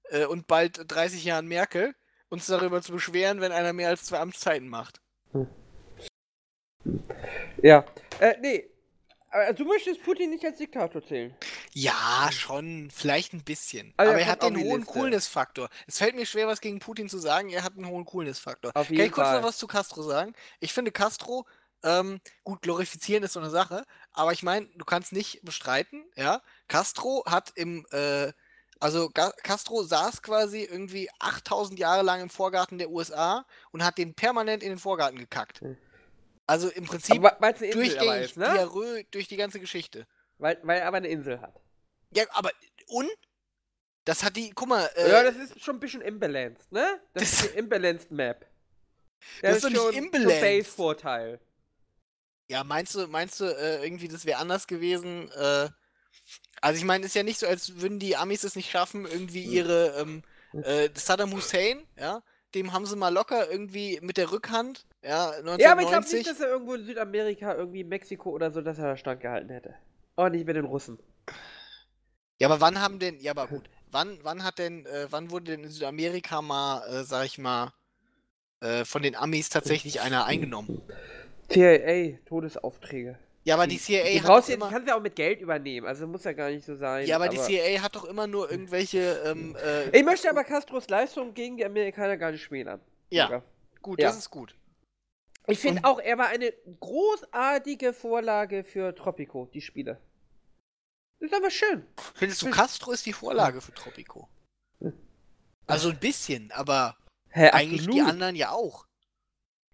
äh, 0.10 0.26
und 0.26 0.48
bald 0.48 0.80
30 0.92 1.24
Jahren 1.26 1.48
Merkel, 1.48 1.96
uns 2.30 2.46
darüber 2.48 2.82
zu 2.82 2.92
beschweren, 2.92 3.42
wenn 3.42 3.52
einer 3.52 3.74
mehr 3.74 3.90
als 3.90 4.06
zwei 4.06 4.20
Amtszeiten 4.20 4.68
macht. 4.68 5.02
Ja. 7.62 7.86
Äh, 8.20 8.36
nee. 8.42 8.70
Aber 9.30 9.52
du 9.54 9.66
möchtest 9.66 10.04
Putin 10.04 10.30
nicht 10.30 10.46
als 10.46 10.60
Diktator 10.60 11.04
zählen. 11.04 11.34
Ja, 11.74 12.30
schon, 12.32 12.92
vielleicht 12.92 13.34
ein 13.34 13.44
bisschen. 13.44 13.92
Also 13.98 14.12
Aber 14.12 14.22
er 14.22 14.28
hat 14.28 14.44
den 14.44 14.58
hohen. 14.58 14.86
Coolness-Faktor. 14.86 15.70
Es 15.88 15.98
fällt 15.98 16.16
mir 16.16 16.28
schwer, 16.28 16.48
was 16.48 16.62
gegen 16.62 16.78
Putin 16.80 17.10
zu 17.10 17.18
sagen. 17.18 17.50
Er 17.50 17.64
hat 17.64 17.76
einen 17.76 17.88
hohen 17.88 18.06
Coolness-Faktor. 18.06 18.74
Kann 18.74 18.86
ich 18.90 19.12
kurz 19.12 19.28
Fall. 19.28 19.42
noch 19.42 19.48
was 19.48 19.58
zu 19.58 19.66
Castro 19.66 20.04
sagen? 20.04 20.34
Ich 20.60 20.72
finde 20.72 20.92
Castro, 20.92 21.48
ähm, 21.84 22.22
gut, 22.44 22.62
glorifizieren 22.62 23.24
ist 23.24 23.34
so 23.34 23.40
eine 23.40 23.50
Sache, 23.50 23.84
aber 24.14 24.32
ich 24.32 24.44
meine, 24.44 24.68
du 24.76 24.86
kannst 24.86 25.12
nicht 25.12 25.42
bestreiten, 25.44 26.06
ja. 26.16 26.42
Castro 26.68 27.24
hat 27.26 27.52
im, 27.56 27.86
äh, 27.92 28.32
also 28.80 29.10
Ga 29.10 29.32
Castro 29.44 29.84
saß 29.84 30.22
quasi 30.22 30.64
irgendwie 30.64 31.10
8000 31.20 31.80
Jahre 31.80 32.04
lang 32.04 32.22
im 32.22 32.30
Vorgarten 32.30 32.78
der 32.78 32.90
USA 32.90 33.46
und 33.72 33.84
hat 33.84 33.98
den 33.98 34.14
permanent 34.14 34.64
in 34.64 34.70
den 34.70 34.80
Vorgarten 34.80 35.18
gekackt. 35.18 35.62
Hm. 35.62 35.78
Also 36.46 36.70
im 36.70 36.86
Prinzip 36.86 37.24
Aber 37.24 37.54
durchgängig 37.54 38.26
ist, 38.26 38.38
ne? 38.38 38.52
Diarrhoe 38.54 39.04
durch 39.12 39.28
die 39.28 39.38
ganze 39.38 39.60
Geschichte. 39.60 40.06
Weil, 40.38 40.60
weil 40.64 40.80
er 40.80 40.88
aber 40.88 40.98
eine 40.98 41.08
Insel 41.08 41.40
hat. 41.42 41.62
Ja, 42.12 42.26
aber 42.32 42.52
und? 42.88 43.10
Das 44.06 44.24
hat 44.24 44.36
die, 44.36 44.52
guck 44.52 44.68
mal, 44.68 44.90
äh, 44.96 45.10
ja, 45.10 45.24
das 45.24 45.38
ist 45.38 45.62
schon 45.64 45.78
ein 45.78 45.80
bisschen 45.80 46.02
imbalanced, 46.02 46.70
ne? 46.72 47.00
Das, 47.14 47.24
Das- 47.24 47.34
ist 47.44 47.54
die 47.54 47.58
imbalanced 47.58 48.12
Map. 48.12 48.46
Das 49.42 49.56
ist 49.56 49.64
doch 49.64 49.70
nicht 49.70 49.80
schon 49.82 49.94
imbalanced. 49.94 50.42
Base-Vorteil. 50.42 51.40
Ja, 52.50 52.66
meinst 52.66 52.94
du, 52.96 53.08
meinst 53.08 53.40
du, 53.40 53.46
äh, 53.46 53.82
irgendwie, 53.84 54.10
das 54.10 54.26
wäre 54.26 54.40
anders 54.40 54.68
gewesen? 54.68 55.32
Äh, 55.32 55.70
also 56.60 56.78
ich 56.78 56.84
meine, 56.84 57.06
ist 57.06 57.16
ja 57.16 57.24
nicht 57.24 57.40
so, 57.40 57.48
als 57.48 57.80
würden 57.80 58.00
die 58.00 58.18
Amis 58.18 58.44
es 58.44 58.58
nicht 58.58 58.70
schaffen, 58.70 59.06
irgendwie 59.06 59.44
ihre 59.44 59.98
ähm, 60.00 60.24
äh, 60.52 60.90
Saddam 60.94 61.32
Hussein, 61.34 61.88
ja, 61.98 62.22
dem 62.54 62.74
haben 62.74 62.86
sie 62.86 62.98
mal 62.98 63.14
locker 63.14 63.50
irgendwie 63.50 64.00
mit 64.02 64.18
der 64.18 64.32
Rückhand, 64.32 64.86
ja, 65.04 65.30
1990. 65.32 65.64
Ja, 65.64 65.72
aber 65.72 65.82
ich 65.82 65.88
glaube 65.88 66.08
nicht, 66.12 66.28
dass 66.30 66.40
er 66.40 66.48
irgendwo 66.50 66.74
in 66.76 66.86
Südamerika, 66.86 67.54
irgendwie 67.56 67.84
Mexiko 67.84 68.30
oder 68.32 68.52
so, 68.52 68.62
dass 68.62 68.78
er 68.80 68.86
da 68.90 68.98
standgehalten 68.98 69.50
hätte. 69.50 69.76
Oh, 70.16 70.28
nicht 70.28 70.46
mit 70.46 70.56
den 70.56 70.66
Russen. 70.66 71.00
ja, 72.40 72.48
aber 72.48 72.62
wann 72.62 72.80
haben 72.82 73.00
denn, 73.00 73.20
ja, 73.20 73.32
aber 73.32 73.48
gut, 73.48 73.70
wann, 73.92 74.20
wann 74.24 74.44
hat 74.44 74.60
denn, 74.60 74.86
äh, 74.86 75.08
wann 75.10 75.32
wurde 75.32 75.46
denn 75.52 75.64
in 75.64 75.70
Südamerika 75.70 76.42
mal, 76.42 76.86
äh, 76.88 77.04
sag 77.04 77.26
ich 77.26 77.38
mal, 77.38 77.74
äh, 78.62 78.86
von 78.86 79.02
den 79.02 79.16
Amis 79.16 79.50
tatsächlich 79.50 80.02
einer 80.02 80.26
eingenommen? 80.26 80.82
CIA, 81.50 82.18
Todesaufträge. 82.26 83.18
Ja, 83.46 83.56
aber 83.56 83.68
die 83.68 83.76
Die 83.76 83.82
CIA 83.82 84.20
hat 84.22 84.24
brauchst 84.24 84.44
doch 84.44 84.48
die 84.48 84.54
immer, 84.54 84.70
kannst 84.70 84.88
ja 84.88 84.96
auch 84.96 85.02
mit 85.02 85.16
Geld 85.18 85.42
übernehmen, 85.42 85.86
also 85.86 86.08
muss 86.08 86.24
ja 86.24 86.32
gar 86.32 86.50
nicht 86.50 86.64
so 86.66 86.76
sein. 86.78 87.06
ja, 87.06 87.18
aber 87.18 87.28
die 87.28 87.38
CIA 87.38 87.82
hat 87.82 87.96
doch 87.96 88.06
immer 88.06 88.26
nur 88.26 88.50
irgendwelche, 88.50 89.22
ähm, 89.26 89.56
äh, 89.62 89.90
Ich 89.98 90.06
möchte 90.06 90.30
aber 90.30 90.46
Castros 90.46 90.88
Leistung 90.90 91.34
gegen 91.34 91.58
die 91.58 91.66
Amerikaner 91.66 92.16
gar 92.18 92.32
nicht 92.32 92.42
schmälern. 92.44 92.80
ja, 93.10 93.26
Sogar. 93.26 93.44
gut, 93.82 94.00
Ja. 94.02 94.08
das 94.08 94.18
ist 94.18 94.30
gut. 94.30 94.56
Ich 95.48 95.60
finde 95.60 95.84
auch, 95.84 96.00
er 96.00 96.18
war 96.18 96.28
eine 96.28 96.54
großartige 96.80 97.94
Vorlage 97.94 98.64
für 98.64 98.96
Tropico, 98.96 99.50
die 99.54 99.62
Spiele. 99.62 100.00
Ist 101.20 101.34
aber 101.34 101.50
schön. 101.50 101.86
Findest 102.16 102.42
du, 102.42 102.50
Castro 102.50 102.92
ist 102.92 103.06
die 103.06 103.14
Vorlage 103.14 103.62
für 103.62 103.74
Tropico? 103.74 104.28
Also 105.68 105.90
ein 105.90 106.00
bisschen, 106.00 106.52
aber 106.52 106.98
Hä, 107.30 107.50
eigentlich 107.50 107.88
die 107.88 108.02
anderen 108.02 108.36
ja 108.36 108.52
auch. 108.52 108.86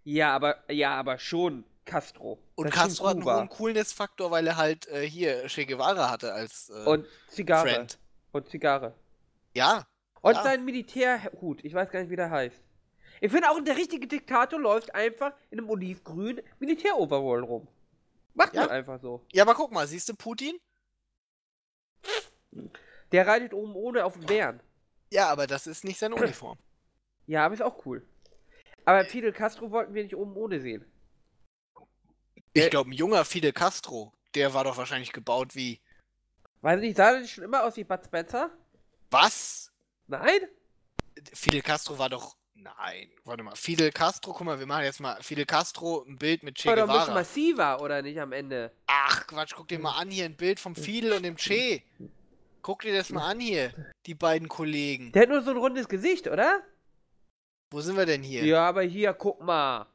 Ja, 0.03 0.35
aber, 0.35 0.71
ja, 0.71 0.91
aber 0.95 1.17
schon 1.19 1.65
Castro. 1.85 2.39
Und 2.55 2.67
Das 2.67 2.75
Castro 2.75 3.07
hat 3.07 3.17
einen 3.17 3.25
hohen 3.25 3.49
Coolness-Faktor, 3.49 4.31
weil 4.31 4.45
er 4.47 4.57
halt 4.57 4.87
äh, 4.87 5.07
hier 5.07 5.47
Che 5.47 5.65
Guevara 5.65 6.09
hatte 6.09 6.33
als 6.33 6.69
äh, 6.69 6.85
Und 6.85 7.05
Zigarre. 7.27 7.69
Friend. 7.69 7.99
Und 8.31 8.49
Zigarre. 8.49 8.93
Ja, 9.55 9.87
Und 10.21 10.35
Ja. 10.35 10.43
sein 10.43 10.63
Militärhut. 10.65 11.63
Ich 11.65 11.73
weiß 11.73 11.89
gar 11.89 12.01
nicht, 12.01 12.11
wie 12.11 12.15
der 12.15 12.29
heißt. 12.29 12.61
Ich 13.21 13.31
finde 13.31 13.49
auch, 13.49 13.59
der 13.61 13.75
richtige 13.75 14.07
Diktator 14.07 14.59
läuft 14.59 14.93
einfach 14.95 15.33
in 15.51 15.59
einem 15.59 15.69
olivgrünen 15.69 16.41
Militäroverall 16.59 17.43
rum. 17.43 17.67
Macht 18.33 18.53
Ja. 18.53 18.61
man 18.61 18.69
einfach 18.71 18.99
so. 19.01 19.25
ja, 19.31 19.43
aber 19.43 19.55
guck 19.55 19.71
mal, 19.71 19.87
siehst 19.87 20.07
du 20.09 20.15
Putin? 20.15 20.59
Der 23.11 23.27
reitet 23.27 23.53
oben 23.53 23.75
ohne 23.75 24.05
auf 24.05 24.13
den 24.13 24.25
Bären. 24.25 24.59
Ja, 25.11 25.27
aber 25.29 25.47
das 25.47 25.67
ist 25.67 25.83
nicht 25.83 25.97
seine 25.99 26.15
Uniform. 26.15 26.57
Ja, 27.27 27.45
aber 27.45 27.55
ist 27.55 27.61
auch 27.61 27.85
cool. 27.85 28.05
Aber 28.85 29.03
Fidel 29.05 29.33
Castro 29.33 29.71
wollten 29.71 29.93
wir 29.93 30.03
nicht 30.03 30.15
oben 30.15 30.35
ohne 30.35 30.59
sehen. 30.61 30.85
Ich 32.53 32.69
glaube, 32.69 32.89
ein 32.89 32.93
junger 32.93 33.25
Fidel 33.25 33.51
Castro, 33.53 34.13
der 34.35 34.53
war 34.53 34.63
doch 34.63 34.77
wahrscheinlich 34.77 35.11
gebaut 35.11 35.55
wie. 35.55 35.79
Weiß 36.61 36.79
nicht, 36.79 36.97
sah 36.97 37.11
der 37.11 37.21
nicht 37.21 37.33
schon 37.33 37.43
immer 37.43 37.63
aus 37.63 37.75
wie 37.77 37.83
Bud 37.83 38.03
Spencer? 38.05 38.49
Was? 39.11 39.71
Nein? 40.07 40.41
Fidel 41.33 41.61
Castro 41.61 41.97
war 41.97 42.09
doch. 42.09 42.35
Nein, 42.61 43.09
warte 43.23 43.43
mal. 43.43 43.55
Fidel 43.55 43.91
Castro, 43.91 44.33
guck 44.33 44.45
mal, 44.45 44.59
wir 44.59 44.65
machen 44.65 44.83
jetzt 44.83 44.99
mal 44.99 45.21
Fidel 45.23 45.45
Castro 45.45 46.03
ein 46.05 46.17
Bild 46.17 46.43
mit 46.43 46.55
Che 46.57 46.67
War 46.67 46.75
doch 46.75 46.83
ein 46.83 46.87
bisschen 46.87 47.01
Guevara. 47.05 47.19
massiver, 47.19 47.81
oder 47.81 48.01
nicht 48.01 48.19
am 48.19 48.33
Ende? 48.33 48.71
Ach 48.87 49.25
Quatsch, 49.27 49.53
guck 49.55 49.67
dir 49.69 49.79
mal 49.79 49.97
an 49.97 50.11
hier 50.11 50.25
ein 50.25 50.35
Bild 50.35 50.59
vom 50.59 50.75
Fidel 50.75 51.13
und 51.13 51.23
dem 51.23 51.37
Che. 51.37 51.83
Guck 52.61 52.81
dir 52.81 52.93
das 52.93 53.11
mal 53.11 53.31
an 53.31 53.39
hier, 53.39 53.73
die 54.05 54.13
beiden 54.15 54.49
Kollegen. 54.49 55.13
Der 55.13 55.21
hat 55.21 55.29
nur 55.29 55.41
so 55.41 55.51
ein 55.51 55.57
rundes 55.57 55.87
Gesicht, 55.87 56.27
oder? 56.27 56.61
Wo 57.71 57.79
sind 57.79 57.95
wir 57.95 58.05
denn 58.05 58.23
hier? 58.23 58.43
Ja, 58.43 58.67
aber 58.67 58.81
hier, 58.81 59.13
guck 59.13 59.41
mal. 59.41 59.87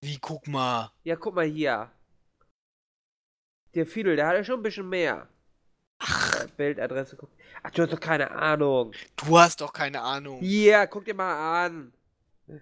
Wie, 0.00 0.18
guck 0.18 0.48
mal. 0.48 0.90
Ja, 1.04 1.14
guck 1.14 1.34
mal 1.36 1.46
hier. 1.46 1.90
Der 3.74 3.86
Fidel, 3.86 4.16
der 4.16 4.26
hat 4.26 4.34
ja 4.34 4.44
schon 4.44 4.58
ein 4.58 4.62
bisschen 4.62 4.88
mehr. 4.88 5.28
Ach. 5.98 6.31
Bildadresse 6.48 7.16
guck. 7.16 7.30
Ach, 7.62 7.70
du 7.70 7.82
hast 7.82 7.92
doch 7.92 8.00
keine 8.00 8.30
Ahnung. 8.30 8.92
Du 9.16 9.38
hast 9.38 9.60
doch 9.60 9.72
keine 9.72 10.00
Ahnung. 10.00 10.40
Hier, 10.40 10.86
guck 10.86 11.04
dir 11.04 11.14
mal 11.14 11.64
an. 11.66 11.92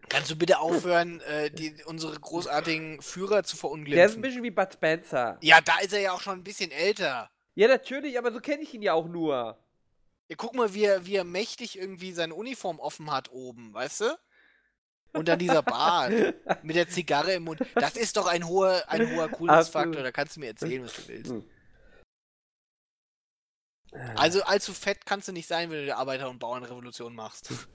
Kannst 0.08 0.30
du 0.30 0.36
bitte 0.36 0.58
aufhören, 0.58 1.20
äh, 1.22 1.50
die, 1.50 1.74
unsere 1.86 2.18
großartigen 2.18 3.00
Führer 3.02 3.42
zu 3.42 3.42
Der 3.42 3.44
ist 3.44 3.54
ein 3.54 3.58
verunglimpfen? 3.58 4.22
bisschen 4.22 4.42
wie 4.42 4.50
Bud 4.50 4.72
Spencer. 4.72 5.38
Ja, 5.40 5.60
da 5.60 5.78
ist 5.80 5.92
er 5.92 6.00
ja 6.00 6.12
auch 6.12 6.20
schon 6.20 6.38
ein 6.38 6.44
bisschen 6.44 6.70
älter. 6.70 7.30
Ja, 7.54 7.66
natürlich, 7.66 8.18
aber 8.18 8.32
so 8.32 8.40
kenne 8.40 8.62
ich 8.62 8.72
ihn 8.74 8.82
ja 8.82 8.92
auch 8.92 9.08
nur. 9.08 9.58
Ja, 10.28 10.36
guck 10.36 10.54
mal, 10.54 10.72
wie 10.74 10.84
er, 10.84 11.06
wie 11.06 11.16
er 11.16 11.24
mächtig 11.24 11.78
irgendwie 11.78 12.12
seine 12.12 12.34
Uniform 12.34 12.78
offen 12.78 13.10
hat 13.10 13.32
oben, 13.32 13.74
weißt 13.74 14.02
du? 14.02 14.18
Und 15.12 15.26
dann 15.26 15.40
dieser 15.40 15.62
Bart 15.62 16.12
mit 16.62 16.76
der 16.76 16.88
Zigarre 16.88 17.32
im 17.32 17.44
Mund. 17.44 17.60
Das 17.74 17.96
ist 17.96 18.16
doch 18.16 18.28
ein 18.28 18.46
hoher, 18.46 18.84
ein 18.86 19.10
hoher 19.16 19.28
Coolness-Faktor. 19.28 20.02
Da 20.04 20.12
kannst 20.12 20.36
du 20.36 20.40
mir 20.40 20.48
erzählen, 20.48 20.84
was 20.84 20.94
du 20.94 21.08
willst. 21.08 21.32
Also 24.16 24.42
allzu 24.42 24.72
fett 24.72 25.04
kannst 25.04 25.28
du 25.28 25.32
nicht 25.32 25.48
sein, 25.48 25.70
wenn 25.70 25.78
du 25.78 25.84
die 25.84 25.92
Arbeiter- 25.92 26.30
und 26.30 26.38
Bauernrevolution 26.38 27.14
machst. 27.14 27.50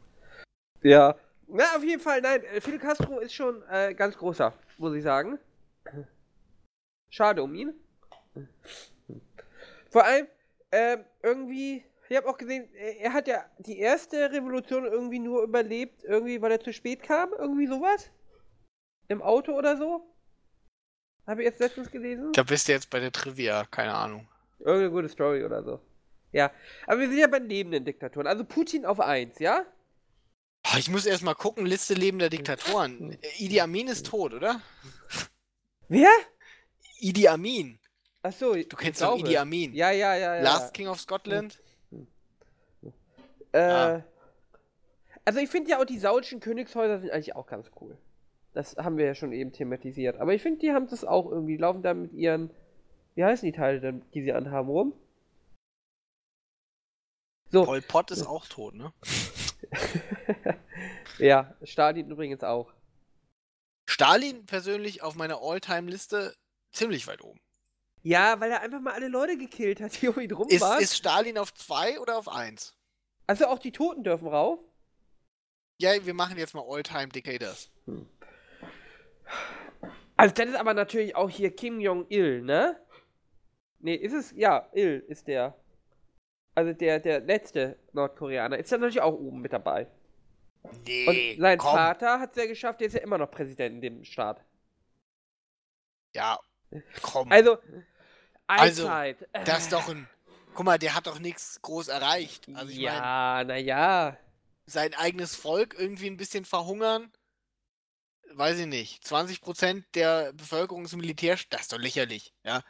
Ja, 0.82 1.16
Na, 1.48 1.76
auf 1.76 1.84
jeden 1.84 2.02
Fall, 2.02 2.22
nein, 2.22 2.44
äh, 2.44 2.62
Fidel 2.62 2.80
Castro 2.80 3.18
ist 3.20 3.34
schon 3.34 3.64
äh, 3.72 3.96
ganz 3.96 4.16
großer, 4.18 4.54
muss 4.78 4.94
ich 4.94 5.02
sagen. 5.02 5.40
Schade 7.10 7.42
um 7.42 7.56
ihn. 7.56 7.74
Vor 9.90 10.04
allem, 10.04 10.28
ähm, 10.72 11.06
irgendwie, 11.24 11.86
ich 12.08 12.18
habe 12.18 12.28
auch 12.28 12.38
gesehen, 12.38 12.70
er, 12.76 13.00
er 13.00 13.14
hat 13.14 13.28
ja 13.28 13.44
die 13.58 13.80
erste 13.80 14.32
Revolution 14.32 14.86
irgendwie 14.86 15.18
nur 15.18 15.42
überlebt, 15.42 16.04
irgendwie, 16.04 16.40
weil 16.40 16.52
er 16.52 16.60
zu 16.60 16.72
spät 16.72 17.02
kam, 17.02 17.34
irgendwie 17.34 17.66
sowas. 17.66 18.12
Im 19.08 19.24
Auto 19.24 19.54
oder 19.54 19.76
so. 19.78 20.06
Habe 21.26 21.42
ich 21.42 21.48
jetzt 21.48 21.62
letztens 21.62 21.90
gelesen. 21.90 22.32
Da 22.34 22.44
bist 22.44 22.68
du 22.68 22.74
jetzt 22.74 22.92
bei 22.92 23.00
der 23.00 23.12
Trivia, 23.12 23.66
keine 23.72 23.96
Ahnung. 23.96 24.28
Irgendeine 24.60 24.92
gute 24.92 25.10
Story 25.10 25.44
oder 25.44 25.64
so. 25.64 25.80
Ja, 26.36 26.52
aber 26.86 26.99
wir 26.99 27.07
sind 27.07 27.18
ja 27.18 27.28
bei 27.28 27.40
lebenden 27.40 27.86
Diktatoren. 27.86 28.28
Also 28.28 28.44
Putin 28.44 28.86
auf 28.86 28.99
1, 28.99 29.40
ja? 29.40 29.66
Ich 30.78 30.90
muss 30.90 31.06
erst 31.06 31.24
mal 31.24 31.34
gucken, 31.34 31.66
Liste 31.66 31.94
lebender 31.94 32.30
Diktatoren. 32.30 33.18
Idi 33.38 33.62
Amin 33.62 33.88
ist 33.88 34.07
tot, 34.07 34.34
oder? 34.34 34.60
Wer? 35.88 36.10
Idi 36.99 37.30
Amin. 37.30 37.80
Achso, 38.22 38.53
Du 38.53 38.76
kennst 38.76 39.02
doch 39.02 39.18
Idi 39.18 39.38
Amin. 39.38 39.74
Ja, 39.74 39.91
ja, 39.91 40.16
ja, 40.18 40.36
ja. 40.36 40.41
Last 40.41 40.74
King 40.74 40.88
of 40.88 40.99
Scotland. 40.99 41.57
Äh, 43.53 43.60
Ah. 43.60 44.03
Also 45.24 45.40
ich 45.40 45.49
finde 45.49 45.72
ja 45.72 45.80
auch 45.80 45.86
die 45.86 45.98
saudischen 45.99 46.41
Königshäuser 46.41 46.99
sind 46.99 47.12
eigentlich 47.12 47.34
auch 47.38 47.48
ganz 47.48 47.72
cool. 47.80 47.98
Das 48.53 48.76
haben 48.76 48.98
wir 48.98 49.06
ja 49.06 49.16
schon 49.16 49.32
eben 49.32 49.53
thematisiert. 49.53 50.18
Aber 50.18 50.34
ich 50.34 50.41
finde, 50.41 50.60
die 50.60 50.74
haben 50.74 50.88
das 50.88 51.06
auch 51.06 51.32
irgendwie, 51.32 51.56
laufen 51.56 51.82
da 51.82 51.94
mit 51.94 52.12
ihren, 52.12 52.49
wie 53.16 53.24
heißen 53.24 53.45
die 53.45 53.56
Teile 53.57 53.80
denn, 53.80 54.02
die 54.14 54.22
sie 54.24 54.34
anhaben, 54.34 54.68
rum? 54.68 54.94
So, 57.56 57.64
Pol 57.64 57.82
Pot 57.82 58.11
ist 58.11 58.26
auch 58.26 58.45
tot, 58.48 58.76
ne? 58.76 58.91
ja, 61.19 61.56
Stalin 61.64 62.10
übrigens 62.11 62.44
auch. 62.44 62.73
Stalin 63.86 64.45
persönlich 64.45 65.02
auf 65.02 65.15
meiner 65.15 65.41
All-Time-Liste 65.41 66.36
ziemlich 66.73 67.07
weit 67.07 67.22
oben. 67.22 67.40
Ja, 68.03 68.41
weil 68.41 68.52
er 68.52 68.61
einfach 68.61 68.82
mal 68.82 68.94
alle 68.94 69.07
Leute 69.07 69.38
gekillt 69.38 69.80
hat, 69.80 70.02
die 70.02 70.10
um 70.10 70.19
ihn 70.19 70.32
rum 70.34 70.49
Ist, 70.49 70.61
waren. 70.61 70.82
ist 70.82 70.98
Stalin 70.98 71.38
auf 71.38 71.53
2 71.53 72.02
oder 72.02 72.18
auf 72.18 72.27
1? 72.27 72.76
also 73.27 73.48
auch 73.48 73.57
die 73.60 73.72
Toten 73.72 74.03
dürfen 74.03 74.27
rauf. 74.27 74.60
Ja, 75.80 76.06
wir 76.06 76.14
machen 76.14 76.38
jetzt 76.38 76.53
mal 76.56 76.65
All-Time 76.68 77.07
Dictators. 77.07 77.72
Also 80.18 80.34
das 80.36 80.49
ist 80.49 80.56
aber 80.56 80.73
natürlich 80.73 81.15
auch 81.15 81.30
hier 81.30 81.56
Kim 81.56 81.80
Jong-il, 81.80 82.41
ne? 82.41 82.80
Nee, 83.80 83.95
ist 83.95 84.14
es, 84.14 84.32
ja, 84.32 84.69
Il 84.73 85.06
ist 85.07 85.27
der. 85.27 85.57
Also 86.56 86.73
der, 86.73 86.99
der 86.99 87.19
letzte 87.22 87.77
Nordkoreaner. 87.94 88.57
Ist 88.57 88.72
ja 88.72 88.77
natürlich 88.77 89.02
auch 89.02 89.14
oben 89.14 89.41
mit 89.41 89.53
dabei. 89.53 89.88
Nee, 90.88 91.34
Und 91.36 91.41
sein 91.41 91.57
komm. 91.60 91.73
Vater 91.76 92.19
hat 92.19 92.32
es 92.32 92.38
ja 92.44 92.48
geschafft, 92.48 92.80
der 92.82 92.88
ist 92.88 92.94
ja 92.94 93.02
immer 93.02 93.18
noch 93.18 93.30
Präsident 93.32 93.76
in 93.76 93.82
dem 93.82 94.03
Staat. 94.06 94.44
Ja, 96.15 96.40
komm. 97.02 97.32
Also, 97.32 97.57
Also, 98.48 98.88
Allzeit. 98.88 99.27
das 99.45 99.64
ist 99.64 99.73
doch 99.73 99.90
ein... 99.90 100.10
Guck 100.53 100.65
mal, 100.65 100.80
der 100.80 100.95
hat 100.95 101.07
doch 101.07 101.19
nichts 101.19 101.61
groß 101.61 101.90
erreicht. 101.90 102.49
Also 102.53 102.72
ich 102.72 102.77
ja, 102.77 103.44
naja. 103.44 104.18
sein 104.65 104.94
eigenes 104.94 105.36
Volk 105.36 105.76
irgendwie 105.77 106.07
ein 106.07 106.18
bisschen 106.18 106.45
verhungern, 106.45 107.11
weiß 108.34 108.60
ich 108.60 108.65
nicht. 108.68 109.03
20% 109.06 109.84
der 109.95 110.34
Bevölkerung 110.34 110.86
ist 110.86 110.95
Militär, 110.95 111.38
das 111.49 111.61
ist 111.64 111.73
doch 111.73 111.77
lächerlich, 111.80 112.34
ja. 112.44 112.64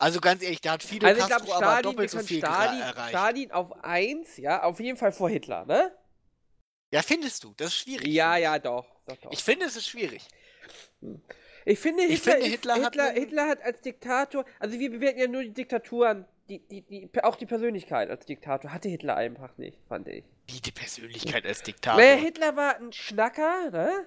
Also 0.00 0.18
ganz 0.18 0.42
ehrlich, 0.42 0.62
der 0.62 0.72
hat 0.72 0.82
Fidel 0.82 1.10
Also 1.10 1.28
Castro 1.28 1.52
aber 1.52 1.66
Stalin, 1.66 1.76
wir 1.76 1.82
doppelt 1.82 2.10
so 2.10 2.18
viel 2.20 2.38
Stalin, 2.38 2.80
erreicht. 2.80 3.10
Stalin 3.10 3.52
auf 3.52 3.84
1, 3.84 4.38
ja, 4.38 4.62
auf 4.62 4.80
jeden 4.80 4.96
Fall 4.96 5.12
vor 5.12 5.28
Hitler, 5.28 5.66
ne? 5.66 5.92
Ja, 6.90 7.02
findest 7.02 7.44
du? 7.44 7.52
Das 7.54 7.68
ist 7.68 7.76
schwierig. 7.80 8.06
Ja, 8.06 8.38
ja, 8.38 8.58
doch. 8.58 8.86
doch, 9.06 9.16
doch. 9.18 9.30
Ich. 9.30 9.44
finde, 9.44 9.66
es 9.66 9.76
ist 9.76 9.86
schwierig. 9.86 10.26
Ich 11.66 11.78
finde, 11.78 12.04
Hitler, 12.04 12.14
Ich 12.14 12.22
finde, 12.22 12.38
ist, 12.38 12.46
Hitler 12.46 12.74
hat 12.76 12.82
Hitler, 12.94 13.10
Hitler 13.12 13.48
hat 13.48 13.62
als 13.62 13.82
Diktator, 13.82 14.46
also 14.58 14.78
wir 14.78 14.90
bewerten 14.90 15.20
ja 15.20 15.28
nur 15.28 15.42
die 15.42 15.52
Diktaturen, 15.52 16.24
die, 16.48 16.60
die, 16.60 16.80
die, 16.80 17.22
auch 17.22 17.36
die 17.36 17.46
Persönlichkeit 17.46 18.08
als 18.08 18.24
Diktator 18.24 18.72
hatte 18.72 18.88
Hitler 18.88 19.16
einfach 19.16 19.56
nicht, 19.58 19.78
fand 19.86 20.08
ich. 20.08 20.24
Wie 20.46 20.60
die 20.60 20.72
Persönlichkeit 20.72 21.44
als 21.44 21.62
Diktator. 21.62 22.00
Naja, 22.00 22.16
Hitler 22.16 22.56
war 22.56 22.76
ein 22.76 22.92
Schnacker, 22.94 23.70
ne? 23.70 24.06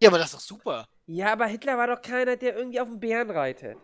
Ja, 0.00 0.08
aber 0.08 0.16
das 0.16 0.28
ist 0.28 0.34
doch 0.34 0.40
super. 0.40 0.88
Ja, 1.06 1.32
aber 1.32 1.46
Hitler 1.46 1.76
war 1.76 1.86
doch 1.86 2.00
keiner, 2.00 2.36
der 2.36 2.56
irgendwie 2.56 2.80
auf 2.80 2.88
dem 2.88 2.98
Bären 2.98 3.30
reitet. 3.30 3.76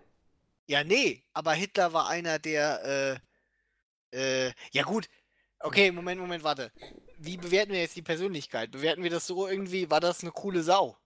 Ja, 0.70 0.84
nee, 0.84 1.24
aber 1.32 1.52
Hitler 1.54 1.92
war 1.92 2.08
einer 2.08 2.38
der, 2.38 3.20
äh, 4.12 4.46
äh, 4.46 4.52
ja 4.70 4.84
gut. 4.84 5.08
Okay, 5.58 5.90
Moment, 5.90 6.20
Moment, 6.20 6.44
warte. 6.44 6.70
Wie 7.18 7.36
bewerten 7.36 7.72
wir 7.72 7.80
jetzt 7.80 7.96
die 7.96 8.02
Persönlichkeit? 8.02 8.70
Bewerten 8.70 9.02
wir 9.02 9.10
das 9.10 9.26
so 9.26 9.48
irgendwie, 9.48 9.90
war 9.90 9.98
das 9.98 10.22
eine 10.22 10.30
coole 10.30 10.62
Sau? 10.62 10.96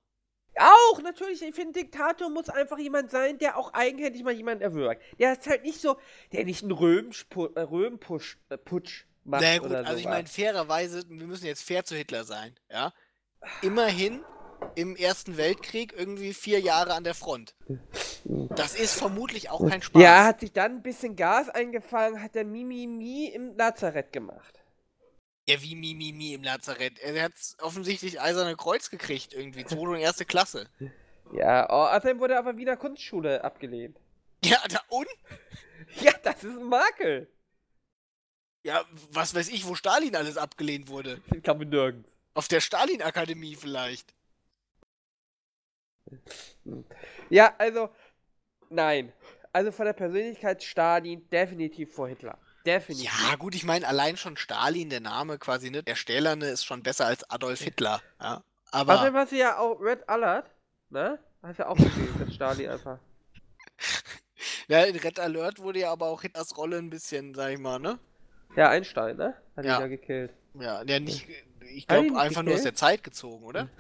Auch, 0.59 1.01
natürlich, 1.01 1.41
ich 1.41 1.55
finde, 1.55 1.81
Diktator 1.81 2.29
muss 2.29 2.51
einfach 2.51 2.77
jemand 2.77 3.11
sein, 3.11 3.39
der 3.39 3.57
auch 3.57 3.73
eigenhändig 3.73 4.23
mal 4.23 4.35
jemanden 4.35 4.63
erwürgt. 4.63 5.03
Der 5.19 5.33
ist 5.33 5.47
halt 5.47 5.63
nicht 5.63 5.81
so, 5.81 5.99
der 6.33 6.45
nicht 6.45 6.63
einen 6.63 6.73
Röhmputsch 6.73 8.37
äh, 8.51 8.55
äh, 8.55 8.59
Putsch 8.59 9.07
macht 9.25 9.41
Na 9.41 9.49
naja, 9.49 9.59
gut, 9.61 9.71
oder 9.71 9.79
also 9.79 9.97
ich 9.97 10.03
sowas. 10.03 10.15
meine, 10.15 10.29
fairerweise, 10.29 11.05
wir 11.09 11.27
müssen 11.27 11.47
jetzt 11.47 11.63
fair 11.63 11.87
zu 11.87 11.97
Hitler 11.97 12.25
sein, 12.25 12.55
ja? 12.71 12.93
Immerhin 13.63 14.23
im 14.75 14.97
Ersten 14.97 15.37
Weltkrieg 15.37 15.95
irgendwie 15.97 16.35
vier 16.35 16.61
Jahre 16.61 16.95
an 16.95 17.05
der 17.05 17.15
Front. 17.15 17.55
Das 18.25 18.75
ist 18.75 18.95
vermutlich 18.95 19.51
auch 19.51 19.69
kein 19.69 19.83
Spaß. 19.83 20.03
Ja, 20.03 20.17
er 20.17 20.25
hat 20.25 20.41
sich 20.41 20.53
dann 20.53 20.77
ein 20.77 20.83
bisschen 20.83 21.17
Gas 21.17 21.49
eingefangen, 21.49 22.23
hat 22.23 22.35
der 22.35 22.45
Mimimi 22.45 23.27
im 23.27 23.57
Lazarett 23.57 24.13
gemacht. 24.13 24.61
Ja, 25.47 25.61
wie 25.61 25.75
Mimimi 25.75 26.13
mi, 26.13 26.13
mi 26.13 26.35
im 26.35 26.43
Lazarett. 26.43 26.99
Er 27.01 27.23
hat 27.23 27.33
offensichtlich 27.61 28.21
eiserne 28.21 28.57
Kreuz 28.57 28.89
gekriegt 28.89 29.35
irgendwie, 29.35 29.65
zweite 29.65 29.83
und 29.83 29.97
erste 29.97 30.25
Klasse. 30.25 30.69
Ja, 31.33 31.69
oh, 31.69 31.87
außerdem 31.95 32.19
wurde 32.19 32.35
er 32.35 32.41
auf 32.41 32.47
der 32.47 32.57
Wiener 32.57 32.77
Kunstschule 32.77 33.45
abgelehnt. 33.45 33.99
Ja, 34.43 34.59
da 34.69 34.81
und? 34.89 35.09
Ja, 36.01 36.13
das 36.23 36.45
ist 36.45 36.57
ein 36.57 36.65
Makel. 36.65 37.29
Ja, 38.63 38.85
was 39.11 39.35
weiß 39.35 39.49
ich, 39.49 39.67
wo 39.67 39.75
Stalin 39.75 40.17
alles 40.17 40.39
abgelehnt 40.39 40.89
wurde. 40.89 41.21
Ich 41.35 41.43
glaube 41.43 41.67
nirgends. 41.67 42.09
Auf 42.33 42.49
der 42.49 42.61
Stalin-Akademie 42.61 43.57
vielleicht. 43.57 44.15
Ja, 47.31 47.55
also, 47.59 47.91
nein. 48.71 49.13
Also 49.53 49.71
von 49.71 49.87
der 49.87 49.93
Persönlichkeit 49.93 50.63
Stalin 50.63 51.29
definitiv 51.31 51.95
vor 51.95 52.09
Hitler. 52.09 52.39
Definitiv. 52.67 53.11
Ja, 53.11 53.37
gut, 53.37 53.55
ich 53.55 53.65
meine, 53.65 53.87
allein 53.87 54.17
schon 54.17 54.37
Stalin, 54.37 54.89
der 54.91 55.01
Name 55.01 55.39
quasi, 55.39 55.71
ne? 55.71 55.83
Der 55.83 55.95
Stählerne 55.97 56.47
ist 56.47 56.65
schon 56.65 56.83
besser 56.83 57.07
als 57.07 57.29
Adolf 57.31 57.61
Hitler. 57.61 58.03
Ja? 58.21 58.43
Aber. 58.71 59.13
Hast 59.13 59.33
du 59.33 59.37
ja 59.37 59.59
auch 59.59 59.81
Red 59.81 60.09
Alert, 60.09 60.51
ne? 60.91 61.19
Hast 61.43 61.59
ja 61.59 61.69
auch 61.69 61.77
gesehen, 61.77 62.15
dass 62.19 62.35
Stalin 62.35 62.71
einfach. 62.71 62.99
Ja, 64.67 64.83
in 64.85 64.97
Red 64.97 65.21
Alert 65.21 65.59
wurde 65.59 65.81
ja 65.81 65.93
aber 65.93 66.07
auch 66.07 66.23
Hitlers 66.23 66.57
Rolle 66.57 66.79
ein 66.79 66.91
bisschen, 66.91 67.35
sag 67.35 67.53
ich 67.53 67.59
mal, 67.59 67.79
ne? 67.79 67.99
Ja, 68.57 68.71
Einstein, 68.71 69.17
ne? 69.17 69.35
Hat 69.57 69.65
Ja. 69.65 69.77
ihn 69.77 69.81
ja 69.81 69.87
gekillt. 69.87 70.33
Ja, 70.55 70.85
der 70.85 71.01
nicht. 71.01 71.27
Ich 71.71 71.87
glaube, 71.87 72.19
einfach 72.19 72.43
nur 72.43 72.55
aus 72.55 72.61
gekillt? 72.61 72.65
der 72.65 72.75
Zeit 72.75 73.05
gezogen, 73.05 73.45
oder? 73.45 73.69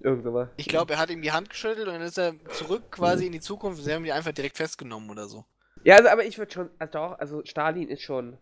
Irgend 0.00 0.24
sowas. 0.24 0.48
Ich 0.56 0.68
glaube, 0.68 0.94
er 0.94 0.98
hat 0.98 1.10
ihm 1.10 1.22
die 1.22 1.32
Hand 1.32 1.50
geschüttelt 1.50 1.86
und 1.88 1.94
dann 1.94 2.02
ist 2.02 2.18
er 2.18 2.34
zurück 2.50 2.90
quasi 2.90 3.26
in 3.26 3.32
die 3.32 3.40
Zukunft. 3.40 3.82
Sie 3.82 3.92
haben 3.92 4.04
ihn 4.04 4.12
einfach 4.12 4.32
direkt 4.32 4.56
festgenommen 4.56 5.10
oder 5.10 5.26
so. 5.26 5.44
Ja, 5.84 5.96
also, 5.96 6.08
aber 6.08 6.24
ich 6.24 6.38
würde 6.38 6.52
schon, 6.52 6.70
also 6.78 6.92
doch, 6.92 7.18
also 7.18 7.44
Stalin 7.44 7.88
ist 7.88 8.02
schon, 8.02 8.36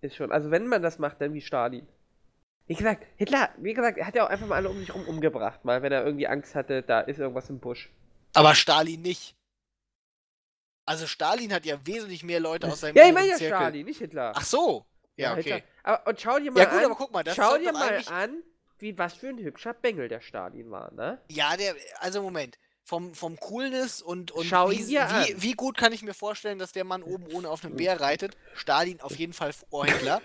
ist 0.00 0.16
schon, 0.16 0.32
also 0.32 0.50
wenn 0.50 0.66
man 0.66 0.82
das 0.82 0.98
macht, 0.98 1.20
dann 1.20 1.34
wie 1.34 1.40
Stalin. 1.40 1.86
Wie 2.66 2.74
gesagt, 2.74 3.06
Hitler, 3.16 3.50
wie 3.58 3.74
gesagt, 3.74 3.98
er 3.98 4.06
hat 4.06 4.14
ja 4.14 4.24
auch 4.24 4.30
einfach 4.30 4.46
mal 4.46 4.56
alle 4.56 4.70
um 4.70 4.78
sich 4.78 4.94
rum 4.94 5.06
umgebracht, 5.06 5.64
mal, 5.64 5.82
wenn 5.82 5.92
er 5.92 6.04
irgendwie 6.04 6.26
Angst 6.26 6.54
hatte, 6.54 6.82
da 6.82 7.00
ist 7.00 7.18
irgendwas 7.18 7.50
im 7.50 7.60
Busch. 7.60 7.90
Aber 8.32 8.54
Stalin 8.54 9.02
nicht. 9.02 9.36
Also 10.86 11.06
Stalin 11.06 11.52
hat 11.52 11.64
ja 11.66 11.78
wesentlich 11.86 12.24
mehr 12.24 12.40
Leute 12.40 12.66
aus 12.66 12.80
seinem 12.80 12.96
Ja, 12.96 13.06
ich 13.06 13.12
meine 13.12 13.28
ja 13.28 13.36
Zirkel. 13.36 13.56
Stalin, 13.56 13.84
nicht 13.86 13.98
Hitler. 13.98 14.32
Ach 14.34 14.44
so. 14.44 14.86
Ja, 15.16 15.34
Hitler. 15.34 15.56
okay. 15.56 15.64
Aber, 15.82 16.06
und 16.08 16.20
schau 16.20 16.38
dir 16.38 16.50
mal 16.50 16.60
Ja 16.60 16.66
gut, 16.66 16.78
an, 16.78 16.84
aber 16.86 16.94
guck 16.94 17.12
mal, 17.12 17.22
das 17.22 17.36
schau 17.36 17.56
dir 17.58 17.72
mal 17.72 18.02
an, 18.08 18.42
wie, 18.84 18.96
was 18.98 19.14
für 19.14 19.28
ein 19.28 19.38
hübscher 19.38 19.72
Bengel 19.74 20.08
der 20.08 20.20
Stalin 20.20 20.70
war, 20.70 20.92
ne? 20.92 21.18
Ja, 21.30 21.56
der, 21.56 21.74
also 21.98 22.22
Moment. 22.22 22.58
Vom, 22.86 23.14
vom 23.14 23.36
Coolness 23.40 24.02
und, 24.02 24.30
und 24.30 24.44
Schau 24.44 24.70
wie, 24.70 24.76
dir 24.76 24.86
wie, 24.86 24.98
an. 24.98 25.26
wie 25.36 25.52
gut 25.52 25.78
kann 25.78 25.92
ich 25.94 26.02
mir 26.02 26.12
vorstellen, 26.12 26.58
dass 26.58 26.72
der 26.72 26.84
Mann 26.84 27.02
oben 27.02 27.26
ohne 27.32 27.48
auf 27.48 27.64
einem 27.64 27.76
Bär 27.76 27.98
reitet? 27.98 28.36
Stalin 28.54 29.00
auf 29.00 29.16
jeden 29.16 29.32
Fall 29.32 29.54
vor 29.54 29.86
Hitler. 29.86 30.20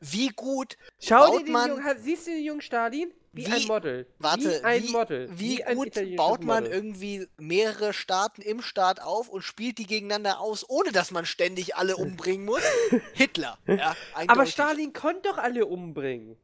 Wie 0.00 0.28
gut, 0.28 0.76
Schau 1.00 1.30
Baut 1.30 1.40
dir 1.40 1.44
den 1.46 1.52
man- 1.54 1.70
jungen, 1.70 1.98
siehst 1.98 2.26
du 2.26 2.32
den 2.32 2.44
jungen 2.44 2.60
Stalin? 2.60 3.10
Wie, 3.32 3.46
Wie- 3.46 3.52
ein 3.52 3.66
Model. 3.66 4.06
warte, 4.18 4.44
wie 4.44 4.64
ein 4.64 4.82
wie, 4.82 4.92
Model. 4.92 5.28
wie, 5.38 5.64
ein 5.64 5.76
gut 5.76 6.16
baut 6.16 6.44
man 6.44 6.64
Model. 6.64 6.76
irgendwie 6.76 7.26
mehrere 7.38 7.92
Staaten 7.94 8.42
im 8.42 8.60
Staat 8.62 9.00
auf 9.00 9.28
und 9.30 9.40
spielt 9.42 9.78
die 9.78 9.86
gegeneinander 9.86 10.40
aus, 10.40 10.68
ohne 10.68 10.92
dass 10.92 11.10
man 11.10 11.24
ständig 11.24 11.76
alle 11.76 11.96
umbringen 11.96 12.44
muss? 12.44 12.62
Hitler, 13.14 13.58
ja, 13.66 13.96
Aber. 14.14 14.44
Stalin 14.46 14.92
konnte 14.92 15.22
doch 15.30 15.38
alle 15.38 15.64
umbringen. 15.66 16.36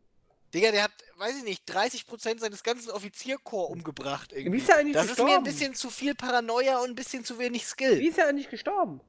Digga, 0.54 0.70
der 0.70 0.84
hat, 0.84 0.92
weiß 1.16 1.38
ich 1.38 1.44
nicht, 1.44 1.68
30% 1.70 2.38
seines 2.40 2.62
ganzen 2.62 2.90
Offizierkorps 2.90 3.72
umgebracht 3.72 4.32
irgendwie. 4.32 4.58
Wie 4.58 4.62
ist 4.62 4.68
er 4.68 4.76
eigentlich 4.78 4.94
das 4.94 5.06
ist 5.06 5.16
mir 5.18 5.22
ein 5.24 5.26
gestorben? 5.28 5.44
bisschen 5.44 5.74
zu 5.74 5.90
viel 5.90 6.14
Paranoia 6.14 6.78
und 6.80 6.90
ein 6.90 6.94
bisschen 6.94 7.24
zu 7.24 7.38
wenig 7.38 7.66
Skill. 7.66 7.98
Wie 8.00 8.08
ist 8.08 8.18
er 8.18 8.28
eigentlich 8.28 8.50
gestorben? 8.50 9.00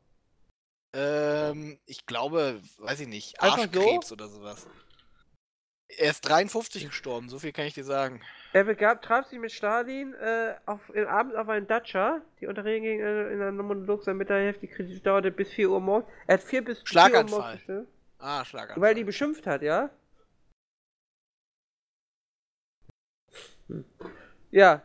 Ähm, 0.93 1.79
ich 1.85 2.05
glaube, 2.05 2.61
weiß 2.77 2.99
ich 3.01 3.07
nicht, 3.07 3.41
Einfach 3.41 3.57
so? 3.57 3.63
Arschkrebs 3.81 4.11
oder 4.11 4.27
sowas. 4.27 4.67
Er 5.95 6.09
ist 6.11 6.21
53 6.21 6.85
gestorben, 6.87 7.29
so 7.29 7.37
viel 7.39 7.51
kann 7.51 7.65
ich 7.65 7.73
dir 7.75 7.83
sagen. 7.83 8.21
Er 8.53 8.63
begab, 8.63 9.01
traf 9.03 9.27
sich 9.27 9.37
mit 9.37 9.51
Stalin 9.51 10.13
äh, 10.15 10.55
auf, 10.65 10.79
im 10.93 11.07
Abend 11.07 11.35
auf 11.35 11.49
einen 11.49 11.67
Datscha. 11.67 12.21
Die 12.39 12.47
Unterredung 12.47 12.83
ging 12.83 12.99
äh, 12.99 13.31
in 13.33 13.41
einem 13.41 13.57
Monolog 13.57 14.03
sein 14.03 14.17
Mittagessen. 14.17 14.61
Die 14.61 14.67
Kritik 14.67 15.03
dauerte 15.03 15.29
bis 15.31 15.49
4 15.51 15.69
Uhr 15.69 15.79
morgens. 15.81 16.07
Er 16.25 16.35
hat 16.35 16.43
4 16.43 16.63
bis 16.63 16.77
4 16.77 16.81
Uhr 16.83 16.87
Schlaganfall. 16.87 17.39
morgens 17.39 17.57
bestimmt, 17.57 17.87
Ah, 18.19 18.45
Schlaganfall. 18.45 18.81
Weil 18.81 18.95
die 18.95 19.03
beschimpft 19.03 19.45
hat, 19.45 19.61
ja? 19.61 19.89
Hm. 23.67 23.85
Ja. 24.51 24.81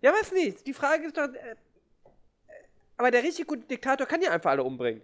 Ja, 0.00 0.12
was 0.12 0.32
nicht? 0.32 0.66
Die 0.66 0.74
Frage 0.74 1.06
ist 1.06 1.16
doch. 1.16 1.28
Äh, 1.32 1.56
aber 2.96 3.10
der 3.10 3.22
richtig 3.22 3.46
gute 3.46 3.62
Diktator 3.62 4.06
kann 4.06 4.22
ja 4.22 4.30
einfach 4.30 4.50
alle 4.50 4.62
umbringen. 4.62 5.02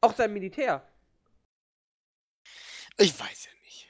Auch 0.00 0.14
sein 0.14 0.32
Militär. 0.32 0.86
Ich 2.98 3.18
weiß 3.18 3.46
ja 3.46 3.50
nicht. 3.64 3.88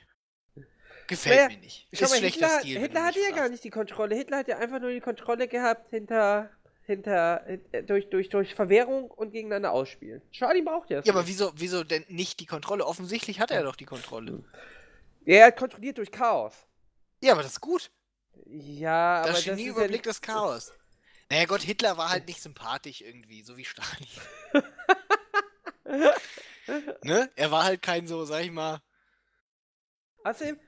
Gefällt 1.07 1.37
Naja, 1.37 1.49
mir 1.49 1.59
nicht. 1.59 1.89
Schau 1.93 2.05
ist 2.05 2.11
mal, 2.11 2.19
schlechter 2.19 2.47
Hitler, 2.47 2.61
Stil. 2.61 2.79
Hitler 2.79 3.05
hatte 3.05 3.21
ja 3.21 3.35
gar 3.35 3.49
nicht 3.49 3.65
die 3.65 3.71
Kontrolle. 3.71 4.15
Hitler 4.15 4.39
hat 4.39 4.49
ja 4.49 4.59
einfach 4.59 4.81
nur 4.81 4.91
die 4.91 5.01
Kontrolle 5.01 5.49
gehabt 5.49 5.91
hinter, 5.91 6.51
hinter, 6.85 7.47
äh, 7.47 7.83
durch, 7.83 8.09
durch, 8.11 8.29
durch 8.29 8.55
Verwehrung 8.55 9.11
und 9.11 9.33
gegeneinander 9.33 9.73
ausspielen. 9.73 10.23
Stalin 10.31 10.65
braucht 10.65 10.91
ja. 10.91 11.01
Ja, 11.03 11.13
aber 11.13 11.27
wieso, 11.27 11.53
wieso 11.57 11.85
denn 11.85 12.05
nicht 12.09 12.41
die 12.41 12.47
Kontrolle? 12.47 12.87
Offensichtlich 12.87 13.41
hat 13.41 13.51
er 13.51 13.63
doch 13.65 13.77
die 13.77 13.85
Kontrolle. 13.85 14.45
Er 15.25 15.47
hat 15.47 15.57
kontrolliert 15.57 15.99
durch 15.99 16.11
Chaos. 16.11 16.67
Ja, 17.23 17.33
aber 17.33 17.43
das 17.43 17.53
ist 17.53 17.61
gut. 17.61 17.91
Ja, 18.47 19.19
aber 19.21 19.29
Das 19.29 19.37
das 19.37 19.45
Genie 19.45 19.63
ist 19.63 19.67
ja 19.67 19.73
überblickt 19.73 19.93
nicht, 19.93 20.07
das 20.07 20.21
Chaos. 20.21 20.73
Naja, 21.31 21.45
Gott, 21.47 21.63
Hitler 21.63 21.97
war 21.97 22.11
halt 22.11 22.27
nicht 22.27 22.43
sympathisch 22.43 23.01
irgendwie, 23.01 23.43
so 23.43 23.57
wie 23.57 23.65
Stalin. 23.65 24.07
ne? 27.03 27.31
Er 27.37 27.51
war 27.51 27.65
halt 27.65 27.83
kein 27.83 28.07
so, 28.07 28.25
sag 28.25 28.43
ich 28.45 28.51
mal. 28.51 28.81
Außerdem, 30.25 30.59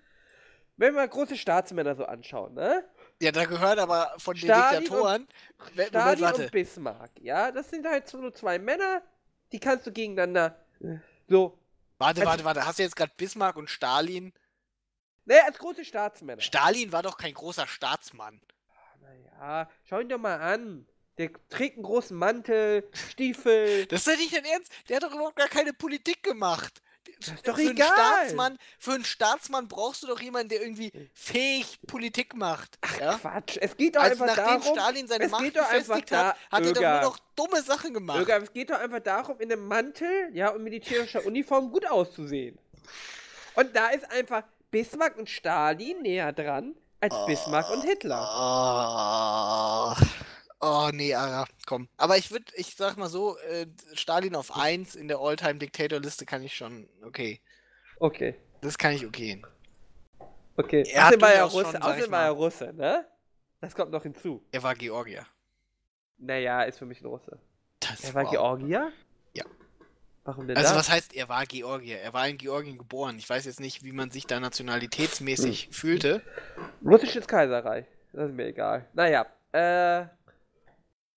wenn 0.76 0.94
wir 0.94 1.06
große 1.06 1.36
Staatsmänner 1.36 1.94
so 1.94 2.04
anschauen, 2.06 2.54
ne? 2.54 2.84
Ja, 3.22 3.30
da 3.30 3.44
gehört 3.44 3.78
aber 3.78 4.14
von 4.18 4.34
den 4.34 4.44
Stalin 4.44 4.80
Diktatoren. 4.80 5.28
We- 5.58 5.66
Moment, 5.74 5.88
Stalin 5.88 6.20
warte. 6.24 6.42
und 6.44 6.50
Bismarck, 6.52 7.10
ja? 7.20 7.52
Das 7.52 7.70
sind 7.70 7.86
halt 7.86 8.08
so 8.08 8.18
nur 8.18 8.34
zwei 8.34 8.58
Männer, 8.58 9.02
die 9.52 9.60
kannst 9.60 9.86
du 9.86 9.92
gegeneinander 9.92 10.58
so. 11.28 11.58
Warte, 11.98 12.20
Also- 12.20 12.30
warte, 12.30 12.44
warte. 12.44 12.66
Hast 12.66 12.78
du 12.78 12.82
jetzt 12.82 12.96
gerade 12.96 13.12
Bismarck 13.16 13.56
und 13.56 13.70
Stalin? 13.70 14.32
Ne, 15.26 15.42
als 15.44 15.58
große 15.58 15.84
Staatsmänner. 15.84 16.40
Stalin 16.42 16.92
war 16.92 17.02
doch 17.02 17.16
kein 17.16 17.34
großer 17.34 17.66
Staatsmann. 17.66 18.40
Naja, 19.00 19.68
schau 19.84 20.00
ihn 20.00 20.08
doch 20.08 20.18
mal 20.18 20.40
an. 20.40 20.86
Der 21.18 21.30
trägt 21.48 21.76
einen 21.76 21.84
großen 21.84 22.16
Mantel, 22.16 22.88
Stiefel. 22.92 23.86
Das 23.88 24.00
ist 24.00 24.08
doch 24.08 24.18
nicht 24.18 24.34
dein 24.36 24.44
Ernst. 24.44 24.72
Der 24.88 24.96
hat 24.96 25.04
doch 25.04 25.14
überhaupt 25.14 25.36
gar 25.36 25.48
keine 25.48 25.72
Politik 25.72 26.22
gemacht. 26.22 26.82
Das 27.20 27.28
ist 27.28 27.46
doch 27.48 27.56
für 27.56 27.70
egal. 27.70 27.86
Einen 27.86 27.96
Staatsmann, 27.96 28.58
für 28.78 28.92
einen 28.92 29.04
Staatsmann 29.04 29.68
brauchst 29.68 30.02
du 30.02 30.06
doch 30.08 30.20
jemanden, 30.20 30.48
der 30.48 30.62
irgendwie 30.62 30.90
fähig 31.14 31.78
Politik 31.86 32.34
macht. 32.34 32.78
ja? 32.98 33.16
Quatsch, 33.18 33.58
es 33.60 33.76
geht 33.76 33.96
doch 33.96 34.02
Also 34.02 34.24
einfach 34.24 34.36
nachdem 34.36 34.60
darum. 34.60 34.78
Stalin 34.78 35.06
seine 35.06 35.24
es 35.24 35.30
Macht 35.30 35.44
geht 35.44 35.56
doch 35.56 35.62
einfach 35.70 35.96
gefestigt 35.96 36.12
hat, 36.12 36.36
hat 36.50 36.64
er 36.64 36.72
doch 36.72 36.80
Öger. 36.80 36.92
nur 36.92 37.10
noch 37.10 37.18
dumme 37.36 37.62
Sachen 37.62 37.94
gemacht. 37.94 38.18
Bürger, 38.18 38.42
es 38.42 38.52
geht 38.52 38.70
doch 38.70 38.78
einfach 38.78 39.00
darum, 39.00 39.38
in 39.40 39.52
einem 39.52 39.66
Mantel, 39.66 40.30
ja, 40.32 40.48
und 40.48 40.64
militärischer 40.64 41.24
Uniform 41.24 41.70
gut 41.70 41.86
auszusehen. 41.86 42.58
Und 43.54 43.76
da 43.76 43.88
ist 43.88 44.10
einfach 44.10 44.42
Bismarck 44.74 45.16
und 45.16 45.30
Stalin 45.30 46.02
näher 46.02 46.32
dran 46.32 46.74
als 47.00 47.14
Bismarck 47.26 47.70
und 47.70 47.82
Hitler. 47.82 48.28
Oh, 48.28 49.94
oh 50.60 50.90
nee, 50.92 51.14
Ara, 51.14 51.46
komm. 51.64 51.88
Aber 51.96 52.16
ich 52.18 52.32
würde, 52.32 52.46
ich 52.56 52.74
sag 52.74 52.96
mal 52.96 53.08
so, 53.08 53.38
äh, 53.38 53.66
Stalin 53.92 54.34
auf 54.34 54.56
1 54.56 54.96
in 54.96 55.06
der 55.06 55.18
All-Time-Dictator-Liste 55.18 56.26
kann 56.26 56.42
ich 56.42 56.56
schon, 56.56 56.88
okay. 57.06 57.40
Okay, 58.00 58.34
Das 58.62 58.76
kann 58.76 58.94
ich 58.94 59.06
okay. 59.06 59.40
okay. 60.56 60.82
Er 60.90 61.04
Außerdem 61.06 61.20
war 61.22 61.32
er 61.32 61.44
Russe, 61.44 61.70
schon, 61.70 61.82
außerdem 61.82 62.10
war 62.10 62.24
er 62.24 62.30
Russe, 62.32 62.72
ne? 62.74 63.06
Das 63.60 63.76
kommt 63.76 63.92
noch 63.92 64.02
hinzu. 64.02 64.44
Er 64.50 64.64
war 64.64 64.74
Georgier. 64.74 65.24
Naja, 66.18 66.64
ist 66.64 66.78
für 66.80 66.86
mich 66.86 67.00
ein 67.00 67.06
Russe. 67.06 67.38
Das 67.78 68.02
Er 68.02 68.14
war 68.14 68.24
wow. 68.24 68.30
Georgier? 68.32 68.92
Warum 70.24 70.46
denn 70.48 70.56
Also 70.56 70.70
das? 70.70 70.78
was 70.88 70.90
heißt, 70.90 71.14
er 71.14 71.28
war 71.28 71.44
Georgier? 71.44 72.00
Er 72.00 72.12
war 72.14 72.26
in 72.26 72.38
Georgien 72.38 72.78
geboren. 72.78 73.18
Ich 73.18 73.28
weiß 73.28 73.44
jetzt 73.44 73.60
nicht, 73.60 73.84
wie 73.84 73.92
man 73.92 74.10
sich 74.10 74.26
da 74.26 74.40
nationalitätsmäßig 74.40 75.68
fühlte. 75.70 76.22
Russisches 76.84 77.26
Kaiserreich. 77.28 77.84
Das 78.12 78.30
ist 78.30 78.34
mir 78.34 78.46
egal. 78.46 78.88
Naja, 78.94 79.26
äh. 79.52 80.06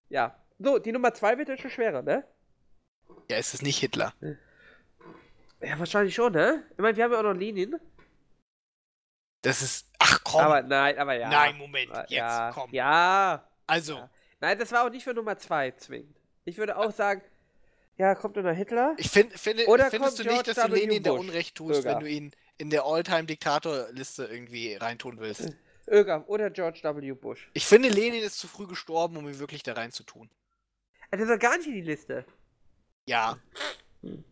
Ja. 0.10 0.36
So, 0.60 0.80
die 0.80 0.92
Nummer 0.92 1.14
2 1.14 1.38
wird 1.38 1.50
jetzt 1.50 1.62
schon 1.62 1.72
schwerer, 1.72 2.02
ne? 2.02 2.26
Ja, 3.30 3.38
ist 3.38 3.54
es 3.54 3.62
nicht 3.62 3.80
Hitler. 3.80 4.14
Ja, 5.62 5.78
wahrscheinlich 5.80 6.16
schon, 6.16 6.34
ne? 6.34 6.64
Ich 6.72 6.78
meine, 6.80 6.98
wir 6.98 7.04
haben 7.04 7.12
ja 7.14 7.20
auch 7.20 7.24
noch 7.24 7.34
Lenin. 7.34 7.80
Das 9.44 9.62
ist. 9.62 9.90
Ach 10.00 10.20
komm. 10.24 10.42
Aber 10.42 10.62
nein, 10.64 10.98
aber 10.98 11.14
ja. 11.14 11.30
Nein, 11.30 11.58
Moment. 11.58 11.90
Jetzt, 11.96 12.12
ja, 12.12 12.52
komm. 12.54 12.72
Ja. 12.74 13.48
Also, 13.68 13.96
Ja. 13.96 14.10
Nein, 14.40 14.60
das 14.60 14.72
war 14.72 14.86
auch 14.86 14.90
nicht 14.90 15.04
für 15.04 15.14
Nummer 15.14 15.38
2 15.38 15.72
zwingend. 15.72 16.16
Ich 16.46 16.58
würde 16.58 16.78
auch 16.78 16.92
sagen, 16.92 17.22
ja, 17.98 18.16
kommt 18.16 18.36
noch 18.36 18.52
Hitler. 18.52 18.94
ich 18.98 19.10
find, 19.10 19.34
finde, 19.34 19.66
Oder 19.68 19.90
findest 19.90 20.20
du 20.20 20.24
kommt 20.24 20.36
nicht, 20.36 20.48
dass 20.48 20.56
George 20.56 20.70
du 20.70 20.76
W. 20.76 20.80
Lenin 20.86 21.04
da 21.04 21.12
Bush, 21.12 21.20
Unrecht 21.22 21.56
tust, 21.56 21.84
Bürger. 21.84 21.96
wenn 21.98 22.00
du 22.06 22.10
ihn 22.10 22.32
in 22.58 22.70
der 22.70 22.84
All-Time-Diktator-Liste 22.86 24.26
irgendwie 24.26 24.76
reintun 24.76 25.20
willst? 25.20 25.56
Öger 25.90 26.28
oder 26.28 26.50
George 26.50 26.82
W. 26.84 27.12
Bush. 27.14 27.50
Ich 27.54 27.66
finde, 27.66 27.90
Lenin 27.90 28.22
ist 28.24 28.38
zu 28.40 28.48
früh 28.48 28.68
gestorben, 28.68 29.18
um 29.18 29.28
ihn 29.28 29.40
wirklich 29.40 29.64
da 29.64 29.74
reinzutun. 29.74 30.30
Also, 31.12 31.24
das 31.26 31.32
ist 31.32 31.36
doch 31.36 31.50
gar 31.50 31.58
nicht 31.58 31.68
in 31.68 31.74
die 31.74 31.82
Liste. 31.82 32.26
Ja. 33.06 33.38
Hm. 34.02 34.24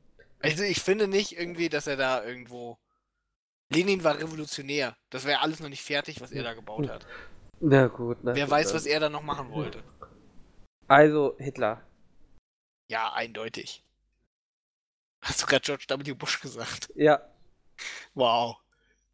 Also 0.42 0.64
ich 0.64 0.82
finde 0.82 1.08
nicht 1.08 1.40
irgendwie, 1.40 1.70
dass 1.70 1.88
er 1.88 1.96
da 1.96 2.24
irgendwo. 2.24 2.78
Lenin 3.70 4.04
war 4.04 4.20
revolutionär. 4.20 4.96
Das 5.10 5.26
wäre 5.26 5.40
alles 5.42 5.60
noch 5.60 5.70
nicht 5.70 5.82
fertig, 5.82 6.22
was 6.22 6.32
er 6.32 6.44
da 6.44 6.54
gebaut 6.54 6.88
hat. 6.88 7.08
Na 7.62 7.88
gut, 7.88 8.18
na 8.22 8.36
Wer 8.36 8.44
gut, 8.46 8.52
weiß, 8.52 8.68
dann. 8.68 8.76
was 8.76 8.86
er 8.86 9.00
da 9.00 9.10
noch 9.10 9.24
machen 9.24 9.50
wollte. 9.52 9.82
Also, 10.88 11.36
Hitler. 11.40 11.82
Ja, 12.88 13.14
eindeutig. 13.14 13.84
Hast 15.22 15.42
du 15.42 15.46
gerade 15.48 15.62
George 15.64 15.86
W. 15.90 16.14
Bush 16.14 16.40
gesagt? 16.40 16.90
Ja. 16.96 17.22
Wow. 18.14 18.58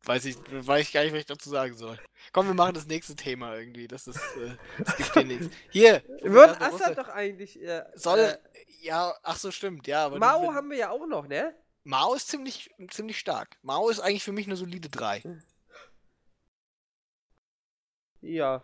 Weiß 0.03 0.25
ich, 0.25 0.35
weiß 0.49 0.87
ich 0.87 0.93
gar 0.93 1.03
nicht, 1.03 1.13
was 1.13 1.19
ich 1.19 1.25
dazu 1.27 1.49
sagen 1.49 1.75
soll. 1.75 1.97
Komm, 2.33 2.47
wir 2.47 2.53
machen 2.55 2.73
das 2.73 2.87
nächste 2.87 3.15
Thema 3.15 3.55
irgendwie. 3.55 3.87
Das 3.87 4.07
ist, 4.07 4.17
äh, 4.35 4.57
es 4.83 4.97
gibt 4.97 5.13
hier 5.13 5.23
nichts. 5.25 5.49
Hier! 5.69 6.03
Wird 6.21 6.59
Assad 6.59 6.97
doch 6.97 7.07
eigentlich. 7.07 7.61
Äh, 7.61 7.85
Soll, 7.95 8.19
äh, 8.19 8.37
ja, 8.81 9.13
ach 9.21 9.37
so, 9.37 9.51
stimmt, 9.51 9.85
ja. 9.87 10.05
Aber 10.05 10.17
Mao 10.17 10.49
die- 10.49 10.55
haben 10.55 10.69
wir 10.71 10.77
ja 10.77 10.89
auch 10.89 11.05
noch, 11.05 11.27
ne? 11.27 11.55
Mao 11.83 12.13
ist 12.15 12.27
ziemlich, 12.29 12.71
ziemlich 12.89 13.19
stark. 13.19 13.57
Mao 13.61 13.89
ist 13.89 13.99
eigentlich 13.99 14.23
für 14.23 14.31
mich 14.31 14.47
eine 14.47 14.55
solide 14.55 14.89
3. 14.89 15.23
Ja. 18.21 18.63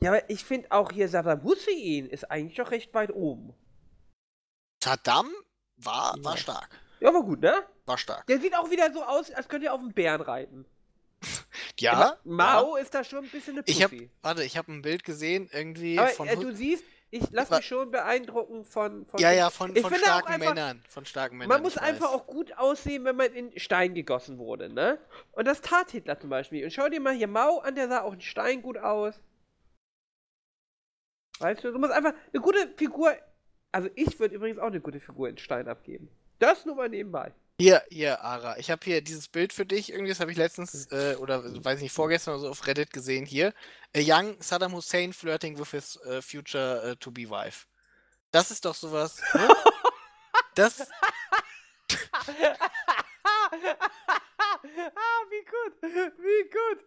Ja, 0.00 0.10
aber 0.10 0.28
ich 0.30 0.44
finde 0.44 0.70
auch 0.72 0.92
hier 0.92 1.08
Saddam 1.08 1.42
Hussein 1.42 2.06
ist 2.06 2.30
eigentlich 2.30 2.56
doch 2.56 2.70
recht 2.70 2.92
weit 2.94 3.10
oben. 3.12 3.54
Saddam 4.86 5.28
war, 5.78 6.14
war 6.22 6.32
Ja. 6.34 6.36
stark. 6.38 6.68
Ja, 7.00 7.12
war 7.12 7.22
gut, 7.22 7.40
ne? 7.40 7.64
War 7.86 7.98
stark. 7.98 8.26
Der 8.28 8.40
sieht 8.40 8.54
auch 8.56 8.70
wieder 8.70 8.92
so 8.92 9.02
aus, 9.02 9.30
als 9.32 9.48
könnte 9.48 9.66
er 9.66 9.74
auf 9.74 9.80
dem 9.80 9.92
Bären 9.92 10.20
reiten. 10.20 10.64
Ja. 11.78 12.16
Mao 12.24 12.76
ist 12.76 12.94
da 12.94 13.04
schon 13.04 13.24
ein 13.24 13.30
bisschen 13.30 13.54
eine 13.58 13.62
Ich 13.66 13.82
hab, 13.82 13.90
Pussy. 13.90 14.10
warte, 14.22 14.44
ich 14.44 14.56
habe 14.56 14.72
ein 14.72 14.80
Bild 14.82 15.04
gesehen, 15.04 15.48
irgendwie 15.52 15.98
Aber 15.98 16.08
von. 16.08 16.26
äh, 16.28 16.36
du 16.36 16.54
siehst, 16.54 16.84
ich 17.10 17.30
lasse 17.32 17.54
mich 17.54 17.66
schon 17.66 17.90
beeindrucken 17.90 18.64
von. 18.64 19.04
von 19.06 19.20
ja, 19.20 19.30
ja, 19.32 19.50
von, 19.50 19.74
von 19.76 19.94
starken 19.94 20.32
einfach- 20.32 20.54
Männern. 20.54 20.82
Von 20.88 21.04
starken 21.04 21.36
Männern. 21.36 21.48
Man 21.50 21.62
muss 21.62 21.76
einfach 21.76 22.12
auch 22.12 22.26
gut 22.26 22.56
aussehen, 22.56 23.04
wenn 23.04 23.16
man 23.16 23.32
in 23.34 23.58
Stein 23.58 23.94
gegossen 23.94 24.38
wurde, 24.38 24.68
ne? 24.72 24.98
Und 25.32 25.46
das 25.46 25.60
tat 25.60 25.90
Hitler 25.90 26.18
zum 26.18 26.30
Beispiel. 26.30 26.64
Und 26.64 26.70
schau 26.70 26.88
dir 26.88 27.00
mal 27.00 27.14
hier 27.14 27.28
Mao 27.28 27.58
an, 27.58 27.74
der 27.74 27.88
sah 27.88 28.02
auch 28.02 28.14
in 28.14 28.20
Stein 28.22 28.62
gut 28.62 28.78
aus. 28.78 29.14
Weißt 31.40 31.62
du, 31.64 31.72
du 31.72 31.78
musst 31.78 31.92
einfach 31.92 32.14
eine 32.32 32.42
gute 32.42 32.68
Figur. 32.76 33.14
Also 33.72 33.88
ich 33.94 34.18
würde 34.18 34.34
übrigens 34.34 34.58
auch 34.58 34.66
eine 34.66 34.80
gute 34.80 35.00
Figur 35.00 35.28
in 35.28 35.38
Stein 35.38 35.68
abgeben. 35.68 36.08
Das 36.38 36.64
nur 36.64 36.76
mal 36.76 36.88
nebenbei. 36.88 37.32
Hier, 37.58 37.82
hier, 37.88 38.20
Ara. 38.20 38.58
Ich 38.58 38.70
habe 38.70 38.84
hier 38.84 39.00
dieses 39.00 39.28
Bild 39.28 39.52
für 39.52 39.64
dich. 39.64 39.90
Irgendwie, 39.90 40.10
das 40.10 40.20
habe 40.20 40.30
ich 40.30 40.36
letztens, 40.36 40.90
äh, 40.92 41.16
oder 41.18 41.42
weiß 41.64 41.80
nicht, 41.80 41.92
vorgestern 41.92 42.34
oder 42.34 42.42
so 42.42 42.50
auf 42.50 42.66
Reddit 42.66 42.92
gesehen. 42.92 43.24
Hier. 43.24 43.54
A 43.96 44.00
young 44.00 44.36
Saddam 44.40 44.74
Hussein 44.74 45.14
flirting 45.14 45.58
with 45.58 45.70
his 45.70 45.96
äh, 46.04 46.20
future 46.20 46.90
äh, 46.90 46.96
to-be 46.96 47.30
wife. 47.30 47.66
Das 48.30 48.50
ist 48.50 48.64
doch 48.64 48.74
sowas. 48.74 49.22
Ne? 49.34 49.48
Das, 50.54 50.78
ah, 54.62 55.22
wie 55.30 55.44
gut. 55.44 55.92
Wie 56.18 56.50
gut. 56.50 56.84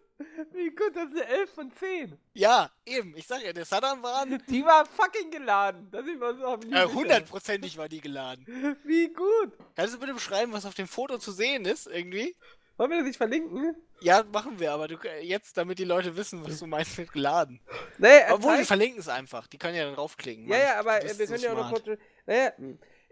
Wie 0.52 0.70
gut, 0.70 0.94
das 0.94 1.08
ist 1.08 1.22
eine 1.22 1.26
11 1.26 1.50
von 1.54 1.72
10. 1.72 2.18
ja, 2.34 2.70
eben. 2.84 3.16
Ich 3.16 3.26
sag 3.26 3.42
ja, 3.42 3.52
der 3.52 3.64
Saddam 3.64 4.02
war 4.02 4.26
Die 4.26 4.64
war 4.64 4.84
fucking 4.84 5.30
geladen. 5.30 5.88
Das 5.90 6.06
ist 6.06 6.20
was 6.20 6.40
auf 6.42 6.60
äh, 6.70 6.84
hundertprozentig 6.84 7.78
war 7.78 7.88
die 7.88 8.00
geladen. 8.02 8.44
Wie 8.84 9.08
gut. 9.08 9.52
Kannst 9.74 9.94
du 9.94 9.98
bitte 9.98 10.12
beschreiben, 10.12 10.52
was 10.52 10.66
auf 10.66 10.74
dem 10.74 10.88
Foto 10.88 11.18
zu 11.18 11.32
sehen 11.32 11.64
ist, 11.64 11.86
irgendwie? 11.86 12.36
Wollen 12.76 12.90
wir 12.90 12.98
das 12.98 13.06
nicht 13.06 13.16
verlinken? 13.18 13.76
Ja, 14.00 14.22
machen 14.32 14.58
wir, 14.58 14.72
aber 14.72 14.88
du, 14.88 14.96
jetzt, 15.20 15.56
damit 15.58 15.78
die 15.78 15.84
Leute 15.84 16.16
wissen, 16.16 16.42
was 16.46 16.58
du 16.58 16.66
meinst 16.66 16.98
mit 16.98 17.12
geladen. 17.12 17.60
Nee, 17.98 18.08
er 18.08 18.34
Obwohl, 18.34 18.52
wir 18.52 18.56
zeigt, 18.56 18.68
verlinken 18.68 19.00
es 19.00 19.08
einfach. 19.08 19.46
Die 19.46 19.58
können 19.58 19.74
ja 19.74 19.84
dann 19.84 19.94
raufklicken. 19.94 20.48
ja, 20.48 20.56
Mann. 20.56 20.66
ja, 20.66 20.78
aber 20.78 21.02
wir 21.02 21.14
so 21.14 21.24
können 21.26 21.42
ja 21.42 21.52
auch 21.52 21.56
noch 21.56 21.70
kurz. 21.70 21.98
Naja, 22.26 22.52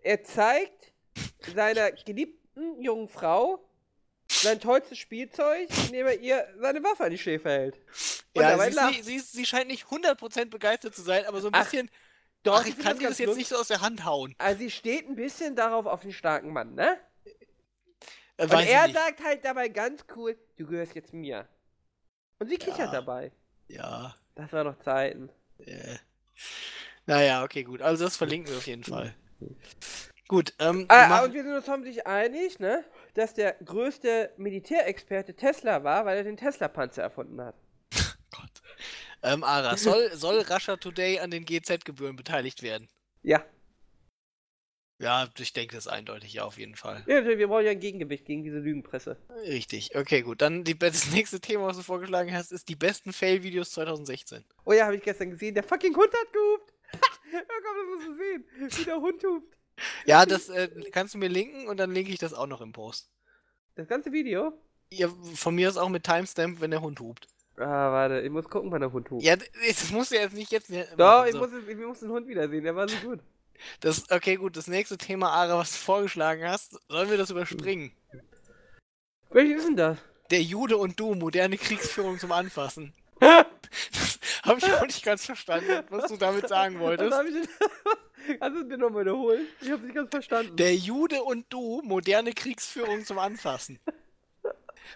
er 0.02 0.24
zeigt 0.24 0.92
seiner 1.54 1.92
geliebten 1.92 2.80
jungen 2.80 3.08
Frau 3.08 3.67
sein 4.42 4.60
tollstes 4.60 4.98
Spielzeug, 4.98 5.68
indem 5.86 6.06
er 6.06 6.18
ihr 6.20 6.46
seine 6.60 6.82
Waffe 6.82 7.04
an 7.04 7.10
die 7.10 7.18
Schläfe 7.18 7.48
hält. 7.50 7.76
Und 8.34 8.42
Ja, 8.42 8.50
dabei 8.50 8.70
sie, 8.70 8.76
lacht. 8.76 8.94
sie, 8.94 9.02
sie, 9.02 9.18
sie 9.18 9.46
scheint 9.46 9.68
nicht 9.68 9.86
100% 9.86 10.46
begeistert 10.46 10.94
zu 10.94 11.02
sein, 11.02 11.24
aber 11.26 11.40
so 11.40 11.48
ein 11.48 11.54
Ach, 11.54 11.64
bisschen. 11.64 11.90
Doch, 12.44 12.60
ach, 12.62 12.66
ich 12.66 12.78
kann 12.78 12.98
dir 12.98 13.08
das 13.08 13.18
jetzt 13.18 13.36
nicht 13.36 13.48
so 13.48 13.56
aus 13.56 13.68
der 13.68 13.80
Hand 13.80 14.04
hauen. 14.04 14.34
Also 14.38 14.60
sie 14.60 14.70
steht 14.70 15.08
ein 15.08 15.16
bisschen 15.16 15.56
darauf 15.56 15.86
auf 15.86 16.02
den 16.02 16.12
starken 16.12 16.52
Mann, 16.52 16.74
ne? 16.74 16.98
Äh, 18.36 18.44
Und 18.44 18.52
er 18.52 18.86
nicht. 18.86 18.96
sagt 18.96 19.24
halt 19.24 19.44
dabei 19.44 19.68
ganz 19.68 20.04
cool, 20.14 20.38
du 20.56 20.66
gehörst 20.66 20.94
jetzt 20.94 21.12
mir. 21.12 21.48
Und 22.38 22.48
sie 22.48 22.56
kichert 22.56 22.78
Ja. 22.78 22.90
dabei. 22.92 23.32
Ja. 23.66 24.14
Das 24.36 24.52
war 24.52 24.62
noch 24.62 24.78
Zeiten. 24.78 25.30
Äh. 25.58 25.96
Naja, 27.06 27.42
okay, 27.42 27.64
gut. 27.64 27.82
Also 27.82 28.04
das 28.04 28.16
verlinken 28.16 28.52
wir 28.52 28.58
auf 28.58 28.66
jeden 28.66 28.84
Fall. 28.84 29.14
Gut, 30.28 30.52
ähm, 30.58 30.84
Ah, 30.88 31.24
und 31.24 31.32
wir 31.32 31.42
sind 31.42 31.54
uns 31.54 31.66
hoffentlich 31.68 32.06
einig, 32.06 32.58
ne? 32.60 32.84
Dass 33.18 33.34
der 33.34 33.54
größte 33.64 34.32
Militärexperte 34.36 35.34
Tesla 35.34 35.82
war, 35.82 36.06
weil 36.06 36.18
er 36.18 36.22
den 36.22 36.36
Tesla-Panzer 36.36 37.02
erfunden 37.02 37.40
hat. 37.40 37.56
Gott. 38.30 38.62
Ähm, 39.24 39.42
Ara, 39.42 39.76
soll, 39.76 40.12
soll 40.14 40.42
Russia 40.42 40.76
Today 40.76 41.18
an 41.18 41.32
den 41.32 41.44
GZ-Gebühren 41.44 42.14
beteiligt 42.14 42.62
werden? 42.62 42.88
Ja. 43.24 43.44
Ja, 45.00 45.28
ich 45.36 45.52
denke 45.52 45.74
das 45.74 45.88
eindeutig, 45.88 46.32
ja, 46.32 46.44
auf 46.44 46.58
jeden 46.58 46.76
Fall. 46.76 47.02
ja 47.08 47.24
wir 47.26 47.48
brauchen 47.48 47.64
ja 47.64 47.72
ein 47.72 47.80
Gegengewicht 47.80 48.24
gegen 48.24 48.44
diese 48.44 48.60
Lügenpresse. 48.60 49.16
Richtig, 49.42 49.96
okay, 49.96 50.22
gut. 50.22 50.40
Dann 50.40 50.62
die, 50.62 50.78
das 50.78 51.10
nächste 51.10 51.40
Thema, 51.40 51.66
was 51.66 51.76
du 51.76 51.82
vorgeschlagen 51.82 52.32
hast, 52.32 52.52
ist 52.52 52.68
die 52.68 52.76
besten 52.76 53.12
Fail-Videos 53.12 53.72
2016. 53.72 54.44
Oh 54.64 54.72
ja, 54.72 54.84
habe 54.84 54.94
ich 54.94 55.02
gestern 55.02 55.30
gesehen, 55.30 55.56
der 55.56 55.64
fucking 55.64 55.96
Hund 55.96 56.12
hat 56.12 56.32
gehupt. 56.32 56.72
ja, 57.32 57.40
komm, 57.40 57.76
das 57.78 57.96
musst 57.96 58.06
du 58.06 58.14
sehen, 58.14 58.44
wie 58.78 58.84
der 58.84 59.00
Hund 59.00 59.24
hupt. 59.24 59.57
Ja, 60.06 60.26
das 60.26 60.48
äh, 60.48 60.68
kannst 60.92 61.14
du 61.14 61.18
mir 61.18 61.28
linken 61.28 61.68
und 61.68 61.76
dann 61.78 61.92
linke 61.92 62.12
ich 62.12 62.18
das 62.18 62.34
auch 62.34 62.46
noch 62.46 62.60
im 62.60 62.72
Post. 62.72 63.10
Das 63.74 63.88
ganze 63.88 64.12
Video? 64.12 64.52
Ja, 64.90 65.08
von 65.34 65.54
mir 65.54 65.68
aus 65.68 65.76
auch 65.76 65.88
mit 65.88 66.04
Timestamp, 66.04 66.60
wenn 66.60 66.70
der 66.70 66.80
Hund 66.80 67.00
hupt. 67.00 67.28
Ah, 67.56 67.90
warte, 67.92 68.20
ich 68.20 68.30
muss 68.30 68.48
gucken, 68.48 68.70
wann 68.70 68.80
der 68.80 68.92
Hund 68.92 69.10
hupt. 69.10 69.22
Ja, 69.22 69.36
das 69.36 69.90
musst 69.90 70.12
du 70.12 70.16
jetzt 70.16 70.34
nicht 70.34 70.50
jetzt. 70.52 70.70
ne- 70.70 70.86
Doch, 70.96 71.18
machen, 71.18 71.26
ich 71.28 71.32
so. 71.32 71.38
muss, 71.38 71.50
ich 71.68 71.76
muss 71.76 72.00
den 72.00 72.10
Hund 72.10 72.26
wiedersehen, 72.28 72.64
der 72.64 72.74
war 72.76 72.88
so 72.88 72.96
gut. 72.98 73.20
Das, 73.80 74.10
okay, 74.10 74.36
gut, 74.36 74.56
das 74.56 74.68
nächste 74.68 74.96
Thema, 74.96 75.30
Ara, 75.30 75.58
was 75.58 75.72
du 75.72 75.78
vorgeschlagen 75.78 76.46
hast, 76.48 76.78
sollen 76.88 77.10
wir 77.10 77.16
das 77.18 77.30
überspringen? 77.30 77.92
Welches 79.30 79.58
ist 79.58 79.66
denn 79.68 79.76
das? 79.76 79.98
Der 80.30 80.42
Jude 80.42 80.76
und 80.76 80.98
du, 81.00 81.14
moderne 81.14 81.58
Kriegsführung 81.58 82.18
zum 82.18 82.32
Anfassen. 82.32 82.92
Das 83.20 83.46
habe 84.42 84.58
ich 84.58 84.72
auch 84.72 84.86
nicht 84.86 85.04
ganz 85.04 85.24
verstanden, 85.24 85.84
was 85.90 86.10
du 86.10 86.16
damit 86.16 86.48
sagen 86.48 86.78
wolltest. 86.80 87.12
ich? 87.28 87.48
Kannst 88.40 88.58
du 88.58 88.62
es 88.62 88.68
mir 88.68 88.78
nochmal 88.78 89.02
wiederholen? 89.02 89.46
Ich 89.60 89.70
hab's 89.70 89.82
nicht 89.82 89.94
ganz 89.94 90.10
verstanden. 90.10 90.56
Der 90.56 90.74
Jude 90.74 91.22
und 91.22 91.46
du, 91.50 91.80
moderne 91.82 92.32
Kriegsführung 92.32 93.04
zum 93.04 93.18
Anfassen. 93.18 93.78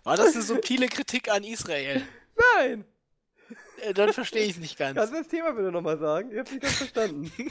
War 0.04 0.16
das 0.16 0.34
eine 0.34 0.42
subtile 0.42 0.88
Kritik 0.88 1.30
an 1.30 1.44
Israel? 1.44 2.02
Nein! 2.56 2.84
Äh, 3.82 3.94
dann 3.94 4.12
verstehe 4.12 4.44
ich 4.44 4.52
es 4.52 4.58
nicht 4.58 4.78
ganz. 4.78 4.96
Kannst 4.96 5.12
du 5.12 5.18
das 5.18 5.28
Thema 5.28 5.52
bitte 5.52 5.70
nochmal 5.70 5.98
sagen? 5.98 6.30
Ich 6.32 6.38
hab's 6.38 6.50
nicht 6.50 6.62
ganz 6.62 6.76
verstanden. 6.76 7.32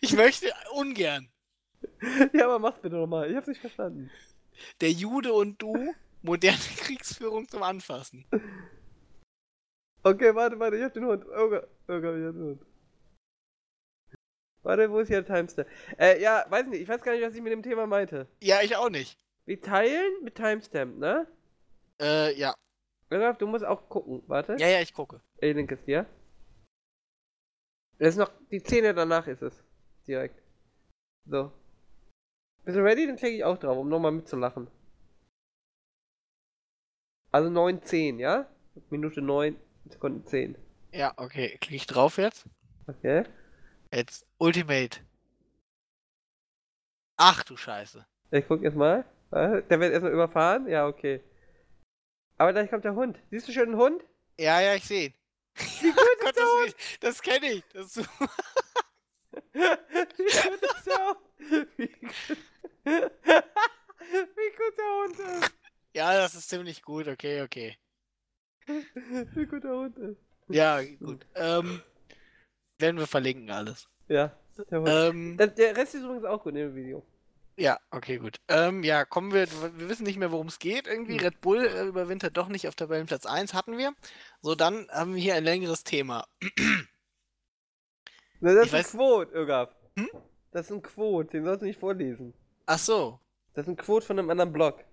Ich 0.00 0.12
möchte 0.12 0.52
ungern. 0.72 1.28
ja, 2.32 2.44
aber 2.44 2.58
mach's 2.58 2.80
bitte 2.80 2.96
nochmal. 2.96 3.30
Ich 3.30 3.36
hab's 3.36 3.48
nicht 3.48 3.60
verstanden. 3.60 4.10
Der 4.80 4.90
Jude 4.90 5.32
und 5.32 5.60
du, 5.60 5.94
moderne 6.26 6.58
Kriegsführung 6.76 7.48
zum 7.48 7.62
Anfassen. 7.62 8.26
Okay, 10.02 10.34
warte, 10.34 10.58
warte, 10.58 10.76
ich 10.76 10.82
hab 10.82 10.92
den 10.92 11.06
Hund. 11.06 11.24
Oh 11.24 11.48
Gott, 11.48 11.68
oh 11.88 12.00
Gott, 12.00 12.16
ich 12.16 12.26
hab 12.26 12.32
den 12.32 12.42
Hund. 12.42 12.66
Warte, 14.62 14.90
wo 14.90 14.98
ist 14.98 15.08
hier 15.08 15.22
der 15.22 15.36
Timestamp? 15.36 15.68
Äh, 15.96 16.20
ja, 16.20 16.44
weiß 16.48 16.66
nicht, 16.66 16.82
ich 16.82 16.88
weiß 16.88 17.00
gar 17.00 17.12
nicht, 17.12 17.24
was 17.24 17.34
ich 17.34 17.40
mit 17.40 17.52
dem 17.52 17.62
Thema 17.62 17.86
meinte. 17.86 18.26
Ja, 18.42 18.62
ich 18.62 18.76
auch 18.76 18.90
nicht. 18.90 19.16
Wir 19.44 19.60
teilen 19.60 20.24
mit 20.24 20.34
Timestamp, 20.34 20.98
ne? 20.98 21.26
Äh, 22.00 22.36
ja. 22.36 22.52
Olaf, 23.10 23.38
du 23.38 23.46
musst 23.46 23.64
auch 23.64 23.88
gucken. 23.88 24.24
Warte. 24.26 24.56
Ja, 24.58 24.66
ja, 24.66 24.80
ich 24.80 24.92
gucke. 24.92 25.20
Ich 25.38 25.54
link 25.54 25.70
es 25.70 25.84
dir. 25.84 26.06
Das 27.98 28.08
ist 28.08 28.16
noch, 28.16 28.30
die 28.50 28.58
Szene 28.58 28.92
danach 28.92 29.26
ist 29.28 29.42
es. 29.42 29.62
Direkt. 30.06 30.42
So. 31.26 31.52
Bist 32.64 32.76
du 32.76 32.82
ready? 32.82 33.06
Dann 33.06 33.16
klicke 33.16 33.36
ich 33.36 33.44
auch 33.44 33.58
drauf, 33.58 33.78
um 33.78 33.88
nochmal 33.88 34.12
mitzulachen. 34.12 34.66
Also 37.36 37.50
9,10, 37.50 38.18
ja? 38.18 38.46
Minute 38.88 39.20
9, 39.20 39.56
Sekunden 39.90 40.24
10. 40.24 40.56
Ja, 40.92 41.12
okay. 41.18 41.58
Klicke 41.60 41.76
ich 41.76 41.86
drauf 41.86 42.16
jetzt? 42.16 42.46
Okay. 42.86 43.24
Jetzt 43.92 44.26
Ultimate. 44.38 45.00
Ach 47.18 47.42
du 47.44 47.58
Scheiße. 47.58 48.06
Ich 48.30 48.48
guck 48.48 48.62
jetzt 48.62 48.74
mal. 48.74 49.04
Warte, 49.28 49.62
Der 49.64 49.80
wird 49.80 49.92
erstmal 49.92 50.12
überfahren? 50.14 50.66
Ja, 50.66 50.86
okay. 50.86 51.22
Aber 52.38 52.54
gleich 52.54 52.70
kommt 52.70 52.86
der 52.86 52.94
Hund. 52.94 53.18
Siehst 53.30 53.46
du 53.48 53.52
schon 53.52 53.66
den 53.66 53.76
Hund? 53.76 54.02
Ja, 54.40 54.62
ja, 54.62 54.74
ich 54.74 54.84
sehe 54.86 55.08
ihn. 55.08 55.14
Wie 55.82 55.90
gut 55.90 55.98
Gott, 56.20 56.28
ist 56.30 56.38
der 56.38 56.44
Hund? 56.46 56.74
das, 57.00 57.00
das 57.00 57.20
kenne 57.22 57.52
ich. 57.52 57.64
Das 57.74 57.96
ist 57.98 58.08
Wie 59.52 59.58
gut 59.60 60.62
ist 60.62 60.86
der 60.86 61.06
Hund? 61.06 61.18
Wie 61.76 61.86
gut, 61.88 62.14
Wie 62.86 64.50
gut 64.56 64.78
der 64.78 64.90
Hund 64.96 65.18
ist. 65.42 65.55
Ja, 65.96 66.16
das 66.18 66.34
ist 66.34 66.48
ziemlich 66.48 66.82
gut. 66.82 67.08
Okay, 67.08 67.42
okay. 67.42 67.76
Wie 69.34 69.46
gut 69.46 69.64
der 69.64 69.70
Hund 69.72 69.96
ist. 69.98 70.18
Ja, 70.48 70.82
gut. 70.82 71.26
Ähm, 71.34 71.82
werden 72.78 72.98
wir 72.98 73.06
verlinken 73.06 73.50
alles. 73.50 73.88
Ja. 74.08 74.36
Ähm, 74.70 75.36
Der, 75.36 75.48
der 75.48 75.76
Rest 75.76 75.94
ist 75.94 76.02
übrigens 76.04 76.24
auch 76.24 76.42
gut 76.42 76.52
in 76.54 76.58
dem 76.60 76.74
Video. 76.74 77.04
ja, 77.56 77.78
okay, 77.90 78.18
gut. 78.18 78.38
Ähm, 78.48 78.82
ja, 78.84 79.04
kommen 79.04 79.32
wir, 79.32 79.46
wir 79.78 79.88
wissen 79.88 80.04
nicht 80.04 80.18
mehr, 80.18 80.30
worum 80.32 80.46
es 80.46 80.58
geht. 80.58 80.86
Irgendwie 80.86 81.14
Hm. 81.18 81.20
Red 81.24 81.40
Bull 81.40 81.66
äh, 81.66 81.84
überwintert 81.86 82.36
doch 82.36 82.48
nicht 82.48 82.66
auf 82.68 82.74
Tabellenplatz 82.74 83.26
1, 83.26 83.54
hatten 83.54 83.76
wir. 83.78 83.94
So, 84.42 84.54
dann 84.54 84.88
haben 84.90 85.14
wir 85.14 85.22
hier 85.22 85.34
ein 85.34 85.44
längeres 85.44 85.84
Thema. 85.84 86.26
Na, 88.40 88.54
das 88.54 88.66
Ich 88.66 88.72
ist 88.72 88.74
ein 88.74 88.80
weiß- 88.84 88.90
Quote, 88.96 89.32
Irgaf. 89.32 89.74
Hm? 89.98 90.08
Das 90.52 90.66
ist 90.66 90.72
ein 90.72 90.82
Quote, 90.82 91.30
den 91.30 91.44
sollst 91.44 91.62
du 91.62 91.66
nicht 91.66 91.80
vorlesen. 91.80 92.34
Ach 92.66 92.78
so. 92.78 93.20
Das 93.54 93.64
ist 93.66 93.68
ein 93.70 93.76
Quote 93.76 94.06
von 94.06 94.18
einem 94.18 94.30
anderen 94.30 94.52
Blog. 94.52 94.84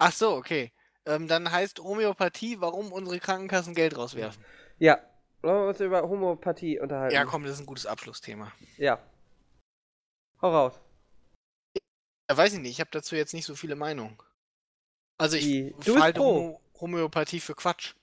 Ach 0.00 0.12
so, 0.12 0.34
okay. 0.34 0.72
Ähm, 1.04 1.28
dann 1.28 1.52
heißt 1.52 1.78
Homöopathie, 1.80 2.60
warum 2.60 2.90
unsere 2.90 3.18
Krankenkassen 3.18 3.74
Geld 3.74 3.96
rauswerfen. 3.96 4.42
Ja. 4.78 4.98
Wollen 5.42 5.62
wir 5.62 5.68
uns 5.68 5.80
über 5.80 6.02
Homöopathie 6.02 6.80
unterhalten? 6.80 7.14
Ja, 7.14 7.24
komm, 7.24 7.44
das 7.44 7.52
ist 7.52 7.60
ein 7.60 7.66
gutes 7.66 7.86
Abschlussthema. 7.86 8.50
Ja. 8.78 8.98
Hau 10.40 10.50
raus. 10.50 10.80
Äh, 11.74 12.36
weiß 12.36 12.54
ich 12.54 12.60
nicht, 12.60 12.72
ich 12.72 12.80
habe 12.80 12.90
dazu 12.92 13.14
jetzt 13.14 13.34
nicht 13.34 13.44
so 13.44 13.54
viele 13.54 13.76
Meinungen. 13.76 14.18
Also 15.18 15.36
ich? 15.36 15.74
Du 15.84 16.00
halte. 16.00 16.20
Homo 16.20 16.60
Homöopathie 16.80 17.40
für 17.40 17.54
Quatsch. 17.54 17.94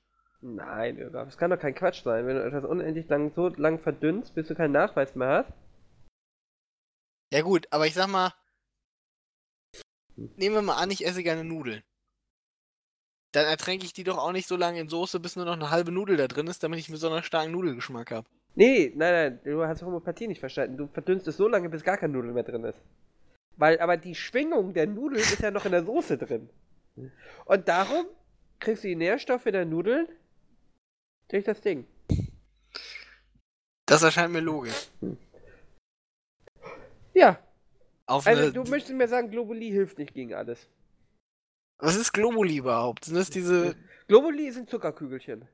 Nein. 0.41 1.09
Das 1.11 1.37
kann 1.37 1.49
doch 1.49 1.59
kein 1.59 1.73
Quatsch 1.73 2.03
sein. 2.03 2.27
Wenn 2.27 2.35
du 2.35 2.45
etwas 2.45 2.63
unendlich 2.63 3.07
lang 3.09 3.33
so 3.35 3.47
lang 3.49 3.79
verdünnst, 3.79 4.35
bis 4.35 4.47
du 4.47 4.53
keinen 4.55 4.73
Nachweis 4.73 5.15
mehr 5.15 5.29
hast. 5.29 5.53
Ja 7.33 7.41
gut, 7.41 7.67
aber 7.71 7.87
ich 7.87 7.95
sag 7.95 8.07
mal, 8.07 8.33
nehmen 10.17 10.55
wir 10.55 10.61
mal 10.61 10.77
an, 10.77 10.91
ich 10.91 11.05
esse 11.05 11.23
gerne 11.23 11.43
Nudeln. 11.43 11.83
Dann 13.33 13.45
ertränke 13.45 13.85
ich 13.85 13.93
die 13.93 14.03
doch 14.03 14.17
auch 14.17 14.31
nicht 14.31 14.47
so 14.47 14.55
lange 14.55 14.79
in 14.79 14.89
Soße, 14.89 15.19
bis 15.19 15.35
nur 15.35 15.45
noch 15.45 15.53
eine 15.53 15.69
halbe 15.69 15.91
Nudel 15.91 16.17
da 16.17 16.27
drin 16.27 16.47
ist, 16.47 16.63
damit 16.63 16.79
ich 16.79 16.87
einen 16.87 16.93
besonders 16.93 17.25
starken 17.25 17.51
Nudelgeschmack 17.51 18.11
habe. 18.11 18.27
Nee, 18.55 18.91
nein, 18.95 19.13
nein, 19.13 19.39
du 19.43 19.63
hast 19.63 19.83
Homöopathie 19.83 20.27
nicht 20.27 20.39
verstanden. 20.39 20.77
Du 20.77 20.87
verdünnst 20.87 21.27
es 21.27 21.37
so 21.37 21.47
lange, 21.47 21.69
bis 21.69 21.83
gar 21.83 21.97
kein 21.97 22.11
Nudel 22.11 22.33
mehr 22.33 22.43
drin 22.43 22.63
ist. 22.63 22.79
Weil 23.55 23.79
aber 23.79 23.97
die 23.97 24.15
Schwingung 24.15 24.73
der 24.73 24.87
Nudeln 24.87 25.21
ist 25.21 25.41
ja 25.41 25.51
noch 25.51 25.65
in 25.65 25.71
der 25.71 25.83
Soße 25.83 26.17
drin. 26.17 26.49
Und 27.45 27.67
darum 27.67 28.05
kriegst 28.59 28.83
du 28.83 28.87
die 28.87 28.95
Nährstoffe 28.95 29.43
der 29.43 29.65
Nudeln 29.65 30.07
durch 31.27 31.43
das 31.43 31.61
Ding. 31.61 31.85
Das 33.85 34.01
erscheint 34.01 34.33
mir 34.33 34.41
logisch. 34.41 34.89
Ja, 37.13 37.39
Auf 38.07 38.25
also 38.25 38.51
du 38.51 38.63
möchtest 38.63 38.95
mir 38.95 39.07
sagen, 39.07 39.29
Globuli 39.29 39.69
hilft 39.69 39.97
nicht 39.97 40.13
gegen 40.13 40.33
alles. 40.33 40.67
Was 41.77 41.95
ist 41.95 42.13
Globuli 42.13 42.57
überhaupt? 42.57 43.05
Sind 43.05 43.15
das 43.15 43.29
diese. 43.29 43.75
Globuli 44.07 44.51
sind 44.51 44.69
Zuckerkügelchen. 44.69 45.47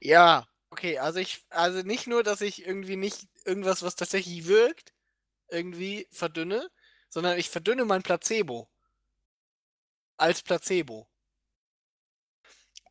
Ja, 0.00 0.48
okay, 0.70 0.98
also 0.98 1.20
ich. 1.20 1.44
Also 1.50 1.82
nicht 1.82 2.06
nur, 2.06 2.22
dass 2.22 2.40
ich 2.40 2.66
irgendwie 2.66 2.96
nicht 2.96 3.28
irgendwas, 3.44 3.82
was 3.82 3.96
tatsächlich 3.96 4.48
wirkt, 4.48 4.94
irgendwie 5.48 6.08
verdünne, 6.10 6.70
sondern 7.10 7.38
ich 7.38 7.50
verdünne 7.50 7.84
mein 7.84 8.02
Placebo. 8.02 8.68
Als 10.16 10.42
Placebo. 10.42 11.06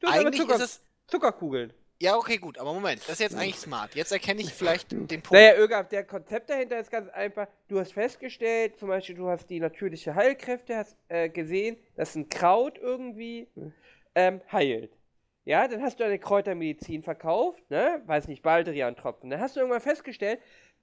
Du 0.01 0.07
Eigentlich 0.07 0.41
Zucker 0.41 0.55
ist 0.55 0.61
es. 0.61 0.83
Zuckerkugeln. 1.07 1.73
Ja, 2.03 2.17
okay, 2.17 2.35
gut, 2.35 2.57
aber 2.57 2.73
Moment, 2.73 2.99
das 3.03 3.11
ist 3.13 3.19
jetzt 3.21 3.35
eigentlich 3.37 3.57
smart. 3.57 3.95
Jetzt 3.95 4.11
erkenne 4.11 4.41
ich 4.41 4.53
vielleicht 4.53 4.91
den 4.91 5.07
Punkt. 5.07 5.31
Naja, 5.31 5.55
Ögaf, 5.55 5.87
der 5.87 6.03
Konzept 6.03 6.49
dahinter 6.49 6.77
ist 6.77 6.91
ganz 6.91 7.07
einfach. 7.07 7.47
Du 7.69 7.79
hast 7.79 7.93
festgestellt, 7.93 8.77
zum 8.77 8.89
Beispiel, 8.89 9.15
du 9.15 9.29
hast 9.29 9.49
die 9.49 9.61
natürliche 9.61 10.13
Heilkräfte, 10.13 10.75
hast 10.75 10.97
äh, 11.07 11.29
gesehen, 11.29 11.77
dass 11.95 12.13
ein 12.15 12.27
Kraut 12.27 12.77
irgendwie 12.77 13.47
ähm, 14.15 14.41
heilt. 14.51 14.91
Ja, 15.45 15.65
dann 15.65 15.81
hast 15.81 16.01
du 16.01 16.03
eine 16.03 16.19
Kräutermedizin 16.19 17.03
verkauft, 17.03 17.63
ne? 17.69 18.01
Weiß 18.05 18.27
nicht, 18.27 18.43
Baldrian-Tropfen. 18.43 19.29
Dann 19.29 19.39
hast 19.39 19.55
du 19.55 19.61
irgendwann 19.61 19.79
festgestellt, 19.79 20.41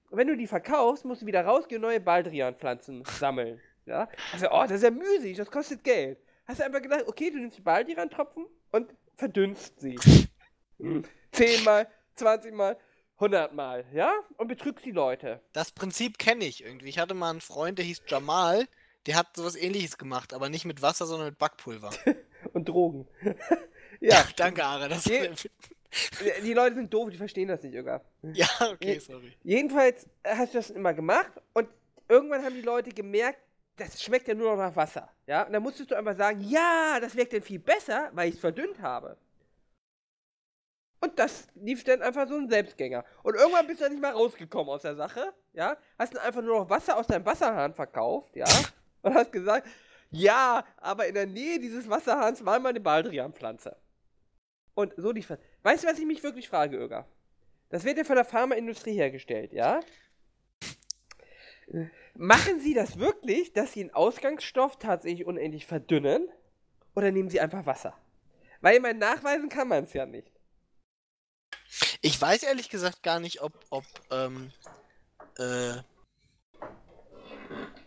wenn 0.09 0.27
du 0.27 0.35
die 0.35 0.47
verkaufst, 0.47 1.05
musst 1.05 1.21
du 1.21 1.27
wieder 1.27 1.45
rausgehen 1.45 1.83
und 1.83 1.91
neue 1.91 1.99
Baldrian-Pflanzen 1.99 3.03
sammeln. 3.05 3.61
ja. 3.85 4.09
Also, 4.33 4.47
oh, 4.49 4.63
das 4.63 4.71
ist 4.71 4.83
ja 4.85 4.89
müßig, 4.89 5.37
das 5.37 5.51
kostet 5.51 5.83
Geld. 5.83 6.17
Hast 6.47 6.61
du 6.61 6.65
einfach 6.65 6.81
gedacht, 6.81 7.03
okay, 7.05 7.29
du 7.29 7.37
nimmst 7.37 7.59
die 7.59 7.61
Baldi-Tropfen 7.61 8.47
und 8.71 8.95
verdünnst 9.17 9.79
sie. 9.79 9.99
Hm. 10.81 11.03
Zehnmal, 11.31 11.87
zwanzigmal, 12.15 12.77
hundertmal, 13.19 13.85
ja? 13.93 14.11
Und 14.37 14.47
betrügst 14.47 14.85
die 14.85 14.91
Leute. 14.91 15.41
Das 15.53 15.71
Prinzip 15.71 16.17
kenne 16.17 16.45
ich 16.45 16.63
irgendwie. 16.63 16.89
Ich 16.89 16.99
hatte 16.99 17.13
mal 17.13 17.29
einen 17.29 17.41
Freund, 17.41 17.77
der 17.77 17.85
hieß 17.85 18.03
Jamal, 18.07 18.67
der 19.05 19.15
hat 19.15 19.35
sowas 19.35 19.55
ähnliches 19.55 19.97
gemacht, 19.97 20.33
aber 20.33 20.49
nicht 20.49 20.65
mit 20.65 20.81
Wasser, 20.81 21.05
sondern 21.05 21.29
mit 21.29 21.37
Backpulver. 21.37 21.91
und 22.53 22.67
Drogen. 22.67 23.07
ja. 23.99 24.23
Danke, 24.35 24.63
Ara. 24.63 24.87
Das 24.87 25.05
Je 25.05 25.29
die 26.43 26.53
Leute 26.53 26.75
sind 26.75 26.93
doof, 26.93 27.09
die 27.09 27.17
verstehen 27.17 27.49
das 27.49 27.61
nicht, 27.63 27.75
Öger. 27.75 28.01
Ja, 28.33 28.47
okay, 28.71 28.99
sorry. 28.99 29.33
Jedenfalls 29.43 30.07
hast 30.23 30.53
du 30.53 30.57
das 30.57 30.69
immer 30.69 30.93
gemacht 30.93 31.31
und 31.53 31.67
irgendwann 32.07 32.43
haben 32.43 32.55
die 32.55 32.61
Leute 32.61 32.91
gemerkt, 32.91 33.39
das 33.75 34.01
schmeckt 34.01 34.27
ja 34.27 34.33
nur 34.33 34.51
noch 34.51 34.57
nach 34.57 34.75
Wasser. 34.75 35.09
Ja? 35.27 35.43
Und 35.43 35.53
dann 35.53 35.63
musstest 35.63 35.91
du 35.91 35.95
einfach 35.95 36.15
sagen, 36.15 36.41
ja, 36.41 36.97
das 37.01 37.15
wirkt 37.15 37.33
dann 37.33 37.41
viel 37.41 37.59
besser, 37.59 38.09
weil 38.13 38.29
ich 38.29 38.35
es 38.35 38.41
verdünnt 38.41 38.81
habe. 38.81 39.17
Und 41.01 41.17
das 41.17 41.47
lief 41.55 41.83
dann 41.83 42.01
einfach 42.03 42.27
so 42.27 42.37
ein 42.37 42.47
Selbstgänger. 42.47 43.03
Und 43.23 43.35
irgendwann 43.35 43.65
bist 43.65 43.79
du 43.79 43.85
dann 43.85 43.93
nicht 43.93 44.01
mehr 44.01 44.13
rausgekommen 44.13 44.69
aus 44.69 44.83
der 44.83 44.95
Sache, 44.95 45.33
ja? 45.53 45.75
Hast 45.97 46.13
dann 46.13 46.21
einfach 46.21 46.43
nur 46.43 46.59
noch 46.59 46.69
Wasser 46.69 46.95
aus 46.95 47.07
deinem 47.07 47.25
Wasserhahn 47.25 47.73
verkauft, 47.73 48.35
ja? 48.35 48.45
Und 49.01 49.15
hast 49.15 49.31
gesagt, 49.31 49.67
ja, 50.11 50.63
aber 50.77 51.07
in 51.07 51.15
der 51.15 51.25
Nähe 51.25 51.59
dieses 51.59 51.89
Wasserhahns 51.89 52.45
war 52.45 52.59
mal 52.59 52.69
eine 52.69 52.79
Baldrianpflanze. 52.79 53.75
Und 54.75 54.93
so 54.95 55.11
lief 55.11 55.27
das. 55.27 55.39
Weißt 55.63 55.83
du, 55.83 55.87
was 55.87 55.97
ich 55.97 56.05
mich 56.05 56.21
wirklich 56.21 56.47
frage, 56.47 56.77
Öger? 56.77 57.07
Das 57.69 57.83
wird 57.83 57.97
ja 57.97 58.03
von 58.03 58.15
der 58.15 58.25
Pharmaindustrie 58.25 58.93
hergestellt, 58.93 59.53
ja? 59.53 59.79
Machen 62.13 62.59
Sie 62.59 62.73
das 62.73 62.99
wirklich, 62.99 63.53
dass 63.53 63.73
Sie 63.73 63.81
einen 63.81 63.93
Ausgangsstoff 63.93 64.77
tatsächlich 64.77 65.25
unendlich 65.25 65.65
verdünnen? 65.65 66.29
Oder 66.95 67.11
nehmen 67.11 67.29
Sie 67.29 67.39
einfach 67.39 67.65
Wasser? 67.65 67.97
Weil 68.59 68.79
man 68.81 68.99
nachweisen 68.99 69.49
kann 69.49 69.67
man 69.67 69.85
es 69.85 69.93
ja 69.93 70.05
nicht. 70.05 70.31
Ich 72.01 72.19
weiß 72.19 72.43
ehrlich 72.43 72.69
gesagt 72.69 73.03
gar 73.03 73.19
nicht, 73.19 73.41
ob, 73.41 73.53
ob 73.69 73.85
ähm, 74.11 74.51
äh, 75.37 75.73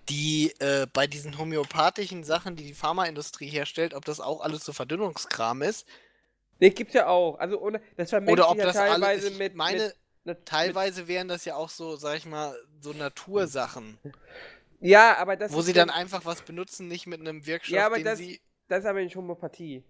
die 0.08 0.52
äh, 0.58 0.86
bei 0.92 1.06
diesen 1.06 1.38
homöopathischen 1.38 2.24
Sachen, 2.24 2.56
die 2.56 2.64
die 2.64 2.74
Pharmaindustrie 2.74 3.48
herstellt, 3.48 3.94
ob 3.94 4.04
das 4.04 4.20
auch 4.20 4.40
alles 4.40 4.64
so 4.64 4.72
Verdünnungskram 4.72 5.62
ist. 5.62 5.86
Ne, 6.60 6.70
gibt's 6.70 6.94
ja 6.94 7.06
auch. 7.06 7.38
Also 7.38 7.60
ohne, 7.60 7.80
das 7.96 8.12
Oder 8.12 8.50
ob 8.50 8.58
ja 8.58 8.66
das 8.66 8.76
teilweise 8.76 9.26
alles, 9.26 9.38
mit. 9.38 9.54
Meine, 9.54 9.92
mit, 10.24 10.46
teilweise 10.46 11.02
mit, 11.02 11.08
wären 11.08 11.28
das 11.28 11.44
ja 11.44 11.56
auch 11.56 11.68
so, 11.68 11.96
sag 11.96 12.16
ich 12.18 12.26
mal, 12.26 12.56
so 12.80 12.92
Natursachen. 12.92 13.98
Ja, 14.80 15.16
aber 15.16 15.36
das. 15.36 15.52
Wo 15.52 15.62
sie 15.62 15.72
dann 15.72 15.90
einfach 15.90 16.24
was 16.24 16.42
benutzen, 16.42 16.88
nicht 16.88 17.06
mit 17.06 17.20
einem 17.20 17.46
Wirkstoff, 17.46 17.74
ja, 17.74 17.86
aber 17.86 17.96
den 17.96 18.04
das, 18.04 18.18
sie. 18.18 18.40
Das 18.68 18.80
ist 18.80 18.86
aber 18.86 19.00
nicht 19.00 19.16
Homöopathie. 19.16 19.82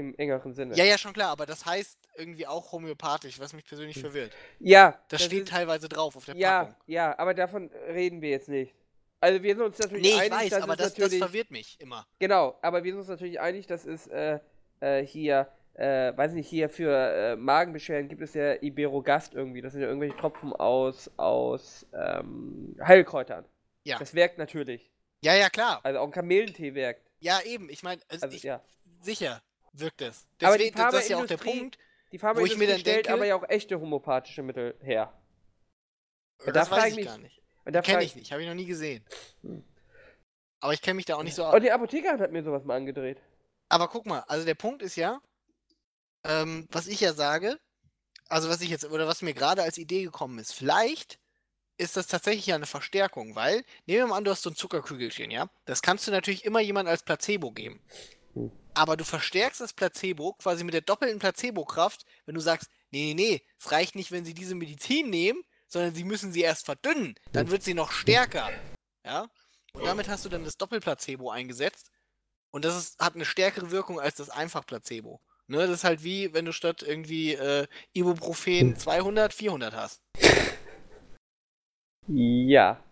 Im 0.00 0.14
engeren 0.16 0.54
Sinne. 0.54 0.74
Ja, 0.74 0.84
ja, 0.84 0.98
schon 0.98 1.12
klar, 1.12 1.30
aber 1.30 1.46
das 1.46 1.64
heißt 1.64 1.98
irgendwie 2.16 2.46
auch 2.46 2.72
homöopathisch, 2.72 3.38
was 3.38 3.52
mich 3.52 3.64
persönlich 3.64 3.96
hm. 3.96 4.02
verwirrt. 4.02 4.32
Ja. 4.58 4.92
Das, 5.08 5.20
das 5.20 5.24
steht 5.24 5.44
ist, 5.44 5.48
teilweise 5.50 5.88
drauf 5.88 6.16
auf 6.16 6.24
der 6.24 6.36
ja, 6.36 6.64
Packung. 6.64 6.76
Ja, 6.86 7.18
aber 7.18 7.34
davon 7.34 7.70
reden 7.88 8.20
wir 8.20 8.30
jetzt 8.30 8.48
nicht. 8.48 8.74
Also 9.20 9.42
wir 9.42 9.54
sind 9.54 9.64
uns 9.64 9.78
natürlich 9.78 10.02
nee, 10.02 10.18
einig, 10.18 10.46
ich 10.46 10.52
weiß, 10.52 10.62
aber 10.62 10.76
das, 10.76 10.94
das 10.94 11.14
verwirrt 11.14 11.50
mich 11.50 11.78
immer. 11.78 12.06
Genau, 12.18 12.58
aber 12.62 12.82
wir 12.84 12.92
sind 12.92 13.00
uns 13.00 13.08
natürlich 13.08 13.38
einig, 13.38 13.66
dass 13.66 13.84
es 13.84 14.06
äh, 14.06 14.38
äh, 14.80 15.04
hier 15.04 15.48
äh, 15.74 16.16
weiß 16.16 16.32
nicht, 16.32 16.48
hier 16.48 16.68
für 16.68 16.92
äh, 16.92 17.36
Magenbeschwerden 17.36 18.08
gibt 18.08 18.22
es 18.22 18.34
ja 18.34 18.54
Iberogast 18.60 19.34
irgendwie. 19.34 19.62
Das 19.62 19.72
sind 19.72 19.82
ja 19.82 19.88
irgendwelche 19.88 20.16
Tropfen 20.16 20.52
aus, 20.52 21.10
aus 21.16 21.86
ähm, 21.94 22.76
Heilkräutern. 22.82 23.44
Ja. 23.84 23.98
Das 23.98 24.14
wirkt 24.14 24.38
natürlich. 24.38 24.90
Ja, 25.22 25.34
ja, 25.34 25.48
klar. 25.48 25.80
Also 25.82 26.00
auch 26.00 26.06
ein 26.06 26.12
Kamillentee 26.12 26.74
wirkt. 26.74 27.10
Ja, 27.20 27.40
eben. 27.44 27.68
Ich 27.70 27.82
meine, 27.82 28.00
also, 28.08 28.26
also 28.26 28.46
ja. 28.46 28.62
sicher 29.00 29.42
wirkt 29.72 30.02
es. 30.02 30.26
Deswegen, 30.40 30.78
aber 30.78 30.92
das 30.92 31.04
ist 31.04 31.10
ja 31.10 31.16
auch 31.18 31.26
der 31.26 31.36
Punkt, 31.36 31.78
die 32.12 32.22
wo 32.22 32.44
ich 32.44 32.56
mir 32.56 32.68
dann 32.68 32.80
stellt 32.80 33.06
denke, 33.06 33.12
aber 33.12 33.26
ja 33.26 33.36
auch 33.36 33.48
echte 33.48 33.80
homöopathische 33.80 34.42
Mittel 34.42 34.76
her. 34.80 35.12
Und 36.44 36.56
das 36.56 36.68
da 36.68 36.76
weiß 36.76 36.90
ich 36.90 36.96
mich, 36.96 37.06
gar 37.06 37.18
nicht. 37.18 37.40
Kenne 37.84 38.02
ich 38.02 38.16
nicht, 38.16 38.32
habe 38.32 38.42
ich 38.42 38.48
noch 38.48 38.54
nie 38.54 38.66
gesehen. 38.66 39.04
Hm. 39.42 39.64
Aber 40.60 40.72
ich 40.72 40.82
kenne 40.82 40.96
mich 40.96 41.06
da 41.06 41.16
auch 41.16 41.22
nicht 41.22 41.34
so 41.34 41.44
aus. 41.44 41.54
Und 41.54 41.62
die 41.62 41.70
Apotheker 41.70 42.18
hat 42.18 42.32
mir 42.32 42.42
sowas 42.42 42.64
mal 42.64 42.76
angedreht. 42.76 43.18
Aber 43.68 43.88
guck 43.88 44.06
mal, 44.06 44.20
also 44.26 44.44
der 44.44 44.54
Punkt 44.54 44.82
ist 44.82 44.96
ja, 44.96 45.20
ähm, 46.24 46.66
was 46.70 46.86
ich 46.86 47.00
ja 47.00 47.12
sage, 47.12 47.58
also 48.28 48.48
was 48.48 48.60
ich 48.60 48.68
jetzt, 48.68 48.84
oder 48.84 49.06
was 49.06 49.22
mir 49.22 49.34
gerade 49.34 49.62
als 49.62 49.78
Idee 49.78 50.02
gekommen 50.02 50.38
ist, 50.38 50.52
vielleicht 50.52 51.18
ist 51.78 51.96
das 51.96 52.08
tatsächlich 52.08 52.46
ja 52.46 52.56
eine 52.56 52.66
Verstärkung, 52.66 53.34
weil, 53.36 53.64
nehmen 53.86 54.00
wir 54.00 54.06
mal 54.08 54.16
an, 54.18 54.24
du 54.24 54.30
hast 54.30 54.42
so 54.42 54.50
ein 54.50 54.56
Zuckerkügelchen, 54.56 55.30
ja? 55.30 55.48
Das 55.64 55.80
kannst 55.80 56.06
du 56.06 56.10
natürlich 56.10 56.44
immer 56.44 56.60
jemand 56.60 56.88
als 56.88 57.02
Placebo 57.02 57.52
geben. 57.52 57.80
Hm. 58.34 58.52
Aber 58.74 58.96
du 58.96 59.04
verstärkst 59.04 59.60
das 59.60 59.72
Placebo 59.72 60.34
quasi 60.34 60.64
mit 60.64 60.74
der 60.74 60.80
doppelten 60.80 61.18
Placebo-Kraft, 61.18 62.04
wenn 62.26 62.34
du 62.34 62.40
sagst, 62.40 62.70
nee, 62.90 63.14
nee, 63.14 63.14
nee, 63.14 63.42
es 63.58 63.72
reicht 63.72 63.94
nicht, 63.94 64.12
wenn 64.12 64.24
sie 64.24 64.34
diese 64.34 64.54
Medizin 64.54 65.10
nehmen, 65.10 65.42
sondern 65.66 65.94
sie 65.94 66.04
müssen 66.04 66.32
sie 66.32 66.42
erst 66.42 66.66
verdünnen. 66.66 67.14
Dann 67.32 67.46
hm. 67.46 67.52
wird 67.52 67.62
sie 67.62 67.74
noch 67.74 67.92
stärker. 67.92 68.50
Ja? 69.04 69.28
Und 69.72 69.86
damit 69.86 70.08
hast 70.08 70.24
du 70.24 70.28
dann 70.28 70.44
das 70.44 70.56
Doppelplacebo 70.56 71.30
eingesetzt. 71.30 71.90
Und 72.50 72.64
das 72.64 72.76
ist, 72.76 73.00
hat 73.00 73.14
eine 73.14 73.24
stärkere 73.24 73.70
Wirkung 73.70 74.00
als 74.00 74.16
das 74.16 74.30
Einfach-Placebo. 74.30 75.20
Ne, 75.46 75.58
das 75.66 75.70
ist 75.70 75.84
halt 75.84 76.04
wie, 76.04 76.32
wenn 76.32 76.44
du 76.44 76.52
statt 76.52 76.82
irgendwie 76.82 77.34
äh, 77.34 77.66
Ibuprofen 77.92 78.76
200, 78.76 79.32
400 79.34 79.74
hast. 79.74 80.00
Ja. 82.06 82.82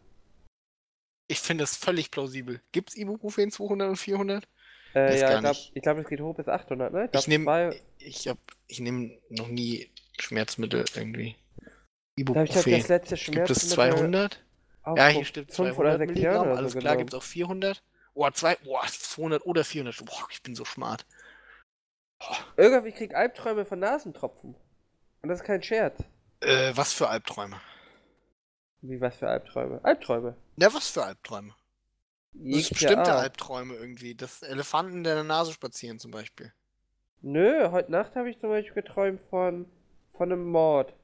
Ich 1.29 1.39
finde 1.39 1.63
das 1.63 1.77
völlig 1.77 2.11
plausibel. 2.11 2.61
Gibt 2.73 2.91
es 2.91 2.97
Ibuprofen 2.97 3.53
200 3.53 3.91
und 3.91 3.97
400? 3.97 4.49
Äh, 4.95 5.19
ja, 5.19 5.35
ich 5.35 5.41
glaube, 5.41 5.59
glaub, 5.81 5.99
es 5.99 6.09
geht 6.09 6.21
hoch 6.21 6.37
bis 6.37 6.49
800, 6.49 6.93
ne? 6.93 7.09
Ich, 7.13 7.21
ich 7.21 7.29
nehme 7.29 7.75
ich 7.99 8.31
ich 8.67 8.81
nehm 8.81 9.19
noch 9.29 9.49
nie 9.49 9.91
Schmerzmittel 10.19 10.85
irgendwie. 10.95 11.37
Ibuprofen. 12.17 12.73
Ich 12.73 12.81
das 12.81 12.89
letzte 12.89 13.17
Schmerzmittel 13.17 13.47
gibt 13.47 13.51
es 13.51 13.71
200? 13.71 14.45
Ja, 14.97 15.09
hier 15.09 15.25
steht 15.25 15.53
200 15.53 15.99
Milligramm. 16.01 16.53
Alles 16.53 16.73
so 16.73 16.79
klar, 16.79 16.97
gibt 16.97 17.13
es 17.13 17.19
auch 17.19 17.23
400. 17.23 17.83
Oh, 18.15 18.29
zwei, 18.31 18.57
oh, 18.67 18.79
200 18.85 19.47
oder 19.47 19.65
400. 19.65 20.05
Boah, 20.05 20.27
ich 20.31 20.43
bin 20.43 20.55
so 20.55 20.65
smart. 20.65 21.07
Irgendwie 22.57 22.93
krieg 22.93 23.15
Albträume 23.15 23.65
von 23.65 23.79
Nasentropfen. 23.79 24.57
Und 25.23 25.29
das 25.29 25.41
ist 25.41 25.47
kein 25.47 25.63
Scherz. 25.63 26.03
Äh, 26.41 26.73
was 26.75 26.93
für 26.93 27.09
Albträume? 27.09 27.61
Wie 28.81 29.01
was 29.01 29.17
für 29.17 29.29
Albträume? 29.29 29.81
Albträume. 29.85 30.37
Ja, 30.57 30.73
was 30.73 30.91
für 30.91 31.05
Albträume? 31.05 31.55
Das 32.41 32.61
ist 32.63 32.71
bestimmte 32.71 33.11
ja 33.11 33.19
Albträume 33.19 33.75
irgendwie. 33.75 34.15
Dass 34.15 34.43
Elefanten 34.43 34.99
in 34.99 35.05
der 35.05 35.25
Nase 35.25 35.53
spazieren 35.53 35.99
zum 35.99 36.11
Beispiel. 36.11 36.53
Nö, 37.21 37.71
heute 37.71 37.91
Nacht 37.91 38.15
habe 38.15 38.31
ich 38.31 38.39
zum 38.39 38.51
Beispiel 38.51 38.83
geträumt 38.83 39.21
von, 39.29 39.67
von 40.17 40.33
einem 40.33 40.47
Mord. 40.51 40.95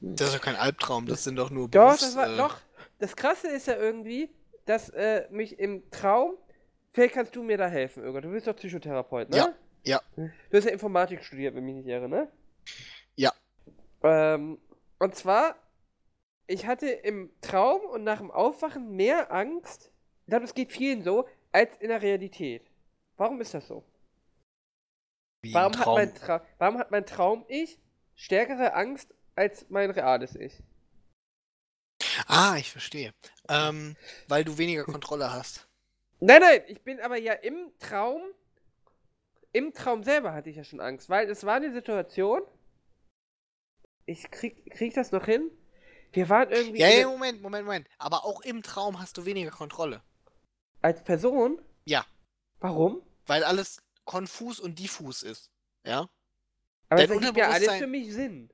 Das 0.00 0.28
ist 0.28 0.36
doch 0.36 0.42
kein 0.42 0.56
Albtraum, 0.56 1.06
das 1.06 1.24
sind 1.24 1.36
doch 1.36 1.50
nur 1.50 1.68
Doch, 1.68 1.80
Berufs, 1.80 2.00
das 2.00 2.16
war, 2.16 2.32
äh... 2.32 2.36
doch. 2.36 2.58
Das 2.98 3.16
Krasse 3.16 3.48
ist 3.48 3.66
ja 3.66 3.76
irgendwie, 3.76 4.30
dass 4.64 4.88
äh, 4.90 5.26
mich 5.30 5.58
im 5.58 5.90
Traum 5.90 6.36
Vielleicht 6.94 7.14
kannst 7.14 7.34
du 7.34 7.42
mir 7.42 7.58
da 7.58 7.66
helfen, 7.66 8.04
Irga. 8.04 8.20
Du 8.20 8.30
bist 8.30 8.46
doch 8.46 8.54
Psychotherapeut, 8.54 9.28
ne? 9.28 9.36
Ja. 9.36 9.52
Ja. 9.82 10.00
Du 10.16 10.56
hast 10.56 10.64
ja 10.64 10.70
Informatik 10.70 11.24
studiert, 11.24 11.54
wenn 11.56 11.64
mich 11.64 11.74
nicht 11.74 11.88
irre, 11.88 12.08
ne? 12.08 12.28
Ja. 13.16 13.32
Ähm, 14.04 14.58
und 15.00 15.14
zwar, 15.16 15.56
ich 16.46 16.66
hatte 16.66 16.88
im 16.88 17.30
Traum 17.40 17.82
und 17.82 18.04
nach 18.04 18.18
dem 18.18 18.30
Aufwachen 18.30 18.96
mehr 18.96 19.32
Angst, 19.32 19.90
ich 20.24 20.30
glaube, 20.30 20.44
es 20.44 20.54
geht 20.54 20.72
vielen 20.72 21.02
so, 21.02 21.28
als 21.52 21.76
in 21.76 21.88
der 21.88 22.02
Realität. 22.02 22.70
Warum 23.16 23.40
ist 23.40 23.54
das 23.54 23.66
so? 23.66 23.84
Warum, 25.52 25.78
hat 25.78 25.86
mein 25.86 26.14
Tra 26.14 26.44
warum 26.58 26.78
hat 26.78 26.90
mein 26.90 27.04
Traum-Ich 27.04 27.78
stärkere 28.14 28.74
Angst 28.74 29.14
als 29.34 29.68
mein 29.68 29.90
reales 29.90 30.34
Ich? 30.36 30.62
Ah, 32.26 32.56
ich 32.56 32.70
verstehe. 32.70 33.12
Ähm, 33.48 33.96
weil 34.28 34.44
du 34.44 34.56
weniger 34.56 34.84
Kontrolle 34.84 35.32
hast. 35.32 35.68
Nein, 36.20 36.40
nein, 36.40 36.62
ich 36.68 36.82
bin 36.82 37.00
aber 37.00 37.18
ja 37.18 37.34
im 37.34 37.72
Traum. 37.78 38.22
Im 39.52 39.72
Traum 39.72 40.02
selber 40.02 40.32
hatte 40.32 40.50
ich 40.50 40.56
ja 40.56 40.64
schon 40.64 40.80
Angst, 40.80 41.08
weil 41.08 41.28
es 41.28 41.44
war 41.44 41.56
eine 41.56 41.72
Situation. 41.72 42.42
Ich 44.06 44.30
krieg, 44.30 44.70
krieg 44.70 44.94
das 44.94 45.12
noch 45.12 45.26
hin. 45.26 45.50
Wir 46.14 46.28
waren 46.28 46.50
irgendwie. 46.50 46.80
Ja, 46.80 46.88
ja, 46.88 47.08
Moment, 47.08 47.42
Moment, 47.42 47.66
Moment. 47.66 47.88
Aber 47.98 48.24
auch 48.24 48.40
im 48.42 48.62
Traum 48.62 49.00
hast 49.00 49.18
du 49.18 49.24
weniger 49.24 49.50
Kontrolle. 49.50 50.02
Als 50.80 51.02
Person? 51.02 51.60
Ja. 51.84 52.06
Warum? 52.60 53.02
Weil 53.26 53.42
alles 53.44 53.82
konfus 54.04 54.60
und 54.60 54.78
diffus 54.78 55.22
ist. 55.22 55.50
Ja? 55.84 56.08
Aber 56.88 57.00
dein 57.00 57.08
das 57.08 57.18
ergibt 57.18 57.36
ja 57.36 57.48
alles 57.48 57.72
für 57.74 57.86
mich 57.86 58.12
Sinn. 58.12 58.52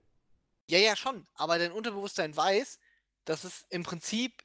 Ja, 0.71 0.79
ja, 0.79 0.97
schon. 0.97 1.27
Aber 1.35 1.59
dein 1.59 1.73
Unterbewusstsein 1.73 2.37
weiß, 2.37 2.79
dass 3.25 3.45
es 3.45 3.67
im 3.71 3.83
Prinzip 3.83 4.45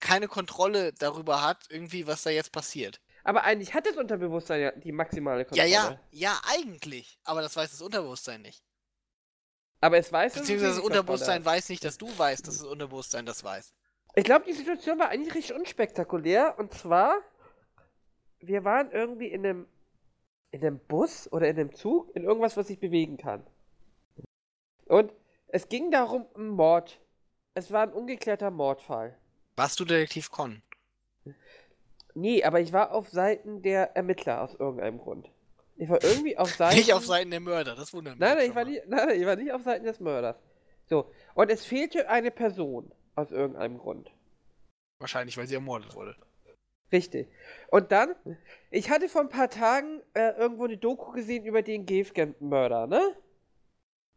keine 0.00 0.28
Kontrolle 0.28 0.92
darüber 0.94 1.42
hat, 1.42 1.66
irgendwie, 1.68 2.06
was 2.06 2.22
da 2.22 2.30
jetzt 2.30 2.52
passiert. 2.52 3.00
Aber 3.24 3.44
eigentlich 3.44 3.74
hat 3.74 3.86
das 3.86 3.96
Unterbewusstsein 3.96 4.60
ja 4.60 4.70
die 4.72 4.92
maximale 4.92 5.44
Kontrolle. 5.44 5.68
Ja, 5.68 5.90
ja, 5.90 6.00
ja, 6.10 6.40
eigentlich. 6.46 7.18
Aber 7.24 7.42
das 7.42 7.56
weiß 7.56 7.70
das 7.70 7.82
Unterbewusstsein 7.82 8.40
nicht. 8.40 8.64
Aber 9.80 9.98
es 9.98 10.12
weiß 10.12 10.34
Beziehungsweise 10.34 10.76
das 10.76 10.84
Unterbewusstsein 10.84 11.44
weiß 11.44 11.68
nicht, 11.68 11.84
dass 11.84 11.98
du 11.98 12.06
weißt, 12.06 12.46
dass 12.46 12.58
das 12.58 12.66
Unterbewusstsein 12.66 13.26
das 13.26 13.44
weiß. 13.44 13.72
Ich 14.16 14.24
glaube, 14.24 14.44
die 14.46 14.52
Situation 14.52 14.98
war 14.98 15.10
eigentlich 15.10 15.34
richtig 15.34 15.54
unspektakulär. 15.54 16.58
Und 16.58 16.74
zwar, 16.74 17.18
wir 18.40 18.64
waren 18.64 18.90
irgendwie 18.90 19.28
in 19.28 19.46
einem, 19.46 19.66
in 20.50 20.62
einem 20.62 20.80
Bus 20.80 21.30
oder 21.30 21.48
in 21.48 21.58
einem 21.58 21.74
Zug, 21.74 22.14
in 22.16 22.24
irgendwas, 22.24 22.56
was 22.56 22.66
sich 22.66 22.80
bewegen 22.80 23.16
kann. 23.16 23.46
Und 24.86 25.12
es 25.46 25.68
ging 25.68 25.90
darum, 25.90 26.26
um 26.34 26.48
Mord. 26.48 27.00
Es 27.54 27.70
war 27.70 27.82
ein 27.82 27.92
ungeklärter 27.92 28.50
Mordfall. 28.50 29.16
Warst 29.56 29.78
du 29.80 29.84
Detektiv 29.84 30.30
Con? 30.30 30.62
Nee, 32.14 32.42
aber 32.42 32.60
ich 32.60 32.72
war 32.72 32.92
auf 32.92 33.08
Seiten 33.10 33.62
der 33.62 33.96
Ermittler 33.96 34.42
aus 34.42 34.54
irgendeinem 34.54 34.98
Grund. 34.98 35.30
Ich 35.78 35.88
war 35.88 36.02
irgendwie 36.02 36.36
auf 36.36 36.54
Seiten. 36.54 36.76
Nicht 36.78 36.92
auf 36.92 37.06
Seiten 37.06 37.30
der 37.30 37.40
Mörder, 37.40 37.74
das 37.76 37.92
wundert 37.94 38.14
mich. 38.14 38.20
Nein, 38.20 38.36
nein, 38.36 38.48
ich 38.50 38.54
war 38.54 38.64
nicht, 38.64 38.82
nein, 38.88 39.10
ich 39.20 39.24
war 39.26 39.36
nicht 39.36 39.52
auf 39.52 39.62
Seiten 39.62 39.84
des 39.84 40.00
Mörders. 40.00 40.36
So, 40.86 41.10
und 41.34 41.50
es 41.50 41.64
fehlte 41.64 42.08
eine 42.08 42.30
Person 42.30 42.90
aus 43.14 43.30
irgendeinem 43.30 43.78
Grund. 43.78 44.10
Wahrscheinlich, 44.98 45.36
weil 45.38 45.46
sie 45.46 45.54
ermordet 45.54 45.94
wurde. 45.94 46.16
Richtig. 46.90 47.28
Und 47.70 47.92
dann, 47.92 48.14
ich 48.70 48.90
hatte 48.90 49.08
vor 49.08 49.20
ein 49.20 49.28
paar 49.28 49.50
Tagen 49.50 50.00
äh, 50.14 50.30
irgendwo 50.38 50.64
eine 50.64 50.78
Doku 50.78 51.12
gesehen 51.12 51.44
über 51.44 51.62
den 51.62 51.86
Gefgen-Mörder, 51.86 52.86
ne? 52.86 53.14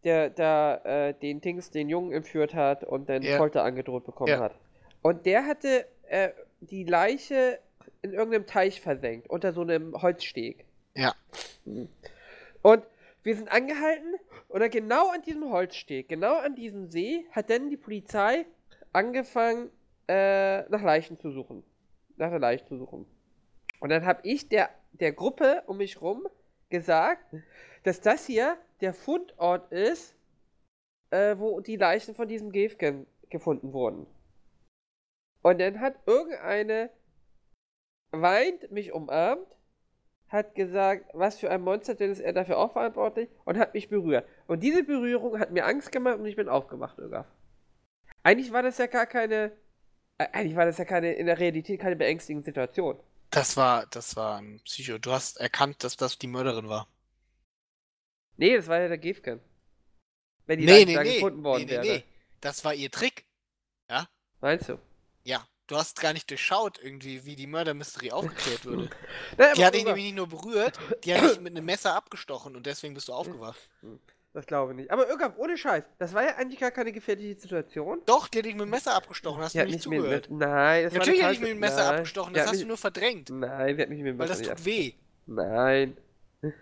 Der 0.04 0.30
da 0.32 0.78
äh, 0.78 1.14
den 1.14 1.42
Dings, 1.42 1.70
den 1.70 1.90
Jungen 1.90 2.12
entführt 2.12 2.56
hat 2.56 2.84
und 2.84 3.08
dann 3.10 3.22
Ja. 3.22 3.38
Folter 3.38 3.64
angedroht 3.64 4.06
bekommen 4.06 4.32
Ja. 4.32 4.40
hat. 4.40 4.56
Und 5.04 5.26
der 5.26 5.46
hatte 5.46 5.86
äh, 6.08 6.30
die 6.62 6.86
Leiche 6.86 7.60
in 8.02 8.14
irgendeinem 8.14 8.48
Teich 8.48 8.82
versenkt, 8.82 9.30
unter 9.30 9.54
so 9.54 9.62
einem 9.62 10.02
Holzsteg. 10.02 10.66
Ja. 10.96 11.16
Und 12.62 12.84
wir 13.24 13.36
sind 13.36 13.52
angehalten 13.52 14.16
und 14.48 14.60
dann 14.62 14.72
genau 14.72 15.10
an 15.10 15.22
diesem 15.22 15.50
Holzsteg, 15.50 16.10
genau 16.10 16.38
an 16.38 16.56
diesem 16.56 16.90
See, 16.90 17.26
hat 17.32 17.50
dann 17.50 17.70
die 17.70 17.78
Polizei 17.78 18.46
angefangen, 18.92 19.70
äh, 20.08 20.64
nach 20.70 20.82
Leichen 20.82 21.18
zu 21.20 21.32
suchen. 21.32 21.64
Nach 22.18 22.30
der 22.30 22.40
Leiche 22.40 22.66
zu 22.66 22.78
suchen. 22.78 23.06
Und 23.80 23.90
dann 23.90 24.06
habe 24.06 24.22
ich 24.24 24.50
der, 24.50 24.70
der 24.92 25.14
Gruppe 25.14 25.64
um 25.68 25.78
mich 25.78 26.02
rum 26.02 26.28
gesagt, 26.70 27.34
dass 27.84 28.02
das 28.02 28.26
hier 28.26 28.58
der 28.82 28.94
Fundort 28.94 29.72
ist, 29.72 30.16
äh, 31.12 31.38
wo 31.38 31.60
die 31.62 31.78
Leichen 31.78 32.16
von 32.16 32.28
diesem 32.28 32.52
Gefgen 32.52 33.08
gefunden 33.30 33.74
wurden. 33.74 34.08
Und 35.42 35.60
dann 35.60 35.80
hat 35.80 35.96
irgendeine 36.06 36.90
weint, 38.12 38.72
mich 38.72 38.92
umarmt, 38.92 39.48
hat 40.32 40.56
gesagt, 40.56 41.10
was 41.14 41.40
für 41.40 41.52
ein 41.52 41.62
Monster, 41.62 41.96
denn 41.96 42.12
ist 42.12 42.20
er 42.20 42.34
dafür 42.34 42.58
auch 42.58 42.74
verantwortlich 42.74 43.30
und 43.46 43.58
hat 43.58 43.74
mich 43.74 43.90
berührt. 43.90 44.28
Und 44.48 44.62
diese 44.62 44.84
Berührung 44.84 45.40
hat 45.40 45.52
mir 45.52 45.66
Angst 45.66 45.92
gemacht 45.92 46.20
und 46.20 46.26
ich 46.26 46.36
bin 46.36 46.48
aufgewacht, 46.48 46.98
Ögaf. 47.00 47.28
Eigentlich 48.24 48.52
war 48.54 48.64
das 48.64 48.78
ja 48.78 48.88
gar 48.88 49.06
keine, 49.06 49.52
äh, 50.18 50.28
eigentlich 50.32 50.56
war 50.56 50.66
das 50.66 50.78
ja 50.78 50.86
keine, 50.86 51.14
in 51.14 51.26
der 51.26 51.40
Realität 51.40 51.82
keine 51.82 51.96
beängstigende 51.96 52.46
Situation. 52.46 53.00
Das 53.30 53.58
war, 53.58 53.88
das 53.88 54.16
war 54.16 54.38
ein 54.38 54.62
Psycho. 54.64 54.98
Du 54.98 55.12
hast 55.12 55.40
erkannt, 55.40 55.84
dass 55.84 55.98
das 55.98 56.18
die 56.18 56.28
Mörderin 56.28 56.70
war. 56.70 56.88
Nee, 58.38 58.56
das 58.56 58.68
war 58.68 58.80
ja 58.80 58.88
der 58.88 58.98
Gefgen. 58.98 59.40
Wenn 60.46 60.60
die 60.60 60.66
nee, 60.66 60.72
Leiche 60.72 60.86
nee, 60.86 60.94
da 60.96 61.04
nee. 61.04 61.14
gefunden 61.16 61.44
worden 61.44 61.66
nee, 61.66 61.66
nee, 61.66 61.72
wäre. 61.72 61.98
nee. 61.98 62.04
Das 62.42 62.64
war 62.66 62.74
ihr 62.74 62.90
Trick. 62.90 63.26
Meinst 64.42 64.70
du? 64.70 64.80
Ja. 65.24 65.48
Du 65.72 65.78
hast 65.78 66.02
gar 66.02 66.12
nicht 66.12 66.30
durchschaut, 66.30 66.80
irgendwie, 66.84 67.24
wie 67.26 67.38
die 67.38 67.48
Mörder-Mystery 67.48 68.12
aufgeklärt 68.12 68.66
würde. 68.66 68.90
Na, 69.38 69.54
Die 69.54 69.64
hat 69.66 69.74
dich 69.74 69.86
nämlich 69.86 70.04
nicht 70.04 70.16
nur 70.18 70.28
berührt, 70.28 70.78
die 71.06 71.16
hat 71.16 71.24
dich 71.32 71.40
mit 71.40 71.56
einem 71.56 71.64
Messer 71.66 71.96
abgestochen 71.96 72.58
und 72.58 72.66
deswegen 72.66 72.94
bist 72.94 73.08
du 73.08 73.14
aufgewacht. 73.14 73.70
Das 74.34 74.46
glaube 74.46 74.74
ich 74.74 74.76
nicht. 74.76 74.92
Aber 74.92 75.10
Ögaf, 75.10 75.32
ohne 75.38 75.58
Scheiß, 75.58 75.86
das 75.98 76.14
war 76.14 76.24
ja 76.24 76.36
eigentlich 76.36 76.60
gar 76.60 76.72
keine 76.72 76.92
gefährliche 76.92 77.40
Situation. 77.40 78.02
Doch, 78.06 78.28
die 78.28 78.40
hat 78.40 78.46
dich 78.46 78.54
mit 78.56 78.64
dem 78.64 78.70
Messer 78.70 78.96
abgestochen, 78.96 79.42
hast 79.42 79.56
Die 79.56 79.60
du 79.60 79.66
nicht 79.66 79.82
zugehört. 79.82 80.30
mit, 80.30 80.40
nein, 80.40 80.84
das 80.84 80.94
Natürlich 80.94 81.24
hat 81.24 81.32
dich 81.32 81.40
mit 81.40 81.50
dem 81.52 81.60
Messer 81.60 81.86
nein, 81.86 81.96
abgestochen, 81.96 82.34
das 82.34 82.44
hast 82.48 82.52
mich- 82.52 82.62
du 82.64 82.68
nur 82.68 82.78
verdrängt. 82.78 83.30
Nein, 83.30 83.78
die 83.78 83.82
hat 83.84 83.90
mich 83.90 84.00
mit 84.00 84.08
dem 84.08 84.20
Weil 84.20 84.28
Messer 84.28 84.40
das 84.44 84.48
nicht 84.50 84.58
tut 84.58 84.66
weh. 84.66 84.94
Nein. 85.28 85.96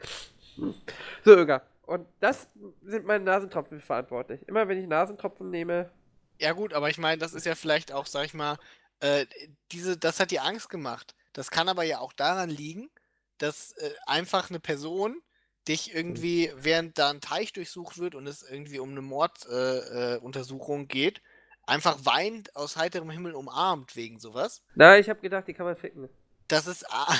So, 1.25 1.31
Öger. 1.33 1.63
Und 1.87 2.05
das 2.19 2.47
sind 2.83 3.05
meine 3.05 3.23
Nasentropfen 3.23 3.79
verantwortlich. 3.81 4.47
Immer 4.47 4.67
wenn 4.67 4.77
ich 4.77 4.87
Nasentropfen 4.87 5.49
nehme. 5.49 5.89
Ja 6.37 6.51
gut, 6.51 6.73
aber 6.73 6.89
ich 6.89 6.97
meine, 6.97 7.17
das 7.17 7.33
ist 7.33 7.45
ja 7.45 7.55
vielleicht 7.55 7.91
auch, 7.91 8.05
sag 8.05 8.25
ich 8.25 8.33
mal, 8.33 8.57
äh, 8.99 9.25
diese, 9.71 9.97
das 9.97 10.19
hat 10.19 10.31
dir 10.31 10.43
Angst 10.43 10.69
gemacht. 10.69 11.15
Das 11.33 11.51
kann 11.51 11.69
aber 11.69 11.83
ja 11.83 11.99
auch 11.99 12.13
daran 12.13 12.49
liegen, 12.49 12.89
dass 13.37 13.71
äh, 13.73 13.93
einfach 14.05 14.49
eine 14.49 14.59
Person 14.59 15.21
dich 15.67 15.93
irgendwie, 15.93 16.51
während 16.55 16.97
da 16.97 17.09
ein 17.11 17.21
Teich 17.21 17.53
durchsucht 17.53 17.97
wird 17.99 18.15
und 18.15 18.25
es 18.27 18.41
irgendwie 18.41 18.79
um 18.79 18.89
eine 18.89 19.01
Morduntersuchung 19.01 20.79
äh, 20.81 20.83
äh, 20.83 20.87
geht, 20.87 21.21
einfach 21.63 22.05
weint 22.05 22.55
aus 22.55 22.75
heiterem 22.75 23.11
Himmel 23.11 23.35
umarmt 23.35 23.95
wegen 23.95 24.19
sowas. 24.19 24.61
Nein, 24.75 24.99
ich 25.01 25.09
habe 25.09 25.21
gedacht, 25.21 25.47
die 25.47 25.53
kann 25.53 25.65
man 25.67 25.77
ficken. 25.77 26.09
Das 26.47 26.65
ist, 26.65 26.89
a- 26.91 27.15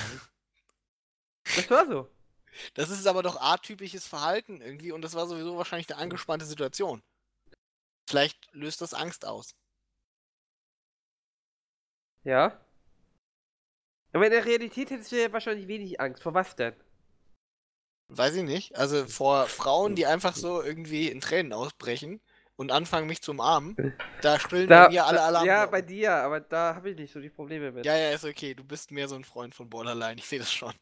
Das 1.56 1.70
war 1.70 1.88
so. 1.88 2.10
das 2.74 2.90
ist 2.90 3.06
aber 3.06 3.22
doch 3.24 3.40
atypisches 3.40 4.08
Verhalten 4.08 4.62
irgendwie 4.62 4.92
und 4.92 5.02
das 5.04 5.14
war 5.14 5.28
sowieso 5.28 5.58
wahrscheinlich 5.58 5.90
eine 5.92 6.02
angespannte 6.02 6.46
Situation. 6.46 7.04
Vielleicht 8.08 8.52
löst 8.54 8.82
das 8.82 8.96
Angst 8.96 9.26
aus. 9.26 9.54
Ja. 12.24 12.60
Aber 14.14 14.26
in 14.26 14.32
der 14.32 14.46
Realität 14.46 14.90
hättest 14.90 15.12
du 15.12 15.22
ja 15.22 15.32
wahrscheinlich 15.32 15.68
wenig 15.68 16.00
Angst. 16.02 16.24
Vor 16.24 16.34
was 16.34 16.56
denn? 16.56 16.74
Weiß 18.10 18.36
ich 18.36 18.44
nicht. 18.44 18.76
Also 18.76 19.06
vor 19.06 19.46
Frauen, 19.46 19.96
die 19.96 20.08
einfach 20.08 20.36
so 20.36 20.64
irgendwie 20.64 21.10
in 21.10 21.22
Tränen 21.22 21.54
ausbrechen 21.54 22.20
und 22.56 22.72
anfangen, 22.72 23.08
mich 23.08 23.22
zu 23.22 23.32
umarmen, 23.32 23.96
da 24.22 24.40
schrillen 24.40 24.68
bei 24.68 24.90
mir 24.90 25.06
alle 25.06 25.22
Alarm. 25.22 25.46
ja, 25.46 25.66
bei 25.68 25.82
dir, 25.82 26.14
aber 26.14 26.40
da 26.40 26.76
habe 26.76 26.90
ich 26.90 26.98
nicht 26.98 27.14
so 27.14 27.22
die 27.22 27.30
Probleme 27.30 27.72
mit. 27.72 27.86
ja, 27.86 27.96
ja, 27.96 28.10
ist 28.10 28.26
okay. 28.26 28.56
Du 28.56 28.64
bist 28.64 28.92
mehr 28.92 29.08
so 29.08 29.16
ein 29.16 29.24
Freund 29.24 29.54
von 29.54 29.70
Borderline. 29.70 30.16
Ich 30.18 30.26
sehe 30.26 30.40
das 30.40 30.52
schon. 30.52 30.74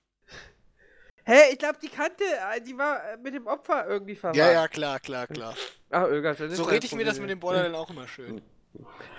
Hä, 1.25 1.51
ich 1.51 1.59
glaube, 1.59 1.77
die 1.81 1.89
kannte, 1.89 2.23
äh, 2.23 2.61
die 2.61 2.77
war 2.77 3.03
äh, 3.03 3.17
mit 3.17 3.33
dem 3.33 3.47
Opfer 3.47 3.85
irgendwie 3.85 4.15
verwandt. 4.15 4.37
Ja, 4.37 4.49
ja, 4.49 4.67
klar, 4.69 4.97
klar, 5.01 5.27
klar. 5.27 5.53
Ach, 5.89 6.07
ist 6.07 6.55
So 6.55 6.63
rede 6.63 6.85
ich 6.85 6.95
mir 6.95 7.03
das 7.03 7.19
mit 7.19 7.29
dem 7.29 7.41
Borderline 7.41 7.77
auch 7.77 7.89
immer 7.89 8.07
schön. 8.07 8.41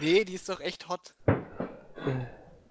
Nee, 0.01 0.25
die 0.25 0.35
ist 0.35 0.49
doch 0.49 0.61
echt 0.61 0.89
hot. 0.89 1.15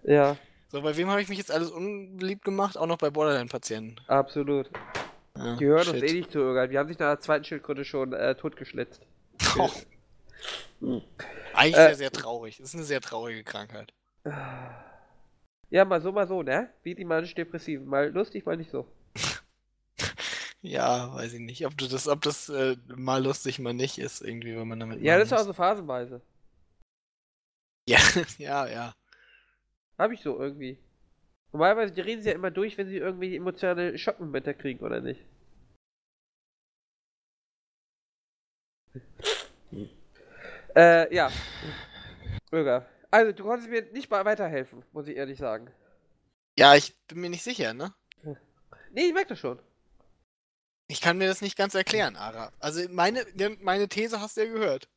Ja, 0.04 0.38
So, 0.70 0.82
bei 0.82 0.96
wem 0.98 1.10
habe 1.10 1.22
ich 1.22 1.30
mich 1.30 1.38
jetzt 1.38 1.52
alles 1.52 1.70
unbeliebt 1.70 2.44
gemacht? 2.46 2.78
Auch 2.78 2.88
noch 2.88 2.98
bei 2.98 3.10
Borderline-Patienten. 3.10 3.98
absolut. 4.08 4.70
Ja, 5.36 5.56
Die 5.56 5.66
hören 5.66 5.88
uns 5.88 6.02
eh 6.02 6.14
nicht 6.14 6.32
zu, 6.32 6.40
Öger. 6.40 6.68
Die 6.68 6.78
haben 6.80 6.88
sich 6.88 6.98
nach 6.98 7.12
der 7.12 7.20
zweiten 7.20 7.44
Schildkröte 7.44 7.86
schon 7.86 8.12
äh, 8.14 8.34
totgeschlitzt. 8.36 9.02
Oh. 9.60 9.70
Eigentlich 11.54 11.76
Äh, 11.76 11.88
sehr, 11.88 11.96
sehr 11.96 12.12
traurig. 12.12 12.58
Das 12.58 12.70
ist 12.70 12.76
eine 12.76 12.84
sehr 12.84 13.02
traurige 13.02 13.44
Krankheit. 13.44 13.94
Ja, 15.70 15.86
mal 15.86 16.02
so, 16.02 16.12
mal 16.12 16.28
so, 16.28 16.42
ne? 16.42 16.70
Wie 16.84 16.96
die 16.96 17.06
manisch-depressiven. 17.06 17.86
Mal 17.88 18.10
lustig, 18.12 18.46
mal 18.46 18.58
nicht 18.58 18.72
so. 18.72 18.88
Ja, 20.62 21.14
weiß 21.14 21.34
ich 21.34 21.40
nicht, 21.40 21.66
ob 21.68 21.78
das, 21.78 22.08
ob 22.08 22.22
das 22.24 22.50
äh, 22.50 22.76
mal 22.88 23.24
lustig, 23.24 23.60
mal 23.60 23.74
nicht 23.76 24.00
ist, 24.00 24.22
irgendwie, 24.22 24.58
wenn 24.58 24.68
man 24.68 24.80
damit 24.80 25.02
Ja, 25.02 25.18
das 25.18 25.32
ist 25.32 25.38
auch 25.38 25.46
so 25.46 25.54
phasenweise. 25.54 26.20
Ja, 27.88 28.00
ja, 28.40 28.68
ja. 28.68 28.94
Hab 29.98 30.12
ich 30.12 30.22
so 30.22 30.40
irgendwie. 30.40 30.78
Normalerweise, 31.52 31.94
die 31.94 32.02
reden 32.02 32.22
sie 32.22 32.30
ja 32.30 32.36
immer 32.36 32.52
durch, 32.52 32.78
wenn 32.78 32.88
sie 32.88 32.98
irgendwie 32.98 33.36
emotionale 33.36 33.98
Schockmomente 33.98 34.54
kriegen, 34.54 34.84
oder 34.86 35.02
nicht? 35.02 35.22
äh, 40.76 41.14
ja. 41.14 41.32
Bürger. 42.52 42.86
Also, 43.10 43.32
du 43.32 43.44
konntest 43.44 43.70
mir 43.70 43.84
nicht 43.94 44.10
mal 44.10 44.26
weiterhelfen, 44.26 44.84
muss 44.92 45.08
ich 45.08 45.16
ehrlich 45.16 45.40
sagen. 45.40 45.72
Ja, 46.58 46.76
ich 46.76 46.96
bin 47.08 47.22
mir 47.22 47.30
nicht 47.30 47.44
sicher, 47.44 47.74
ne? 47.74 47.94
Nee, 48.92 49.08
ich 49.08 49.14
merke 49.14 49.30
das 49.30 49.40
schon. 49.40 49.60
Ich 50.88 51.02
kann 51.02 51.18
mir 51.18 51.28
das 51.28 51.42
nicht 51.42 51.58
ganz 51.58 51.76
erklären, 51.76 52.16
Ara. 52.16 52.52
Also 52.60 52.82
meine, 52.90 53.26
ja, 53.38 53.50
meine 53.60 53.88
These 53.90 54.22
hast 54.22 54.38
du 54.38 54.42
ja 54.46 54.52
gehört. 54.52 54.90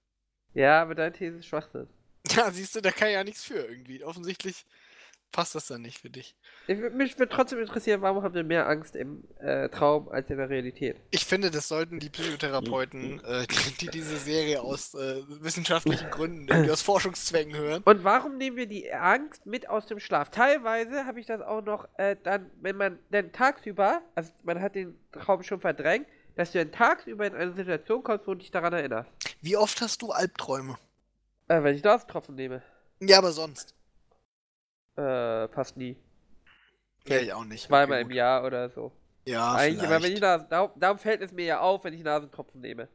Ja, 0.54 0.82
aber 0.82 0.94
deine 0.94 1.12
These 1.12 1.38
ist 1.38 1.46
Schwachsinn. 1.46 1.88
Ja, 2.28 2.50
siehst 2.50 2.76
du, 2.76 2.80
da 2.80 2.92
kann 2.92 3.10
ja 3.10 3.24
nichts 3.24 3.44
für 3.44 3.58
irgendwie. 3.58 4.04
Offensichtlich 4.04 4.64
passt 5.32 5.54
das 5.54 5.66
dann 5.66 5.82
nicht 5.82 5.98
für 5.98 6.10
dich. 6.10 6.34
Ich, 6.66 6.78
mich 6.78 7.18
würde 7.18 7.32
trotzdem 7.32 7.58
interessieren, 7.58 8.02
warum 8.02 8.22
habt 8.22 8.36
ihr 8.36 8.44
mehr 8.44 8.68
Angst 8.68 8.96
im 8.96 9.24
äh, 9.38 9.68
Traum 9.68 10.08
als 10.08 10.30
in 10.30 10.36
der 10.36 10.48
Realität? 10.48 10.96
Ich 11.10 11.24
finde, 11.24 11.50
das 11.50 11.68
sollten 11.68 11.98
die 11.98 12.10
Psychotherapeuten, 12.10 13.22
äh, 13.24 13.46
die, 13.46 13.86
die 13.86 13.88
diese 13.88 14.16
Serie 14.16 14.60
aus 14.60 14.94
äh, 14.94 15.22
wissenschaftlichen 15.28 16.10
Gründen, 16.10 16.48
irgendwie 16.48 16.70
aus 16.70 16.82
Forschungszwecken 16.82 17.56
hören. 17.56 17.82
Und 17.84 18.04
warum 18.04 18.36
nehmen 18.36 18.56
wir 18.56 18.66
die 18.66 18.92
Angst 18.92 19.46
mit 19.46 19.68
aus 19.68 19.86
dem 19.86 20.00
Schlaf? 20.00 20.30
Teilweise 20.30 21.06
habe 21.06 21.20
ich 21.20 21.26
das 21.26 21.40
auch 21.40 21.62
noch 21.62 21.88
äh, 21.98 22.16
dann, 22.22 22.50
wenn 22.60 22.76
man 22.76 22.98
dann 23.10 23.32
tagsüber, 23.32 24.02
also 24.14 24.32
man 24.42 24.60
hat 24.60 24.74
den 24.74 24.98
Traum 25.12 25.42
schon 25.42 25.60
verdrängt, 25.60 26.06
dass 26.36 26.52
du 26.52 26.58
dann 26.58 26.72
tagsüber 26.72 27.26
in 27.26 27.34
eine 27.34 27.54
Situation 27.54 28.02
kommst, 28.02 28.26
wo 28.26 28.32
du 28.32 28.40
dich 28.40 28.50
daran 28.50 28.72
erinnerst. 28.72 29.10
Wie 29.40 29.56
oft 29.56 29.80
hast 29.80 30.02
du 30.02 30.10
Albträume? 30.10 30.78
Äh, 31.48 31.62
wenn 31.62 31.74
ich 31.74 31.82
Nasentropfen 31.82 32.34
nehme. 32.34 32.62
Ja, 33.00 33.18
aber 33.18 33.32
sonst. 33.32 33.74
Äh, 35.00 35.48
fast 35.48 35.76
nie. 35.76 35.96
Ja, 37.06 37.18
ich 37.18 37.32
auch 37.32 37.44
nicht. 37.44 37.66
Zweimal 37.66 38.00
Okay, 38.02 38.10
im. 38.10 38.16
Jahr 38.16 38.44
oder 38.44 38.68
so. 38.70 38.92
Ja, 39.26 39.54
Eigentlich 39.54 39.78
immer, 39.84 39.90
wenn 39.90 39.98
vielleicht. 40.02 40.14
ich 40.16 40.20
Nasen, 40.20 40.46
darum, 40.50 40.70
darum 40.76 40.98
fällt 40.98 41.20
es 41.22 41.32
mir 41.32 41.44
ja 41.44 41.60
auf, 41.60 41.84
wenn 41.84 41.94
ich 41.94 42.02
Nasentropfen 42.02 42.60
nehme. 42.60 42.88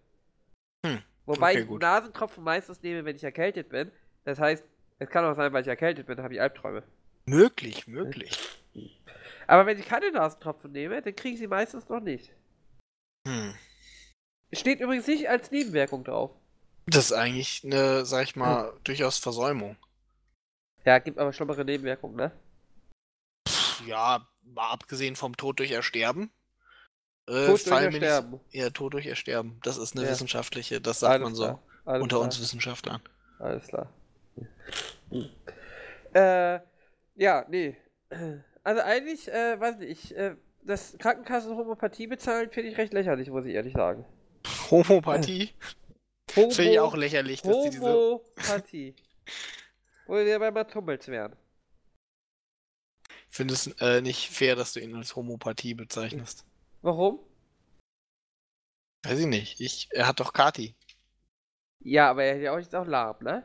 Hm, 0.86 1.02
Wobei 1.26 1.52
okay, 1.52 1.62
ich 1.62 1.68
gut. 1.68 1.82
Nasentropfen 1.82 2.44
meistens 2.44 2.82
nehme, 2.82 3.06
wenn 3.06 3.16
ich 3.16 3.24
erkältet 3.24 3.70
bin. 3.70 3.92
Das 4.24 4.40
heißt, 4.40 4.64
Es 5.00 5.10
kann 5.10 5.26
auch 5.26 5.36
sein, 5.36 5.52
weil 5.54 5.62
ich 5.62 5.68
erkältet 5.68 6.08
bin, 6.08 6.22
habe 6.22 6.34
ich 6.34 6.42
Albträume. 6.42 6.84
Möglich, 7.26 7.88
möglich. 7.88 8.38
Aber 9.48 9.66
wenn 9.66 9.80
ich 9.80 9.86
keine 9.88 10.12
Nasentropfen 10.12 10.72
nehme, 10.72 11.02
dann 11.02 11.16
kriege 11.16 11.34
ich 11.34 11.40
sie 11.40 11.48
meistens 11.48 11.88
noch 11.90 12.00
nicht. 12.00 12.32
Hm. 13.28 13.54
Es 14.52 14.60
steht 14.60 14.80
übrigens 14.80 15.08
nicht 15.08 15.28
als 15.30 15.52
Nebenwirkung 15.52 16.04
drauf. 16.04 16.32
Das 16.88 17.06
ist 17.06 17.14
eigentlich 17.14 17.64
eine, 17.66 18.06
sag 18.06 18.24
ich 18.24 18.36
mal, 18.36 18.74
durchaus 18.84 19.18
Versäumung. 19.18 19.76
Ja, 20.86 21.00
gibt 21.00 21.18
aber 21.18 21.34
schlimmere 21.34 21.66
Nebenwirkungen, 21.66 22.16
ne? 22.16 22.32
Ja, 23.86 24.28
mal 24.44 24.70
abgesehen 24.70 25.16
vom 25.16 25.36
Tod 25.36 25.60
durch 25.60 25.72
Ersterben. 25.72 26.32
Äh, 27.28 27.48
Tod 27.48 27.66
durch 27.66 27.84
Ersterben. 27.84 28.40
Ja, 28.52 28.70
Tod 28.70 28.94
durch 28.94 29.06
Ersterben. 29.08 29.60
Das 29.64 29.78
ist 29.78 29.96
eine 29.96 30.06
Ja. 30.06 30.12
wissenschaftliche, 30.12 30.80
das 30.80 31.00
sagt 31.00 31.16
Alles 31.16 31.24
man 31.24 31.36
so. 31.36 31.60
Unter 31.86 32.08
klar, 32.08 32.22
uns 32.22 32.40
Wissenschaftlern. 32.40 33.02
Alles 33.40 33.68
klar. 33.68 33.92
Äh, 36.14 36.60
ja, 37.16 37.46
nee. 37.50 37.78
Also 38.64 38.82
eigentlich, 38.82 39.28
äh, 39.32 39.60
weiß 39.60 39.78
nicht, 39.78 39.92
ich, 39.92 40.16
äh, 40.16 40.36
das 40.64 40.98
Krankenkassen-Homöopathie 40.98 42.08
bezahlen 42.08 42.50
finde 42.50 42.70
ich 42.70 42.78
recht 42.78 42.94
lächerlich, 42.94 43.30
muss 43.30 43.46
ich 43.46 43.54
ehrlich 43.54 43.74
sagen. 43.74 44.06
Homöopathie. 44.72 45.54
Homo 46.36 46.50
Finde 46.50 46.72
ich 46.72 46.80
auch 46.80 46.96
lächerlich, 46.96 47.42
dass 47.42 47.64
die 47.64 47.70
diese. 47.70 47.86
Homöopathie. 47.86 48.96
Wo 50.08 50.14
wir 50.16 50.40
bei 50.40 50.52
Mats 50.52 50.74
Hummels 50.76 51.08
wären. 51.08 51.36
Ich 53.30 53.36
finde 53.36 53.54
es 53.54 53.68
äh, 53.82 54.02
nicht 54.02 54.30
fair, 54.30 54.56
dass 54.56 54.74
du 54.74 54.80
ihn 54.80 54.96
als 54.96 55.16
Homopathie 55.16 55.74
bezeichnest. 55.74 56.46
Warum? 56.82 57.20
Weiß 59.06 59.20
ich 59.20 59.26
nicht. 59.26 59.60
Ich, 59.60 59.88
er 59.92 60.08
hat 60.08 60.20
doch 60.20 60.34
Kati. 60.34 60.76
Ja, 61.84 62.10
aber 62.10 62.24
er 62.24 62.36
hat 62.36 62.42
ja 62.42 62.54
auch 62.54 62.60
jetzt 62.60 62.76
auch 62.76 62.86
Lab, 62.88 63.22
ne? 63.22 63.44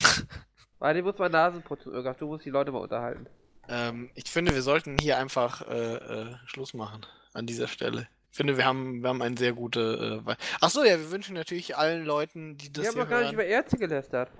Weil 0.78 0.94
dem 0.94 1.04
muss 1.04 1.18
man 1.18 1.32
Nasen 1.32 1.62
putzen, 1.62 1.92
Irgaf. 1.92 2.16
Du 2.18 2.26
musst 2.26 2.44
die 2.44 2.50
Leute 2.50 2.70
mal 2.70 2.78
unterhalten. 2.78 3.26
Ähm, 3.68 4.10
ich 4.14 4.30
finde, 4.30 4.54
wir 4.54 4.62
sollten 4.62 4.96
hier 4.98 5.18
einfach 5.18 5.62
äh, 5.68 5.94
äh, 5.96 6.36
Schluss 6.46 6.74
machen 6.74 7.04
an 7.32 7.46
dieser 7.46 7.66
Stelle. 7.68 8.08
Ich 8.30 8.36
finde, 8.36 8.56
wir 8.56 8.64
haben, 8.64 9.00
wir 9.02 9.08
haben 9.08 9.22
ein 9.22 9.36
sehr 9.36 9.52
gute. 9.54 10.20
Äh, 10.22 10.26
Wei- 10.26 10.36
Ach 10.60 10.70
so, 10.70 10.84
ja, 10.84 10.98
wir 10.98 11.10
wünschen 11.10 11.34
natürlich 11.34 11.76
allen 11.76 12.04
Leuten, 12.04 12.56
die 12.56 12.72
das 12.72 12.84
Wir 12.84 12.90
haben 12.90 12.98
doch 12.98 13.08
gar 13.08 13.18
nicht 13.18 13.26
hören. 13.26 13.34
über 13.34 13.44
Ärzte 13.46 13.76
gelästert. 13.78 14.30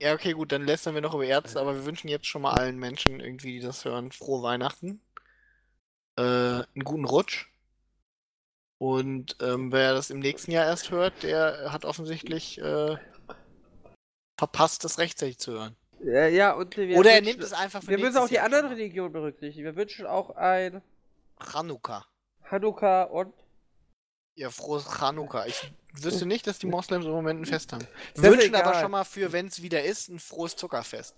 Ja, 0.00 0.14
okay, 0.14 0.32
gut, 0.32 0.50
dann 0.50 0.64
lästern 0.64 0.94
wir 0.94 1.02
noch 1.02 1.14
über 1.14 1.26
Ärzte, 1.26 1.60
aber 1.60 1.74
wir 1.74 1.84
wünschen 1.84 2.08
jetzt 2.08 2.26
schon 2.26 2.40
mal 2.40 2.54
allen 2.54 2.78
Menschen 2.78 3.20
irgendwie, 3.20 3.52
die 3.52 3.60
das 3.60 3.84
hören, 3.84 4.12
frohe 4.12 4.42
Weihnachten. 4.42 5.02
Äh, 6.16 6.22
einen 6.22 6.84
guten 6.84 7.04
Rutsch. 7.04 7.48
Und 8.78 9.36
ähm, 9.42 9.72
wer 9.72 9.92
das 9.92 10.08
im 10.08 10.20
nächsten 10.20 10.52
Jahr 10.52 10.64
erst 10.64 10.90
hört, 10.90 11.22
der 11.22 11.70
hat 11.70 11.84
offensichtlich 11.84 12.58
äh, 12.58 12.96
verpasst, 14.38 14.84
das 14.84 14.98
rechtzeitig 14.98 15.38
zu 15.38 15.52
hören. 15.52 15.76
Ja, 16.02 16.26
ja 16.26 16.52
und 16.54 16.78
wir 16.78 16.96
Oder 16.96 17.12
er 17.12 17.20
nimmt 17.20 17.42
es 17.42 17.52
einfach 17.52 17.82
für 17.82 17.90
Wir 17.90 17.98
müssen 17.98 18.16
auch 18.16 18.28
die 18.28 18.36
Jahr 18.36 18.46
anderen. 18.46 18.68
Religionen 18.68 19.12
berücksichtigen. 19.12 19.66
Wir 19.66 19.76
wünschen 19.76 20.06
auch 20.06 20.30
ein 20.30 20.80
Chanukka. 21.38 22.06
Hanukkah 22.50 23.02
und. 23.02 23.34
Ja, 24.36 24.50
frohes 24.50 24.84
Chanukka. 24.84 25.46
Ich 25.46 25.72
wüsste 25.92 26.24
nicht, 26.26 26.46
dass 26.46 26.58
die 26.58 26.66
Moslems 26.66 27.04
im 27.04 27.10
Moment 27.10 27.40
ein 27.40 27.46
Fest 27.46 27.72
haben. 27.72 27.86
Wir 28.14 28.30
wünschen 28.30 28.54
aber 28.54 28.74
schon 28.80 28.90
mal 28.90 29.04
für, 29.04 29.32
wenn 29.32 29.46
es 29.46 29.60
wieder 29.62 29.82
ist, 29.82 30.08
ein 30.08 30.18
frohes 30.18 30.56
Zuckerfest. 30.56 31.14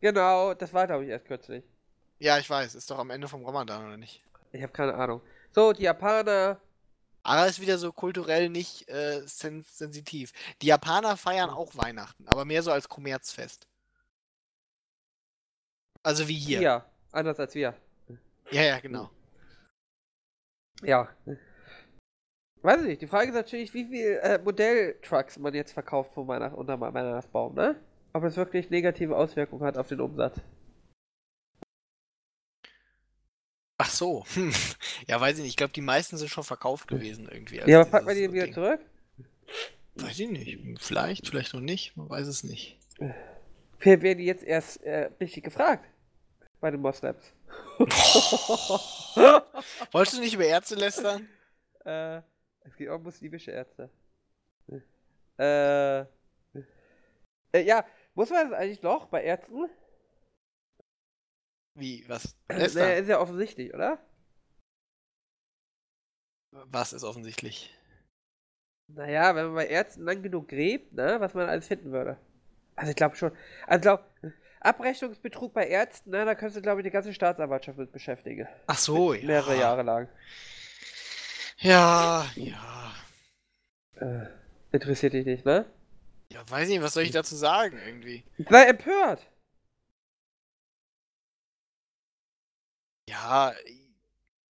Genau, 0.00 0.52
das 0.54 0.72
war, 0.72 0.86
glaube 0.86 1.04
ich, 1.04 1.10
erst 1.10 1.26
kürzlich. 1.26 1.64
Ja, 2.18 2.38
ich 2.38 2.50
weiß, 2.50 2.74
ist 2.74 2.90
doch 2.90 2.98
am 2.98 3.10
Ende 3.10 3.28
vom 3.28 3.44
Ramadan, 3.44 3.86
oder 3.86 3.96
nicht? 3.96 4.22
Ich 4.52 4.62
habe 4.62 4.72
keine 4.72 4.94
Ahnung. 4.94 5.22
So, 5.52 5.72
die 5.72 5.82
Japaner. 5.82 6.60
Aber 7.24 7.46
ist 7.46 7.60
wieder 7.60 7.78
so 7.78 7.92
kulturell 7.92 8.48
nicht 8.48 8.88
äh, 8.88 9.22
sens 9.26 9.78
sensitiv. 9.78 10.32
Die 10.60 10.66
Japaner 10.66 11.16
feiern 11.16 11.50
auch 11.50 11.76
Weihnachten, 11.76 12.26
aber 12.26 12.44
mehr 12.44 12.62
so 12.64 12.72
als 12.72 12.88
Kommerzfest. 12.88 13.68
Also 16.02 16.26
wie 16.26 16.38
hier. 16.38 16.60
Ja, 16.60 16.90
anders 17.12 17.38
als 17.38 17.54
wir. 17.54 17.74
Ja, 18.50 18.62
ja, 18.62 18.80
genau. 18.80 19.08
Ja. 20.82 21.08
Weiß 22.62 22.80
ich 22.82 22.86
nicht. 22.86 23.02
Die 23.02 23.06
Frage 23.08 23.28
ist 23.28 23.34
natürlich, 23.34 23.74
wie 23.74 23.84
viel 23.86 24.20
äh, 24.22 24.38
Modelltrucks 24.38 25.38
man 25.38 25.52
jetzt 25.54 25.72
verkauft 25.72 26.14
von 26.14 26.28
Weihnacht 26.28 26.54
unter 26.54 26.80
Weihnachtsbaum, 26.80 27.54
ne? 27.54 27.76
Ob 28.12 28.22
es 28.24 28.36
wirklich 28.36 28.70
negative 28.70 29.16
Auswirkungen 29.16 29.64
hat 29.64 29.76
auf 29.76 29.88
den 29.88 30.00
Umsatz. 30.00 30.40
Ach 33.78 33.90
so. 33.90 34.24
Hm. 34.34 34.52
Ja, 35.08 35.20
weiß 35.20 35.38
ich 35.38 35.42
nicht. 35.42 35.50
Ich 35.50 35.56
glaube, 35.56 35.72
die 35.72 35.80
meisten 35.80 36.16
sind 36.16 36.28
schon 36.28 36.44
verkauft 36.44 36.86
gewesen 36.86 37.28
irgendwie. 37.28 37.56
Ja, 37.66 37.80
aber 37.80 37.90
packt 37.90 38.06
man 38.06 38.14
dieses 38.14 38.30
die 38.30 38.34
wieder 38.34 38.44
Ding. 38.44 38.54
zurück? 38.54 38.80
Weiß 39.96 40.20
ich 40.20 40.30
nicht. 40.30 40.58
Vielleicht, 40.80 41.26
vielleicht 41.26 41.52
noch 41.54 41.60
nicht. 41.60 41.96
Man 41.96 42.08
weiß 42.08 42.28
es 42.28 42.44
nicht. 42.44 42.78
Vielleicht 43.78 44.02
werden 44.02 44.18
die 44.18 44.24
jetzt 44.24 44.44
erst 44.44 44.84
äh, 44.84 45.10
richtig 45.20 45.42
gefragt. 45.42 45.84
Bei 46.60 46.70
den 46.70 46.80
Moslems. 46.80 47.24
Wolltest 49.90 50.16
du 50.16 50.20
nicht 50.20 50.34
über 50.34 50.44
Ärzte 50.44 50.76
lästern? 50.76 51.28
Äh, 51.84 52.22
es 52.64 52.76
gibt 52.76 52.90
auch 52.90 53.00
muslimische 53.00 53.50
Ärzte. 53.50 53.90
Äh, 55.38 56.00
äh, 56.00 57.64
ja, 57.64 57.84
muss 58.14 58.30
man 58.30 58.50
das 58.50 58.58
eigentlich 58.58 58.82
noch 58.82 59.06
bei 59.06 59.22
Ärzten? 59.22 59.68
Wie? 61.74 62.04
Was? 62.08 62.36
Naja, 62.48 62.62
Lästern? 62.62 63.02
ist 63.02 63.08
ja 63.08 63.20
offensichtlich, 63.20 63.72
oder? 63.72 63.98
Was 66.50 66.92
ist 66.92 67.04
offensichtlich? 67.04 67.74
Naja, 68.88 69.34
wenn 69.34 69.46
man 69.46 69.54
bei 69.54 69.66
Ärzten 69.68 70.02
lang 70.02 70.22
genug 70.22 70.48
gräbt, 70.48 70.92
ne, 70.92 71.16
was 71.18 71.32
man 71.32 71.48
alles 71.48 71.66
finden 71.66 71.92
würde. 71.92 72.18
Also 72.76 72.90
ich 72.90 72.96
glaube 72.96 73.16
schon. 73.16 73.32
Also 73.66 73.76
ich 73.76 73.82
glaube, 73.82 74.04
Abrechnungsbetrug 74.60 75.54
bei 75.54 75.66
Ärzten, 75.66 76.10
ne, 76.10 76.24
da 76.26 76.34
könntest 76.34 76.58
du, 76.58 76.62
glaube 76.62 76.80
ich, 76.80 76.84
die 76.84 76.90
ganze 76.90 77.14
Staatsanwaltschaft 77.14 77.78
mit 77.78 77.90
beschäftigen. 77.90 78.46
Ach 78.66 78.78
so, 78.78 79.14
ja. 79.14 79.24
Mehrere 79.26 79.58
Jahre 79.58 79.82
lang. 79.82 80.08
Ja, 81.62 82.26
ja. 82.34 82.92
Äh, 83.94 84.26
interessiert 84.72 85.12
dich 85.12 85.24
nicht, 85.24 85.44
ne? 85.44 85.64
Ja, 86.32 86.48
weiß 86.48 86.68
nicht, 86.68 86.82
was 86.82 86.94
soll 86.94 87.04
ich 87.04 87.12
dazu 87.12 87.36
sagen 87.36 87.78
irgendwie? 87.86 88.24
Sei 88.48 88.64
empört! 88.64 89.26
Ja, 93.08 93.54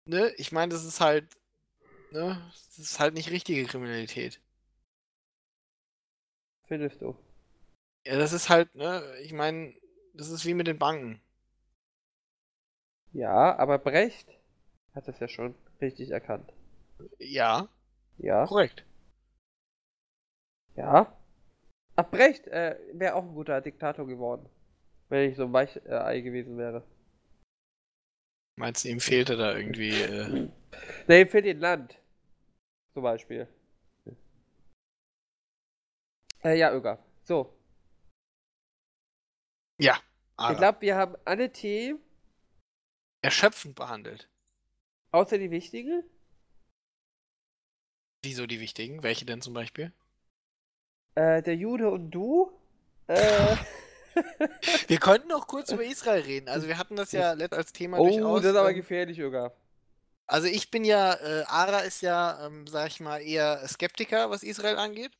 ne, 0.06 0.30
ich 0.36 0.52
meine, 0.52 0.72
das 0.72 0.84
ist 0.84 1.00
halt, 1.00 1.26
ne, 2.12 2.40
das 2.76 2.78
ist 2.78 3.00
halt 3.00 3.14
nicht 3.14 3.30
richtige 3.30 3.64
Kriminalität. 3.66 4.40
Findest 6.66 7.02
du. 7.02 7.16
Ja, 8.06 8.16
das 8.16 8.32
ist 8.32 8.48
halt, 8.48 8.74
ne, 8.74 9.02
ich 9.22 9.32
meine, 9.32 9.74
das 10.14 10.30
ist 10.30 10.44
wie 10.44 10.54
mit 10.54 10.66
den 10.66 10.78
Banken. 10.78 11.20
Ja, 13.12 13.56
aber 13.58 13.78
Brecht 13.78 14.28
hat 14.94 15.06
das 15.08 15.20
ja 15.20 15.28
schon 15.28 15.54
richtig 15.80 16.10
erkannt. 16.10 16.52
Ja, 17.18 17.68
Ja. 18.18 18.46
korrekt. 18.46 18.84
Ja. 20.76 21.16
Ach, 21.96 22.10
Brecht 22.10 22.46
äh, 22.48 22.78
wäre 22.94 23.14
auch 23.14 23.24
ein 23.24 23.34
guter 23.34 23.60
Diktator 23.60 24.06
geworden. 24.06 24.48
Wenn 25.08 25.30
ich 25.30 25.36
so 25.36 25.44
ein 25.44 25.52
Weichei 25.52 26.20
gewesen 26.20 26.56
wäre. 26.56 26.82
Meinst 28.58 28.84
du, 28.84 28.88
ihm 28.88 29.00
fehlte 29.00 29.36
da 29.36 29.54
irgendwie, 29.56 29.90
äh, 30.00 30.48
Ne, 31.08 31.26
für 31.26 31.42
den 31.42 31.58
Land. 31.58 31.98
Zum 32.94 33.02
Beispiel. 33.02 33.46
Äh, 36.44 36.58
ja, 36.58 36.72
Öger. 36.72 36.98
So. 37.24 37.54
ja, 39.80 39.96
Ich 39.96 40.02
aber 40.36 40.56
glaube, 40.58 40.80
wir 40.80 40.96
haben 40.96 41.16
alle 41.24 41.52
Themen, 41.52 42.00
erschöpfend 43.22 43.74
behandelt. 43.74 44.28
außer 45.12 45.38
die 45.38 45.50
wichtigen. 45.50 46.02
Wieso 48.22 48.46
die 48.46 48.60
wichtigen? 48.60 49.02
Welche 49.02 49.24
denn 49.24 49.42
zum 49.42 49.52
Beispiel? 49.52 49.92
Äh, 51.14 51.42
der 51.42 51.56
Jude 51.56 51.90
und 51.90 52.10
du. 52.10 52.52
Äh, 53.08 53.56
Wir 54.88 54.98
könnten 54.98 55.28
noch 55.28 55.46
kurz 55.46 55.72
über 55.72 55.84
Israel 55.84 56.22
reden. 56.22 56.48
Also 56.48 56.68
wir 56.68 56.78
hatten 56.78 56.96
das 56.96 57.12
ja 57.12 57.32
als 57.32 57.72
Thema 57.72 57.98
oh, 57.98 58.06
durchaus. 58.08 58.42
das 58.42 58.52
ist 58.52 58.56
aber 58.56 58.70
ähm, 58.70 58.76
gefährlich, 58.76 59.18
Öger. 59.18 59.52
Also 60.26 60.48
ich 60.48 60.70
bin 60.70 60.84
ja, 60.84 61.14
äh, 61.14 61.44
Ara 61.46 61.80
ist 61.80 62.02
ja, 62.02 62.46
ähm, 62.46 62.66
sag 62.66 62.88
ich 62.88 63.00
mal, 63.00 63.18
eher 63.18 63.66
Skeptiker, 63.66 64.30
was 64.30 64.42
Israel 64.42 64.76
angeht. 64.76 65.12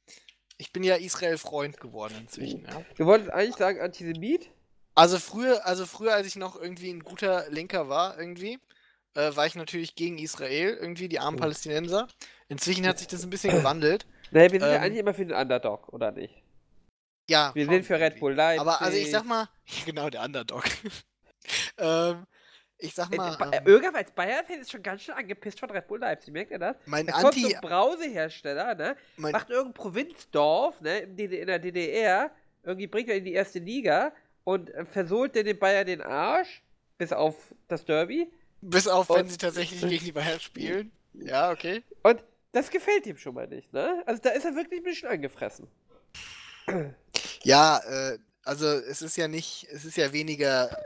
Ich 0.59 0.73
bin 0.73 0.85
ja 0.85 0.97
Israel-Freund 0.97 1.81
geworden 1.81 2.15
inzwischen, 2.21 2.65
ja. 2.65 2.85
Du 2.97 3.07
wolltest 3.07 3.31
eigentlich 3.31 3.57
sagen 3.57 3.81
Antisemit? 3.81 4.51
Also 4.95 5.19
früher, 5.19 5.67
also 5.67 5.87
früher, 5.87 6.15
als 6.15 6.27
ich 6.27 6.37
noch 6.37 6.61
irgendwie 6.61 6.91
ein 6.91 7.01
guter 7.01 7.49
Linker 7.51 7.89
war, 7.89 8.19
irgendwie, 8.19 8.59
äh, 9.15 9.35
war 9.35 9.47
ich 9.47 9.55
natürlich 9.55 9.97
gegen 9.97 10.19
Israel, 10.19 10.77
irgendwie, 10.81 11.09
die 11.09 11.19
armen 11.19 11.39
Oh. 11.39 11.41
Palästinenser. 11.41 12.09
Inzwischen 12.53 12.87
hat 12.87 12.99
sich 12.99 13.09
das 13.09 13.23
ein 13.25 13.31
bisschen 13.31 13.57
gewandelt. 13.57 14.07
Ne, 14.35 14.51
wir 14.51 14.61
sind 14.61 14.63
ja 14.63 14.77
Ähm, 14.77 14.83
eigentlich 14.83 14.99
immer 14.99 15.13
für 15.13 15.27
den 15.27 15.37
Underdog, 15.37 15.93
oder 15.93 16.11
nicht? 16.11 16.43
Ja. 17.29 17.51
Wir 17.55 17.67
sind 17.67 17.85
für 17.85 18.01
Red. 18.01 18.19
Bull 18.19 18.33
Leipzig. 18.33 18.61
Aber 18.63 18.81
also 18.81 18.97
ich 18.97 19.11
sag 19.11 19.27
mal, 19.27 19.47
genau, 19.85 20.09
der 20.09 20.23
Underdog. 20.23 20.65
ähm, 21.79 22.27
ich 22.79 22.95
sag 22.95 23.13
Äh, 23.13 23.17
mal, 23.19 23.37
ähm, 23.53 23.67
Öger 23.67 23.95
als 23.95 24.11
Bayern-Fan 24.13 24.61
ist 24.61 24.71
schon 24.71 24.83
ganz 24.83 25.03
schön 25.03 25.15
angepisst 25.15 25.61
von 25.61 25.71
Red 25.71 25.87
Bull 25.87 26.01
Leipzig, 26.01 26.33
merkt 26.33 26.51
ihr 26.51 26.59
das? 26.59 26.77
mein 26.87 27.07
Da 27.07 27.13
kommt 27.21 27.35
so 27.35 27.41
Anti, 27.47 27.55
ein 27.55 27.61
Brausehersteller, 27.61 28.75
ne? 28.75 28.97
Macht 29.19 29.51
irgendein 29.51 29.75
Provinzdorf, 29.75 30.81
ne? 30.81 31.01
In, 31.01 31.17
der 31.47 31.59
DDR, 31.59 32.31
irgendwie 32.63 32.87
bringt 32.87 33.11
er 33.11 33.17
in 33.17 33.25
die 33.27 33.35
erste 33.35 33.59
Liga 33.59 34.13
und 34.45 34.71
äh, 34.71 34.87
versohlt 34.87 35.35
den 35.35 35.59
Bayern 35.59 35.87
den 35.87 36.01
Arsch, 36.01 36.63
bis 36.97 37.13
auf 37.13 37.35
das 37.69 37.85
Derby. 37.85 38.33
Bis 38.63 38.89
auf, 38.89 39.11
wenn 39.11 39.29
sie 39.29 39.37
tatsächlich 39.37 39.81
gegen 39.83 40.05
die 40.07 40.13
Bayern 40.13 40.41
spielen. 40.41 40.91
Ja, 41.15 41.51
okay. 41.51 41.83
Und 42.03 42.25
das 42.53 42.71
gefällt 42.71 43.07
ihm 43.07 43.17
schon 43.17 43.35
mal 43.35 43.49
nicht, 43.49 43.73
ne? 43.73 44.03
Also 44.07 44.23
da 44.23 44.31
ist 44.31 44.45
er 44.45 44.55
wirklich 44.55 44.81
ein 44.81 44.85
bisschen 44.85 45.09
angefressen. 45.09 45.69
Ja, 47.43 47.79
äh, 47.79 48.19
also 48.45 48.67
es 48.67 49.03
ist 49.03 49.17
ja 49.17 49.29
nicht, 49.29 49.67
es 49.71 49.85
ist 49.85 49.97
ja 49.97 50.13
weniger, 50.13 50.77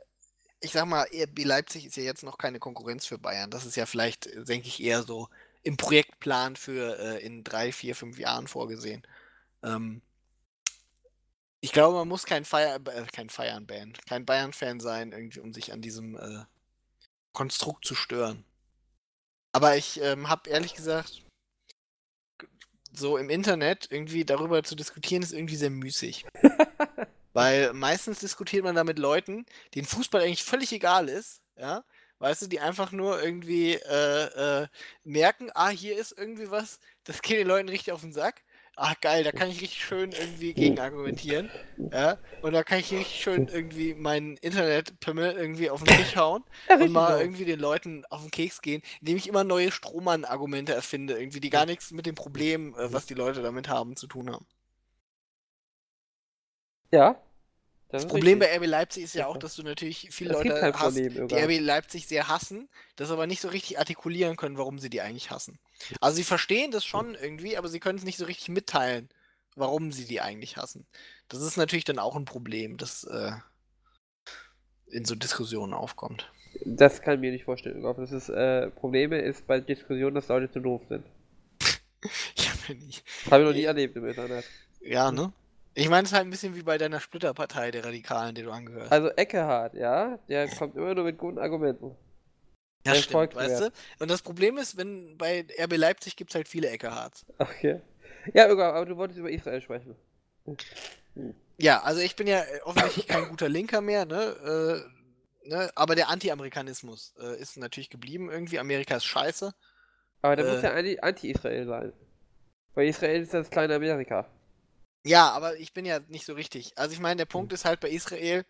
ich 0.60 0.72
sag 0.72 0.86
mal, 0.86 1.06
RB 1.12 1.44
Leipzig 1.44 1.86
ist 1.86 1.97
ja 1.97 2.02
jetzt 2.02 2.22
noch 2.22 2.38
keine 2.38 2.59
Konkurrenz 2.59 3.06
für 3.06 3.18
Bayern. 3.18 3.51
Das 3.51 3.66
ist 3.66 3.76
ja 3.76 3.86
vielleicht, 3.86 4.26
denke 4.48 4.68
ich, 4.68 4.82
eher 4.82 5.02
so 5.02 5.28
im 5.62 5.76
Projektplan 5.76 6.56
für 6.56 6.98
äh, 6.98 7.24
in 7.24 7.44
drei, 7.44 7.72
vier, 7.72 7.94
fünf 7.94 8.18
Jahren 8.18 8.47
vorgesehen. 8.47 9.06
Ähm, 9.62 10.01
ich 11.60 11.72
glaube, 11.72 11.97
man 11.97 12.09
muss 12.09 12.24
kein 12.24 12.44
Feier, 12.44 12.76
äh, 12.76 13.06
kein 13.12 13.28
Feiern-Band, 13.28 14.06
kein 14.06 14.24
Bayern-Fan 14.24 14.80
sein, 14.80 15.12
irgendwie, 15.12 15.40
um 15.40 15.52
sich 15.52 15.72
an 15.72 15.82
diesem 15.82 16.16
äh, 16.16 16.44
Konstrukt 17.32 17.84
zu 17.84 17.94
stören. 17.94 18.44
Aber 19.52 19.76
ich 19.76 20.01
ähm, 20.01 20.28
habe 20.28 20.48
ehrlich 20.48 20.74
gesagt, 20.74 21.26
so 22.98 23.16
im 23.16 23.31
Internet 23.31 23.89
irgendwie 23.90 24.24
darüber 24.24 24.62
zu 24.62 24.74
diskutieren, 24.74 25.23
ist 25.23 25.32
irgendwie 25.32 25.56
sehr 25.56 25.70
müßig. 25.70 26.27
Weil 27.32 27.73
meistens 27.74 28.20
diskutiert 28.20 28.64
man 28.64 28.74
da 28.74 28.85
mit 28.85 28.98
Leuten, 28.98 29.44
denen 29.74 29.86
Fußball 29.86 30.23
eigentlich 30.23 30.44
völlig 30.44 30.73
egal 30.73 31.09
ist, 31.09 31.43
ja. 31.56 31.85
Weißt 32.18 32.40
du, 32.40 32.47
die 32.47 32.60
einfach 32.60 32.93
nur 32.93 33.23
irgendwie 33.23 33.74
äh, 33.74 34.62
äh, 34.62 34.68
merken, 35.05 35.51
ah, 35.55 35.68
hier 35.68 35.98
ist 35.98 36.16
irgendwie 36.16 36.51
was, 36.51 36.81
das 37.05 37.20
geht 37.20 37.39
den 37.40 37.47
Leuten 37.47 37.68
richtig 37.68 37.93
auf 37.93 38.01
den 38.01 38.14
Sack 38.14 38.43
ach 38.77 39.01
geil, 39.01 39.24
da 39.24 39.32
kann 39.32 39.48
ich 39.48 39.61
richtig 39.62 39.85
schön 39.85 40.12
irgendwie 40.12 40.53
gegen 40.53 40.78
argumentieren. 40.78 41.51
Ja? 41.90 42.19
Und 42.43 42.53
da 42.53 42.62
kann 42.62 42.78
ich 42.78 42.93
richtig 42.93 43.20
schön 43.20 43.48
irgendwie 43.48 43.94
meinen 43.94 44.36
Internetpimmel 44.36 45.32
irgendwie 45.32 45.70
auf 45.70 45.82
den 45.82 45.97
Tisch 45.97 46.16
hauen 46.16 46.44
und 46.69 46.93
mal 46.93 47.20
irgendwie 47.20 47.47
den 47.47 47.59
Leuten 47.59 48.05
auf 48.11 48.20
den 48.20 48.31
Keks 48.31 48.62
gehen, 48.62 48.82
indem 49.01 49.16
ich 49.16 49.28
immer 49.28 49.44
neue 49.44 49.73
Strohmann-Argumente 49.73 50.74
erfinde, 50.74 51.19
irgendwie, 51.19 51.40
die 51.40 51.51
gar 51.51 51.66
nichts 51.66 51.90
mit 51.90 52.07
dem 52.07 52.15
Problem, 52.15 52.74
äh, 52.74 52.93
was 52.93 53.07
die 53.07 53.15
Leute 53.15 53.43
damit 53.43 53.69
haben, 53.69 53.97
zu 53.97 54.07
tun 54.07 54.31
haben. 54.31 54.47
Ja, 56.93 57.20
das, 57.88 58.02
das 58.02 58.10
Problem 58.10 58.40
richtig. 58.40 58.58
bei 58.58 58.64
RB 58.64 58.70
Leipzig 58.70 59.04
ist 59.04 59.14
ja 59.14 59.26
auch, 59.26 59.36
dass 59.36 59.54
du 59.54 59.62
natürlich 59.62 60.08
viele 60.10 60.32
das 60.32 60.42
Leute 60.42 60.60
hast, 60.60 60.80
Problem, 60.80 61.28
die 61.28 61.34
RB 61.34 61.60
Leipzig 61.60 62.06
sehr 62.08 62.28
hassen, 62.28 62.68
das 62.96 63.10
aber 63.10 63.26
nicht 63.26 63.40
so 63.40 63.48
richtig 63.48 63.78
artikulieren 63.78 64.36
können, 64.36 64.58
warum 64.58 64.78
sie 64.78 64.90
die 64.90 65.00
eigentlich 65.00 65.30
hassen. 65.30 65.58
Also 66.00 66.16
sie 66.16 66.24
verstehen 66.24 66.72
das 66.72 66.84
schon 66.84 67.14
irgendwie, 67.14 67.56
aber 67.56 67.68
sie 67.68 67.78
können 67.78 67.98
es 67.98 68.04
nicht 68.04 68.18
so 68.18 68.24
richtig 68.24 68.48
mitteilen, 68.48 69.08
warum 69.54 69.92
sie 69.92 70.04
die 70.04 70.20
eigentlich 70.20 70.56
hassen. 70.56 70.86
Das 71.28 71.42
ist 71.42 71.56
natürlich 71.56 71.84
dann 71.84 72.00
auch 72.00 72.16
ein 72.16 72.24
Problem, 72.24 72.76
das 72.76 73.04
äh, 73.04 73.32
in 74.88 75.04
so 75.04 75.14
Diskussionen 75.14 75.72
aufkommt. 75.72 76.30
Das 76.64 77.02
kann 77.02 77.14
ich 77.14 77.20
mir 77.20 77.32
nicht 77.32 77.44
vorstellen. 77.44 77.82
Das 77.82 78.12
ist, 78.12 78.30
äh, 78.30 78.70
Probleme 78.70 79.20
ist 79.20 79.46
bei 79.46 79.60
Diskussionen, 79.60 80.14
dass 80.14 80.28
Leute 80.28 80.50
zu 80.50 80.60
doof 80.60 80.82
sind. 80.88 81.04
ja, 82.36 82.50
bin 82.66 82.88
ich. 82.88 83.04
Habe 83.30 83.42
ich 83.42 83.48
noch 83.48 83.54
nie 83.54 83.64
erlebt 83.64 83.96
im 83.96 84.06
Internet. 84.06 84.44
Ja, 84.80 85.12
ne? 85.12 85.32
Ich 85.78 85.90
meine, 85.90 86.05
es 86.05 86.11
ist 86.11 86.16
halt 86.16 86.27
ein 86.27 86.31
bisschen 86.31 86.57
wie 86.57 86.62
bei 86.62 86.78
deiner 86.78 87.01
Splitterpartei 87.01 87.70
der 87.70 87.85
Radikalen, 87.85 88.35
die 88.35 88.43
du 88.43 88.51
angehörst. 88.51 88.90
Also 88.90 89.11
Eckehard, 89.11 89.74
ja, 89.74 90.19
der 90.27 90.48
kommt 90.48 90.74
immer 90.74 90.94
nur 90.94 91.05
mit 91.05 91.19
guten 91.19 91.39
Argumenten. 91.39 91.94
Ja, 92.86 92.94
der 92.94 93.03
stimmt, 93.03 93.35
weißt 93.35 93.61
du? 93.61 93.73
Und 93.98 94.11
das 94.11 94.23
Problem 94.23 94.57
ist, 94.57 94.78
wenn 94.78 95.19
bei 95.19 95.44
RB 95.61 95.77
Leipzig 95.77 96.16
gibt 96.16 96.31
es 96.31 96.35
halt 96.35 96.48
viele 96.48 96.70
Eckehards. 96.70 97.27
Okay. 97.39 97.82
Ja, 98.32 98.47
aber 98.51 98.86
du 98.86 98.97
wolltest 98.97 99.20
über 99.20 99.31
Israel 99.31 99.61
sprechen. 99.61 99.97
Ja, 101.59 101.82
also 101.82 102.01
ich 102.01 102.16
bin 102.16 102.27
ja 102.27 102.43
offensichtlich 102.65 103.07
kein 103.07 103.28
guter 103.28 103.51
Linker 103.51 103.82
mehr, 103.82 104.07
ne? 104.07 104.86
Äh, 105.44 105.48
ne? 105.48 105.70
Aber 105.74 105.94
der 105.94 106.09
Anti-Amerikanismus 106.09 107.15
äh, 107.20 107.39
ist 107.39 107.59
natürlich 107.59 107.90
geblieben 107.90 108.31
irgendwie. 108.31 108.59
Amerika 108.59 108.97
ist 108.97 109.05
scheiße. 109.05 109.53
Aber 110.23 110.36
der 110.36 110.47
äh, 110.47 110.53
muss 110.55 110.62
ja 110.62 110.73
Anti-Israel 111.03 111.66
sein. 111.66 111.93
Weil 112.74 112.89
Israel 112.89 113.20
ist 113.20 113.35
das 113.35 113.51
kleine 113.51 113.74
Amerika. 113.74 114.27
Ja, 115.07 115.31
aber 115.31 115.57
ich 115.59 115.73
bin 115.73 115.85
ja 115.85 116.01
nicht 116.09 116.27
so 116.27 116.35
richtig. 116.35 116.77
Also 116.77 116.93
ich 116.93 117.01
meine, 117.01 117.16
der 117.16 117.27
Punkt 117.27 117.53
hm. 117.53 117.55
ist 117.55 117.65
halt 117.65 117.81
bei 117.81 117.91
Israel, 117.91 118.45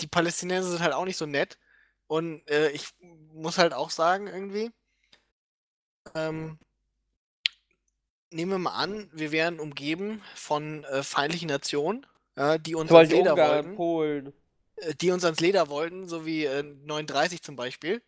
die 0.00 0.06
Palästinenser 0.06 0.70
sind 0.70 0.80
halt 0.80 0.94
auch 0.94 1.04
nicht 1.04 1.16
so 1.16 1.26
nett. 1.26 1.58
Und 2.06 2.48
äh, 2.48 2.70
ich 2.70 2.88
muss 3.32 3.58
halt 3.58 3.72
auch 3.72 3.90
sagen, 3.90 4.26
irgendwie, 4.26 4.70
ähm, 6.14 6.58
nehmen 8.30 8.52
wir 8.52 8.58
mal 8.58 8.74
an, 8.74 9.10
wir 9.12 9.32
wären 9.32 9.60
umgeben 9.60 10.22
von 10.34 10.84
äh, 10.84 11.02
feindlichen 11.02 11.48
Nationen, 11.48 12.06
äh, 12.36 12.58
die 12.58 12.74
uns 12.74 12.90
ans 12.90 13.10
Leder 13.10 13.32
Ungarn, 13.32 13.50
wollten. 13.50 13.76
Polen. 13.76 14.32
Äh, 14.76 14.94
die 14.94 15.10
uns 15.10 15.24
ans 15.24 15.40
Leder 15.40 15.68
wollten, 15.68 16.08
so 16.08 16.26
wie 16.26 16.46
39 16.46 17.38
äh, 17.38 17.42
zum 17.42 17.56
Beispiel 17.56 18.02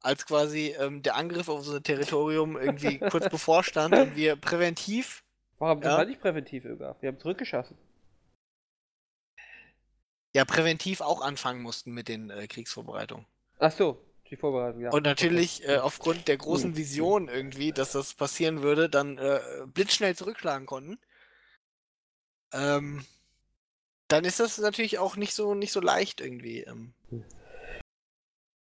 als 0.00 0.26
quasi 0.26 0.74
ähm, 0.78 1.02
der 1.02 1.16
Angriff 1.16 1.48
auf 1.48 1.58
unser 1.58 1.82
Territorium 1.82 2.56
irgendwie 2.56 2.98
kurz 3.10 3.28
bevorstand 3.28 3.94
und 3.94 4.16
wir 4.16 4.36
präventiv 4.36 5.24
Warum? 5.58 5.80
Das 5.80 5.92
ja. 5.92 5.98
war 5.98 6.04
nicht 6.04 6.20
präventiv, 6.20 6.64
Öger. 6.64 6.96
Wir 7.00 7.08
haben 7.08 7.18
zurückgeschossen. 7.18 7.76
Ja, 10.34 10.44
präventiv 10.44 11.00
auch 11.00 11.22
anfangen 11.22 11.62
mussten 11.62 11.92
mit 11.92 12.08
den 12.08 12.28
äh, 12.30 12.46
Kriegsvorbereitungen. 12.46 13.24
Ach 13.58 13.72
so, 13.72 14.04
die 14.30 14.36
Vorbereitung, 14.36 14.82
ja. 14.82 14.90
Und 14.90 15.04
natürlich 15.04 15.66
äh, 15.66 15.78
aufgrund 15.78 16.28
der 16.28 16.36
großen 16.36 16.70
hm. 16.70 16.76
Vision 16.76 17.28
irgendwie, 17.28 17.72
dass 17.72 17.92
das 17.92 18.12
passieren 18.12 18.62
würde, 18.62 18.90
dann 18.90 19.16
äh, 19.16 19.40
blitzschnell 19.66 20.14
zurückschlagen 20.14 20.66
konnten. 20.66 20.98
Ähm, 22.52 23.06
dann 24.08 24.24
ist 24.24 24.38
das 24.38 24.58
natürlich 24.58 24.98
auch 24.98 25.16
nicht 25.16 25.34
so, 25.34 25.54
nicht 25.54 25.72
so 25.72 25.80
leicht 25.80 26.20
irgendwie. 26.20 26.60
Ähm. 26.60 26.92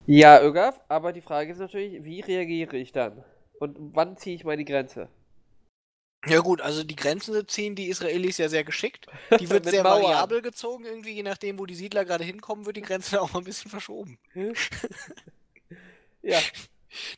Ja, 0.07 0.43
Ögaf, 0.43 0.81
aber 0.89 1.13
die 1.13 1.23
Frage 1.23 1.53
ist 1.53 1.59
natürlich, 1.59 2.03
wie 2.03 2.21
reagiere 2.21 2.77
ich 2.77 2.93
dann? 2.93 3.25
Und 3.59 3.77
wann 3.95 4.17
ziehe 4.17 4.35
ich 4.35 4.45
meine 4.45 4.65
Grenze? 4.65 5.09
Ja 6.27 6.41
gut, 6.41 6.61
also 6.61 6.85
die 6.85 6.97
Grenzen 6.97 7.49
ziehen 7.49 7.75
die 7.75 7.89
Israelis 7.89 8.37
ja 8.37 8.49
sehr 8.49 8.65
geschickt. 8.65 9.07
Die 9.39 9.49
wird 9.51 9.65
sehr 9.65 9.83
Mauern. 9.83 10.03
variabel 10.03 10.43
gezogen 10.43 10.85
irgendwie, 10.85 11.13
je 11.13 11.23
nachdem, 11.23 11.59
wo 11.59 11.67
die 11.67 11.75
Siedler 11.75 12.05
gerade 12.05 12.25
hinkommen, 12.25 12.67
wird 12.67 12.77
die 12.77 12.83
Grenze 12.83 13.21
auch 13.23 13.33
mal 13.33 13.39
ein 13.41 13.45
bisschen 13.45 13.71
verschoben. 13.71 14.19
ja. 16.23 16.39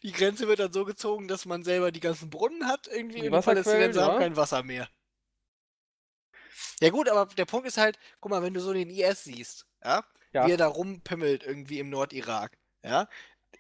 Die 0.02 0.12
Grenze 0.12 0.48
wird 0.48 0.58
dann 0.58 0.70
so 0.70 0.84
gezogen, 0.84 1.28
dass 1.28 1.46
man 1.46 1.64
selber 1.64 1.90
die 1.92 2.00
ganzen 2.00 2.28
Brunnen 2.28 2.68
hat 2.68 2.88
irgendwie 2.88 3.22
die 3.22 3.30
und 3.30 3.34
die 3.34 3.42
Palästinenser 3.42 4.04
haben 4.04 4.18
kein 4.18 4.36
Wasser 4.36 4.62
mehr. 4.62 4.86
Ja 6.82 6.90
gut, 6.90 7.08
aber 7.08 7.24
der 7.34 7.46
Punkt 7.46 7.66
ist 7.66 7.78
halt, 7.78 7.98
guck 8.20 8.32
mal, 8.32 8.42
wenn 8.42 8.52
du 8.52 8.60
so 8.60 8.74
den 8.74 8.90
IS 8.90 9.24
siehst, 9.24 9.66
ja, 9.82 10.04
ja. 10.34 10.46
wie 10.46 10.50
er 10.50 10.58
da 10.58 10.66
rumpimmelt 10.66 11.42
irgendwie 11.42 11.78
im 11.78 11.88
Nordirak, 11.88 12.58
ja, 12.82 13.08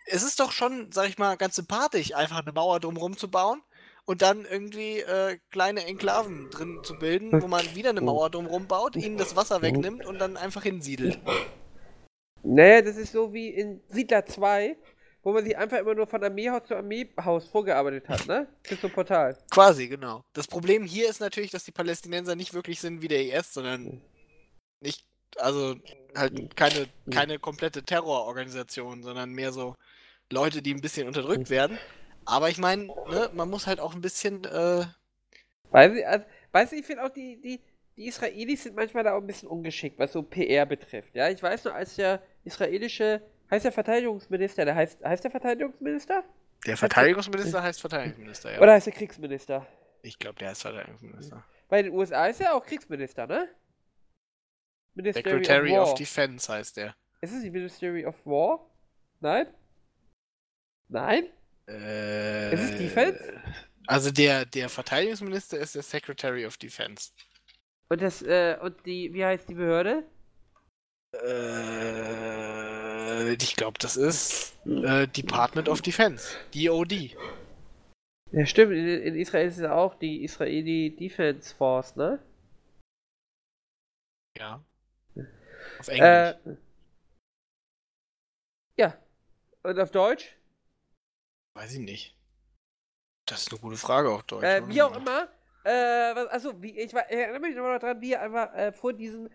es 0.04 0.22
ist 0.22 0.38
doch 0.38 0.52
schon, 0.52 0.92
sag 0.92 1.08
ich 1.08 1.16
mal, 1.16 1.36
ganz 1.36 1.56
sympathisch, 1.56 2.14
einfach 2.14 2.40
eine 2.40 2.52
Mauer 2.52 2.78
drumherum 2.78 3.16
zu 3.16 3.30
bauen 3.30 3.62
und 4.04 4.22
dann 4.22 4.44
irgendwie 4.44 5.00
äh, 5.00 5.38
kleine 5.50 5.84
Enklaven 5.86 6.50
drin 6.50 6.80
zu 6.82 6.98
bilden, 6.98 7.40
wo 7.40 7.46
man 7.46 7.74
wieder 7.74 7.90
eine 7.90 8.00
Mauer 8.00 8.30
drumherum 8.30 8.66
baut, 8.66 8.96
ihnen 8.96 9.16
das 9.16 9.36
Wasser 9.36 9.62
wegnimmt 9.62 10.04
und 10.04 10.18
dann 10.18 10.36
einfach 10.36 10.62
hinsiedelt. 10.62 11.18
Naja, 12.42 12.82
das 12.82 12.96
ist 12.96 13.12
so 13.12 13.32
wie 13.32 13.48
in 13.48 13.80
Siedler 13.88 14.26
2, 14.26 14.76
wo 15.22 15.32
man 15.32 15.44
sich 15.44 15.56
einfach 15.56 15.78
immer 15.78 15.94
nur 15.94 16.08
von 16.08 16.22
Armeehaus 16.24 16.66
zu 16.66 16.74
Armeehaus 16.74 17.46
vorgearbeitet 17.46 18.08
hat, 18.08 18.26
ne? 18.26 18.48
Bis 18.68 18.80
zum 18.80 18.90
Portal. 18.90 19.38
Quasi, 19.50 19.86
genau. 19.86 20.24
Das 20.32 20.48
Problem 20.48 20.82
hier 20.82 21.08
ist 21.08 21.20
natürlich, 21.20 21.52
dass 21.52 21.62
die 21.64 21.70
Palästinenser 21.70 22.34
nicht 22.34 22.54
wirklich 22.54 22.80
sind 22.80 23.02
wie 23.02 23.08
der 23.08 23.22
IS, 23.22 23.54
sondern 23.54 24.02
nicht, 24.80 25.06
also 25.36 25.76
halt 26.16 26.56
keine, 26.56 26.88
keine 27.12 27.38
komplette 27.38 27.84
Terrororganisation, 27.84 29.04
sondern 29.04 29.30
mehr 29.30 29.52
so 29.52 29.76
Leute, 30.30 30.62
die 30.62 30.74
ein 30.74 30.80
bisschen 30.80 31.06
unterdrückt 31.06 31.50
werden. 31.50 31.78
Aber 32.24 32.48
ich 32.48 32.58
meine, 32.58 32.86
ne, 32.86 33.30
man 33.32 33.50
muss 33.50 33.66
halt 33.66 33.80
auch 33.80 33.94
ein 33.94 34.00
bisschen. 34.00 34.44
Äh... 34.44 34.84
Weiß 35.70 35.92
ich, 35.94 36.06
also, 36.06 36.24
weiß 36.52 36.72
ich, 36.72 36.80
ich 36.80 36.86
finde 36.86 37.04
auch 37.04 37.08
die, 37.08 37.40
die, 37.40 37.60
die 37.96 38.06
Israelis 38.06 38.62
sind 38.64 38.76
manchmal 38.76 39.04
da 39.04 39.14
auch 39.14 39.20
ein 39.20 39.26
bisschen 39.26 39.48
ungeschickt, 39.48 39.98
was 39.98 40.12
so 40.12 40.22
PR 40.22 40.66
betrifft. 40.66 41.14
Ja, 41.14 41.28
ich 41.28 41.42
weiß 41.42 41.64
nur, 41.64 41.74
als 41.74 41.96
der 41.96 42.22
israelische, 42.44 43.22
heißt 43.50 43.64
der 43.64 43.72
Verteidigungsminister, 43.72 44.64
der 44.64 44.74
heißt, 44.74 45.02
heißt 45.04 45.24
der 45.24 45.30
Verteidigungsminister? 45.30 46.24
Der 46.66 46.76
Verteidigungsminister 46.76 47.62
heißt, 47.62 47.66
heißt 47.66 47.80
Verteidigungsminister, 47.80 48.52
ja. 48.52 48.60
Oder 48.60 48.72
heißt 48.72 48.86
der 48.86 48.92
Kriegsminister? 48.92 49.66
Ich 50.02 50.18
glaube, 50.18 50.38
der 50.38 50.50
heißt 50.50 50.62
Verteidigungsminister. 50.62 51.44
Bei 51.68 51.82
den 51.82 51.92
USA 51.92 52.26
ist 52.26 52.40
er 52.40 52.54
auch 52.54 52.64
Kriegsminister, 52.64 53.26
ne? 53.26 53.48
Ministry 54.94 55.22
Secretary 55.22 55.78
of, 55.78 55.92
of 55.92 55.94
Defense 55.94 56.52
heißt 56.52 56.76
der. 56.76 56.94
Ist 57.20 57.32
es 57.32 57.42
die 57.42 57.50
Ministry 57.50 58.04
of 58.04 58.14
War? 58.26 58.70
Nein? 59.20 59.46
Nein? 60.88 61.24
Äh, 61.68 62.54
ist 62.54 62.60
es 62.60 62.78
Defense? 62.78 63.40
Also 63.86 64.10
der, 64.10 64.44
der 64.46 64.68
Verteidigungsminister 64.68 65.58
ist 65.58 65.74
der 65.74 65.82
Secretary 65.82 66.46
of 66.46 66.56
Defense. 66.56 67.10
Und 67.88 68.00
das, 68.00 68.22
äh, 68.22 68.56
und 68.60 68.86
die, 68.86 69.12
wie 69.12 69.24
heißt 69.24 69.48
die 69.48 69.54
Behörde? 69.54 70.04
Äh, 71.14 72.22
ich 73.34 73.56
glaube, 73.56 73.78
das 73.78 73.96
ist 73.96 74.54
äh, 74.66 75.06
Department 75.08 75.68
of 75.68 75.82
Defense, 75.82 76.36
DOD. 76.54 77.16
Ja, 78.32 78.46
stimmt, 78.46 78.72
in, 78.72 78.86
in 78.86 79.14
Israel 79.16 79.46
ist 79.46 79.58
es 79.58 79.64
auch 79.64 79.94
die 79.96 80.24
Israeli 80.24 80.96
Defense 80.96 81.54
Force, 81.54 81.96
ne? 81.96 82.18
Ja. 84.38 84.64
Auf 85.78 85.88
Äh, 85.88 86.30
Englisch. 86.30 86.58
ja. 88.78 88.96
Und 89.62 89.78
auf 89.78 89.90
Deutsch? 89.90 90.34
Weiß 91.54 91.74
ich 91.74 91.80
nicht. 91.80 92.16
Das 93.26 93.42
ist 93.42 93.52
eine 93.52 93.60
gute 93.60 93.76
Frage 93.76 94.10
auf 94.10 94.22
Deutsch. 94.24 94.44
Äh, 94.44 94.62
wie 94.68 94.82
auch 94.82 94.96
immer. 94.96 95.28
Äh, 95.64 95.70
was, 96.14 96.26
also, 96.28 96.60
wie, 96.62 96.78
ich 96.78 96.92
war- 96.92 97.08
erinnere 97.08 97.40
mich 97.40 97.54
noch 97.54 97.78
daran, 97.78 98.00
wie 98.00 98.12
er 98.14 98.22
einfach 98.22 98.52
äh, 98.54 98.72
vor 98.72 98.92
diesen, 98.92 99.30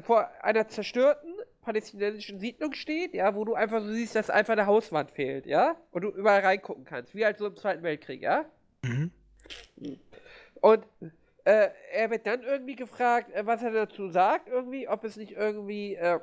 vor 0.00 0.28
einer 0.42 0.68
zerstörten 0.68 1.34
palästinensischen 1.62 2.40
Siedlung 2.40 2.74
steht, 2.74 3.14
ja, 3.14 3.34
wo 3.34 3.44
du 3.44 3.54
einfach 3.54 3.80
so 3.80 3.88
siehst, 3.90 4.14
dass 4.14 4.28
einfach 4.28 4.52
eine 4.52 4.66
Hauswand 4.66 5.12
fehlt, 5.12 5.46
ja, 5.46 5.76
und 5.92 6.02
du 6.02 6.10
überall 6.10 6.40
reingucken 6.40 6.84
kannst, 6.84 7.14
wie 7.14 7.24
halt 7.24 7.38
so 7.38 7.46
im 7.46 7.56
Zweiten 7.56 7.82
Weltkrieg, 7.82 8.20
ja. 8.20 8.44
Mhm. 8.84 9.12
Und 10.60 10.84
äh, 11.44 11.70
er 11.92 12.10
wird 12.10 12.26
dann 12.26 12.42
irgendwie 12.42 12.76
gefragt, 12.76 13.30
äh, 13.32 13.46
was 13.46 13.62
er 13.62 13.70
dazu 13.70 14.10
sagt, 14.10 14.48
irgendwie, 14.48 14.88
ob 14.88 15.04
es 15.04 15.16
nicht 15.16 15.32
irgendwie 15.32 15.94
äh, 15.94 16.20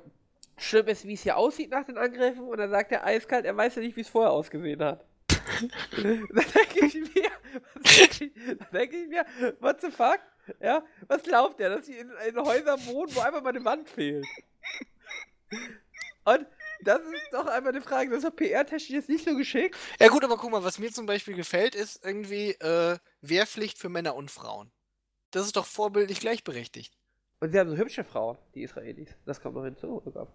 schlimm 0.57 0.88
ist, 0.88 1.06
wie 1.06 1.14
es 1.14 1.24
hier 1.24 1.38
aussieht 1.38 1.72
nach 1.72 1.86
den 1.86 1.98
Angriffen. 1.98 2.44
Und 2.48 2.57
dann 2.57 2.70
sagt 2.70 2.91
er 2.91 3.06
eiskalt, 3.06 3.45
er 3.45 3.56
weiß 3.57 3.76
ja 3.76 3.82
nicht, 3.82 3.95
wie 3.95 4.02
es 4.02 4.10
vorher 4.10 4.32
ausgesehen 4.32 4.82
hat. 4.84 5.06
da 6.34 6.42
denke 6.42 6.86
ich 6.86 6.96
mir, 6.96 7.32
da 8.58 8.66
denke 8.72 8.98
ich 8.98 9.08
mir, 9.10 9.26
what 9.60 9.82
the 9.82 9.92
fuck? 9.92 10.20
Ja, 10.60 10.84
was 11.08 11.24
glaubt 11.24 11.60
er, 11.60 11.70
dass 11.70 11.86
sie 11.86 11.98
in, 11.98 12.10
in 12.28 12.38
Häusern 12.38 12.86
wohnen, 12.88 13.14
wo 13.16 13.20
einfach 13.22 13.42
mal 13.42 13.50
eine 13.50 13.64
Wand 13.64 13.88
fehlt? 13.88 14.26
Und 16.26 16.48
das 16.82 17.02
ist 17.02 17.34
doch 17.34 17.46
einfach 17.46 17.70
eine 17.70 17.82
Frage, 17.82 18.10
das 18.10 18.20
ist 18.24 18.30
doch 18.30 18.36
PR-technisch 18.36 18.90
jetzt 18.90 19.10
nicht 19.10 19.26
so 19.26 19.36
geschickt. 19.36 19.76
Ja 20.00 20.08
gut, 20.08 20.24
aber 20.24 20.38
guck 20.38 20.52
mal, 20.52 20.64
was 20.64 20.80
mir 20.80 20.92
zum 20.92 21.06
Beispiel 21.06 21.36
gefällt, 21.36 21.76
ist 21.76 22.04
irgendwie 22.06 22.52
äh, 22.52 22.98
Wehrpflicht 23.22 23.78
für 23.78 23.90
Männer 23.90 24.16
und 24.16 24.32
Frauen. 24.32 24.72
Das 25.32 25.46
ist 25.46 25.56
doch 25.56 25.66
vorbildlich 25.66 26.20
gleichberechtigt. 26.20 26.98
Und 27.40 27.52
sie 27.52 27.60
haben 27.60 27.70
so 27.70 27.78
hübsche 27.78 28.04
Frauen, 28.04 28.38
die 28.56 28.64
Israelis. 28.64 29.10
Das 29.26 29.42
kommt 29.42 29.56
noch 29.56 29.64
hinzu. 29.64 30.02
sogar. 30.04 30.28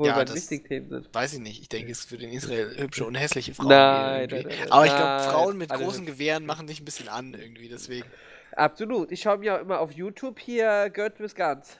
Wo 0.00 0.06
Ja, 0.06 0.24
den 0.24 0.34
das- 0.34 0.46
Themen 0.46 0.88
sind. 0.88 1.14
Weiß 1.14 1.34
ich 1.34 1.40
nicht. 1.40 1.60
Ich 1.60 1.68
denke, 1.68 1.92
es 1.92 2.10
wird 2.10 2.22
in 2.22 2.32
Israel 2.32 2.74
hübsche 2.78 3.04
und 3.04 3.16
hässliche 3.16 3.52
Frauen 3.52 3.68
Nein, 3.68 4.28
geben. 4.28 4.48
nein, 4.48 4.58
nein, 4.60 4.72
Aber 4.72 4.86
ich 4.86 4.96
glaube, 4.96 5.22
Frauen 5.24 5.58
mit 5.58 5.68
großen. 5.68 6.06
Gewehren 6.06 6.46
machen 6.46 6.66
dich 6.66 6.80
ein 6.80 6.86
bisschen 6.86 7.10
an 7.10 7.34
irgendwie, 7.34 7.68
deswegen. 7.68 8.08
Absolut. 8.52 9.12
Ich 9.12 9.20
schaue 9.20 9.36
mir 9.36 9.56
auch 9.56 9.60
immer 9.60 9.78
auf 9.78 9.92
YouTube 9.92 10.38
hier 10.38 10.88
Girls 10.88 11.20
with 11.20 11.34
Guns. 11.34 11.76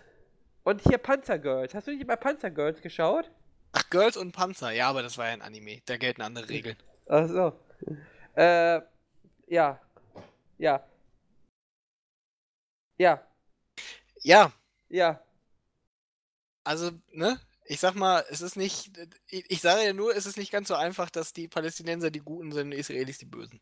Und 0.64 0.82
hier 0.82 0.98
Panzergirls. 0.98 1.72
Hast 1.74 1.86
du 1.86 1.92
nicht 1.92 2.06
mal 2.06 2.16
Panzergirls 2.16 2.82
geschaut? 2.82 3.30
Ach, 3.72 3.88
Girls 3.88 4.18
und 4.18 4.32
Panzer. 4.32 4.70
Ja, 4.70 4.90
aber 4.90 5.02
das 5.02 5.16
war 5.16 5.28
ja 5.28 5.32
ein 5.32 5.40
Anime. 5.40 5.80
Da 5.86 5.97
gelten 5.97 6.20
andere 6.20 6.47
Regeln. 6.51 6.76
Ach 7.09 7.26
so. 7.26 7.59
Äh, 8.36 8.82
ja. 9.47 9.80
Ja. 10.59 10.84
Ja. 12.98 13.22
Ja, 14.22 14.52
Ja. 14.90 15.20
also, 16.64 16.90
ne? 17.12 17.40
Ich 17.70 17.78
sag 17.78 17.94
mal, 17.94 18.24
es 18.30 18.40
ist 18.40 18.56
nicht. 18.56 18.90
Ich, 19.28 19.48
ich 19.48 19.60
sage 19.60 19.84
ja 19.84 19.92
nur, 19.92 20.16
es 20.16 20.26
ist 20.26 20.36
nicht 20.36 20.51
ganz 20.51 20.66
so 20.66 20.74
einfach, 20.74 21.09
dass 21.09 21.32
die 21.32 21.47
Palästinenser 21.47 22.10
die 22.10 22.18
Guten 22.18 22.51
sind 22.51 22.64
und 22.64 22.70
die 22.72 22.78
Israelis 22.78 23.18
die 23.18 23.26
Bösen. 23.26 23.60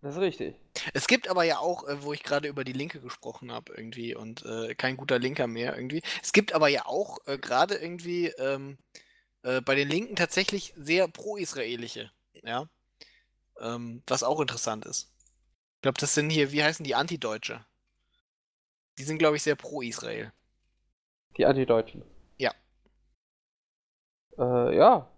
Das 0.00 0.14
ist 0.14 0.20
richtig. 0.20 0.54
Es 0.94 1.08
gibt 1.08 1.26
aber 1.26 1.42
ja 1.42 1.58
auch, 1.58 1.88
äh, 1.88 2.04
wo 2.04 2.12
ich 2.12 2.22
gerade 2.22 2.46
über 2.46 2.62
die 2.62 2.72
Linke 2.72 3.00
gesprochen 3.00 3.50
habe, 3.50 3.74
irgendwie, 3.76 4.14
und 4.14 4.44
äh, 4.46 4.76
kein 4.76 4.96
guter 4.96 5.18
Linker 5.18 5.48
mehr 5.48 5.74
irgendwie. 5.74 6.02
Es 6.22 6.32
gibt 6.32 6.52
aber 6.52 6.68
ja 6.68 6.86
auch 6.86 7.18
äh, 7.26 7.36
gerade 7.36 7.74
irgendwie 7.74 8.28
ähm, 8.38 8.78
äh, 9.42 9.60
bei 9.60 9.74
den 9.74 9.88
Linken 9.88 10.14
tatsächlich 10.14 10.72
sehr 10.76 11.08
pro-israelische, 11.08 12.12
ja. 12.44 12.68
Ähm, 13.58 14.04
was 14.06 14.22
auch 14.22 14.38
interessant 14.38 14.86
ist. 14.86 15.10
Ich 15.78 15.82
glaube, 15.82 15.98
das 15.98 16.14
sind 16.14 16.30
hier, 16.30 16.52
wie 16.52 16.62
heißen 16.62 16.84
die 16.84 16.94
Antideutsche? 16.94 17.66
Die 18.98 19.02
sind, 19.02 19.18
glaube 19.18 19.34
ich, 19.34 19.42
sehr 19.42 19.56
pro-Israel. 19.56 20.32
Die 21.36 21.44
Antideutschen. 21.44 22.04
Ja. 24.36 24.70
Äh, 24.70 24.76
ja. 24.76 25.08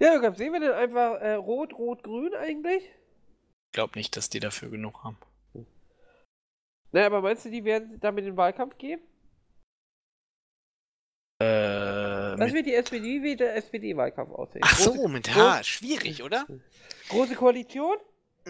Ja, 0.00 0.12
Jürgen, 0.12 0.34
sehen 0.34 0.52
wir 0.52 0.60
denn 0.60 0.72
einfach 0.72 1.20
äh, 1.20 1.34
rot, 1.34 1.72
rot, 1.74 2.02
grün 2.04 2.34
eigentlich? 2.34 2.84
Ich 2.84 3.72
glaube 3.72 3.98
nicht, 3.98 4.16
dass 4.16 4.30
die 4.30 4.40
dafür 4.40 4.70
genug 4.70 5.02
haben. 5.02 5.18
Naja, 6.92 7.06
aber 7.06 7.20
meinst 7.20 7.44
du, 7.44 7.50
die 7.50 7.64
werden 7.64 7.98
damit 8.00 8.24
in 8.24 8.32
den 8.32 8.36
Wahlkampf 8.36 8.78
gehen? 8.78 9.00
Äh, 11.40 11.44
Was 11.46 12.52
wird 12.52 12.66
die 12.66 12.74
SPD, 12.74 13.22
wie 13.22 13.36
der 13.36 13.56
SPD-Wahlkampf 13.56 14.30
aussehen? 14.32 14.62
ach 14.64 14.76
Große, 14.76 14.98
so, 14.98 15.08
mit 15.08 15.34
H. 15.34 15.62
Schwierig, 15.64 16.22
oder? 16.22 16.46
große 17.10 17.34
Koalition? 17.34 17.96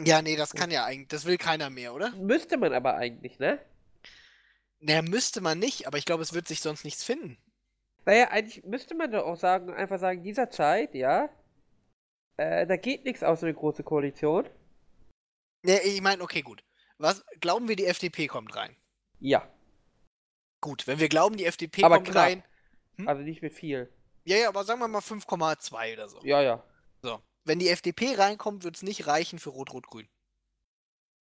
Ja, 0.05 0.23
nee, 0.23 0.37
das 0.37 0.53
kann 0.53 0.71
ja 0.71 0.85
eigentlich, 0.85 1.09
das 1.09 1.25
will 1.25 1.39
keiner 1.39 1.71
mehr, 1.71 1.93
oder? 1.95 2.11
Müsste 2.13 2.57
man 2.57 2.73
aber 2.73 2.95
eigentlich, 2.95 3.39
ne? 3.39 3.59
Naja, 4.81 5.03
müsste 5.03 5.41
man 5.41 5.59
nicht, 5.59 5.87
aber 5.87 5.99
ich 5.99 6.05
glaube, 6.05 6.23
es 6.23 6.33
wird 6.33 6.47
sich 6.47 6.61
sonst 6.61 6.85
nichts 6.85 7.03
finden. 7.03 7.37
Naja, 8.09 8.29
eigentlich 8.31 8.65
müsste 8.65 8.95
man 8.95 9.13
doch 9.13 9.25
auch 9.25 9.37
sagen, 9.37 9.73
einfach 9.75 9.99
sagen, 9.99 10.23
dieser 10.23 10.51
Zeit, 10.51 10.95
ja, 10.95 11.29
äh, 12.39 12.67
da 12.67 12.77
geht 12.77 13.05
nichts 13.05 13.23
außer 13.23 13.47
eine 13.47 13.55
große 13.55 13.85
Koalition. 13.85 14.49
Ne, 15.65 15.81
ich 15.83 16.01
meine, 16.01 16.23
okay, 16.23 16.41
gut. 16.41 16.65
Was 16.97 17.25
glauben 17.41 17.69
wir, 17.69 17.77
die 17.77 17.87
FDP 17.87 18.27
kommt 18.27 18.57
rein? 18.57 18.75
Ja, 19.21 19.47
Gut, 20.61 20.87
wenn 20.87 20.99
wir 20.99 21.09
glauben, 21.09 21.37
die 21.37 21.45
FDP 21.45 21.85
Aber 21.85 21.97
kommt 21.97 22.09
knapp. 22.11 22.25
rein. 22.25 22.45
Hm? 22.97 23.09
also 23.09 23.23
nicht 23.23 23.43
mit 23.43 23.55
viel. 23.55 23.93
Ja, 24.25 24.37
ja, 24.37 24.49
aber 24.49 24.65
sagen 24.65 24.81
wir 24.81 24.89
mal 24.89 24.99
5,2 24.99 25.93
oder 25.93 26.09
so. 26.09 26.21
Ja, 26.25 26.43
ja. 26.43 26.65
So. 27.03 27.23
Wenn 27.45 27.61
die 27.61 27.69
FDP 27.69 28.15
reinkommt, 28.17 28.65
wird 28.65 28.77
es 28.77 28.83
nicht 28.83 29.07
reichen 29.07 29.39
für 29.39 29.51
Rot-Rot-Grün. 29.51 30.09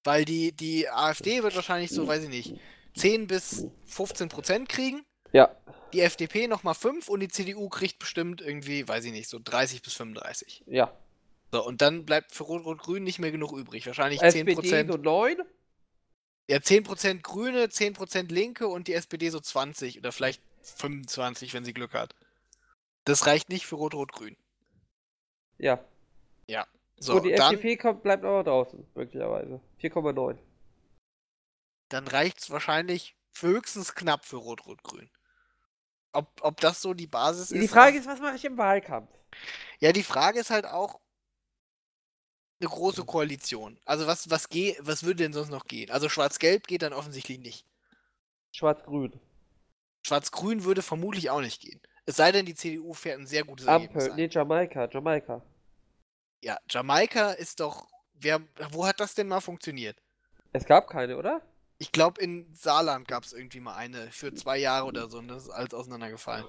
Weil 0.04 0.26
die, 0.26 0.54
die 0.54 0.90
AfD 0.90 1.44
wird 1.44 1.56
wahrscheinlich 1.56 1.92
so, 1.92 2.08
weiß 2.08 2.24
ich 2.24 2.30
nicht, 2.30 2.60
10 2.96 3.28
bis 3.28 3.68
15 3.86 4.30
Prozent 4.30 4.70
kriegen. 4.70 5.06
Ja. 5.32 5.56
Die 5.94 6.02
FDP 6.02 6.48
nochmal 6.48 6.76
5 6.76 7.08
und 7.08 7.20
die 7.22 7.28
CDU 7.28 7.70
kriegt 7.70 8.00
bestimmt 8.00 8.42
irgendwie, 8.42 8.88
weiß 8.88 9.06
ich 9.06 9.12
nicht, 9.12 9.30
so 9.30 9.40
30 9.44 9.82
bis 9.82 9.94
35. 9.94 10.64
Ja. 10.68 10.92
So, 11.52 11.66
und 11.66 11.82
dann 11.82 12.06
bleibt 12.06 12.34
für 12.34 12.44
Rot-Rot-Grün 12.44 13.04
nicht 13.04 13.20
mehr 13.20 13.32
genug 13.32 13.54
übrig. 13.54 13.88
Wahrscheinlich 13.88 14.20
10 14.20 14.28
SPD 14.28 14.54
Prozent. 14.56 14.92
so 14.92 14.98
9. 14.98 15.38
Ja, 16.50 16.58
10% 16.58 17.22
Grüne, 17.22 17.66
10% 17.66 18.32
Linke 18.32 18.68
und 18.68 18.88
die 18.88 18.94
SPD 18.94 19.30
so 19.30 19.40
20 19.40 19.98
oder 19.98 20.12
vielleicht 20.12 20.42
25, 20.62 21.54
wenn 21.54 21.64
sie 21.66 21.74
Glück 21.74 21.94
hat. 21.94 22.16
Das 23.06 23.26
reicht 23.26 23.50
nicht 23.50 23.66
für 23.66 23.76
Rot-Rot-Grün. 23.76 24.36
Ja. 25.58 25.80
So, 27.00 27.14
Gut, 27.14 27.26
die 27.26 27.36
dann, 27.36 27.54
FDP 27.54 27.78
kommt, 27.78 28.02
bleibt 28.02 28.26
aber 28.26 28.44
draußen, 28.44 28.86
möglicherweise. 28.96 29.62
4,9. 29.82 30.38
dann 31.90 32.08
reicht 32.08 32.40
es 32.40 32.50
wahrscheinlich 32.50 33.16
für 33.32 33.50
höchstens 33.50 33.94
knapp 33.94 34.26
für 34.26 34.38
Rot-Rot-Grün. 34.38 35.10
Ob, 36.18 36.28
ob 36.42 36.60
das 36.62 36.82
so 36.82 36.96
die 36.96 37.06
Basis 37.06 37.52
ist? 37.52 37.62
Die 37.62 37.68
Frage 37.68 37.96
ist, 37.96 38.08
was 38.08 38.20
mache 38.20 38.38
ich 38.38 38.46
im 38.46 38.58
Wahlkampf? 38.58 39.08
Ja, 39.78 39.92
die 39.92 40.02
Frage 40.02 40.40
ist 40.40 40.50
halt 40.50 40.66
auch 40.66 41.00
eine 42.60 42.70
große 42.70 43.06
Koalition. 43.06 43.80
Also 43.86 44.08
was, 44.08 44.28
was, 44.32 44.50
geh, 44.50 44.76
was 44.80 45.04
würde 45.04 45.18
denn 45.18 45.34
sonst 45.34 45.52
noch 45.52 45.66
gehen? 45.66 45.92
Also 45.92 46.10
Schwarz-Gelb 46.10 46.66
geht 46.66 46.82
dann 46.82 46.94
offensichtlich 46.94 47.38
nicht. 47.38 47.68
Schwarz-Grün. 48.52 49.14
Schwarz-Grün 50.08 50.64
würde 50.64 50.82
vermutlich 50.82 51.30
auch 51.30 51.42
nicht 51.42 51.62
gehen. 51.62 51.80
Es 52.08 52.16
sei 52.16 52.32
denn, 52.32 52.48
die 52.48 52.56
CDU 52.56 52.96
fährt 52.96 53.20
ein 53.20 53.28
sehr 53.28 53.44
gutes 53.44 53.68
Ergebnis 53.68 54.06
Ampel. 54.06 54.14
ein. 54.14 54.16
Nee, 54.16 54.30
Jamaika. 54.32 54.90
Jamaika. 54.92 55.44
Ja, 56.42 56.58
Jamaika 56.68 57.34
ist 57.34 57.60
doch. 57.60 57.88
Wer, 58.14 58.42
wo 58.72 58.88
hat 58.88 59.00
das 59.00 59.14
denn 59.14 59.28
mal 59.28 59.42
funktioniert? 59.42 60.02
Es 60.52 60.66
gab 60.66 60.88
keine, 60.88 61.16
oder? 61.16 61.44
Ich 61.80 61.92
glaube, 61.92 62.22
in 62.22 62.54
Saarland 62.56 63.08
gab 63.08 63.24
es 63.24 63.34
irgendwie 63.34 63.60
mal 63.60 63.76
eine 63.76 64.12
für 64.12 64.34
zwei 64.34 64.58
Jahre 64.58 64.88
oder 64.88 65.10
so 65.10 65.20
und 65.20 65.28
das 65.28 65.44
ist 65.44 65.50
alles 65.50 65.74
auseinandergefallen. 65.74 66.46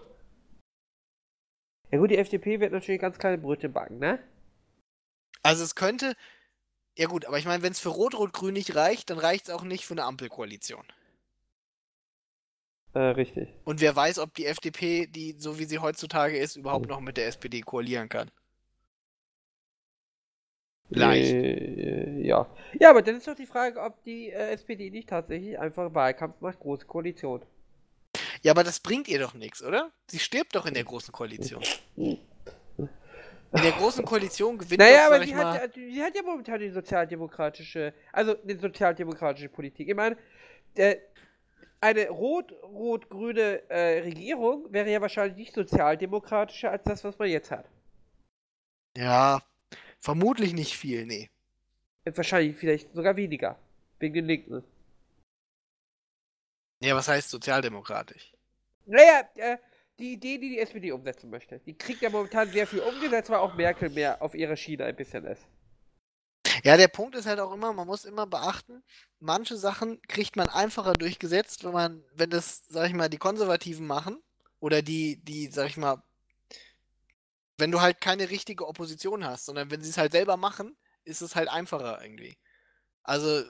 Ja 1.91 1.99
gut, 1.99 2.11
die 2.11 2.19
FDP 2.19 2.61
wird 2.61 2.73
natürlich 2.73 3.01
ganz 3.01 3.19
kleine 3.19 3.39
Brötchen 3.39 3.73
backen, 3.73 3.99
ne? 3.99 4.23
Also 5.43 5.65
es 5.65 5.75
könnte. 5.75 6.15
Ja 6.97 7.07
gut, 7.07 7.27
aber 7.27 7.39
ich 7.39 7.45
meine, 7.45 7.63
wenn 7.63 7.73
es 7.73 7.79
für 7.79 7.91
Rot-Rot-Grün 7.91 8.55
nicht 8.55 8.75
reicht, 8.75 9.11
dann 9.11 9.19
reicht 9.19 9.49
es 9.49 9.55
auch 9.55 9.63
nicht 9.63 9.87
für 9.87 9.95
eine 9.95 10.05
Ampelkoalition. 10.05 10.85
Äh, 12.95 13.01
richtig. 13.01 13.49
Und 13.65 13.81
wer 13.81 13.95
weiß, 13.95 14.19
ob 14.19 14.35
die 14.35 14.47
FDP, 14.47 15.07
die 15.07 15.37
so 15.39 15.59
wie 15.59 15.65
sie 15.65 15.79
heutzutage 15.79 16.37
ist, 16.37 16.57
überhaupt 16.57 16.89
noch 16.89 17.01
mit 17.01 17.17
der 17.17 17.29
SPD 17.29 17.61
koalieren 17.61 18.09
kann. 18.09 18.31
Leicht. 20.91 21.33
Äh, 21.33 22.21
ja. 22.23 22.47
Ja, 22.81 22.91
aber 22.91 23.03
dann 23.03 23.17
ist 23.17 23.27
doch 23.29 23.35
die 23.35 23.47
Frage, 23.47 23.81
ob 23.81 24.03
die 24.05 24.31
äh, 24.31 24.51
SPD 24.53 24.91
nicht 24.91 25.09
tatsächlich 25.09 25.59
einfach 25.59 25.93
Wahlkampf 25.95 26.41
macht, 26.41 26.59
große 26.61 26.87
Koalition. 26.87 27.43
Ja, 28.43 28.53
aber 28.53 28.65
das 28.65 28.81
bringt 28.81 29.09
ihr 29.09 29.19
doch 29.19 29.35
nichts, 29.35 29.63
oder? 29.63 29.91
Sie 30.07 30.19
stirbt 30.19 30.55
doch 30.55 30.67
in 30.67 30.75
der 30.75 30.85
großen 30.85 31.13
Koalition. 31.13 31.63
In 31.97 33.63
der 33.63 33.73
großen 33.73 34.05
Koalition 34.05 34.59
gewinnt 34.59 34.79
Naja, 34.81 35.09
doch, 35.09 35.17
aber 35.17 35.27
mal, 35.27 35.53
hat, 35.61 35.61
ja- 35.61 35.67
die 35.69 36.03
hat 36.03 36.15
ja 36.15 36.23
momentan 36.23 36.61
die 36.61 36.71
sozialdemokratische, 36.71 37.93
also 38.13 38.35
die 38.35 38.57
sozialdemokratische 38.57 39.49
Politik. 39.49 39.89
Ich 39.89 39.95
meine, 39.97 40.17
der, 40.77 40.99
eine 41.81 42.09
rot-rot-grüne 42.11 43.69
äh, 43.71 44.01
Regierung 44.01 44.73
wäre 44.73 44.91
ja 44.91 45.01
wahrscheinlich 45.01 45.37
nicht 45.37 45.55
sozialdemokratischer 45.55 46.71
als 46.71 46.83
das, 46.85 47.05
was 47.05 47.19
man 47.19 47.29
jetzt 47.29 47.51
hat. 47.51 47.67
Ja, 48.97 49.41
vermutlich 50.01 50.53
nicht 50.53 50.77
viel, 50.77 51.07
nee. 51.07 51.31
Wahrscheinlich 52.05 52.57
vielleicht 52.57 52.95
sogar 52.95 53.17
weniger. 53.17 53.59
Wegen 53.99 54.15
den 54.15 54.27
Linken. 54.27 54.65
Ja, 56.81 56.95
was 56.95 57.09
heißt 57.09 57.31
sozialdemokratisch? 57.31 58.33
Naja, 58.87 59.29
äh, 59.35 59.59
die 59.99 60.13
Idee, 60.13 60.39
die 60.39 60.51
die 60.51 60.59
SPD 60.61 60.93
umsetzen 60.93 61.29
möchte, 61.29 61.59
die 61.59 61.77
kriegt 61.77 62.01
ja 62.03 62.11
momentan 62.11 62.51
sehr 62.51 62.67
viel 62.67 62.81
umgesetzt, 62.81 63.31
weil 63.31 63.39
auch 63.39 63.55
Merkel 63.55 63.91
mehr 63.91 64.23
auf 64.23 64.35
ihrer 64.35 64.57
Schiene 64.57 64.85
ein 64.85 64.97
bisschen 64.97 65.25
ist. 65.25 65.43
Ja, 66.65 66.77
der 66.77 66.89
Punkt 66.89 67.15
ist 67.17 67.27
halt 67.27 67.41
auch 67.41 67.53
immer, 67.53 67.73
man 67.73 67.87
muss 67.87 68.05
immer 68.05 68.27
beachten, 68.27 68.83
manche 69.21 69.57
Sachen 69.57 70.01
kriegt 70.03 70.37
man 70.37 70.49
einfacher 70.49 70.95
durchgesetzt, 70.95 71.65
wenn 71.65 71.73
man, 71.73 72.05
wenn 72.15 72.31
das, 72.31 72.65
sag 72.69 72.89
ich 72.89 72.95
mal, 72.95 73.09
die 73.09 73.19
Konservativen 73.19 73.87
machen 73.87 74.23
oder 74.61 74.83
die, 74.83 75.23
die, 75.23 75.49
sag 75.49 75.69
ich 75.69 75.77
mal, 75.77 76.03
wenn 77.59 77.71
du 77.71 77.81
halt 77.81 78.01
keine 78.01 78.31
richtige 78.31 78.67
Opposition 78.67 79.25
hast, 79.25 79.47
sondern 79.47 79.71
wenn 79.71 79.83
sie 79.83 79.91
es 79.91 79.99
halt 79.99 80.13
selber 80.13 80.37
machen, 80.37 80.77
ist 81.05 81.21
es 81.21 81.37
halt 81.37 81.49
einfacher 81.49 82.01
irgendwie. 82.03 82.39
Also 83.03 83.43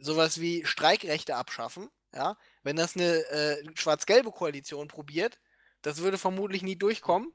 sowas 0.00 0.40
wie 0.40 0.64
Streikrechte 0.64 1.36
abschaffen, 1.36 1.90
ja, 2.14 2.36
wenn 2.62 2.76
das 2.76 2.96
eine 2.96 3.24
äh, 3.30 3.64
schwarz-gelbe 3.74 4.32
Koalition 4.32 4.88
probiert, 4.88 5.38
das 5.82 5.98
würde 5.98 6.18
vermutlich 6.18 6.62
nie 6.62 6.76
durchkommen. 6.76 7.32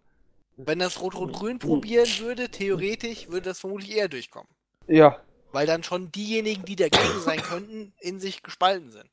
Wenn 0.55 0.79
das 0.79 0.99
Rot-Rot-Grün 0.99 1.59
probieren 1.59 2.09
würde, 2.19 2.49
theoretisch 2.49 3.27
würde 3.27 3.49
das 3.49 3.59
vermutlich 3.59 3.95
eher 3.95 4.07
durchkommen. 4.07 4.49
Ja. 4.87 5.21
Weil 5.51 5.67
dann 5.67 5.83
schon 5.83 6.11
diejenigen, 6.11 6.65
die 6.65 6.75
dagegen 6.75 7.19
sein 7.21 7.41
könnten, 7.41 7.93
in 7.99 8.19
sich 8.19 8.41
gespalten 8.41 8.91
sind. 8.91 9.09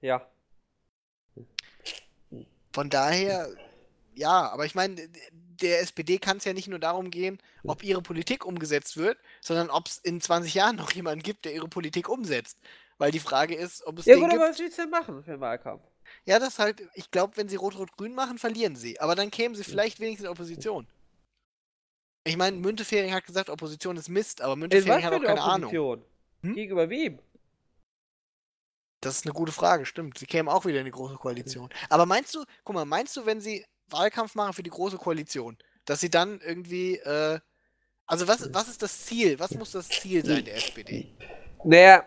Ja. 0.00 0.24
Von 2.72 2.90
daher, 2.90 3.48
ja, 4.14 4.48
aber 4.50 4.66
ich 4.66 4.76
meine, 4.76 5.08
der 5.62 5.80
SPD 5.80 6.18
kann 6.18 6.38
es 6.38 6.44
ja 6.44 6.52
nicht 6.52 6.68
nur 6.68 6.78
darum 6.78 7.10
gehen, 7.10 7.38
ob 7.64 7.82
ihre 7.82 8.02
Politik 8.02 8.44
umgesetzt 8.44 8.96
wird, 8.96 9.18
sondern 9.40 9.70
ob 9.70 9.86
es 9.88 9.98
in 9.98 10.20
20 10.20 10.54
Jahren 10.54 10.76
noch 10.76 10.92
jemanden 10.92 11.22
gibt, 11.22 11.44
der 11.44 11.54
ihre 11.54 11.68
Politik 11.68 12.08
umsetzt. 12.08 12.58
Weil 12.98 13.12
die 13.12 13.20
Frage 13.20 13.54
ist, 13.54 13.86
ob 13.86 13.98
es 13.98 14.06
Ja 14.06 14.14
den 14.14 14.22
gut, 14.22 14.30
gibt. 14.30 14.42
aber 14.42 14.50
was 14.50 14.58
willst 14.58 14.78
du 14.78 14.82
denn 14.82 14.90
machen 14.90 15.22
für 15.22 15.30
den 15.30 15.40
Wahlkampf? 15.40 15.82
Ja, 16.24 16.38
das 16.38 16.58
halt, 16.58 16.82
ich 16.94 17.10
glaube, 17.10 17.36
wenn 17.36 17.48
sie 17.48 17.56
Rot-Rot-Grün 17.56 18.14
machen, 18.14 18.38
verlieren 18.38 18.76
sie. 18.76 19.00
Aber 19.00 19.14
dann 19.14 19.30
kämen 19.30 19.54
sie 19.54 19.64
vielleicht 19.64 20.00
wenigstens 20.00 20.26
in 20.26 20.30
Opposition. 20.30 20.86
Ich 22.24 22.36
meine, 22.36 22.56
Müntefering 22.56 23.14
hat 23.14 23.24
gesagt, 23.24 23.48
Opposition 23.48 23.96
ist 23.96 24.08
Mist, 24.08 24.42
aber 24.42 24.56
Müntefering 24.56 25.04
hat 25.04 25.12
auch 25.12 25.16
eine 25.16 25.26
keine 25.26 25.40
Ahnung. 25.42 25.70
Opposition? 25.70 26.04
Hm? 26.42 26.54
Gegenüber 26.54 26.90
wem? 26.90 27.18
Das 29.00 29.16
ist 29.16 29.24
eine 29.24 29.32
gute 29.32 29.52
Frage, 29.52 29.86
stimmt. 29.86 30.18
Sie 30.18 30.26
kämen 30.26 30.48
auch 30.50 30.66
wieder 30.66 30.80
in 30.80 30.84
die 30.84 30.90
große 30.90 31.16
Koalition. 31.16 31.70
Aber 31.88 32.04
meinst 32.04 32.34
du, 32.34 32.44
guck 32.64 32.74
mal, 32.74 32.84
meinst 32.84 33.16
du, 33.16 33.24
wenn 33.24 33.40
sie 33.40 33.64
Wahlkampf 33.92 34.34
machen 34.34 34.52
für 34.52 34.62
die 34.62 34.70
große 34.70 34.96
Koalition, 34.96 35.56
dass 35.84 36.00
sie 36.00 36.10
dann 36.10 36.40
irgendwie, 36.40 36.96
äh, 36.96 37.38
also 38.06 38.28
was, 38.28 38.52
was 38.52 38.68
ist 38.68 38.82
das 38.82 39.04
Ziel? 39.06 39.38
Was 39.38 39.54
muss 39.54 39.72
das 39.72 39.88
Ziel 39.88 40.24
sein 40.24 40.44
der 40.44 40.56
SPD? 40.56 41.08
Naja, 41.64 42.04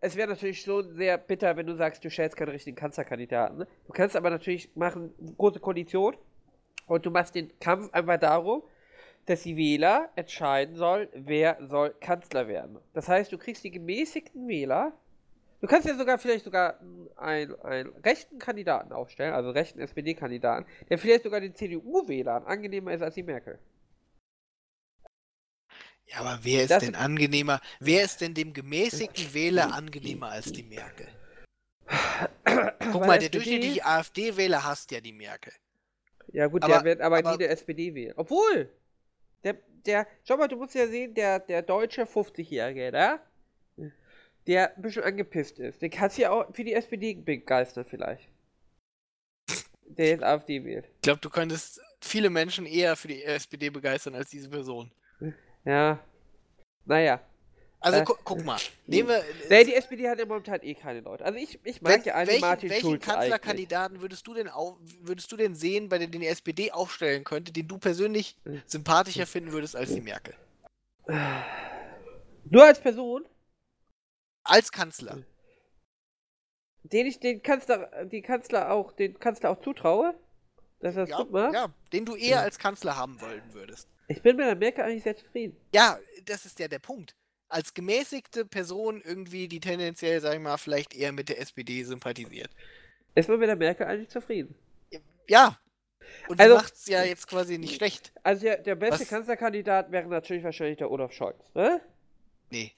es 0.00 0.14
wäre 0.16 0.28
natürlich 0.28 0.60
schon 0.60 0.94
sehr 0.94 1.18
bitter, 1.18 1.56
wenn 1.56 1.66
du 1.66 1.74
sagst, 1.74 2.04
du 2.04 2.10
stellst 2.10 2.36
keinen 2.36 2.50
richtigen 2.50 2.76
Kanzlerkandidaten. 2.76 3.58
Ne? 3.58 3.66
Du 3.86 3.92
kannst 3.92 4.16
aber 4.16 4.30
natürlich 4.30 4.70
machen, 4.76 5.12
große 5.36 5.60
Koalition 5.60 6.16
und 6.86 7.04
du 7.04 7.10
machst 7.10 7.34
den 7.34 7.58
Kampf 7.58 7.92
einfach 7.92 8.18
darum, 8.18 8.62
dass 9.26 9.42
die 9.42 9.56
Wähler 9.56 10.10
entscheiden 10.16 10.76
sollen, 10.76 11.08
wer 11.12 11.58
soll 11.68 11.94
Kanzler 12.00 12.48
werden. 12.48 12.78
Das 12.94 13.08
heißt, 13.08 13.30
du 13.32 13.38
kriegst 13.38 13.64
die 13.64 13.70
gemäßigten 13.70 14.48
Wähler. 14.48 14.92
Du 15.60 15.66
kannst 15.66 15.88
ja 15.88 15.96
sogar 15.96 16.18
vielleicht 16.18 16.44
sogar 16.44 16.78
einen, 17.16 17.54
einen 17.62 17.88
rechten 17.96 18.38
Kandidaten 18.38 18.92
aufstellen, 18.92 19.34
also 19.34 19.50
rechten 19.50 19.80
SPD-Kandidaten, 19.80 20.66
der 20.88 20.98
vielleicht 20.98 21.24
sogar 21.24 21.40
den 21.40 21.54
CDU-Wählern 21.54 22.44
angenehmer 22.44 22.92
ist 22.94 23.02
als 23.02 23.14
die 23.16 23.24
Merkel. 23.24 23.58
Ja, 26.06 26.20
aber 26.20 26.38
wer 26.42 26.62
ist 26.62 26.70
Das- 26.70 26.84
denn 26.84 26.94
angenehmer? 26.94 27.60
Wer 27.80 28.04
ist 28.04 28.20
denn 28.20 28.34
dem 28.34 28.52
gemäßigten 28.54 29.34
Wähler 29.34 29.74
angenehmer 29.74 30.28
als 30.30 30.52
die 30.52 30.62
Merkel? 30.62 31.08
Guck 32.92 33.06
mal, 33.06 33.18
der 33.18 33.26
SPD 33.26 33.28
durchschnittliche 33.30 33.84
AfD-Wähler 33.84 34.64
hasst 34.64 34.90
ja 34.92 35.00
die 35.00 35.12
Merkel. 35.12 35.52
Ja 36.28 36.46
gut, 36.46 36.62
Aber- 36.62 36.74
der 36.74 36.84
wird 36.84 37.00
aber, 37.00 37.18
aber- 37.18 37.32
nie 37.32 37.38
der 37.38 37.50
SPD 37.50 37.94
wählen. 37.94 38.14
Obwohl, 38.16 38.70
der, 39.44 39.54
der, 39.86 40.06
schau 40.24 40.36
mal, 40.36 40.48
du 40.48 40.56
musst 40.56 40.74
ja 40.74 40.86
sehen, 40.86 41.14
der, 41.14 41.40
der 41.40 41.62
deutsche 41.62 42.02
50-Jährige, 42.06 42.90
da, 42.92 43.20
der 44.48 44.74
ein 44.74 44.82
bisschen 44.82 45.04
angepisst 45.04 45.58
ist, 45.58 45.82
den 45.82 45.90
kannst 45.90 46.16
du 46.18 46.22
ja 46.22 46.30
auch 46.30 46.52
für 46.54 46.64
die 46.64 46.72
SPD 46.72 47.14
begeistern 47.14 47.84
vielleicht. 47.88 48.26
Der 49.84 50.08
jetzt 50.08 50.22
AfD 50.22 50.64
wählt. 50.64 50.86
Ich 50.96 51.02
glaube, 51.02 51.20
du 51.20 51.30
könntest 51.30 51.80
viele 52.00 52.30
Menschen 52.30 52.66
eher 52.66 52.96
für 52.96 53.08
die 53.08 53.22
SPD 53.22 53.70
begeistern 53.70 54.14
als 54.14 54.30
diese 54.30 54.48
Person. 54.48 54.90
Ja. 55.64 55.98
Naja. 56.86 57.20
Also 57.80 58.00
Äh, 58.00 58.04
gu 58.04 58.14
guck 58.24 58.44
mal, 58.44 58.58
nehmen 58.86 59.08
wir. 59.08 59.22
Nee, 59.50 59.64
die 59.64 59.74
SPD 59.74 60.08
hat 60.08 60.18
ja 60.18 60.26
momentan 60.26 60.60
eh 60.62 60.74
keine 60.74 61.00
Leute. 61.00 61.24
Also 61.24 61.38
ich, 61.38 61.60
ich 61.62 61.80
mag 61.80 61.92
Wenn, 61.98 62.02
ja 62.04 62.14
einen 62.14 62.28
welchen, 62.28 62.40
Martin 62.40 62.70
welchen 62.70 62.80
Schulz 62.82 63.02
eigentlich. 63.02 63.14
Kanzlerkandidaten 63.14 64.00
würdest 64.00 64.26
du 64.26 64.34
denn 64.34 64.48
au 64.48 64.78
würdest 65.02 65.30
du 65.30 65.36
denn 65.36 65.54
sehen, 65.54 65.88
bei 65.88 65.98
dem 65.98 66.10
die 66.10 66.26
SPD 66.26 66.72
aufstellen 66.72 67.22
könnte, 67.22 67.52
den 67.52 67.68
du 67.68 67.78
persönlich 67.78 68.36
Hm. 68.44 68.62
sympathischer 68.66 69.26
finden 69.26 69.52
würdest 69.52 69.76
als 69.76 69.94
die 69.94 70.00
Merkel? 70.00 70.34
Nur 72.50 72.64
als 72.64 72.80
Person, 72.80 73.24
Als 74.48 74.72
Kanzler. 74.72 75.22
den 76.84 77.06
ich 77.06 77.20
den 77.20 77.42
Kanzler, 77.42 78.06
die 78.06 78.22
Kanzler 78.22 78.70
auch, 78.72 78.92
den 78.92 79.18
Kanzler 79.18 79.50
auch 79.50 79.60
zutraue, 79.60 80.14
dass 80.80 80.96
er 80.96 81.02
das 81.02 81.10
Ja, 81.10 81.18
gut 81.18 81.32
macht. 81.32 81.52
ja, 81.54 81.74
den 81.92 82.06
du 82.06 82.14
eher 82.16 82.28
Ja. 82.36 82.40
als 82.40 82.58
Kanzler 82.58 82.96
haben 82.96 83.20
wollen 83.20 83.42
würdest. 83.52 83.88
Ich 84.06 84.22
bin 84.22 84.36
mit 84.36 84.46
der 84.46 84.56
Merkel 84.56 84.84
eigentlich 84.84 85.02
sehr 85.02 85.16
zufrieden. 85.16 85.54
Ja, 85.74 85.98
das 86.24 86.46
ist 86.46 86.58
ja 86.58 86.66
der 86.68 86.78
Punkt. 86.78 87.14
Als 87.50 87.74
gemäßigte 87.74 88.46
Person 88.46 89.02
irgendwie, 89.04 89.48
die 89.48 89.60
tendenziell, 89.60 90.20
sag 90.20 90.34
ich 90.34 90.40
mal, 90.40 90.56
vielleicht 90.56 90.94
eher 90.94 91.12
mit 91.12 91.28
der 91.28 91.40
SPD 91.40 91.82
sympathisiert. 91.82 92.50
Ist 93.14 93.28
man 93.28 93.38
mit 93.38 93.48
der 93.48 93.56
Merkel 93.56 93.86
eigentlich 93.86 94.08
zufrieden? 94.08 94.54
Ja. 95.28 95.58
Und 96.28 96.40
Also- 96.40 96.54
macht's 96.56 96.86
ja 96.86 97.02
jetzt 97.04 97.26
quasi 97.26 97.58
nicht 97.58 97.74
schlecht. 97.76 98.12
Also 98.22 98.42
der, 98.44 98.58
der 98.58 98.76
beste 98.76 99.00
Was- 99.00 99.08
Kanzlerkandidat 99.08 99.90
wäre 99.92 100.06
natürlich 100.08 100.44
wahrscheinlich 100.44 100.78
der 100.78 100.90
Olaf 100.90 101.12
Scholz, 101.12 101.52
ne? 101.54 101.82
Nee. 102.50 102.72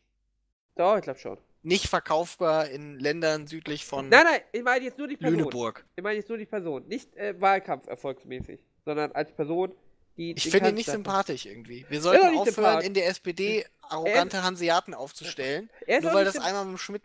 Doch, 0.74 0.96
ich 0.96 1.02
glaube 1.02 1.18
schon. 1.20 1.38
Nicht 1.62 1.88
verkaufbar 1.88 2.68
in 2.70 2.98
Ländern 2.98 3.46
südlich 3.46 3.84
von 3.84 4.08
Nein, 4.08 4.24
nein, 4.24 4.40
ich 4.52 4.62
meine 4.62 4.84
jetzt 4.84 4.96
nur 4.98 5.08
die 5.08 5.16
Person. 5.16 5.38
Lüneburg. 5.38 5.84
Ich 5.96 6.02
meine 6.02 6.16
jetzt 6.16 6.28
nur 6.28 6.38
die 6.38 6.46
Person. 6.46 6.86
Nicht 6.88 7.14
äh, 7.16 7.38
Wahlkampf 7.40 7.86
erfolgsmäßig, 7.86 8.64
sondern 8.84 9.12
als 9.12 9.30
Person, 9.32 9.74
die. 10.16 10.32
Ich 10.32 10.48
finde 10.50 10.70
ihn 10.70 10.74
nicht 10.76 10.90
sympathisch 10.90 11.44
irgendwie. 11.44 11.84
Wir 11.90 12.00
sollten 12.00 12.30
nicht 12.30 12.38
aufhören, 12.38 12.80
in 12.80 12.94
der 12.94 13.08
SPD 13.08 13.66
arrogante 13.82 14.42
Hanseaten 14.42 14.94
aufzustellen, 14.94 15.68
ist 15.86 16.02
nur 16.02 16.14
weil 16.14 16.24
das 16.24 16.38
einmal 16.38 16.64
mit 16.64 16.74
dem 16.74 16.78
Schmidt 16.78 17.02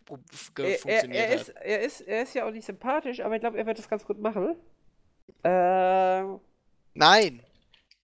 ge- 0.56 0.66
er, 0.66 0.72
er, 0.72 0.78
funktioniert 0.80 1.30
er, 1.30 1.32
hat. 1.32 1.42
ist, 1.42 1.50
er, 1.50 1.82
ist, 1.82 2.02
er 2.02 2.24
ist 2.24 2.34
ja 2.36 2.48
auch 2.48 2.52
nicht 2.52 2.66
sympathisch, 2.66 3.20
aber 3.22 3.36
ich 3.36 3.42
glaube, 3.42 3.58
er 3.58 3.66
wird 3.66 3.78
das 3.80 3.90
ganz 3.90 4.06
gut 4.06 4.20
machen. 4.20 4.56
Ähm, 5.44 6.40
Nein. 6.94 7.44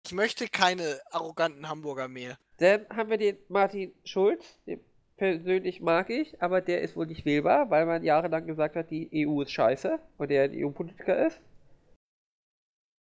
Ich 0.04 0.14
möchte 0.14 0.48
keine 0.48 1.00
arroganten 1.12 1.70
Hamburger 1.70 2.08
mehr. 2.08 2.38
dann 2.58 2.88
haben 2.90 3.10
wir 3.12 3.18
den 3.18 3.38
Martin 3.50 3.94
Schulz, 4.04 4.44
den 4.66 4.80
persönlich 5.22 5.82
mag 5.82 6.10
ich, 6.10 6.42
aber 6.42 6.62
der 6.62 6.82
ist 6.82 6.96
wohl 6.96 7.06
nicht 7.06 7.26
wählbar, 7.26 7.70
weil 7.70 7.86
man 7.86 8.04
jahrelang 8.04 8.48
gesagt 8.48 8.76
hat, 8.76 8.90
die 8.90 9.08
EU 9.28 9.44
ist 9.44 9.52
scheiße 9.52 10.00
und 10.18 10.32
der 10.32 10.46
ein 10.46 10.52
EU-Politiker 10.56 11.28
ist. 11.28 11.40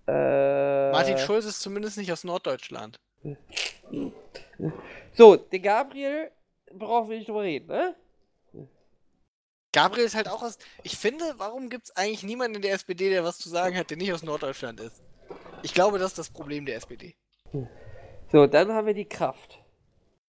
Äh, 0.05 0.91
Martin 0.91 1.17
Schulz 1.17 1.45
ist 1.45 1.61
zumindest 1.61 1.97
nicht 1.97 2.11
aus 2.11 2.25
Norddeutschland. 2.25 2.97
So, 5.13 5.37
den 5.37 5.61
Gabriel 5.61 6.29
brauchen 6.73 7.09
wir 7.09 7.17
nicht 7.19 7.29
drüber 7.29 7.43
reden, 7.43 7.67
ne? 7.67 7.95
Gabriel 9.71 10.05
ist 10.05 10.15
halt 10.15 10.27
auch 10.27 10.43
aus. 10.43 10.57
Ich 10.83 10.97
finde, 10.97 11.23
warum 11.37 11.69
gibt 11.69 11.85
es 11.85 11.95
eigentlich 11.95 12.23
niemanden 12.23 12.55
in 12.55 12.63
der 12.63 12.73
SPD, 12.73 13.09
der 13.09 13.23
was 13.23 13.37
zu 13.37 13.47
sagen 13.47 13.77
hat, 13.77 13.91
der 13.91 13.97
nicht 13.97 14.11
aus 14.11 14.23
Norddeutschland 14.23 14.81
ist? 14.81 15.01
Ich 15.63 15.73
glaube, 15.73 15.99
das 15.99 16.11
ist 16.11 16.17
das 16.17 16.29
Problem 16.29 16.65
der 16.65 16.75
SPD. 16.75 17.15
So, 18.29 18.45
dann 18.45 18.73
haben 18.73 18.87
wir 18.87 18.93
die 18.93 19.07
Kraft. 19.07 19.59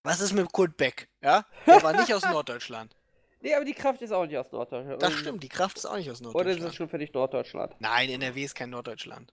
Was 0.03 0.21
ist 0.21 0.33
mit 0.33 0.51
Kurt 0.53 0.77
Beck? 0.77 1.09
Ja? 1.23 1.45
Der 1.67 1.83
war 1.83 1.93
nicht 1.93 2.13
aus 2.15 2.23
Norddeutschland. 2.31 2.97
Nee, 3.43 3.55
aber 3.55 3.65
die 3.65 3.75
Kraft 3.75 4.03
ist 4.03 4.13
auch 4.13 4.27
nicht 4.27 4.37
aus 4.37 4.53
Norddeutschland. 4.53 5.03
Das 5.03 5.13
stimmt, 5.15 5.43
die 5.43 5.49
Kraft 5.49 5.77
ist 5.79 5.87
auch 5.87 5.97
nicht 5.97 6.11
aus 6.11 6.21
Oder 6.21 6.29
ist 6.29 6.35
Norddeutschland. 6.35 6.69
es 6.71 6.75
schon 6.77 6.89
für 6.89 6.99
dich 6.99 7.13
Norddeutschland? 7.13 7.75
Nein, 7.79 8.11
NRW 8.11 8.45
ist 8.45 8.55
kein 8.55 8.71
Norddeutschland. 8.71 9.33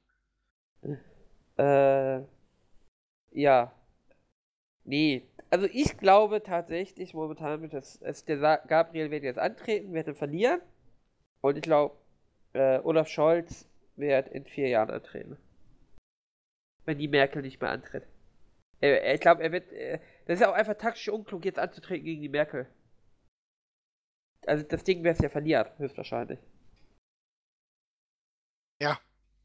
Äh, 1.58 2.22
ja. 3.32 3.74
Nee. 4.86 5.28
Also 5.50 5.68
ich 5.72 5.98
glaube 5.98 6.44
tatsächlich, 6.44 7.14
momentan 7.14 7.62
wird 7.62 7.74
das, 7.74 8.02
es, 8.02 8.24
der 8.26 8.38
Gabriel 8.68 9.12
wird 9.12 9.24
jetzt 9.24 9.40
antreten, 9.40 9.94
wird 9.94 10.08
dann 10.08 10.16
verlieren. 10.16 10.62
Und 11.42 11.58
ich 11.58 11.62
glaube, 11.64 11.96
äh, 12.54 12.80
Olaf 12.80 13.08
Scholz 13.08 13.68
wird 13.96 14.30
in 14.30 14.46
vier 14.46 14.70
Jahren 14.70 14.90
antreten. 14.90 15.38
Wenn 16.86 16.98
die 16.98 17.08
Merkel 17.08 17.42
nicht 17.42 17.62
mehr 17.62 17.72
antritt. 17.72 18.04
Er, 18.80 19.14
ich 19.14 19.22
glaube, 19.22 19.44
er 19.44 19.52
wird, 19.52 19.72
äh, 19.74 20.00
das 20.28 20.36
ist 20.36 20.42
ja 20.42 20.52
auch 20.52 20.56
einfach 20.56 20.76
taktisch 20.76 21.08
unklug, 21.08 21.46
jetzt 21.46 21.58
anzutreten 21.58 22.06
gegen 22.06 22.22
die 22.22 22.30
Merkel. 22.30 22.68
Also 24.46 24.64
das 24.64 24.84
Ding 24.84 25.04
wird 25.04 25.16
es 25.16 25.22
ja 25.22 25.30
verlieren, 25.30 25.68
höchstwahrscheinlich. 25.78 26.40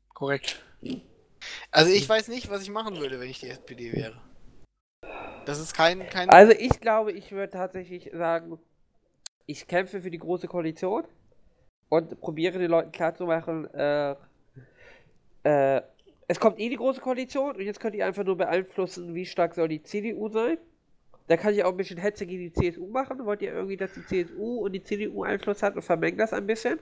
Korrekt. 0.09 0.64
Also 1.70 1.92
ich 1.92 2.09
weiß 2.09 2.28
nicht, 2.28 2.50
was 2.50 2.62
ich 2.62 2.70
machen 2.70 2.96
würde, 2.96 3.20
wenn 3.20 3.30
ich 3.30 3.40
die 3.40 3.48
SPD 3.48 3.92
wäre. 3.92 4.20
Das 5.46 5.60
ist 5.60 5.74
kein, 5.74 6.06
kein. 6.09 6.28
Also 6.30 6.52
ich 6.52 6.80
glaube, 6.80 7.12
ich 7.12 7.30
würde 7.30 7.50
tatsächlich 7.50 8.10
sagen, 8.12 8.59
ich 9.46 9.66
kämpfe 9.66 10.02
für 10.02 10.10
die 10.10 10.18
große 10.18 10.48
Koalition 10.48 11.04
und 11.88 12.20
probiere 12.20 12.59
den 12.59 12.70
Leuten 12.70 12.92
klarzumachen, 12.92 13.72
äh, 13.74 14.16
äh, 15.44 15.82
es 16.28 16.40
kommt 16.40 16.59
eh 16.59 16.68
die 16.68 16.76
große 16.76 17.00
Koalition 17.00 17.56
und 17.56 17.62
jetzt 17.62 17.80
könnt 17.80 17.94
ihr 17.94 18.06
einfach 18.06 18.24
nur 18.24 18.36
beeinflussen, 18.36 19.14
wie 19.14 19.26
stark 19.26 19.54
soll 19.54 19.68
die 19.68 19.82
CDU 19.82 20.28
sein. 20.28 20.59
Da 21.28 21.36
kann 21.36 21.54
ich 21.54 21.64
auch 21.64 21.70
ein 21.70 21.76
bisschen 21.76 21.98
Hetze 21.98 22.26
gegen 22.26 22.50
die 22.50 22.52
CSU 22.52 22.86
machen. 22.88 23.24
Wollt 23.24 23.42
ihr 23.42 23.52
irgendwie, 23.52 23.76
dass 23.76 23.94
die 23.94 24.04
CSU 24.04 24.64
und 24.64 24.72
die 24.72 24.82
CDU 24.82 25.22
Einfluss 25.22 25.62
hat 25.62 25.76
und 25.76 25.82
vermengt 25.82 26.18
das 26.18 26.32
ein 26.32 26.46
bisschen? 26.46 26.78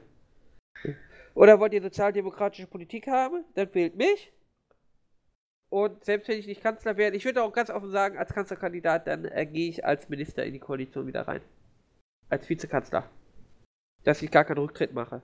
Oder 1.35 1.61
wollt 1.61 1.73
ihr 1.73 1.83
sozialdemokratische 1.83 2.67
Politik 2.67 3.07
haben? 3.07 3.45
Dann 3.55 3.73
wählt 3.75 3.97
mich. 3.97 4.33
Und 5.69 6.05
selbst 6.05 6.29
wenn 6.29 6.39
ich 6.39 6.47
nicht 6.47 6.63
Kanzler 6.63 6.97
werde, 6.97 7.17
ich 7.17 7.25
würde 7.25 7.43
auch 7.43 7.53
ganz 7.53 7.71
offen 7.71 7.91
sagen, 7.91 8.19
als 8.19 8.35
Kanzlerkandidat, 8.35 9.07
dann 9.07 9.25
äh, 9.27 9.47
gehe 9.47 9.69
ich 9.69 9.85
als 9.85 10.09
Minister 10.09 10.45
in 10.45 10.53
die 10.53 10.59
Koalition 10.59 11.07
wieder 11.07 11.29
rein. 11.29 11.43
Als 12.29 12.49
Vizekanzler. 12.49 13.09
Dass 14.03 14.21
ich 14.23 14.31
gar 14.31 14.45
keinen 14.45 14.59
Rücktritt 14.59 14.93
mache. 14.93 15.23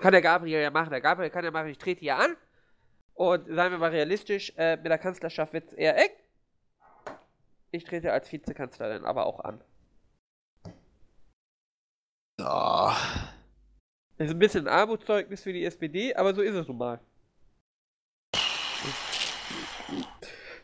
Kann 0.00 0.12
der 0.12 0.22
Gabriel 0.22 0.60
ja 0.60 0.70
machen. 0.70 0.90
Der 0.90 1.00
Gabriel 1.00 1.30
kann 1.30 1.44
ja 1.44 1.50
machen, 1.50 1.68
ich 1.68 1.78
trete 1.78 2.00
hier 2.00 2.16
an. 2.16 2.36
Und 3.14 3.46
seien 3.48 3.72
wir 3.72 3.78
mal 3.78 3.90
realistisch, 3.90 4.52
äh, 4.56 4.76
mit 4.76 4.86
der 4.86 4.98
Kanzlerschaft 4.98 5.52
wird 5.52 5.66
es 5.66 5.72
eher 5.72 5.96
eng. 5.96 6.10
Ich 7.70 7.84
trete 7.84 8.12
als 8.12 8.32
Vizekanzlerin 8.32 9.04
aber 9.04 9.26
auch 9.26 9.40
an. 9.40 9.62
Ja. 12.40 12.96
Das 14.16 14.28
ist 14.28 14.34
ein 14.34 14.38
bisschen 14.38 14.66
ein 14.66 14.74
Armutszeugnis 14.74 15.42
für 15.42 15.52
die 15.52 15.64
SPD, 15.64 16.14
aber 16.14 16.34
so 16.34 16.42
ist 16.42 16.54
es 16.54 16.66
nun 16.66 16.78
mal. 16.78 17.00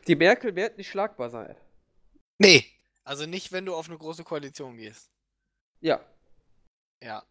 Die 0.06 0.16
Merkel 0.16 0.54
wird 0.54 0.76
nicht 0.76 0.90
schlagbar 0.90 1.30
sein. 1.30 1.56
Nee. 2.38 2.64
Also 3.04 3.26
nicht, 3.26 3.52
wenn 3.52 3.66
du 3.66 3.74
auf 3.74 3.88
eine 3.88 3.98
große 3.98 4.24
Koalition 4.24 4.76
gehst. 4.76 5.10
Ja. 5.80 6.00
Ja. 7.02 7.22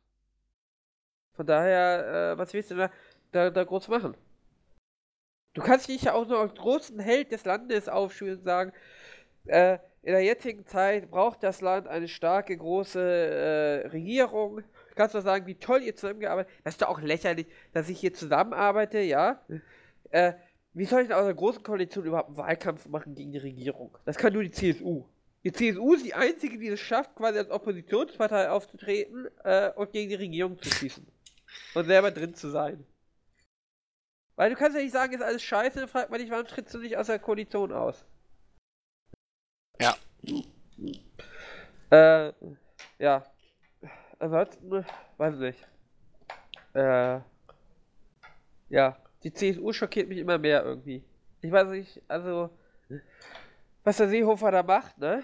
Von 1.35 1.47
daher, 1.47 2.33
äh, 2.33 2.37
was 2.37 2.53
willst 2.53 2.71
du 2.71 2.75
da, 2.75 2.91
da, 3.31 3.49
da 3.49 3.63
groß 3.63 3.87
machen? 3.87 4.15
Du 5.53 5.61
kannst 5.61 5.87
dich 5.87 6.03
ja 6.03 6.13
auch 6.13 6.27
nur 6.27 6.39
als 6.39 6.55
großen 6.55 6.99
Held 6.99 7.31
des 7.31 7.45
Landes 7.45 7.87
aufschwören 7.89 8.39
und 8.39 8.43
sagen, 8.43 8.73
äh, 9.45 9.77
in 10.01 10.11
der 10.11 10.21
jetzigen 10.21 10.65
Zeit 10.65 11.09
braucht 11.09 11.43
das 11.43 11.61
Land 11.61 11.87
eine 11.87 12.07
starke, 12.07 12.57
große 12.57 12.99
äh, 13.01 13.87
Regierung. 13.87 14.57
Du 14.57 14.95
kannst 14.95 15.15
doch 15.15 15.21
sagen, 15.21 15.47
wie 15.47 15.55
toll 15.55 15.81
ihr 15.81 15.95
zusammengearbeitet 15.95 16.51
habt. 16.51 16.65
Das 16.65 16.73
ist 16.73 16.81
doch 16.81 16.89
auch 16.89 17.01
lächerlich, 17.01 17.47
dass 17.71 17.89
ich 17.89 17.99
hier 17.99 18.13
zusammenarbeite, 18.13 18.99
ja? 18.99 19.41
Äh, 20.11 20.33
wie 20.73 20.85
soll 20.85 21.01
ich 21.01 21.07
denn 21.07 21.15
aus 21.15 21.23
einer 21.23 21.33
großen 21.33 21.63
Koalition 21.63 22.05
überhaupt 22.05 22.29
einen 22.29 22.37
Wahlkampf 22.37 22.87
machen 22.87 23.15
gegen 23.15 23.31
die 23.31 23.37
Regierung? 23.37 23.97
Das 24.05 24.17
kann 24.17 24.33
nur 24.33 24.43
die 24.43 24.51
CSU. 24.51 25.05
Die 25.43 25.51
CSU 25.51 25.93
ist 25.93 26.05
die 26.05 26.13
einzige, 26.13 26.57
die 26.57 26.67
es 26.67 26.79
schafft, 26.79 27.15
quasi 27.15 27.37
als 27.37 27.49
Oppositionspartei 27.49 28.49
aufzutreten 28.49 29.27
äh, 29.43 29.71
und 29.75 29.91
gegen 29.91 30.09
die 30.09 30.15
Regierung 30.15 30.57
zu 30.61 30.69
schießen. 30.69 31.05
und 31.75 31.85
selber 31.85 32.11
drin 32.11 32.33
zu 32.33 32.49
sein. 32.49 32.85
Weil 34.35 34.49
du 34.49 34.55
kannst 34.55 34.75
ja 34.75 34.83
nicht 34.83 34.93
sagen, 34.93 35.13
ist 35.13 35.21
alles 35.21 35.43
scheiße, 35.43 35.79
dann 35.79 35.87
fragt 35.87 36.09
man 36.09 36.19
dich, 36.19 36.31
warum 36.31 36.45
trittst 36.45 36.73
du 36.73 36.79
nicht 36.79 36.97
aus 36.97 37.07
der 37.07 37.19
Koalition 37.19 37.71
aus? 37.71 38.05
Ja. 39.79 39.95
Äh, 41.89 42.33
ja. 42.99 43.25
Ansonsten, 44.19 44.85
weiß 45.17 45.33
ich 45.35 45.39
nicht. 45.39 45.67
Äh, 46.73 47.19
ja. 48.69 48.97
Die 49.23 49.33
CSU 49.33 49.71
schockiert 49.71 50.09
mich 50.09 50.17
immer 50.17 50.37
mehr 50.37 50.63
irgendwie. 50.63 51.03
Ich 51.41 51.51
weiß 51.51 51.69
nicht, 51.69 52.01
also, 52.07 52.49
was 53.83 53.97
der 53.97 54.09
Seehofer 54.09 54.51
da 54.51 54.63
macht, 54.63 54.97
ne? 54.97 55.23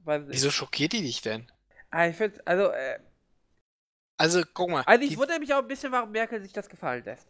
Weiß 0.00 0.22
nicht. 0.22 0.32
Wieso 0.32 0.50
schockiert 0.50 0.92
die 0.92 1.02
dich 1.02 1.22
denn? 1.22 1.50
Ah, 1.90 2.06
ich 2.06 2.16
finde, 2.16 2.40
also, 2.46 2.70
äh, 2.70 2.98
also, 4.16 4.42
guck 4.54 4.70
mal. 4.70 4.82
Also, 4.82 5.04
ich 5.04 5.16
wundere 5.16 5.38
mich 5.38 5.52
auch 5.52 5.58
ein 5.58 5.68
bisschen, 5.68 5.92
warum 5.92 6.10
Merkel 6.10 6.40
sich 6.42 6.52
das 6.52 6.68
gefallen 6.68 7.04
lässt. 7.04 7.28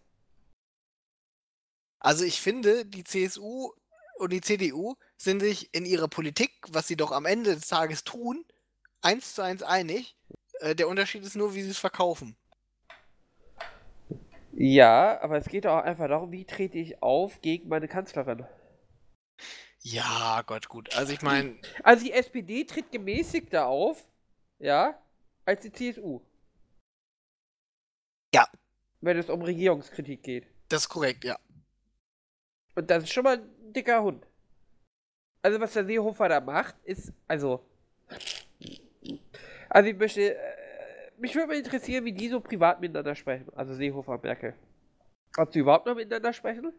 Also, 2.00 2.24
ich 2.24 2.40
finde, 2.40 2.84
die 2.84 3.04
CSU 3.04 3.72
und 4.16 4.32
die 4.32 4.40
CDU 4.40 4.96
sind 5.22 5.40
sich 5.40 5.72
in 5.74 5.84
ihrer 5.84 6.08
Politik, 6.08 6.52
was 6.68 6.88
sie 6.88 6.96
doch 6.96 7.12
am 7.12 7.26
Ende 7.26 7.54
des 7.54 7.68
Tages 7.68 8.04
tun, 8.04 8.44
eins 9.02 9.34
zu 9.34 9.42
eins 9.42 9.62
einig. 9.62 10.16
Äh, 10.60 10.74
der 10.74 10.88
Unterschied 10.88 11.22
ist 11.24 11.36
nur, 11.36 11.54
wie 11.54 11.62
sie 11.62 11.70
es 11.70 11.78
verkaufen. 11.78 12.36
Ja, 14.52 15.20
aber 15.22 15.38
es 15.38 15.46
geht 15.46 15.66
auch 15.66 15.82
einfach 15.82 16.08
darum, 16.08 16.30
wie 16.32 16.44
trete 16.44 16.78
ich 16.78 17.02
auf 17.02 17.40
gegen 17.40 17.68
meine 17.68 17.88
Kanzlerin. 17.88 18.44
Ja, 19.80 20.42
Gott, 20.42 20.68
gut. 20.68 20.94
Also 20.94 21.12
ich 21.12 21.22
meine. 21.22 21.56
Also 21.82 22.04
die 22.04 22.12
SPD 22.12 22.64
tritt 22.64 22.92
gemäßigter 22.92 23.66
auf, 23.66 24.06
ja, 24.58 25.00
als 25.44 25.62
die 25.62 25.72
CSU. 25.72 26.20
Ja. 28.34 28.46
Wenn 29.00 29.18
es 29.18 29.30
um 29.30 29.42
Regierungskritik 29.42 30.22
geht. 30.22 30.46
Das 30.68 30.82
ist 30.82 30.88
korrekt, 30.88 31.24
ja. 31.24 31.38
Und 32.74 32.90
das 32.90 33.04
ist 33.04 33.12
schon 33.12 33.24
mal 33.24 33.38
ein 33.38 33.72
dicker 33.72 34.02
Hund. 34.02 34.26
Also 35.42 35.60
was 35.60 35.72
der 35.72 35.84
Seehofer 35.84 36.28
da 36.28 36.40
macht, 36.40 36.76
ist, 36.84 37.12
also. 37.26 37.66
Also 39.68 39.88
ich 39.88 39.96
möchte. 39.96 40.36
Äh, 40.36 40.62
mich 41.18 41.34
würde 41.34 41.48
mal 41.48 41.56
interessieren, 41.56 42.04
wie 42.04 42.12
die 42.12 42.28
so 42.28 42.40
privat 42.40 42.80
miteinander 42.80 43.14
sprechen. 43.14 43.46
Also 43.54 43.74
Seehofer 43.74 44.12
und 44.12 44.22
Merkel. 44.22 44.54
Ob 45.36 45.52
sie 45.52 45.60
überhaupt 45.60 45.86
noch 45.86 45.94
miteinander 45.94 46.32
sprechen? 46.32 46.72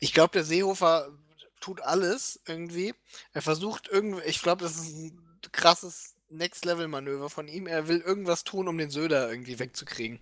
Ich 0.00 0.12
glaube, 0.12 0.32
der 0.32 0.44
Seehofer 0.44 1.12
tut 1.60 1.82
alles 1.82 2.40
irgendwie. 2.46 2.94
Er 3.32 3.42
versucht 3.42 3.88
irgendwie, 3.88 4.22
ich 4.24 4.42
glaube, 4.42 4.62
das 4.62 4.76
ist 4.76 4.94
ein 4.94 5.18
krasses 5.52 6.16
Next-Level-Manöver 6.30 7.30
von 7.30 7.48
ihm. 7.48 7.66
Er 7.66 7.88
will 7.88 8.00
irgendwas 8.00 8.44
tun, 8.44 8.68
um 8.68 8.76
den 8.78 8.90
Söder 8.90 9.30
irgendwie 9.30 9.58
wegzukriegen. 9.58 10.20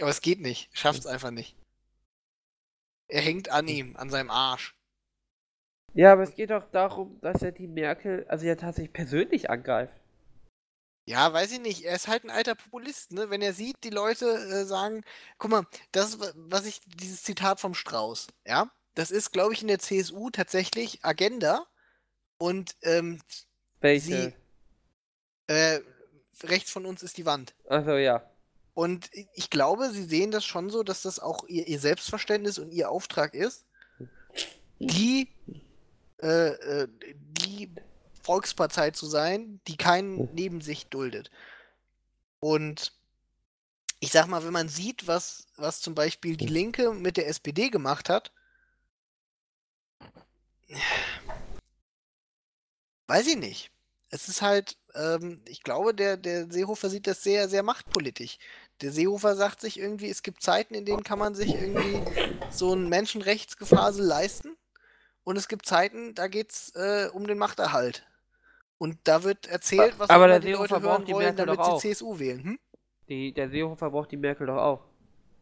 Aber 0.00 0.10
es 0.10 0.20
geht 0.20 0.40
nicht. 0.40 0.68
Schafft 0.72 1.00
es 1.00 1.06
einfach 1.06 1.30
nicht. 1.30 1.56
Er 3.08 3.22
hängt 3.22 3.50
an 3.50 3.68
ihm, 3.68 3.96
an 3.96 4.10
seinem 4.10 4.30
Arsch. 4.30 4.74
Ja, 5.94 6.12
aber 6.12 6.22
es 6.22 6.34
geht 6.34 6.52
auch 6.52 6.64
darum, 6.70 7.18
dass 7.20 7.42
er 7.42 7.52
die 7.52 7.66
Merkel, 7.66 8.24
also 8.28 8.46
ja 8.46 8.54
tatsächlich 8.54 8.92
persönlich 8.92 9.50
angreift. 9.50 9.92
Ja, 11.04 11.32
weiß 11.32 11.52
ich 11.52 11.60
nicht. 11.60 11.84
Er 11.84 11.96
ist 11.96 12.08
halt 12.08 12.24
ein 12.24 12.30
alter 12.30 12.54
Populist, 12.54 13.12
ne? 13.12 13.28
Wenn 13.28 13.42
er 13.42 13.52
sieht, 13.52 13.76
die 13.82 13.90
Leute 13.90 14.26
äh, 14.26 14.64
sagen, 14.64 15.02
guck 15.38 15.50
mal, 15.50 15.66
das, 15.90 16.18
was 16.36 16.64
ich, 16.64 16.80
dieses 16.86 17.24
Zitat 17.24 17.60
vom 17.60 17.74
Strauß, 17.74 18.28
ja, 18.46 18.70
das 18.94 19.10
ist, 19.10 19.32
glaube 19.32 19.52
ich, 19.52 19.62
in 19.62 19.68
der 19.68 19.80
CSU 19.80 20.30
tatsächlich 20.30 21.04
Agenda 21.04 21.66
und 22.38 22.76
ähm, 22.82 23.20
Welche? 23.80 24.06
Sie, 24.06 24.34
äh, 25.48 25.80
rechts 26.44 26.70
von 26.70 26.86
uns 26.86 27.02
ist 27.02 27.18
die 27.18 27.26
Wand. 27.26 27.54
Also 27.68 27.96
ja. 27.96 28.22
Und 28.74 29.10
ich 29.34 29.50
glaube, 29.50 29.90
sie 29.90 30.04
sehen 30.04 30.30
das 30.30 30.44
schon 30.44 30.70
so, 30.70 30.82
dass 30.82 31.02
das 31.02 31.18
auch 31.18 31.46
ihr, 31.46 31.66
ihr 31.66 31.78
Selbstverständnis 31.78 32.58
und 32.58 32.72
ihr 32.72 32.90
Auftrag 32.90 33.34
ist, 33.34 33.66
die, 34.78 35.28
äh, 36.22 36.50
äh, 36.50 36.88
die 37.04 37.70
Volkspartei 38.22 38.92
zu 38.92 39.06
sein, 39.06 39.60
die 39.66 39.76
keinen 39.76 40.28
neben 40.34 40.60
sich 40.60 40.86
duldet. 40.86 41.30
Und 42.40 42.92
ich 44.00 44.10
sag 44.10 44.26
mal, 44.26 44.44
wenn 44.44 44.52
man 44.52 44.68
sieht, 44.68 45.06
was, 45.06 45.46
was 45.56 45.80
zum 45.80 45.94
Beispiel 45.94 46.36
die 46.36 46.46
Linke 46.46 46.92
mit 46.92 47.16
der 47.16 47.28
SPD 47.28 47.70
gemacht 47.70 48.08
hat, 48.08 48.32
weiß 53.06 53.26
ich 53.26 53.36
nicht. 53.36 53.70
Es 54.10 54.28
ist 54.28 54.42
halt, 54.42 54.76
ähm, 54.94 55.40
ich 55.46 55.62
glaube, 55.62 55.94
der, 55.94 56.16
der 56.16 56.50
Seehofer 56.50 56.90
sieht 56.90 57.06
das 57.06 57.22
sehr, 57.22 57.48
sehr 57.48 57.62
machtpolitisch. 57.62 58.38
Der 58.80 58.92
Seehofer 58.92 59.36
sagt 59.36 59.60
sich 59.60 59.78
irgendwie, 59.78 60.10
es 60.10 60.22
gibt 60.22 60.42
Zeiten, 60.42 60.74
in 60.74 60.84
denen 60.84 61.04
kann 61.04 61.18
man 61.18 61.34
sich 61.34 61.54
irgendwie 61.54 62.02
so 62.50 62.74
ein 62.74 62.88
Menschenrechtsgefasel 62.88 64.04
leisten. 64.04 64.56
Und 65.24 65.36
es 65.36 65.48
gibt 65.48 65.66
Zeiten, 65.66 66.14
da 66.14 66.26
geht 66.28 66.52
es 66.52 66.74
äh, 66.74 67.08
um 67.12 67.26
den 67.26 67.38
Machterhalt. 67.38 68.06
Und 68.78 68.98
da 69.04 69.22
wird 69.22 69.46
erzählt, 69.46 69.94
was 69.98 70.10
aber 70.10 70.26
der 70.26 70.40
die 70.40 70.48
Seehofer 70.48 70.74
Leute 70.74 70.88
hören 70.88 71.04
die 71.04 71.12
wollen, 71.12 71.24
Merkel 71.26 71.46
damit 71.46 71.60
doch 71.60 71.80
sie 71.80 71.90
auch. 71.90 71.94
CSU 71.94 72.18
wählen. 72.18 72.42
Hm? 72.42 72.58
Die, 73.08 73.32
der 73.32 73.48
Seehofer 73.48 73.90
braucht 73.90 74.10
die 74.10 74.16
Merkel 74.16 74.46
doch 74.48 74.56
auch. 74.56 74.84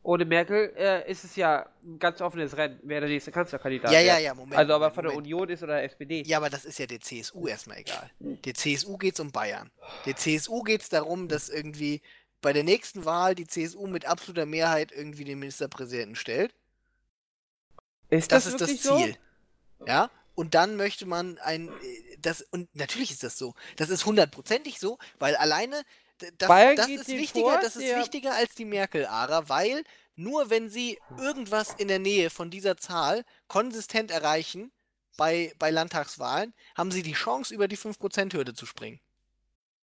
Ohne 0.03 0.25
Merkel 0.25 0.73
äh, 0.77 1.11
ist 1.11 1.25
es 1.25 1.37
ja 1.37 1.67
ein 1.85 1.99
ganz 1.99 2.21
offenes 2.23 2.57
Rennen, 2.57 2.81
wer 2.83 3.01
der 3.01 3.09
nächste 3.11 3.33
Kanzlerkandidat 3.33 3.93
Ja, 3.93 3.99
wird. 3.99 4.09
ja, 4.09 4.19
ja, 4.19 4.35
Moment. 4.35 4.57
Also, 4.57 4.73
aber 4.75 4.91
von 4.91 5.05
der. 5.05 5.15
Union 5.15 5.49
ist 5.51 5.63
oder 5.63 5.75
der 5.75 5.85
SPD. 5.85 6.23
Ja, 6.23 6.39
aber 6.39 6.49
das 6.49 6.65
ist 6.65 6.79
ja 6.79 6.87
der 6.87 7.01
CSU 7.01 7.47
erstmal 7.47 7.79
egal. 7.79 8.11
Der 8.19 8.55
CSU 8.55 8.97
geht 8.97 9.15
es 9.15 9.21
um 9.21 9.31
Bayern. 9.31 9.71
Der 10.07 10.17
CSU 10.17 10.63
geht 10.63 10.83
es 10.83 10.89
darum, 10.89 11.29
dass 11.29 11.51
irgendwie 11.51 12.01
bei 12.41 12.55
der 12.55 12.65
nächsten 12.65 13.05
Wahl 13.05 13.35
die 13.35 13.47
CSU 13.47 13.87
mit 13.87 14.07
absoluter 14.07 14.47
Mehrheit 14.47 14.91
irgendwie 14.91 15.25
den 15.25 15.39
Ministerpräsidenten 15.39 16.17
stellt. 16.17 16.55
Ist 18.09 18.33
Das, 18.33 18.45
das, 18.45 18.55
ist 18.55 18.61
das 18.61 18.81
Ziel. 18.83 19.17
Ja? 19.87 20.11
Und 20.35 20.55
dann 20.55 20.77
möchte 20.77 21.07
man 21.07 21.39
ein. 21.39 21.69
äh, 21.69 22.17
Das, 22.21 22.43
und 22.51 22.75
natürlich 22.75 23.11
ist 23.11 23.23
das 23.23 23.39
so. 23.39 23.55
Das 23.77 23.91
ist 23.91 24.07
hundertprozentig 24.07 24.79
so, 24.79 24.99
weil 25.19 25.37
alleine. 25.37 25.83
Das, 26.37 26.49
Bayern 26.49 26.77
das 26.77 26.89
ist 26.89 27.09
wichtiger, 27.09 27.53
vor, 27.53 27.61
das 27.61 27.77
ist 27.77 27.97
wichtiger 27.97 28.35
als 28.35 28.55
die 28.55 28.67
Merkel-Ara, 28.67 29.49
weil 29.49 29.85
nur 30.17 30.51
wenn 30.51 30.69
sie 30.69 30.99
irgendwas 31.17 31.73
in 31.79 31.89
der 31.89 31.99
Nähe 31.99 32.29
von 32.29 32.51
dieser 32.51 32.77
Zahl 32.77 33.25
konsistent 33.49 34.11
erreichen, 34.11 34.71
bei, 35.17 35.55
bei 35.59 35.71
Landtagswahlen 35.71 36.53
haben 36.77 36.91
sie 36.91 37.03
die 37.03 37.15
Chance, 37.15 37.55
über 37.55 37.69
die 37.69 37.79
5%-Hürde 37.79 38.53
zu 38.53 38.67
springen. 38.67 39.01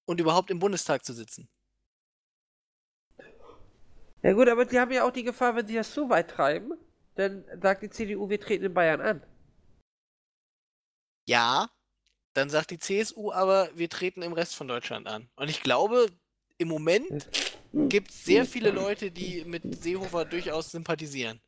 Und 0.06 0.20
überhaupt 0.20 0.50
im 0.50 0.58
Bundestag 0.58 1.04
zu 1.04 1.12
sitzen. 1.12 1.48
Ja 4.22 4.32
gut, 4.32 4.48
aber 4.48 4.64
die 4.64 4.78
haben 4.80 4.90
ja 4.90 5.04
auch 5.04 5.12
die 5.12 5.22
Gefahr, 5.22 5.54
wenn 5.54 5.66
sie 5.66 5.74
das 5.74 5.92
zu 5.92 6.08
weit 6.08 6.30
treiben, 6.30 6.72
dann 7.14 7.44
sagt 7.60 7.82
die 7.82 7.90
CDU, 7.90 8.28
wir 8.28 8.40
treten 8.40 8.64
in 8.64 8.74
Bayern 8.74 9.00
an. 9.00 9.22
Ja, 11.26 11.70
dann 12.34 12.50
sagt 12.50 12.70
die 12.70 12.78
CSU 12.78 13.32
aber, 13.32 13.70
wir 13.74 13.88
treten 13.88 14.22
im 14.22 14.32
Rest 14.32 14.54
von 14.54 14.68
Deutschland 14.68 15.06
an. 15.06 15.28
Und 15.36 15.48
ich 15.48 15.62
glaube, 15.62 16.08
im 16.58 16.68
Moment 16.68 17.28
gibt 17.72 18.10
es 18.10 18.24
sehr 18.24 18.44
viele 18.44 18.70
Leute, 18.70 19.10
die 19.10 19.44
mit 19.44 19.82
Seehofer 19.82 20.24
durchaus 20.24 20.70
sympathisieren. 20.70 21.40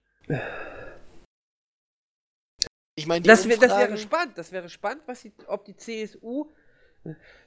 Ich 2.94 3.06
meine, 3.06 3.24
das, 3.24 3.46
wär, 3.48 3.58
das 3.58 3.70
wäre 3.70 3.98
spannend. 3.98 4.38
Das 4.38 4.52
wäre 4.52 4.68
spannend, 4.68 5.02
was 5.06 5.22
die, 5.22 5.32
ob 5.46 5.64
die 5.64 5.76
CSU. 5.76 6.50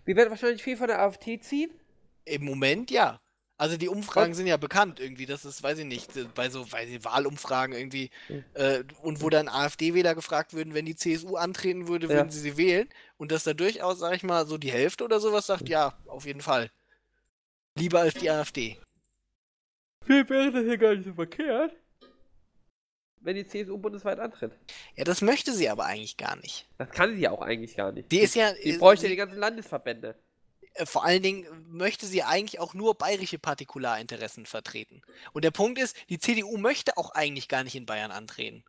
Wir 0.05 0.15
werden 0.15 0.29
wahrscheinlich 0.29 0.63
viel 0.63 0.77
von 0.77 0.87
der 0.87 1.01
AfD 1.01 1.39
ziehen. 1.39 1.71
Im 2.25 2.45
Moment 2.45 2.91
ja. 2.91 3.19
Also 3.59 3.75
die 3.75 3.89
Umfragen 3.89 4.33
sind 4.35 4.47
ja 4.47 4.55
bekannt 4.55 5.01
irgendwie, 5.01 5.25
das 5.25 5.43
ist, 5.43 5.61
weiß 5.61 5.79
ich 5.79 5.85
nicht, 5.85 6.13
bei 6.33 6.49
so 6.49 6.71
weiß 6.71 6.87
ich, 6.89 7.03
Wahlumfragen 7.03 7.75
irgendwie, 7.75 8.09
mhm. 8.29 8.45
äh, 8.53 8.83
und 9.01 9.21
wo 9.21 9.29
dann 9.29 9.49
AfD-Wähler 9.49 10.15
gefragt 10.15 10.53
würden, 10.53 10.73
wenn 10.73 10.85
die 10.85 10.95
CSU 10.95 11.35
antreten 11.35 11.89
würde, 11.89 12.07
würden 12.07 12.27
ja. 12.27 12.31
sie 12.31 12.39
sie 12.39 12.55
wählen. 12.55 12.87
Und 13.17 13.33
dass 13.33 13.43
da 13.43 13.53
durchaus, 13.53 13.99
sag 13.99 14.15
ich 14.15 14.23
mal, 14.23 14.47
so 14.47 14.57
die 14.57 14.71
Hälfte 14.71 15.03
oder 15.03 15.19
sowas 15.19 15.45
sagt, 15.45 15.67
ja, 15.67 15.97
auf 16.07 16.25
jeden 16.25 16.39
Fall. 16.39 16.71
Lieber 17.75 17.99
als 17.99 18.13
die 18.13 18.29
AfD. 18.29 18.77
Wie 20.05 20.29
wäre 20.29 20.53
das 20.53 20.65
ja 20.65 20.77
gar 20.77 20.95
nicht 20.95 21.03
so 21.03 21.13
verkehrt, 21.13 21.75
wenn 23.19 23.35
die 23.35 23.45
CSU 23.45 23.77
bundesweit 23.77 24.19
antritt. 24.19 24.53
Ja, 24.95 25.03
das 25.03 25.21
möchte 25.21 25.51
sie 25.51 25.67
aber 25.67 25.85
eigentlich 25.85 26.15
gar 26.15 26.37
nicht. 26.37 26.69
Das 26.77 26.89
kann 26.91 27.13
sie 27.13 27.19
ja 27.19 27.31
auch 27.31 27.41
eigentlich 27.41 27.75
gar 27.75 27.91
nicht. 27.91 28.09
Die 28.09 28.19
ist 28.19 28.35
ja. 28.35 28.53
Die 28.53 28.77
bräuchte 28.77 29.07
ja 29.07 29.09
die 29.09 29.17
ganzen 29.17 29.37
Landesverbände. 29.37 30.15
Äh, 30.73 30.85
vor 30.85 31.03
allen 31.03 31.21
Dingen 31.21 31.45
möchte 31.67 32.05
sie 32.05 32.23
eigentlich 32.23 32.59
auch 32.59 32.73
nur 32.73 32.95
bayerische 32.95 33.39
Partikularinteressen 33.39 34.45
vertreten. 34.45 35.01
Und 35.33 35.43
der 35.43 35.51
Punkt 35.51 35.79
ist, 35.79 35.95
die 36.09 36.19
CDU 36.19 36.57
möchte 36.57 36.97
auch 36.97 37.11
eigentlich 37.11 37.47
gar 37.47 37.63
nicht 37.63 37.75
in 37.75 37.85
Bayern 37.85 38.11
antreten. 38.11 38.63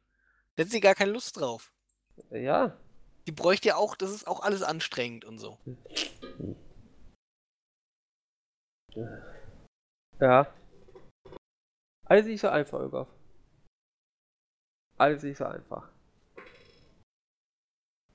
Da 0.57 0.65
hat 0.65 0.71
sie 0.71 0.81
gar 0.81 0.95
keine 0.95 1.13
Lust 1.13 1.39
drauf. 1.39 1.73
Ja. 2.31 2.77
Die 3.27 3.33
bräuchte 3.33 3.69
ja 3.69 3.77
auch, 3.77 3.97
das 3.97 4.11
ist 4.11 4.27
auch 4.27 4.41
alles 4.41 4.63
anstrengend 4.63 5.25
und 5.25 5.39
so. 5.39 5.59
Ja. 10.21 10.53
Alles 12.05 12.27
nicht 12.27 12.41
so 12.41 12.49
einfach, 12.49 12.81
Ögoff. 12.81 13.09
Alles 14.99 15.23
nicht 15.23 15.39
so 15.39 15.45
einfach. 15.45 15.89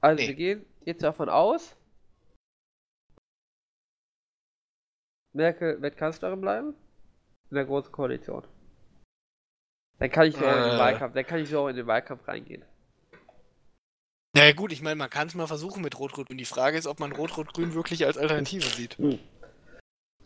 Also, 0.01 0.21
nee. 0.21 0.27
wir 0.27 0.35
gehen 0.35 0.65
jetzt 0.81 1.01
davon 1.01 1.29
aus, 1.29 1.75
Merkel 5.35 5.81
wird 5.81 5.97
Kanzlerin 5.97 6.41
bleiben? 6.41 6.73
In 7.49 7.55
der 7.55 7.65
Großen 7.65 7.91
Koalition. 7.91 8.43
Dann 9.99 10.09
kann 10.09 10.27
ich 10.27 10.35
so 10.35 10.43
äh. 10.43 10.49
in 10.49 10.63
den 10.63 10.75
äh. 10.75 10.79
Wahlkampf, 10.79 11.13
dann 11.13 11.25
kann 11.25 11.39
ich 11.39 11.49
so 11.49 11.67
in 11.67 11.75
den 11.75 11.87
Wahlkampf 11.87 12.27
reingehen. 12.27 12.63
Naja 14.33 14.51
gut, 14.51 14.73
ich 14.73 14.81
meine, 14.81 14.95
man 14.95 15.09
kann 15.09 15.27
es 15.27 15.35
mal 15.35 15.47
versuchen 15.47 15.81
mit 15.81 15.97
Rot-Rot 15.97 16.29
und 16.29 16.37
die 16.37 16.45
Frage 16.45 16.77
ist, 16.77 16.87
ob 16.87 16.99
man 16.99 17.13
Rot-Rot-Grün 17.13 17.73
wirklich 17.73 18.05
als 18.05 18.17
Alternative 18.17 18.65
sieht. 18.65 18.97
Hm. 18.97 19.19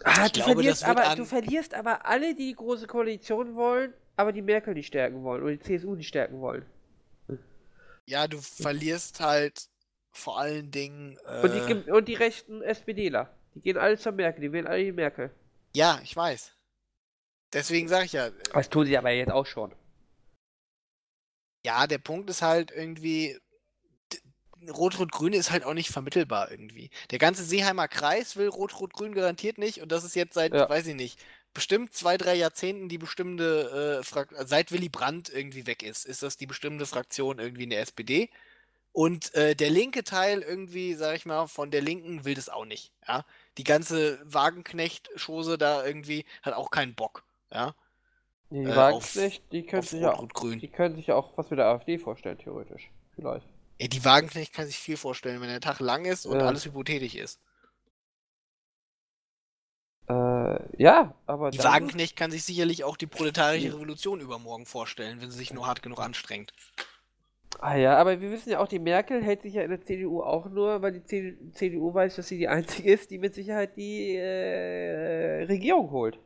Ah, 0.03 0.27
du, 0.29 0.39
glaube, 0.39 0.53
verlierst 0.53 0.83
aber, 0.85 1.15
du 1.15 1.25
verlierst 1.25 1.73
aber 1.73 2.05
alle, 2.05 2.33
die 2.33 2.47
die 2.47 2.55
Große 2.55 2.87
Koalition 2.87 3.55
wollen, 3.55 3.93
aber 4.15 4.31
die 4.31 4.41
Merkel 4.41 4.73
nicht 4.73 4.87
stärken 4.87 5.23
wollen 5.23 5.43
oder 5.43 5.51
die 5.51 5.59
CSU 5.59 5.93
nicht 5.95 6.07
stärken 6.07 6.39
wollen. 6.39 6.65
Ja, 8.05 8.27
du 8.27 8.39
verlierst 8.39 9.19
halt 9.19 9.67
vor 10.11 10.39
allen 10.39 10.71
Dingen. 10.71 11.17
Äh... 11.27 11.41
Und, 11.43 11.53
die, 11.53 11.91
und 11.91 12.07
die 12.07 12.15
rechten 12.15 12.63
SPDler. 12.63 13.29
Die 13.55 13.61
gehen 13.61 13.77
alle 13.77 13.97
zur 13.97 14.11
Merkel, 14.11 14.41
die 14.41 14.51
wählen 14.51 14.67
alle 14.67 14.83
die 14.83 14.91
Merkel. 14.91 15.31
Ja, 15.75 15.99
ich 16.03 16.15
weiß. 16.15 16.53
Deswegen 17.53 17.87
sage 17.87 18.05
ich 18.05 18.13
ja. 18.13 18.29
Das 18.53 18.69
tun 18.69 18.85
sie 18.85 18.97
aber 18.97 19.11
jetzt 19.11 19.31
auch 19.31 19.45
schon. 19.45 19.73
Ja, 21.65 21.87
der 21.87 21.97
Punkt 21.97 22.29
ist 22.29 22.41
halt 22.41 22.71
irgendwie, 22.71 23.37
Rot-Rot-Grün 24.67 25.33
ist 25.33 25.51
halt 25.51 25.63
auch 25.63 25.73
nicht 25.73 25.89
vermittelbar 25.89 26.51
irgendwie. 26.51 26.89
Der 27.11 27.19
ganze 27.19 27.43
Seeheimer 27.43 27.87
Kreis 27.87 28.35
will 28.37 28.47
Rot-Rot-Grün 28.47 29.13
garantiert 29.13 29.57
nicht 29.57 29.81
und 29.81 29.91
das 29.91 30.03
ist 30.03 30.15
jetzt 30.15 30.33
seit, 30.33 30.53
ja. 30.53 30.69
weiß 30.69 30.87
ich 30.87 30.95
nicht, 30.95 31.19
bestimmt 31.53 31.93
zwei, 31.93 32.17
drei 32.17 32.35
Jahrzehnten 32.35 32.89
die 32.89 32.97
bestimmte, 32.97 34.01
äh, 34.03 34.45
seit 34.45 34.71
Willy 34.71 34.89
Brandt 34.89 35.29
irgendwie 35.29 35.65
weg 35.65 35.83
ist, 35.83 36.05
ist 36.05 36.23
das 36.23 36.37
die 36.37 36.45
bestimmte 36.45 36.85
Fraktion 36.85 37.39
irgendwie 37.39 37.63
in 37.63 37.71
der 37.71 37.81
SPD. 37.81 38.29
Und 38.91 39.33
äh, 39.35 39.55
der 39.55 39.69
linke 39.69 40.03
Teil 40.03 40.41
irgendwie, 40.41 40.95
sag 40.95 41.15
ich 41.15 41.25
mal, 41.25 41.47
von 41.47 41.71
der 41.71 41.81
Linken 41.81 42.25
will 42.25 42.33
das 42.33 42.49
auch 42.49 42.65
nicht. 42.65 42.91
Ja? 43.07 43.23
Die 43.57 43.63
ganze 43.63 44.19
Wagenknecht-Schose 44.23 45.57
da 45.57 45.85
irgendwie 45.85 46.25
hat 46.41 46.53
auch 46.53 46.71
keinen 46.71 46.95
Bock. 46.95 47.23
Ja? 47.51 47.75
Die 48.49 48.57
äh, 48.57 48.75
Wagenknecht, 48.75 49.43
die 49.51 49.65
können 49.65 49.83
sich 49.83 50.01
ja 50.01 50.13
auch, 50.13 50.27
die 50.33 50.67
können 50.67 50.95
sich 50.95 51.11
auch 51.11 51.37
was 51.37 51.49
mit 51.51 51.59
der 51.59 51.67
AfD 51.67 51.99
vorstellen, 51.99 52.39
theoretisch. 52.39 52.89
Vielleicht. 53.15 53.47
Ja, 53.79 53.87
die 53.87 54.03
Wagenknecht 54.03 54.53
kann 54.53 54.65
sich 54.65 54.77
viel 54.77 54.97
vorstellen, 54.97 55.39
wenn 55.39 55.49
der 55.49 55.61
Tag 55.61 55.79
lang 55.79 56.05
ist 56.05 56.25
und 56.25 56.39
ja. 56.39 56.47
alles 56.47 56.65
hypothetisch 56.65 57.15
ist. 57.15 57.39
Äh, 60.09 60.81
ja, 60.81 61.13
aber. 61.27 61.51
Die 61.51 61.63
Wagenknecht 61.63 62.15
kann 62.15 62.31
sich 62.31 62.43
sicherlich 62.43 62.83
auch 62.83 62.97
die 62.97 63.05
proletarische 63.05 63.73
Revolution 63.73 64.19
übermorgen 64.19 64.65
vorstellen, 64.65 65.21
wenn 65.21 65.29
sie 65.29 65.37
sich 65.37 65.53
nur 65.53 65.67
hart 65.67 65.83
genug 65.83 65.99
anstrengt. 65.99 66.51
Ah 67.57 67.75
ja, 67.75 67.97
aber 67.97 68.21
wir 68.21 68.31
wissen 68.31 68.51
ja 68.51 68.59
auch, 68.59 68.67
die 68.67 68.79
Merkel 68.79 69.23
hält 69.23 69.41
sich 69.41 69.55
ja 69.55 69.63
in 69.63 69.71
der 69.71 69.81
CDU 69.81 70.21
auch 70.21 70.49
nur, 70.49 70.81
weil 70.81 70.93
die 70.93 71.03
CDU 71.51 71.93
weiß, 71.93 72.15
dass 72.15 72.27
sie 72.27 72.37
die 72.37 72.47
einzige 72.47 72.91
ist, 72.91 73.11
die 73.11 73.17
mit 73.17 73.33
Sicherheit 73.33 73.75
die 73.75 74.15
äh, 74.15 75.43
Regierung 75.43 75.89
holt. 75.91 76.19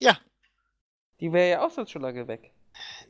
Ja. 0.00 0.18
Die 1.20 1.32
wäre 1.32 1.50
ja 1.50 1.66
auch 1.66 1.70
sonst 1.70 1.90
schon 1.90 2.02
lange 2.02 2.28
weg. 2.28 2.52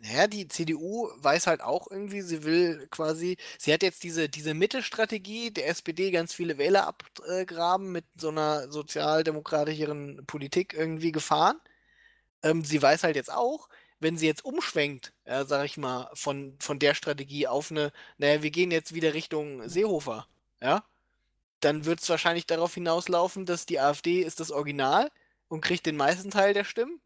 Naja, 0.00 0.26
die 0.26 0.48
CDU 0.48 1.10
weiß 1.16 1.46
halt 1.46 1.60
auch 1.60 1.90
irgendwie, 1.90 2.22
sie 2.22 2.44
will 2.44 2.86
quasi, 2.90 3.36
sie 3.58 3.72
hat 3.72 3.82
jetzt 3.82 4.02
diese, 4.02 4.28
diese 4.28 4.54
Mittelstrategie 4.54 5.50
der 5.50 5.68
SPD 5.68 6.10
ganz 6.10 6.32
viele 6.32 6.58
Wähler 6.58 6.86
abgraben 6.86 7.92
mit 7.92 8.04
so 8.16 8.28
einer 8.28 8.70
sozialdemokratischeren 8.70 10.24
Politik 10.26 10.74
irgendwie 10.74 11.12
gefahren. 11.12 11.60
Ähm, 12.42 12.64
sie 12.64 12.80
weiß 12.80 13.04
halt 13.04 13.16
jetzt 13.16 13.32
auch, 13.32 13.68
wenn 14.00 14.16
sie 14.16 14.26
jetzt 14.26 14.44
umschwenkt, 14.44 15.12
ja, 15.26 15.44
sag 15.44 15.64
ich 15.64 15.76
mal, 15.76 16.10
von, 16.14 16.56
von 16.60 16.78
der 16.78 16.94
Strategie 16.94 17.46
auf 17.46 17.70
eine, 17.70 17.92
naja, 18.18 18.42
wir 18.42 18.50
gehen 18.50 18.70
jetzt 18.70 18.94
wieder 18.94 19.14
Richtung 19.14 19.68
Seehofer, 19.68 20.26
ja, 20.60 20.84
dann 21.60 21.84
wird 21.84 22.00
es 22.00 22.08
wahrscheinlich 22.08 22.46
darauf 22.46 22.74
hinauslaufen, 22.74 23.46
dass 23.46 23.66
die 23.66 23.80
AfD 23.80 24.20
ist 24.20 24.40
das 24.40 24.50
Original 24.50 25.10
und 25.48 25.60
kriegt 25.60 25.86
den 25.86 25.96
meisten 25.96 26.30
Teil 26.30 26.54
der 26.54 26.64
Stimmen. 26.64 27.00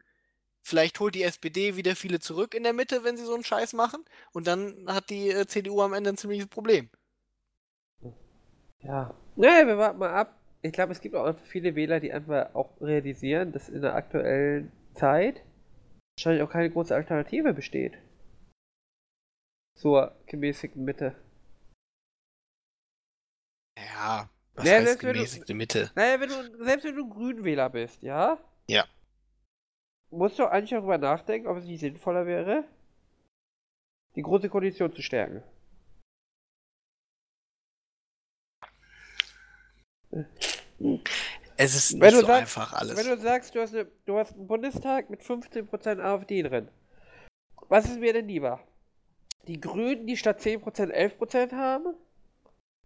Vielleicht 0.61 0.99
holt 0.99 1.15
die 1.15 1.23
SPD 1.23 1.75
wieder 1.75 1.95
viele 1.95 2.19
zurück 2.19 2.53
in 2.53 2.63
der 2.63 2.73
Mitte, 2.73 3.03
wenn 3.03 3.17
sie 3.17 3.25
so 3.25 3.33
einen 3.33 3.43
Scheiß 3.43 3.73
machen. 3.73 4.05
Und 4.31 4.47
dann 4.47 4.85
hat 4.87 5.09
die 5.09 5.29
äh, 5.29 5.45
CDU 5.45 5.81
am 5.81 5.93
Ende 5.93 6.11
ein 6.11 6.17
ziemliches 6.17 6.47
Problem. 6.47 6.89
Ja. 8.81 9.13
Naja, 9.35 9.67
wir 9.67 9.77
warten 9.77 9.99
mal 9.99 10.13
ab. 10.13 10.37
Ich 10.61 10.71
glaube, 10.71 10.93
es 10.93 11.01
gibt 11.01 11.15
auch 11.15 11.35
viele 11.43 11.75
Wähler, 11.75 11.99
die 11.99 12.13
einfach 12.13 12.53
auch 12.55 12.69
realisieren, 12.79 13.51
dass 13.51 13.67
in 13.67 13.81
der 13.81 13.95
aktuellen 13.95 14.71
Zeit 14.93 15.41
wahrscheinlich 16.17 16.43
auch 16.43 16.51
keine 16.51 16.69
große 16.69 16.95
Alternative 16.95 17.53
besteht. 17.53 17.97
Zur 19.75 20.15
gemäßigten 20.27 20.83
Mitte. 20.83 21.15
Ja, 23.77 24.29
was 24.53 24.65
naja, 24.65 24.81
heißt 24.81 24.99
gemäßigte 24.99 25.53
du, 25.53 25.57
Mitte? 25.57 25.91
Naja, 25.95 26.19
wenn 26.19 26.29
du, 26.29 26.63
selbst 26.63 26.83
wenn 26.85 26.95
du 26.95 27.09
Grünwähler 27.09 27.69
bist, 27.69 28.01
ja? 28.03 28.37
Ja. 28.67 28.87
Musst 30.11 30.37
du 30.37 30.45
eigentlich 30.45 30.69
darüber 30.69 30.99
nachdenken, 30.99 31.47
ob 31.47 31.57
es 31.57 31.65
nicht 31.65 31.79
sinnvoller 31.79 32.27
wäre, 32.27 32.65
die 34.15 34.21
große 34.21 34.49
Koalition 34.49 34.93
zu 34.93 35.01
stärken. 35.01 35.43
Es 41.57 41.75
ist 41.75 41.93
nicht 41.93 42.11
so 42.11 42.21
sagst, 42.21 42.29
einfach 42.29 42.73
alles. 42.73 42.97
Wenn 42.97 43.07
du 43.07 43.21
sagst, 43.21 43.53
du 43.55 43.61
hast, 43.61 43.73
eine, 43.73 43.85
du 44.05 44.17
hast 44.17 44.33
einen 44.33 44.47
Bundestag 44.47 45.09
mit 45.09 45.21
15% 45.21 45.99
AfD 45.99 46.41
drin, 46.43 46.69
was 47.69 47.85
ist 47.85 47.99
mir 47.99 48.13
denn 48.13 48.27
lieber? 48.27 48.59
Die 49.47 49.59
Grünen, 49.59 50.07
die 50.07 50.17
statt 50.17 50.39
10% 50.39 50.91
11% 50.91 51.51
haben? 51.53 51.95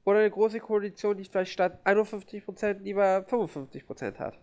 Oder 0.03 0.19
eine 0.19 0.31
große 0.31 0.59
Koalition, 0.59 1.17
die 1.17 1.25
vielleicht 1.25 1.51
statt 1.51 1.85
51% 1.85 2.79
lieber 2.79 3.25
55% 3.29 4.19
hat? 4.19 4.39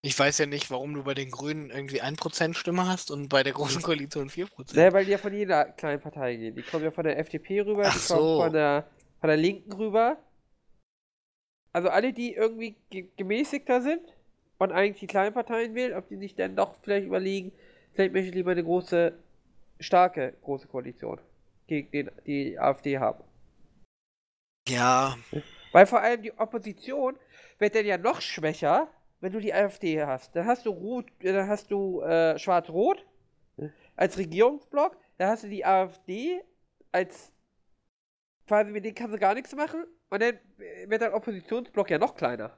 Ich 0.00 0.16
weiß 0.16 0.38
ja 0.38 0.46
nicht, 0.46 0.70
warum 0.70 0.94
du 0.94 1.02
bei 1.02 1.14
den 1.14 1.30
Grünen 1.30 1.70
irgendwie 1.70 2.00
1% 2.00 2.54
Stimme 2.54 2.86
hast 2.86 3.10
und 3.10 3.28
bei 3.28 3.42
der 3.42 3.52
Großen 3.52 3.82
Koalition 3.82 4.30
4%. 4.30 4.76
Ja, 4.76 4.92
weil 4.92 5.04
die 5.04 5.10
ja 5.10 5.18
von 5.18 5.34
jeder 5.34 5.64
kleinen 5.64 6.00
Partei 6.00 6.36
gehen. 6.36 6.54
Die 6.54 6.62
kommen 6.62 6.84
ja 6.84 6.92
von 6.92 7.02
der 7.04 7.18
FDP 7.18 7.60
rüber, 7.62 7.82
Ach 7.86 7.92
die 7.92 7.98
so. 7.98 8.14
kommen 8.14 8.42
von 8.42 8.52
der, 8.52 8.88
von 9.20 9.28
der 9.28 9.36
Linken 9.36 9.72
rüber 9.72 10.16
also 11.78 11.90
alle, 11.90 12.12
die 12.12 12.34
irgendwie 12.34 12.74
gemäßigter 13.16 13.80
sind 13.80 14.02
und 14.58 14.72
eigentlich 14.72 14.98
die 14.98 15.06
kleinen 15.06 15.32
Parteien 15.32 15.76
wählen, 15.76 15.96
ob 15.96 16.08
die 16.08 16.16
sich 16.16 16.34
dann 16.34 16.56
doch 16.56 16.74
vielleicht 16.82 17.06
überlegen, 17.06 17.52
vielleicht 17.92 18.12
möchte 18.12 18.30
ich 18.30 18.34
lieber 18.34 18.50
eine 18.50 18.64
große, 18.64 19.16
starke, 19.78 20.34
große 20.42 20.66
Koalition. 20.66 21.20
gegen 21.68 21.88
den, 21.92 22.10
die 22.26 22.58
AfD 22.58 22.98
haben. 22.98 23.22
Ja. 24.66 25.16
Weil 25.70 25.86
vor 25.86 26.00
allem 26.00 26.20
die 26.20 26.36
Opposition 26.36 27.16
wird 27.60 27.76
dann 27.76 27.86
ja 27.86 27.96
noch 27.96 28.20
schwächer, 28.20 28.88
wenn 29.20 29.32
du 29.32 29.38
die 29.38 29.54
AfD 29.54 30.04
hast. 30.04 30.34
Dann 30.34 30.46
hast 30.46 30.66
du 30.66 30.70
Rot, 30.70 31.06
dann 31.20 31.46
hast 31.46 31.70
du 31.70 32.00
äh, 32.00 32.36
Schwarz-Rot 32.40 33.06
als 33.94 34.18
Regierungsblock, 34.18 34.96
dann 35.18 35.28
hast 35.28 35.44
du 35.44 35.48
die 35.48 35.64
AfD 35.64 36.40
als 36.90 37.30
quasi 38.48 38.72
mit 38.72 38.84
denen 38.84 38.96
kannst 38.96 39.14
du 39.14 39.18
gar 39.20 39.34
nichts 39.34 39.54
machen 39.54 39.84
und 40.10 40.22
dann 40.22 40.38
wird 40.86 41.02
dein 41.02 41.12
Oppositionsblock 41.12 41.90
ja 41.90 41.98
noch 41.98 42.14
kleiner. 42.14 42.56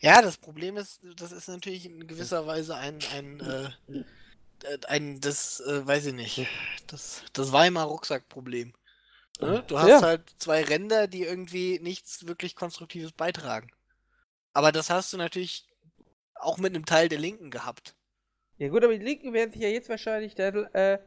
Ja, 0.00 0.22
das 0.22 0.38
Problem 0.38 0.76
ist, 0.76 1.00
das 1.16 1.32
ist 1.32 1.48
natürlich 1.48 1.84
in 1.86 2.06
gewisser 2.06 2.46
Weise 2.46 2.76
ein, 2.76 2.98
ein, 3.14 3.40
äh, 3.40 3.70
ein 4.88 5.20
das, 5.20 5.60
äh, 5.60 5.86
weiß 5.86 6.06
ich 6.06 6.14
nicht, 6.14 6.46
das, 6.86 7.22
das 7.32 7.52
Weimar 7.52 7.86
Rucksackproblem. 7.86 8.72
Ne? 9.40 9.64
Du 9.68 9.78
hast 9.78 9.88
Ja. 9.88 10.02
halt 10.02 10.22
zwei 10.38 10.62
Ränder, 10.62 11.06
die 11.06 11.22
irgendwie 11.24 11.78
nichts 11.80 12.26
wirklich 12.26 12.56
Konstruktives 12.56 13.12
beitragen. 13.12 13.70
Aber 14.52 14.72
das 14.72 14.90
hast 14.90 15.12
du 15.12 15.16
natürlich 15.16 15.66
auch 16.34 16.58
mit 16.58 16.74
einem 16.74 16.86
Teil 16.86 17.08
der 17.08 17.18
Linken 17.18 17.50
gehabt. 17.50 17.94
Ja 18.58 18.68
gut, 18.68 18.84
aber 18.84 18.96
die 18.96 19.04
Linken 19.04 19.32
werden 19.32 19.52
sich 19.52 19.62
ja 19.62 19.68
jetzt 19.68 19.88
wahrscheinlich 19.88 20.34
dann 20.34 20.66
äh, 20.74 20.98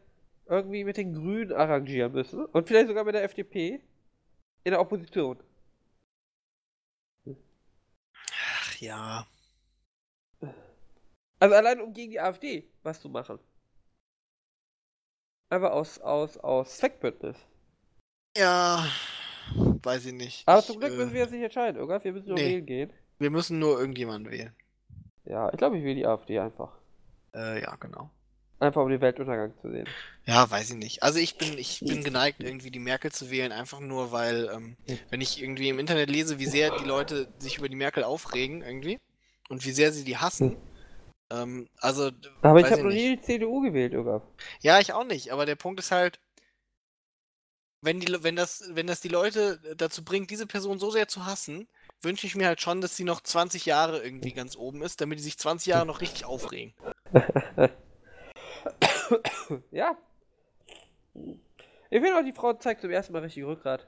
irgendwie 0.47 0.83
mit 0.83 0.97
den 0.97 1.13
Grünen 1.13 1.51
arrangieren 1.51 2.11
müssen 2.11 2.45
und 2.45 2.67
vielleicht 2.67 2.87
sogar 2.87 3.03
mit 3.03 3.15
der 3.15 3.23
FDP 3.23 3.81
in 4.63 4.71
der 4.71 4.79
Opposition. 4.79 5.41
Ach 7.25 8.75
ja. 8.79 9.27
Also 11.39 11.55
allein 11.55 11.81
um 11.81 11.93
gegen 11.93 12.11
die 12.11 12.19
AfD 12.19 12.69
was 12.83 13.01
zu 13.01 13.09
machen. 13.09 13.39
Einfach 15.49 15.71
aus, 15.71 15.99
aus, 15.99 16.37
aus 16.37 16.77
Zweckbündnis. 16.77 17.37
Ja, 18.35 18.87
weiß 19.55 20.05
ich 20.07 20.13
nicht. 20.13 20.47
Aber 20.47 20.59
Ich, 20.59 20.65
zum 20.65 20.79
Glück 20.79 20.93
äh, 20.93 20.95
müssen 20.95 21.13
wir 21.13 21.21
jetzt 21.21 21.31
nicht 21.31 21.43
entscheiden, 21.43 21.81
oder? 21.81 22.03
Wir 22.03 22.13
müssen 22.13 22.27
nur 22.27 22.37
nee. 22.37 22.49
wählen 22.49 22.65
gehen. 22.65 22.93
wir 23.19 23.29
müssen 23.29 23.59
nur 23.59 23.79
irgendjemanden 23.79 24.31
wählen. 24.31 24.55
Ja, 25.25 25.51
ich 25.51 25.57
glaube, 25.57 25.77
ich 25.77 25.83
will 25.83 25.95
die 25.95 26.07
AfD 26.07 26.39
einfach. 26.39 26.79
Äh, 27.35 27.61
ja, 27.61 27.75
genau. 27.75 28.09
Einfach 28.59 28.81
um 28.81 28.89
den 28.89 29.01
Weltuntergang 29.01 29.53
zu 29.61 29.69
sehen. 29.71 29.87
Ja, 30.25 30.49
weiß 30.49 30.71
ich 30.71 30.77
nicht. 30.77 31.03
Also 31.03 31.19
ich 31.19 31.37
bin, 31.37 31.57
ich 31.57 31.81
bin 31.81 32.03
geneigt, 32.03 32.41
irgendwie 32.41 32.71
die 32.71 32.79
Merkel 32.79 33.11
zu 33.11 33.29
wählen, 33.29 33.51
einfach 33.51 33.81
nur, 33.81 34.11
weil, 34.11 34.49
ähm, 34.53 34.77
wenn 35.09 35.19
ich 35.19 35.41
irgendwie 35.41 35.69
im 35.69 35.79
Internet 35.79 36.09
lese, 36.09 36.39
wie 36.39 36.45
sehr 36.45 36.71
die 36.71 36.85
Leute 36.85 37.27
sich 37.39 37.57
über 37.57 37.67
die 37.67 37.75
Merkel 37.75 38.03
aufregen, 38.03 38.61
irgendwie, 38.61 38.99
und 39.49 39.65
wie 39.65 39.71
sehr 39.71 39.91
sie 39.91 40.05
die 40.05 40.17
hassen. 40.17 40.55
Ähm, 41.29 41.67
also, 41.79 42.11
Aber 42.41 42.61
ich 42.61 42.71
habe 42.71 42.83
noch 42.83 42.91
nie 42.91 43.17
die 43.17 43.21
CDU 43.21 43.61
gewählt, 43.61 43.95
oder? 43.95 44.21
Ja, 44.61 44.79
ich 44.79 44.93
auch 44.93 45.05
nicht, 45.05 45.31
aber 45.31 45.45
der 45.45 45.55
Punkt 45.55 45.79
ist 45.79 45.91
halt, 45.91 46.19
wenn, 47.81 47.99
die, 47.99 48.23
wenn, 48.23 48.37
das, 48.37 48.63
wenn 48.69 48.87
das 48.87 49.01
die 49.01 49.09
Leute 49.09 49.59
dazu 49.75 50.05
bringt, 50.05 50.31
diese 50.31 50.47
Person 50.47 50.79
so 50.79 50.89
sehr 50.89 51.09
zu 51.09 51.25
hassen, 51.25 51.67
wünsche 52.01 52.27
ich 52.27 52.35
mir 52.35 52.47
halt 52.47 52.61
schon, 52.61 52.79
dass 52.79 52.95
sie 52.95 53.03
noch 53.03 53.21
20 53.21 53.65
Jahre 53.65 54.01
irgendwie 54.01 54.31
ganz 54.31 54.55
oben 54.55 54.81
ist, 54.83 55.01
damit 55.01 55.19
die 55.19 55.23
sich 55.23 55.37
20 55.37 55.67
Jahre 55.67 55.85
noch 55.85 55.99
richtig 55.99 56.23
aufregen. 56.25 56.73
ja. 59.71 59.97
Ich 61.13 62.01
finde 62.01 62.17
auch, 62.17 62.23
die 62.23 62.31
Frau 62.31 62.53
zeigt 62.53 62.81
zum 62.81 62.89
ersten 62.91 63.13
Mal 63.13 63.21
richtig 63.21 63.43
Rückgrat. 63.45 63.87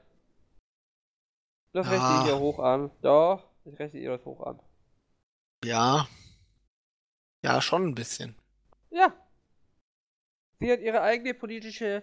Das 1.72 1.86
rechne 1.90 2.04
Ah. 2.04 2.22
ich 2.22 2.28
ihr 2.30 2.38
hoch 2.38 2.58
an. 2.58 2.90
Doch, 3.02 3.44
ich 3.64 3.78
rechne 3.78 4.00
ihr 4.00 4.10
das 4.16 4.24
hoch 4.24 4.40
an. 4.46 4.60
Ja. 5.64 6.06
Ja, 7.42 7.60
schon 7.60 7.86
ein 7.88 7.94
bisschen. 7.94 8.34
Ja. 8.90 9.12
Sie 10.58 10.72
hat 10.72 10.80
ihre 10.80 11.02
eigene 11.02 11.34
politische 11.34 12.02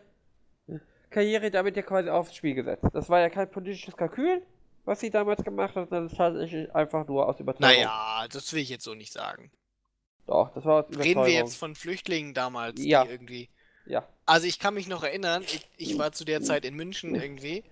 Karriere 1.10 1.50
damit 1.52 1.76
ja 1.76 1.82
quasi 1.84 2.10
aufs 2.10 2.36
Spiel 2.36 2.54
gesetzt. 2.56 2.86
Das 2.94 3.10
war 3.10 3.20
ja 3.20 3.30
kein 3.30 3.50
politisches 3.50 3.96
Kalkül, 3.96 4.46
was 4.86 5.00
sie 5.00 5.10
damals 5.10 5.44
gemacht 5.44 5.76
hat, 5.76 5.90
sondern 5.90 6.16
tatsächlich 6.16 6.74
einfach 6.76 7.08
nur 7.08 7.28
aus 7.28 7.40
Überzeugung. 7.40 7.76
Naja, 7.76 8.28
das 8.30 8.52
will 8.54 8.62
ich 8.62 8.70
jetzt 8.70 8.84
so 8.84 8.94
nicht 8.94 9.12
sagen. 9.14 9.52
Doch, 10.28 10.54
das 10.54 10.66
war. 10.66 10.86
Reden 10.90 11.26
wir 11.26 11.34
jetzt 11.34 11.58
von 11.58 11.76
Flüchtlingen 11.76 12.34
damals, 12.34 12.84
Ja. 12.84 13.04
die 13.04 13.12
irgendwie. 13.12 13.50
Ja. 13.86 14.08
Also 14.26 14.48
ich 14.48 14.60
kann 14.60 14.74
mich 14.74 14.88
noch 14.88 15.04
erinnern, 15.04 15.44
ich, 15.44 15.68
ich 15.78 15.98
war 15.98 16.14
zu 16.14 16.24
der 16.24 16.42
Zeit 16.42 16.64
in 16.64 16.76
München 16.76 17.16
irgendwie, 17.16 17.64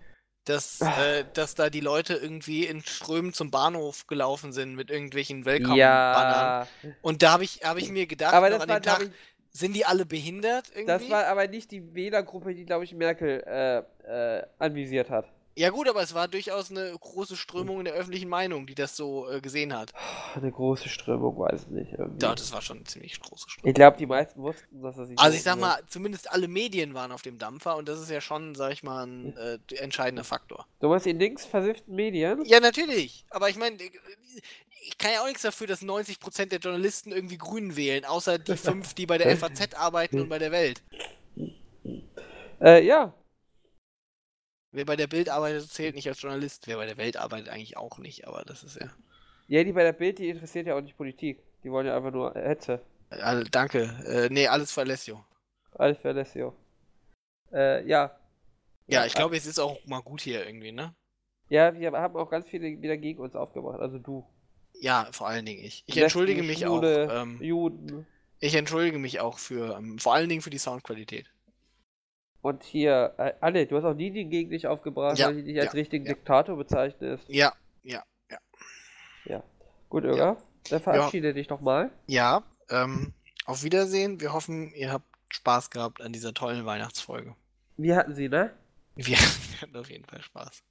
dass, 0.43 0.81
äh, 0.81 1.23
dass 1.33 1.55
da 1.55 1.69
die 1.69 1.79
Leute 1.79 2.15
irgendwie 2.15 2.65
in 2.65 2.81
Strömen 2.81 3.31
zum 3.31 3.51
Bahnhof 3.51 4.07
gelaufen 4.07 4.51
sind 4.51 4.75
mit 4.75 4.89
irgendwelchen 4.89 5.45
Welcome-Bannern. 5.45 5.77
Ja. 5.77 6.67
Und 7.01 7.23
da 7.23 7.31
habe 7.31 7.43
ich, 7.45 7.61
hab 7.63 7.77
ich 7.77 7.89
mir 7.89 8.07
gedacht, 8.07 8.33
Aber 8.33 8.49
das 8.49 8.63
an 8.63 8.69
war, 8.69 8.79
dem 8.79 8.83
Tag, 8.83 9.01
ich, 9.03 9.11
sind 9.57 9.73
die 9.73 9.85
alle 9.85 10.05
behindert 10.05 10.67
irgendwie? 10.69 10.87
das 10.87 11.09
war 11.09 11.27
aber 11.27 11.47
nicht 11.47 11.71
die 11.71 11.93
Wählergruppe, 11.93 12.53
die, 12.55 12.65
glaube 12.65 12.83
ich, 12.83 12.93
Merkel 12.93 13.43
äh, 13.45 14.37
äh, 14.39 14.43
anvisiert 14.59 15.09
hat. 15.09 15.31
Ja 15.55 15.69
gut, 15.69 15.89
aber 15.89 16.01
es 16.01 16.13
war 16.13 16.27
durchaus 16.27 16.71
eine 16.71 16.91
große 16.97 17.35
Strömung 17.35 17.79
in 17.79 17.85
der 17.85 17.93
öffentlichen 17.93 18.29
Meinung, 18.29 18.65
die 18.67 18.75
das 18.75 18.95
so 18.95 19.29
äh, 19.29 19.41
gesehen 19.41 19.75
hat. 19.75 19.93
Eine 20.35 20.51
große 20.51 20.89
Strömung, 20.89 21.37
weiß 21.37 21.63
ich 21.63 21.67
nicht. 21.67 21.93
Irgendwie. 21.93 22.25
Ja, 22.25 22.33
das 22.33 22.51
war 22.53 22.61
schon 22.61 22.77
eine 22.77 22.85
ziemlich 22.85 23.19
große 23.19 23.49
Strömung. 23.49 23.69
Ich 23.69 23.75
glaube, 23.75 23.97
die 23.97 24.05
meisten 24.05 24.41
wussten, 24.41 24.81
dass 24.81 24.95
das 24.95 25.09
nicht 25.09 25.19
Also 25.19 25.31
so 25.31 25.37
ich 25.37 25.43
sag 25.43 25.55
wird. 25.55 25.61
mal, 25.61 25.81
zumindest 25.87 26.31
alle 26.31 26.47
Medien 26.47 26.93
waren 26.93 27.11
auf 27.11 27.21
dem 27.21 27.37
Dampfer 27.37 27.75
und 27.77 27.87
das 27.87 27.99
ist 27.99 28.09
ja 28.09 28.21
schon, 28.21 28.55
sag 28.55 28.71
ich 28.73 28.83
mal, 28.83 29.05
ein 29.05 29.35
äh, 29.37 29.57
entscheidender 29.75 30.23
Faktor. 30.23 30.65
Du 30.79 30.87
meinst 30.89 31.05
die 31.05 31.11
links 31.11 31.45
versifften 31.45 31.95
Medien? 31.95 32.43
Ja, 32.45 32.59
natürlich. 32.59 33.25
Aber 33.29 33.49
ich 33.49 33.57
meine, 33.57 33.77
ich 34.83 34.97
kann 34.97 35.11
ja 35.13 35.21
auch 35.21 35.27
nichts 35.27 35.41
dafür, 35.43 35.67
dass 35.67 35.81
90% 35.83 36.45
der 36.45 36.59
Journalisten 36.59 37.11
irgendwie 37.11 37.37
Grünen 37.37 37.75
wählen, 37.75 38.05
außer 38.05 38.39
die 38.39 38.57
fünf, 38.57 38.93
die 38.93 39.05
bei 39.05 39.17
der 39.17 39.35
FAZ 39.37 39.75
arbeiten 39.75 40.19
und 40.19 40.29
bei 40.29 40.39
der 40.39 40.51
Welt. 40.51 40.81
Äh, 42.61 42.85
ja. 42.85 43.13
Wer 44.71 44.85
bei 44.85 44.95
der 44.95 45.07
Bild 45.07 45.29
arbeitet, 45.29 45.69
zählt 45.69 45.95
nicht 45.95 46.07
als 46.07 46.21
Journalist. 46.21 46.67
Wer 46.67 46.77
bei 46.77 46.85
der 46.85 46.97
Welt 46.97 47.17
arbeitet, 47.17 47.49
eigentlich 47.49 47.77
auch 47.77 47.97
nicht, 47.97 48.27
aber 48.27 48.43
das 48.45 48.63
ist 48.63 48.79
ja. 48.79 48.89
Ja, 49.47 49.63
die 49.63 49.73
bei 49.73 49.83
der 49.83 49.91
Bild, 49.93 50.19
die 50.19 50.29
interessiert 50.29 50.67
ja 50.67 50.75
auch 50.75 50.81
nicht 50.81 50.95
Politik. 50.95 51.43
Die 51.63 51.71
wollen 51.71 51.85
ja 51.85 51.95
einfach 51.95 52.11
nur 52.11 52.33
Hetze. 52.35 52.81
Äh, 53.09 53.43
danke. 53.51 53.83
Äh, 54.05 54.29
nee, 54.33 54.47
alles 54.47 54.71
für 54.71 54.81
Alessio. 54.81 55.25
Alles 55.73 55.97
für 55.97 56.09
Alessio. 56.09 56.55
Äh, 57.51 57.85
ja. 57.85 58.15
Ja, 58.87 59.05
ich 59.05 59.13
glaube, 59.13 59.35
es 59.35 59.45
ist 59.45 59.59
auch 59.59 59.77
mal 59.85 60.01
gut 60.01 60.21
hier 60.21 60.45
irgendwie, 60.45 60.71
ne? 60.71 60.93
Ja, 61.49 61.77
wir 61.77 61.91
haben 61.91 62.15
auch 62.15 62.29
ganz 62.29 62.47
viele 62.47 62.81
wieder 62.81 62.95
gegen 62.95 63.19
uns 63.19 63.35
aufgebracht. 63.35 63.81
Also 63.81 63.99
du. 63.99 64.25
Ja, 64.79 65.09
vor 65.11 65.27
allen 65.27 65.45
Dingen 65.45 65.63
ich. 65.63 65.83
Ich 65.85 65.97
entschuldige 65.97 66.43
mich 66.43 66.59
Schwule, 66.59 67.09
auch. 67.11 67.21
Ähm, 67.23 67.41
Juden. 67.41 68.07
ich 68.39 68.55
entschuldige 68.55 68.99
mich 68.99 69.19
auch 69.19 69.37
für, 69.37 69.75
ähm, 69.77 69.99
vor 69.99 70.13
allen 70.13 70.29
Dingen 70.29 70.41
für 70.41 70.49
die 70.49 70.57
Soundqualität. 70.57 71.29
Und 72.41 72.63
hier, 72.63 73.13
äh, 73.17 73.33
alle, 73.39 73.67
du 73.67 73.77
hast 73.77 73.83
auch 73.83 73.93
nie 73.93 74.09
die 74.11 74.25
gegen 74.25 74.49
dich 74.49 74.65
aufgebracht, 74.67 75.17
Ja, 75.19 75.27
weil 75.27 75.35
du 75.35 75.43
dich 75.43 75.57
als 75.59 75.67
ja, 75.67 75.71
richtigen 75.79 76.05
ja. 76.05 76.13
Diktator 76.13 76.57
bezeichnest. 76.57 77.23
Ja, 77.27 77.53
ja, 77.83 78.03
ja. 78.29 78.37
Ja. 79.25 79.43
Gut, 79.89 80.03
Irga. 80.05 80.37
Dann 80.69 80.81
verabschiede 80.81 81.33
dich 81.33 81.47
doch 81.47 81.61
mal. 81.61 81.91
Ja, 82.07 82.43
ähm, 82.69 83.13
auf 83.45 83.63
Wiedersehen. 83.63 84.19
Wir 84.21 84.33
hoffen, 84.33 84.73
ihr 84.73 84.91
habt 84.91 85.05
Spaß 85.29 85.69
gehabt 85.69 86.01
an 86.01 86.13
dieser 86.13 86.33
tollen 86.33 86.65
Weihnachtsfolge. 86.65 87.35
Wir 87.77 87.95
hatten 87.95 88.15
sie, 88.15 88.29
ne? 88.29 88.51
Wir 88.95 89.17
hatten 89.61 89.75
auf 89.77 89.89
jeden 89.89 90.05
Fall 90.05 90.21
Spaß. 90.21 90.63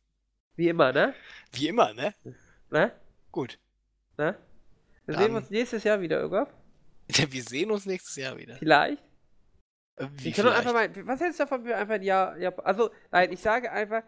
Wie 0.56 0.68
immer, 0.68 0.92
ne? 0.92 1.14
Wie 1.52 1.68
immer, 1.68 1.92
ne? 1.94 2.14
Ne? 2.70 2.92
Gut. 3.30 3.59
Ne? 4.18 4.36
Wir 5.06 5.14
Dann- 5.14 5.24
sehen 5.24 5.36
uns 5.36 5.51
nächstes 5.51 5.84
Jahr 5.84 6.01
wieder, 6.01 6.20
Irga. 6.20 6.48
Wir 7.30 7.42
sehen 7.42 7.70
uns 7.70 7.86
nächstes 7.86 8.16
Jahr 8.16 8.36
wieder. 8.36 8.56
Vielleicht. 8.56 9.02
Wir 9.96 10.32
können 10.32 10.48
einfach 10.48 10.72
mal. 10.72 10.90
Was 11.06 11.20
hältst 11.20 11.40
du 11.40 11.44
davon, 11.44 11.60
wenn 11.60 11.68
wir 11.68 11.78
einfach 11.78 11.94
ein 11.94 12.02
Jahr. 12.02 12.36
Ja, 12.38 12.56
also, 12.58 12.90
nein, 13.10 13.32
ich 13.32 13.40
sage 13.40 13.70
einfach, 13.70 14.02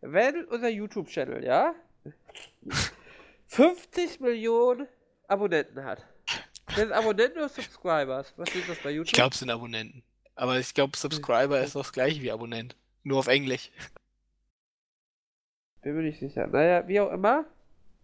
wenn 0.00 0.44
unser 0.46 0.68
YouTube-Channel, 0.68 1.44
ja, 1.44 1.74
50 3.46 4.20
Millionen 4.20 4.88
Abonnenten 5.28 5.84
hat. 5.84 6.04
Sind 6.74 6.92
Abonnenten 6.92 7.38
oder 7.38 7.48
Subscribers? 7.48 8.34
Was 8.36 8.54
ist 8.54 8.68
das 8.68 8.78
bei 8.78 8.90
YouTube? 8.90 9.06
Ich 9.06 9.14
glaube, 9.14 9.32
es 9.32 9.38
sind 9.38 9.50
Abonnenten. 9.50 10.02
Aber 10.34 10.58
ich 10.58 10.74
glaube, 10.74 10.96
Subscriber 10.96 11.60
ist 11.60 11.76
das 11.76 11.92
gleiche 11.92 12.20
wie 12.22 12.32
Abonnent. 12.32 12.76
Nur 13.04 13.20
auf 13.20 13.28
Englisch. 13.28 13.70
Bin 15.82 15.94
mir 15.94 16.02
nicht 16.02 16.18
sicher. 16.18 16.48
Naja, 16.48 16.86
wie 16.88 17.00
auch 17.00 17.12
immer. 17.12 17.44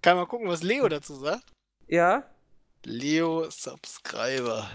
Kann 0.00 0.16
mal 0.16 0.26
gucken, 0.26 0.48
was 0.48 0.62
Leo 0.62 0.88
dazu 0.88 1.14
sagt. 1.16 1.52
Ja, 1.88 2.24
Leo 2.84 3.48
Subscriber. 3.50 4.68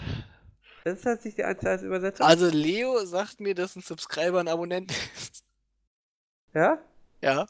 Das 0.88 1.00
ist 1.00 1.04
tatsächlich 1.04 1.36
die 1.36 1.44
1 1.44 1.66
1 1.66 1.84
Übersetzung. 1.84 2.26
Also 2.26 2.48
Leo 2.50 3.04
sagt 3.06 3.40
mir, 3.40 3.54
dass 3.56 3.76
ein 3.76 3.82
Subscriber 3.82 4.40
ein 4.40 4.48
Abonnent 4.48 4.92
ist. 4.92 5.44
Ja? 6.54 6.82
Ja, 7.22 7.48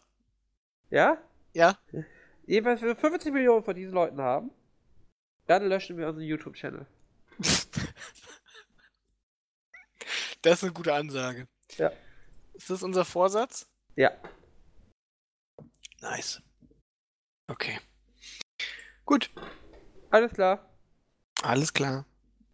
Ja? 0.89 1.17
ja. 1.53 1.77
Jedenfalls, 2.45 2.81
wenn 2.81 2.87
wir 2.89 2.95
50 2.95 3.33
Millionen 3.33 3.63
von 3.63 3.75
diesen 3.75 3.93
Leuten 3.93 4.21
haben, 4.21 4.51
dann 5.45 5.67
löschen 5.67 5.97
wir 5.97 6.07
unseren 6.07 6.25
YouTube-Channel. 6.25 6.85
Das 10.43 10.59
ist 10.59 10.63
eine 10.63 10.71
gute 10.73 10.93
Ansage. 10.93 11.47
Ja. 11.77 11.91
Ist 12.53 12.69
das 12.69 12.83
unser 12.83 13.03
Vorsatz? 13.03 13.67
Ja. 13.95 14.11
Nice. 15.99 16.41
Okay. 17.47 17.79
Gut. 19.03 19.29
Alles 20.09 20.31
klar. 20.31 20.69
Alles 21.41 21.73
klar. 21.73 22.05